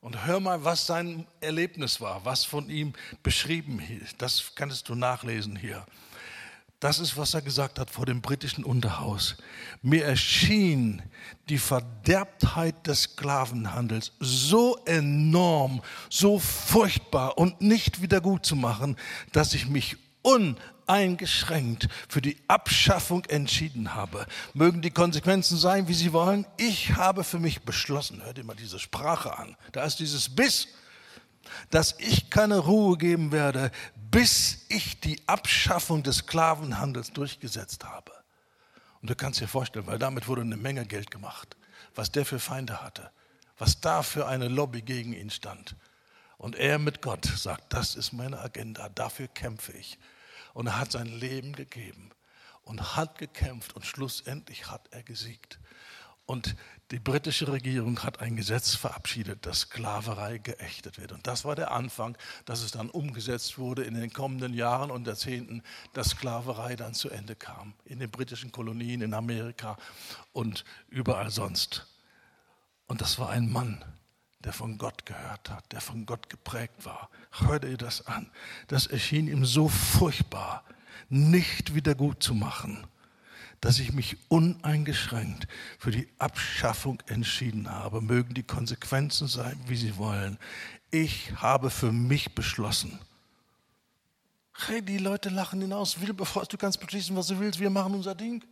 Und 0.00 0.26
hör 0.26 0.40
mal, 0.40 0.64
was 0.64 0.86
sein 0.86 1.26
Erlebnis 1.40 2.00
war, 2.00 2.24
was 2.24 2.44
von 2.44 2.68
ihm 2.68 2.92
beschrieben 3.22 3.78
ist. 3.78 4.20
Das 4.20 4.54
kannst 4.54 4.88
du 4.88 4.94
nachlesen 4.94 5.54
hier. 5.54 5.86
Das 6.80 6.98
ist, 6.98 7.16
was 7.16 7.34
er 7.34 7.42
gesagt 7.42 7.78
hat 7.78 7.90
vor 7.90 8.06
dem 8.06 8.20
britischen 8.20 8.64
Unterhaus. 8.64 9.36
Mir 9.82 10.04
erschien 10.04 11.00
die 11.48 11.58
Verderbtheit 11.58 12.88
des 12.88 13.02
Sklavenhandels 13.02 14.10
so 14.18 14.76
enorm, 14.86 15.80
so 16.10 16.40
furchtbar 16.40 17.38
und 17.38 17.60
nicht 17.60 18.02
wieder 18.02 18.20
gut 18.20 18.44
zu 18.44 18.56
machen, 18.56 18.96
dass 19.30 19.54
ich 19.54 19.68
mich 19.68 19.96
un 20.24 20.56
uneingeschränkt 20.86 21.88
für 22.08 22.20
die 22.20 22.36
Abschaffung 22.48 23.24
entschieden 23.26 23.94
habe. 23.94 24.26
Mögen 24.54 24.82
die 24.82 24.90
Konsequenzen 24.90 25.56
sein, 25.56 25.88
wie 25.88 25.94
sie 25.94 26.12
wollen. 26.12 26.46
Ich 26.56 26.96
habe 26.96 27.24
für 27.24 27.38
mich 27.38 27.62
beschlossen, 27.62 28.22
hört 28.24 28.42
mal 28.44 28.54
diese 28.54 28.78
Sprache 28.78 29.36
an, 29.38 29.56
da 29.72 29.84
ist 29.84 29.98
dieses 29.98 30.34
Biss, 30.34 30.68
dass 31.70 31.96
ich 31.98 32.30
keine 32.30 32.58
Ruhe 32.58 32.96
geben 32.96 33.32
werde, 33.32 33.70
bis 34.10 34.66
ich 34.68 35.00
die 35.00 35.20
Abschaffung 35.26 36.02
des 36.02 36.18
Sklavenhandels 36.18 37.12
durchgesetzt 37.12 37.84
habe. 37.84 38.12
Und 39.00 39.10
du 39.10 39.16
kannst 39.16 39.40
dir 39.40 39.48
vorstellen, 39.48 39.86
weil 39.86 39.98
damit 39.98 40.28
wurde 40.28 40.42
eine 40.42 40.56
Menge 40.56 40.86
Geld 40.86 41.10
gemacht, 41.10 41.56
was 41.94 42.12
der 42.12 42.24
für 42.24 42.38
Feinde 42.38 42.82
hatte, 42.82 43.10
was 43.58 43.80
da 43.80 44.02
für 44.02 44.26
eine 44.26 44.48
Lobby 44.48 44.82
gegen 44.82 45.12
ihn 45.12 45.30
stand. 45.30 45.74
Und 46.38 46.56
er 46.56 46.78
mit 46.78 47.02
Gott 47.02 47.24
sagt, 47.24 47.72
das 47.72 47.94
ist 47.94 48.12
meine 48.12 48.40
Agenda, 48.40 48.88
dafür 48.88 49.28
kämpfe 49.28 49.72
ich. 49.72 49.98
Und 50.54 50.66
er 50.66 50.78
hat 50.78 50.92
sein 50.92 51.06
Leben 51.06 51.54
gegeben 51.54 52.10
und 52.62 52.96
hat 52.96 53.18
gekämpft 53.18 53.74
und 53.74 53.84
schlussendlich 53.84 54.70
hat 54.70 54.88
er 54.90 55.02
gesiegt. 55.02 55.58
Und 56.24 56.54
die 56.92 57.00
britische 57.00 57.50
Regierung 57.50 58.02
hat 58.04 58.20
ein 58.20 58.36
Gesetz 58.36 58.74
verabschiedet, 58.74 59.44
dass 59.44 59.60
Sklaverei 59.60 60.38
geächtet 60.38 60.98
wird. 60.98 61.12
Und 61.12 61.26
das 61.26 61.44
war 61.44 61.56
der 61.56 61.72
Anfang, 61.72 62.16
dass 62.44 62.62
es 62.62 62.70
dann 62.70 62.90
umgesetzt 62.90 63.58
wurde 63.58 63.82
in 63.82 63.94
den 63.94 64.12
kommenden 64.12 64.54
Jahren 64.54 64.90
und 64.90 65.06
Jahrzehnten, 65.06 65.62
dass 65.94 66.10
Sklaverei 66.10 66.76
dann 66.76 66.94
zu 66.94 67.10
Ende 67.10 67.34
kam. 67.34 67.74
In 67.84 67.98
den 67.98 68.10
britischen 68.10 68.52
Kolonien, 68.52 69.02
in 69.02 69.14
Amerika 69.14 69.76
und 70.32 70.64
überall 70.88 71.30
sonst. 71.30 71.86
Und 72.86 73.00
das 73.00 73.18
war 73.18 73.30
ein 73.30 73.50
Mann, 73.50 73.84
der 74.44 74.52
von 74.52 74.78
Gott 74.78 75.06
gehört 75.06 75.50
hat, 75.50 75.72
der 75.72 75.80
von 75.80 76.06
Gott 76.06 76.28
geprägt 76.28 76.84
war. 76.84 77.08
Hör 77.30 77.58
dir 77.58 77.76
das 77.76 78.06
an. 78.06 78.30
Das 78.68 78.86
erschien 78.86 79.28
ihm 79.28 79.44
so 79.44 79.68
furchtbar, 79.68 80.64
nicht 81.08 81.74
wieder 81.74 81.94
gut 81.94 82.22
zu 82.22 82.34
machen, 82.34 82.86
dass 83.60 83.78
ich 83.78 83.92
mich 83.92 84.16
uneingeschränkt 84.28 85.46
für 85.78 85.90
die 85.90 86.08
Abschaffung 86.18 87.00
entschieden 87.06 87.70
habe. 87.70 88.00
Mögen 88.00 88.34
die 88.34 88.42
Konsequenzen 88.42 89.28
sein, 89.28 89.58
wie 89.66 89.76
sie 89.76 89.96
wollen. 89.96 90.38
Ich 90.90 91.32
habe 91.36 91.70
für 91.70 91.92
mich 91.92 92.34
beschlossen. 92.34 92.98
Hey, 94.66 94.82
die 94.82 94.98
Leute 94.98 95.28
lachen 95.28 95.60
hinaus. 95.60 95.96
Bevor 96.14 96.44
du 96.44 96.56
kannst 96.56 96.80
beschließen, 96.80 97.16
was 97.16 97.28
du 97.28 97.38
willst. 97.38 97.58
Wir 97.58 97.70
machen 97.70 97.94
unser 97.94 98.14
Ding. 98.14 98.44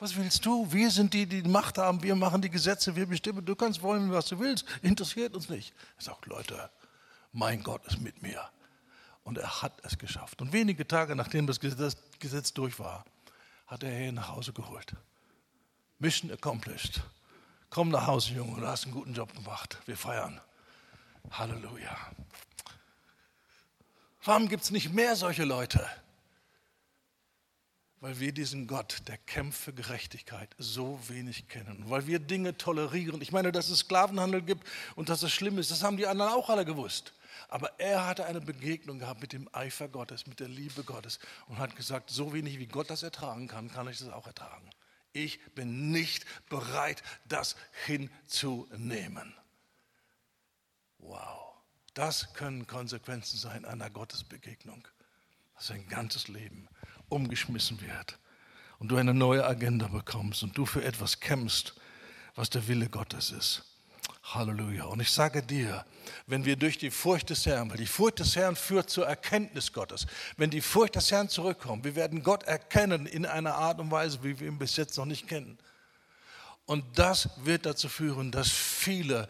Was 0.00 0.16
willst 0.16 0.46
du? 0.46 0.72
Wir 0.72 0.90
sind 0.90 1.12
die, 1.12 1.26
die 1.26 1.42
Macht 1.42 1.76
haben. 1.76 2.02
Wir 2.02 2.16
machen 2.16 2.40
die 2.40 2.48
Gesetze. 2.48 2.96
Wir 2.96 3.06
bestimmen. 3.06 3.44
Du 3.44 3.54
kannst 3.54 3.82
wollen, 3.82 4.10
was 4.10 4.26
du 4.26 4.40
willst. 4.40 4.64
Interessiert 4.80 5.34
uns 5.34 5.50
nicht. 5.50 5.74
Er 5.98 6.04
sagt, 6.04 6.24
Leute, 6.26 6.70
mein 7.32 7.62
Gott 7.62 7.86
ist 7.86 8.00
mit 8.00 8.22
mir. 8.22 8.42
Und 9.24 9.36
er 9.36 9.60
hat 9.60 9.74
es 9.84 9.98
geschafft. 9.98 10.40
Und 10.40 10.54
wenige 10.54 10.88
Tage 10.88 11.14
nachdem 11.14 11.46
das 11.46 11.60
Gesetz 11.60 12.54
durch 12.54 12.78
war, 12.78 13.04
hat 13.66 13.82
er 13.82 14.08
ihn 14.08 14.14
nach 14.14 14.28
Hause 14.28 14.54
geholt. 14.54 14.94
Mission 15.98 16.32
accomplished. 16.32 17.02
Komm 17.68 17.90
nach 17.90 18.06
Hause, 18.06 18.32
Junge, 18.32 18.58
du 18.58 18.66
hast 18.66 18.84
einen 18.84 18.94
guten 18.94 19.12
Job 19.12 19.34
gemacht. 19.34 19.78
Wir 19.84 19.98
feiern. 19.98 20.40
Halleluja. 21.30 21.94
Warum 24.24 24.48
gibt 24.48 24.64
es 24.64 24.70
nicht 24.70 24.94
mehr 24.94 25.14
solche 25.14 25.44
Leute? 25.44 25.86
Weil 28.00 28.18
wir 28.18 28.32
diesen 28.32 28.66
Gott, 28.66 29.02
der 29.08 29.18
kämpft 29.18 29.60
für 29.60 29.74
Gerechtigkeit, 29.74 30.48
so 30.56 30.98
wenig 31.08 31.48
kennen. 31.48 31.84
Weil 31.88 32.06
wir 32.06 32.18
Dinge 32.18 32.56
tolerieren. 32.56 33.20
Ich 33.20 33.30
meine, 33.30 33.52
dass 33.52 33.68
es 33.68 33.80
Sklavenhandel 33.80 34.40
gibt 34.40 34.66
und 34.96 35.10
dass 35.10 35.22
es 35.22 35.32
schlimm 35.32 35.58
ist, 35.58 35.70
das 35.70 35.82
haben 35.82 35.98
die 35.98 36.06
anderen 36.06 36.32
auch 36.32 36.48
alle 36.48 36.64
gewusst. 36.64 37.12
Aber 37.48 37.78
er 37.78 38.06
hatte 38.06 38.24
eine 38.24 38.40
Begegnung 38.40 39.00
gehabt 39.00 39.20
mit 39.20 39.32
dem 39.32 39.48
Eifer 39.52 39.88
Gottes, 39.88 40.26
mit 40.26 40.40
der 40.40 40.48
Liebe 40.48 40.82
Gottes 40.82 41.18
und 41.48 41.58
hat 41.58 41.76
gesagt, 41.76 42.10
so 42.10 42.32
wenig 42.32 42.58
wie 42.58 42.66
Gott 42.66 42.88
das 42.88 43.02
ertragen 43.02 43.48
kann, 43.48 43.70
kann 43.70 43.88
ich 43.88 43.98
das 43.98 44.08
auch 44.08 44.26
ertragen. 44.26 44.70
Ich 45.12 45.40
bin 45.54 45.90
nicht 45.90 46.24
bereit, 46.48 47.02
das 47.26 47.56
hinzunehmen. 47.86 49.34
Wow, 50.98 51.54
das 51.94 52.32
können 52.34 52.66
Konsequenzen 52.66 53.38
sein 53.38 53.64
einer 53.64 53.90
Gottesbegegnung, 53.90 54.86
dass 55.56 55.68
dein 55.68 55.86
ganzes 55.88 56.28
Leben 56.28 56.68
umgeschmissen 57.10 57.80
wird 57.80 58.18
und 58.78 58.88
du 58.88 58.96
eine 58.96 59.14
neue 59.14 59.44
Agenda 59.46 59.88
bekommst 59.88 60.42
und 60.42 60.56
du 60.56 60.66
für 60.66 60.84
etwas 60.84 61.20
kämpfst, 61.20 61.74
was 62.34 62.50
der 62.50 62.66
Wille 62.66 62.88
Gottes 62.88 63.30
ist. 63.30 63.64
Halleluja. 64.22 64.84
Und 64.84 65.00
ich 65.00 65.10
sage 65.10 65.42
dir, 65.42 65.84
wenn 66.26 66.44
wir 66.44 66.56
durch 66.56 66.78
die 66.78 66.90
Furcht 66.90 67.30
des 67.30 67.46
Herrn, 67.46 67.70
weil 67.70 67.78
die 67.78 67.86
Furcht 67.86 68.20
des 68.20 68.36
Herrn 68.36 68.56
führt 68.56 68.90
zur 68.90 69.06
Erkenntnis 69.06 69.72
Gottes, 69.72 70.06
wenn 70.36 70.50
die 70.50 70.60
Furcht 70.60 70.96
des 70.96 71.10
Herrn 71.10 71.28
zurückkommt, 71.28 71.84
wir 71.84 71.96
werden 71.96 72.22
Gott 72.22 72.44
erkennen 72.44 73.06
in 73.06 73.26
einer 73.26 73.54
Art 73.54 73.80
und 73.80 73.90
Weise, 73.90 74.22
wie 74.22 74.38
wir 74.38 74.48
ihn 74.48 74.58
bis 74.58 74.76
jetzt 74.76 74.96
noch 74.96 75.06
nicht 75.06 75.26
kennen. 75.26 75.58
Und 76.66 76.84
das 76.96 77.30
wird 77.44 77.66
dazu 77.66 77.88
führen, 77.88 78.30
dass 78.30 78.48
viele 78.48 79.26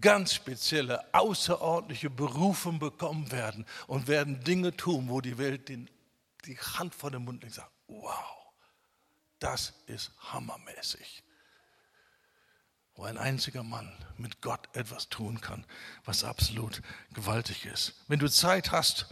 ganz 0.00 0.34
spezielle, 0.34 1.02
außerordentliche 1.14 2.10
Berufe 2.10 2.70
bekommen 2.72 3.32
werden 3.32 3.64
und 3.86 4.08
werden 4.08 4.44
Dinge 4.44 4.76
tun, 4.76 5.08
wo 5.08 5.22
die 5.22 5.38
Welt 5.38 5.70
den, 5.70 5.88
die 6.46 6.58
Hand 6.58 6.94
vor 6.94 7.10
den 7.10 7.24
Mund 7.24 7.44
und 7.44 7.52
sagt, 7.52 7.70
wow, 7.86 8.52
das 9.38 9.74
ist 9.86 10.12
hammermäßig 10.32 11.24
wo 12.94 13.04
ein 13.04 13.18
einziger 13.18 13.62
Mann 13.62 13.90
mit 14.18 14.40
Gott 14.42 14.68
etwas 14.74 15.08
tun 15.08 15.40
kann, 15.40 15.64
was 16.04 16.24
absolut 16.24 16.82
gewaltig 17.14 17.64
ist. 17.66 17.94
Wenn 18.08 18.18
du 18.18 18.28
Zeit 18.28 18.70
hast 18.70 19.06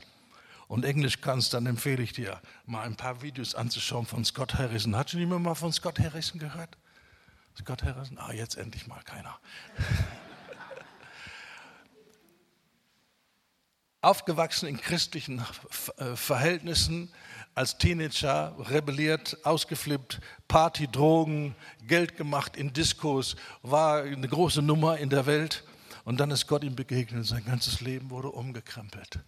und 0.69 0.85
Englisch 0.85 1.21
kannst, 1.21 1.55
dann 1.55 1.67
empfehle 1.67 2.03
ich 2.03 2.13
dir, 2.13 2.41
mal 2.67 2.83
ein 2.83 2.97
paar 2.97 3.23
Videos 3.23 3.55
anzuschauen 3.55 4.07
von 4.07 4.25
Scott 4.25 4.55
Harrison. 4.55 4.97
Hat 4.97 5.11
schon 5.11 5.21
jemand 5.21 5.43
mal 5.43 5.55
von 5.55 5.73
Scott 5.73 5.99
Harrison 5.99 6.39
gehört? 6.39 6.77
Scott 7.59 7.83
Harrison? 7.83 8.19
Ah, 8.19 8.33
jetzt 8.33 8.57
endlich 8.57 8.87
mal 8.87 9.03
keiner. 9.03 9.39
Aufgewachsen 14.03 14.67
in 14.67 14.81
christlichen 14.81 15.43
Verhältnissen, 16.15 17.13
als 17.55 17.77
Teenager 17.77 18.55
rebelliert, 18.59 19.37
ausgeflippt, 19.45 20.21
Party, 20.49 20.89
Drogen, 20.89 21.55
Geld 21.87 22.17
gemacht 22.17 22.57
in 22.57 22.73
Diskos, 22.73 23.37
war 23.63 24.03
eine 24.03 24.29
große 24.29 24.63
Nummer 24.63 24.97
in 24.97 25.11
der 25.11 25.27
Welt. 25.27 25.65
Und 26.05 26.19
dann 26.19 26.31
ist 26.31 26.47
Gott 26.47 26.65
ihm 26.65 26.77
begegnet, 26.77 27.27
sein 27.27 27.45
ganzes 27.45 27.83
Leben 27.83 28.09
wurde 28.09 28.31
umgekrempelt. 28.31 29.21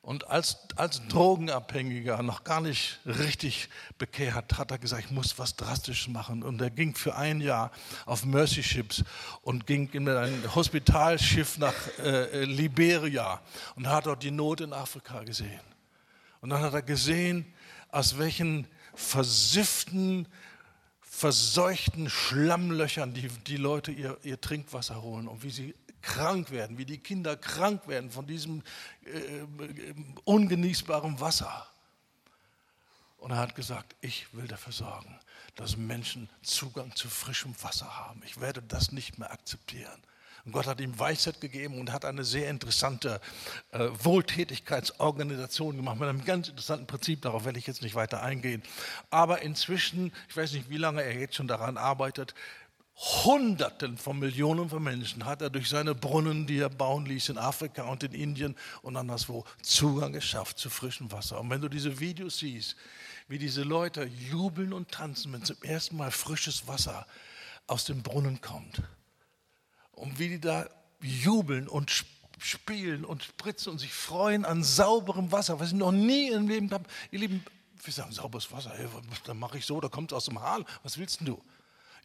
Und 0.00 0.28
als, 0.28 0.58
als 0.76 1.06
Drogenabhängiger, 1.08 2.22
noch 2.22 2.44
gar 2.44 2.60
nicht 2.60 3.00
richtig 3.04 3.68
bekehrt, 3.98 4.56
hat 4.56 4.70
er 4.70 4.78
gesagt, 4.78 5.04
ich 5.04 5.10
muss 5.10 5.38
was 5.38 5.56
Drastisches 5.56 6.08
machen. 6.08 6.42
Und 6.42 6.60
er 6.60 6.70
ging 6.70 6.94
für 6.94 7.16
ein 7.16 7.40
Jahr 7.40 7.72
auf 8.06 8.24
Mercy 8.24 8.62
Ships 8.62 9.04
und 9.42 9.66
ging 9.66 9.90
in 9.92 10.08
ein 10.08 10.54
Hospitalschiff 10.54 11.58
nach 11.58 11.74
äh, 11.98 12.44
Liberia 12.44 13.40
und 13.74 13.88
hat 13.88 14.06
dort 14.06 14.22
die 14.22 14.30
Not 14.30 14.60
in 14.60 14.72
Afrika 14.72 15.24
gesehen. 15.24 15.60
Und 16.40 16.50
dann 16.50 16.62
hat 16.62 16.72
er 16.72 16.82
gesehen, 16.82 17.52
aus 17.90 18.18
welchen 18.18 18.66
versifften, 18.94 20.28
verseuchten 21.00 22.08
Schlammlöchern 22.08 23.12
die, 23.14 23.28
die 23.46 23.56
Leute 23.56 23.90
ihr, 23.90 24.16
ihr 24.22 24.40
Trinkwasser 24.40 25.02
holen 25.02 25.26
und 25.26 25.42
wie 25.42 25.50
sie 25.50 25.74
krank 26.08 26.50
werden, 26.50 26.78
wie 26.78 26.86
die 26.86 26.98
Kinder 26.98 27.36
krank 27.36 27.86
werden 27.86 28.10
von 28.10 28.26
diesem 28.26 28.62
äh, 29.04 29.44
ungenießbaren 30.24 31.20
Wasser. 31.20 31.66
Und 33.18 33.32
er 33.32 33.38
hat 33.38 33.54
gesagt, 33.54 33.94
ich 34.00 34.32
will 34.34 34.46
dafür 34.46 34.72
sorgen, 34.72 35.18
dass 35.54 35.76
Menschen 35.76 36.30
Zugang 36.42 36.94
zu 36.96 37.10
frischem 37.10 37.54
Wasser 37.62 37.98
haben. 37.98 38.22
Ich 38.24 38.40
werde 38.40 38.62
das 38.62 38.90
nicht 38.90 39.18
mehr 39.18 39.30
akzeptieren. 39.30 40.02
Und 40.44 40.52
Gott 40.52 40.66
hat 40.66 40.80
ihm 40.80 40.98
Weisheit 40.98 41.42
gegeben 41.42 41.78
und 41.78 41.92
hat 41.92 42.06
eine 42.06 42.24
sehr 42.24 42.48
interessante 42.48 43.20
äh, 43.72 43.88
Wohltätigkeitsorganisation 44.02 45.76
gemacht 45.76 45.98
mit 45.98 46.08
einem 46.08 46.24
ganz 46.24 46.48
interessanten 46.48 46.86
Prinzip. 46.86 47.20
Darauf 47.20 47.44
werde 47.44 47.58
ich 47.58 47.66
jetzt 47.66 47.82
nicht 47.82 47.96
weiter 47.96 48.22
eingehen. 48.22 48.62
Aber 49.10 49.42
inzwischen, 49.42 50.10
ich 50.28 50.36
weiß 50.36 50.52
nicht, 50.52 50.70
wie 50.70 50.78
lange 50.78 51.02
er 51.02 51.18
jetzt 51.18 51.34
schon 51.34 51.48
daran 51.48 51.76
arbeitet, 51.76 52.34
Hunderten 52.98 53.96
von 53.96 54.18
Millionen 54.18 54.68
von 54.68 54.82
Menschen 54.82 55.24
hat 55.24 55.40
er 55.40 55.50
durch 55.50 55.68
seine 55.68 55.94
Brunnen, 55.94 56.48
die 56.48 56.58
er 56.58 56.68
bauen 56.68 57.06
ließ 57.06 57.28
in 57.28 57.38
Afrika 57.38 57.84
und 57.84 58.02
in 58.02 58.12
Indien 58.12 58.56
und 58.82 58.96
anderswo, 58.96 59.44
Zugang 59.62 60.12
geschafft 60.12 60.58
zu 60.58 60.68
frischem 60.68 61.12
Wasser. 61.12 61.40
Und 61.40 61.48
wenn 61.48 61.60
du 61.60 61.68
diese 61.68 62.00
Videos 62.00 62.38
siehst, 62.38 62.74
wie 63.28 63.38
diese 63.38 63.62
Leute 63.62 64.04
jubeln 64.04 64.72
und 64.72 64.90
tanzen, 64.90 65.32
wenn 65.32 65.44
zum 65.44 65.62
ersten 65.62 65.96
Mal 65.96 66.10
frisches 66.10 66.66
Wasser 66.66 67.06
aus 67.68 67.84
dem 67.84 68.02
Brunnen 68.02 68.40
kommt, 68.40 68.82
und 69.92 70.18
wie 70.18 70.28
die 70.28 70.40
da 70.40 70.68
jubeln 71.00 71.68
und 71.68 72.04
spielen 72.38 73.04
und 73.04 73.24
spritzen 73.24 73.72
und 73.72 73.78
sich 73.78 73.92
freuen 73.92 74.44
an 74.44 74.62
sauberem 74.62 75.30
Wasser, 75.32 75.60
was 75.60 75.70
sie 75.70 75.76
noch 75.76 75.92
nie 75.92 76.30
im 76.30 76.48
Leben 76.48 76.70
haben. 76.70 76.84
Ihr 77.10 77.20
Lieben, 77.20 77.44
wir 77.82 77.92
sagen 77.92 78.12
sauberes 78.12 78.50
Wasser, 78.50 78.72
hey, 78.74 78.86
dann 79.24 79.38
mache 79.38 79.58
ich 79.58 79.66
so, 79.66 79.80
da 79.80 79.88
kommt 79.88 80.12
es 80.12 80.16
aus 80.16 80.24
dem 80.26 80.40
Hahn, 80.40 80.64
was 80.82 80.98
willst 80.98 81.20
denn 81.20 81.26
du? 81.26 81.42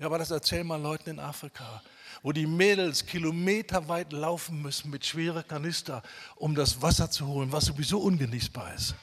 Ja, 0.03 0.07
aber 0.07 0.17
das 0.17 0.31
erzähl 0.31 0.65
mal 0.65 0.81
Leuten 0.81 1.11
in 1.11 1.19
Afrika, 1.19 1.81
wo 2.23 2.33
die 2.33 2.45
Mädels 2.45 3.05
kilometerweit 3.05 4.11
laufen 4.11 4.61
müssen 4.61 4.91
mit 4.91 5.05
schweren 5.05 5.47
Kanister, 5.47 6.03
um 6.35 6.53
das 6.55 6.81
Wasser 6.81 7.09
zu 7.09 7.25
holen, 7.25 7.53
was 7.53 7.63
sowieso 7.63 7.99
ungenießbar 7.99 8.73
ist. 8.73 8.95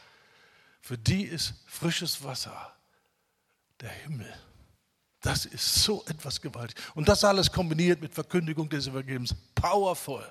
Für 0.83 0.99
die 0.99 1.23
ist 1.23 1.55
frisches 1.67 2.23
Wasser 2.23 2.75
der 3.81 3.89
Himmel. 3.89 4.31
Das 5.23 5.47
ist 5.47 5.83
so 5.83 6.05
etwas 6.07 6.39
gewaltig. 6.39 6.77
Und 6.95 7.09
das 7.09 7.25
alles 7.25 7.51
kombiniert 7.51 8.03
mit 8.03 8.13
Verkündigung 8.13 8.69
des 8.69 8.87
Evangeliums. 8.87 9.35
Powerful. 9.55 10.31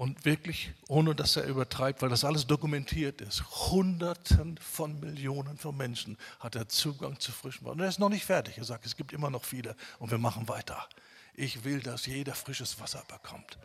Und 0.00 0.24
wirklich, 0.24 0.72
ohne 0.88 1.14
dass 1.14 1.36
er 1.36 1.44
übertreibt, 1.44 2.00
weil 2.00 2.08
das 2.08 2.24
alles 2.24 2.46
dokumentiert 2.46 3.20
ist, 3.20 3.44
Hunderten 3.70 4.56
von 4.56 4.98
Millionen 4.98 5.58
von 5.58 5.76
Menschen 5.76 6.16
hat 6.38 6.56
er 6.56 6.70
Zugang 6.70 7.20
zu 7.20 7.32
frischem 7.32 7.66
Wasser. 7.66 7.72
Und 7.74 7.80
er 7.80 7.88
ist 7.90 7.98
noch 7.98 8.08
nicht 8.08 8.24
fertig. 8.24 8.56
Er 8.56 8.64
sagt, 8.64 8.86
es 8.86 8.96
gibt 8.96 9.12
immer 9.12 9.28
noch 9.28 9.44
viele 9.44 9.76
und 9.98 10.10
wir 10.10 10.16
machen 10.16 10.48
weiter. 10.48 10.88
Ich 11.34 11.64
will, 11.64 11.80
dass 11.80 12.06
jeder 12.06 12.34
frisches 12.34 12.80
Wasser 12.80 13.02
bekommt. 13.08 13.58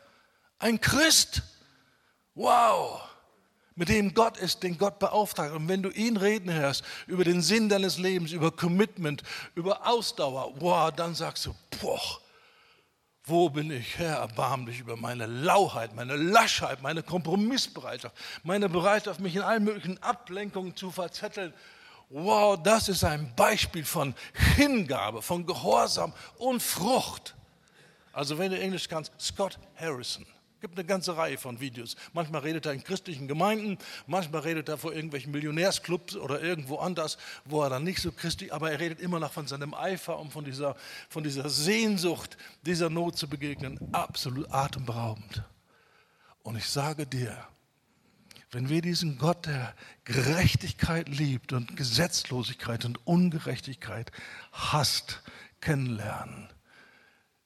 Ein 0.59 0.81
Christ. 0.81 1.41
Wow 2.33 3.01
mit 3.77 3.87
dem 3.89 4.13
Gott 4.13 4.37
ist, 4.37 4.63
den 4.63 4.77
Gott 4.77 4.99
beauftragt. 4.99 5.53
Und 5.53 5.67
wenn 5.69 5.83
du 5.83 5.89
ihn 5.89 6.15
reden 6.15 6.51
hörst 6.51 6.83
über 7.07 7.23
den 7.23 7.41
Sinn 7.41 7.67
deines 7.67 7.97
Lebens, 7.97 8.31
über 8.31 8.51
Commitment, 8.51 9.21
über 9.53 9.87
Ausdauer, 9.87 10.53
wow, 10.59 10.91
dann 10.93 11.13
sagst 11.13 11.45
du, 11.45 11.55
boah, 11.81 12.21
wo 13.27 13.49
bin 13.49 13.72
ich, 13.72 13.97
Herr, 13.97 14.18
erbarm 14.18 14.65
dich 14.65 14.80
über 14.80 14.95
meine 14.95 15.26
Lauheit, 15.26 15.95
meine 15.95 16.15
Laschheit, 16.15 16.81
meine 16.81 17.02
Kompromissbereitschaft, 17.02 18.15
meine 18.43 18.69
Bereitschaft, 18.69 19.19
mich 19.19 19.35
in 19.35 19.41
allen 19.41 19.64
möglichen 19.64 20.02
Ablenkungen 20.03 20.76
zu 20.76 20.91
verzetteln. 20.91 21.53
Wow, 22.10 22.61
das 22.61 22.88
ist 22.88 23.03
ein 23.03 23.34
Beispiel 23.35 23.84
von 23.84 24.14
Hingabe, 24.56 25.23
von 25.23 25.45
Gehorsam 25.45 26.14
und 26.38 26.61
Frucht. 26.61 27.35
Also 28.14 28.38
wenn 28.38 28.52
du 28.52 28.60
Englisch 28.60 28.88
kannst, 28.88 29.11
Scott 29.19 29.57
Harrison. 29.76 30.26
Es 30.56 30.61
gibt 30.61 30.80
eine 30.80 30.88
ganze 30.88 31.15
Reihe 31.18 31.38
von 31.38 31.60
Videos. 31.60 31.95
Manchmal 32.14 32.41
redet 32.41 32.65
er 32.65 32.72
in 32.72 32.84
christlichen 32.84 33.27
Gemeinden, 33.27 33.77
manchmal 34.07 34.41
redet 34.41 34.69
er 34.69 34.77
vor 34.77 34.94
irgendwelchen 34.94 35.32
Millionärsclubs 35.32 36.15
oder 36.15 36.41
irgendwo 36.41 36.77
anders, 36.77 37.18
wo 37.44 37.61
er 37.61 37.69
dann 37.69 37.84
nicht 37.84 38.02
so 38.02 38.11
christlich, 38.11 38.53
aber 38.53 38.72
er 38.72 38.80
redet 38.80 39.02
immer 39.02 39.19
noch 39.19 39.34
von 39.34 39.48
seinem 39.48 39.73
Eifer 39.73 40.18
und 40.18 40.32
von 40.32 40.45
dieser, 40.45 40.76
von 41.10 41.23
dieser 41.23 41.49
Sehnsucht, 41.49 42.38
dieser 42.65 42.90
Not 42.90 43.18
zu 43.18 43.27
begegnen. 43.27 43.80
Absolut 43.94 44.49
atemberaubend. 44.52 45.44
Und 46.41 46.56
ich 46.56 46.69
sage 46.69 47.06
dir, 47.06 47.38
wenn 48.52 48.69
wir 48.69 48.82
diesen 48.82 49.18
Gott, 49.18 49.48
der 49.48 49.76
Gerechtigkeit 50.06 51.10
liebt 51.10 51.52
und 51.52 51.76
Gesetzlosigkeit 51.76 52.86
und 52.86 53.06
Ungerechtigkeit 53.06 54.11
hasst, 54.53 55.22
kennenlernen, 55.60 56.48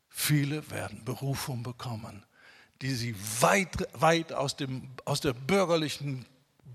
viele 0.10 0.69
werden 0.69 1.03
Berufung 1.03 1.64
bekommen, 1.64 2.23
die 2.81 2.93
sie 2.93 3.15
weit, 3.41 3.88
weit 3.93 4.34
aus, 4.34 4.56
dem, 4.56 4.89
aus 5.06 5.22
der 5.22 5.34
bürgerlichen 5.34 6.26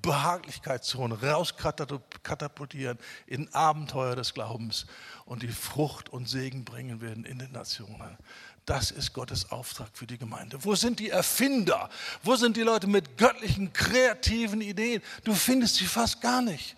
Behaglichkeitszone 0.03 1.23
rauskatapultieren 1.23 2.99
in 3.27 3.53
Abenteuer 3.55 4.15
des 4.15 4.35
Glaubens 4.35 4.87
und 5.25 5.43
die 5.43 5.49
Frucht 5.49 6.11
und 6.11 6.29
Segen 6.29 6.65
bringen 6.65 7.01
werden 7.01 7.25
in 7.25 7.39
den 7.39 7.53
Nationen. 7.53 8.19
Das 8.67 8.91
ist 8.91 9.15
Gottes 9.15 9.51
Auftrag 9.51 9.89
für 9.95 10.07
die 10.07 10.19
Gemeinde. 10.19 10.63
Wo 10.63 10.75
sind 10.75 11.01
die 11.01 11.11
Erfinder? 11.11 11.89
Wo 12.23 12.37
sind 12.37 12.57
die 12.57 12.63
Leute 12.63 12.87
mit 12.87 13.17
göttlichen, 13.17 13.73
kreativen 13.73 14.61
Ideen? 14.61 15.03
Du 15.25 15.35
findest 15.35 15.77
sie 15.77 15.87
fast 15.87 16.21
gar 16.21 16.43
nicht. 16.43 16.77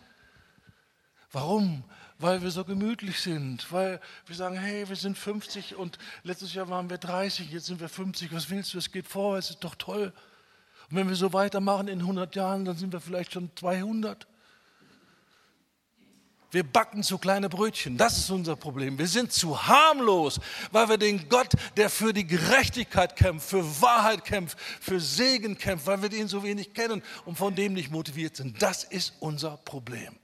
Warum? 1.32 1.84
Weil 2.18 2.42
wir 2.42 2.50
so 2.50 2.64
gemütlich 2.64 3.20
sind, 3.20 3.70
weil 3.70 4.00
wir 4.26 4.34
sagen, 4.36 4.56
hey, 4.56 4.88
wir 4.88 4.96
sind 4.96 5.18
50 5.18 5.76
und 5.76 5.98
letztes 6.22 6.54
Jahr 6.54 6.68
waren 6.70 6.88
wir 6.88 6.96
30, 6.96 7.50
jetzt 7.50 7.66
sind 7.66 7.78
wir 7.80 7.90
50, 7.90 8.32
was 8.32 8.48
willst 8.48 8.72
du, 8.72 8.78
es 8.78 8.90
geht 8.90 9.06
vor, 9.06 9.36
es 9.36 9.50
ist 9.50 9.64
doch 9.64 9.74
toll. 9.74 10.12
Und 10.90 10.96
wenn 10.96 11.08
wir 11.08 11.16
so 11.16 11.32
weitermachen 11.32 11.88
in 11.88 12.00
100 12.00 12.34
Jahren, 12.34 12.64
dann 12.64 12.76
sind 12.76 12.92
wir 12.92 13.00
vielleicht 13.00 13.32
schon 13.32 13.50
200. 13.56 14.26
Wir 16.52 16.62
backen 16.62 17.02
zu 17.02 17.18
kleine 17.18 17.48
Brötchen. 17.48 17.98
Das 17.98 18.16
ist 18.16 18.30
unser 18.30 18.56
Problem. 18.56 18.98
Wir 18.98 19.08
sind 19.08 19.32
zu 19.32 19.66
harmlos, 19.66 20.40
weil 20.70 20.88
wir 20.88 20.96
den 20.96 21.28
Gott, 21.28 21.52
der 21.76 21.90
für 21.90 22.14
die 22.14 22.26
Gerechtigkeit 22.26 23.16
kämpft, 23.16 23.50
für 23.50 23.82
Wahrheit 23.82 24.24
kämpft, 24.24 24.58
für 24.80 25.00
Segen 25.00 25.58
kämpft, 25.58 25.86
weil 25.86 26.00
wir 26.00 26.08
den 26.08 26.28
so 26.28 26.42
wenig 26.42 26.72
kennen 26.72 27.02
und 27.24 27.36
von 27.36 27.54
dem 27.54 27.74
nicht 27.74 27.90
motiviert 27.90 28.36
sind. 28.36 28.62
Das 28.62 28.84
ist 28.84 29.14
unser 29.20 29.56
Problem. 29.58 30.16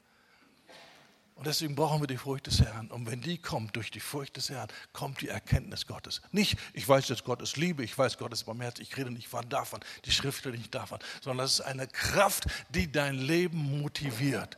Und 1.43 1.49
deswegen 1.49 1.75
brauchen 1.75 2.01
wir 2.01 2.07
die 2.07 2.19
Furcht 2.19 2.47
des 2.47 2.61
Herrn. 2.61 2.87
Und 2.87 3.11
wenn 3.11 3.21
die 3.21 3.37
kommt, 3.37 3.75
durch 3.75 3.91
die 3.91 3.99
Furcht 3.99 4.37
des 4.37 4.49
Herrn, 4.49 4.69
kommt 4.93 5.23
die 5.23 5.29
Erkenntnis 5.29 5.89
Gottes. 5.89 6.23
Nicht, 6.31 6.57
ich 6.73 6.89
weiß, 6.89 7.09
dass 7.09 7.25
Gott 7.25 7.43
ist 7.43 7.57
Liebe, 7.57 7.83
ich 7.83 7.99
weiß, 7.99 8.17
Gott 8.17 8.33
ist 8.33 8.45
barmherzig, 8.45 8.89
ich 8.89 8.97
rede 8.97 9.11
nicht 9.11 9.27
von 9.27 9.49
davon, 9.49 9.81
die 10.05 10.13
Schrift 10.13 10.47
redet 10.47 10.61
nicht 10.61 10.73
davon, 10.73 11.01
sondern 11.21 11.45
das 11.45 11.55
ist 11.55 11.63
eine 11.63 11.89
Kraft, 11.89 12.45
die 12.69 12.93
dein 12.93 13.17
Leben 13.17 13.81
motiviert 13.81 14.57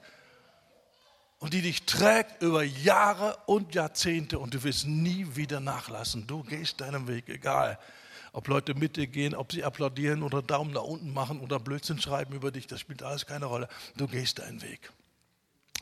und 1.39 1.55
die 1.55 1.63
dich 1.63 1.87
trägt 1.87 2.43
über 2.43 2.63
Jahre 2.63 3.39
und 3.47 3.75
Jahrzehnte 3.75 4.39
und 4.39 4.53
du 4.53 4.63
wirst 4.63 4.87
nie 4.87 5.27
wieder 5.37 5.61
nachlassen. 5.61 6.27
Du 6.27 6.43
gehst 6.43 6.83
deinen 6.83 7.09
Weg, 7.09 7.31
egal 7.31 7.79
ob 8.35 8.47
Leute 8.47 8.75
mit 8.75 8.99
dir 8.99 9.07
gehen, 9.07 9.35
ob 9.35 9.53
sie 9.53 9.65
applaudieren 9.65 10.23
oder 10.23 10.43
Daumen 10.43 10.75
nach 10.75 10.83
unten 10.83 11.15
machen 11.15 11.41
oder 11.41 11.59
Blödsinn 11.59 11.99
schreiben 11.99 12.35
über 12.35 12.51
dich, 12.51 12.67
das 12.67 12.81
spielt 12.81 13.03
alles 13.03 13.25
keine 13.25 13.47
Rolle. 13.47 13.69
Du 13.97 14.07
gehst 14.07 14.41
deinen 14.41 14.61
Weg. 14.61 14.93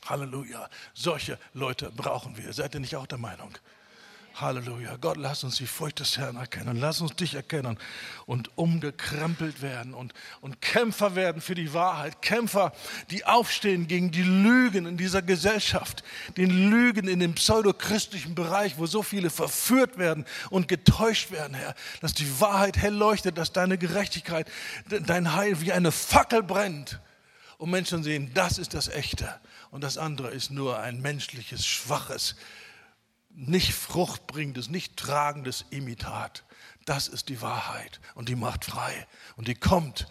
Halleluja. 0.06 0.68
Solche 0.94 1.38
Leute 1.54 1.90
brauchen 1.90 2.36
wir. 2.36 2.52
Seid 2.52 2.74
ihr 2.74 2.80
nicht 2.80 2.96
auch 2.96 3.06
der 3.06 3.18
Meinung? 3.18 3.56
Halleluja. 4.34 4.96
Gott, 4.96 5.18
lass 5.18 5.44
uns 5.44 5.56
die 5.56 5.66
Furcht 5.66 6.00
des 6.00 6.16
Herrn 6.16 6.36
erkennen. 6.36 6.78
Lass 6.78 7.00
uns 7.00 7.14
dich 7.14 7.34
erkennen 7.34 7.78
und 8.26 8.56
umgekrempelt 8.56 9.60
werden 9.60 9.94
und, 9.94 10.14
und 10.40 10.60
Kämpfer 10.60 11.14
werden 11.14 11.42
für 11.42 11.54
die 11.54 11.74
Wahrheit. 11.74 12.22
Kämpfer, 12.22 12.72
die 13.10 13.24
aufstehen 13.26 13.86
gegen 13.88 14.10
die 14.10 14.22
Lügen 14.22 14.86
in 14.86 14.96
dieser 14.96 15.22
Gesellschaft, 15.22 16.02
den 16.36 16.70
Lügen 16.70 17.08
in 17.08 17.20
dem 17.20 17.34
pseudochristlichen 17.34 18.34
Bereich, 18.34 18.78
wo 18.78 18.86
so 18.86 19.02
viele 19.02 19.28
verführt 19.28 19.98
werden 19.98 20.24
und 20.50 20.66
getäuscht 20.66 21.30
werden, 21.30 21.54
Herr. 21.54 21.74
Dass 22.00 22.14
die 22.14 22.40
Wahrheit 22.40 22.78
hell 22.78 22.94
leuchtet, 22.94 23.36
dass 23.36 23.52
deine 23.52 23.76
Gerechtigkeit, 23.76 24.50
dein 24.88 25.34
Heil 25.34 25.60
wie 25.60 25.72
eine 25.72 25.92
Fackel 25.92 26.42
brennt. 26.42 27.00
Und 27.58 27.70
Menschen 27.70 28.02
sehen, 28.02 28.32
das 28.34 28.58
ist 28.58 28.74
das 28.74 28.88
Echte. 28.88 29.38
Und 29.72 29.80
das 29.82 29.96
andere 29.96 30.28
ist 30.28 30.50
nur 30.50 30.80
ein 30.80 31.00
menschliches, 31.00 31.66
schwaches, 31.66 32.36
nicht 33.30 33.72
fruchtbringendes, 33.72 34.68
nicht 34.68 34.98
tragendes 34.98 35.64
Imitat. 35.70 36.44
Das 36.84 37.08
ist 37.08 37.30
die 37.30 37.40
Wahrheit 37.40 37.98
und 38.14 38.28
die 38.28 38.36
macht 38.36 38.66
frei 38.66 39.06
und 39.36 39.48
die 39.48 39.54
kommt 39.54 40.08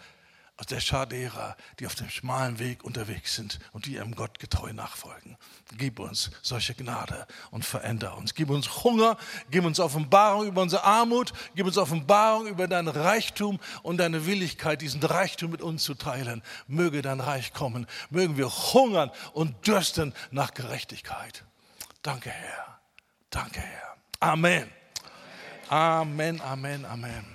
aus 0.62 0.66
der 0.66 0.78
Schar 0.78 1.06
derer, 1.06 1.56
die 1.80 1.86
auf 1.86 1.96
dem 1.96 2.08
schmalen 2.08 2.60
Weg 2.60 2.84
unterwegs 2.84 3.34
sind 3.34 3.58
und 3.72 3.86
die 3.86 3.94
ihrem 3.94 4.14
Gott 4.14 4.38
getreu 4.38 4.72
nachfolgen. 4.72 5.36
Gib 5.76 5.98
uns 5.98 6.30
solche 6.40 6.72
Gnade 6.72 7.26
und 7.50 7.64
veränder 7.64 8.16
uns. 8.16 8.32
Gib 8.32 8.48
uns 8.48 8.84
Hunger, 8.84 9.16
gib 9.50 9.64
uns 9.64 9.80
Offenbarung 9.80 10.46
über 10.46 10.62
unsere 10.62 10.84
Armut, 10.84 11.32
gib 11.56 11.66
uns 11.66 11.76
Offenbarung 11.78 12.46
über 12.46 12.68
dein 12.68 12.86
Reichtum 12.86 13.58
und 13.82 13.96
deine 13.96 14.24
Willigkeit, 14.24 14.80
diesen 14.82 15.02
Reichtum 15.02 15.50
mit 15.50 15.62
uns 15.62 15.82
zu 15.82 15.94
teilen. 15.94 16.44
Möge 16.68 17.02
dein 17.02 17.18
Reich 17.18 17.52
kommen, 17.52 17.88
mögen 18.10 18.36
wir 18.36 18.48
hungern 18.48 19.10
und 19.32 19.66
dürsten 19.66 20.14
nach 20.30 20.54
Gerechtigkeit. 20.54 21.42
Danke, 22.02 22.30
Herr. 22.30 22.78
Danke, 23.30 23.60
Herr. 23.60 23.96
Amen. 24.20 24.70
Amen, 25.68 26.40
Amen, 26.40 26.84
Amen. 26.84 27.31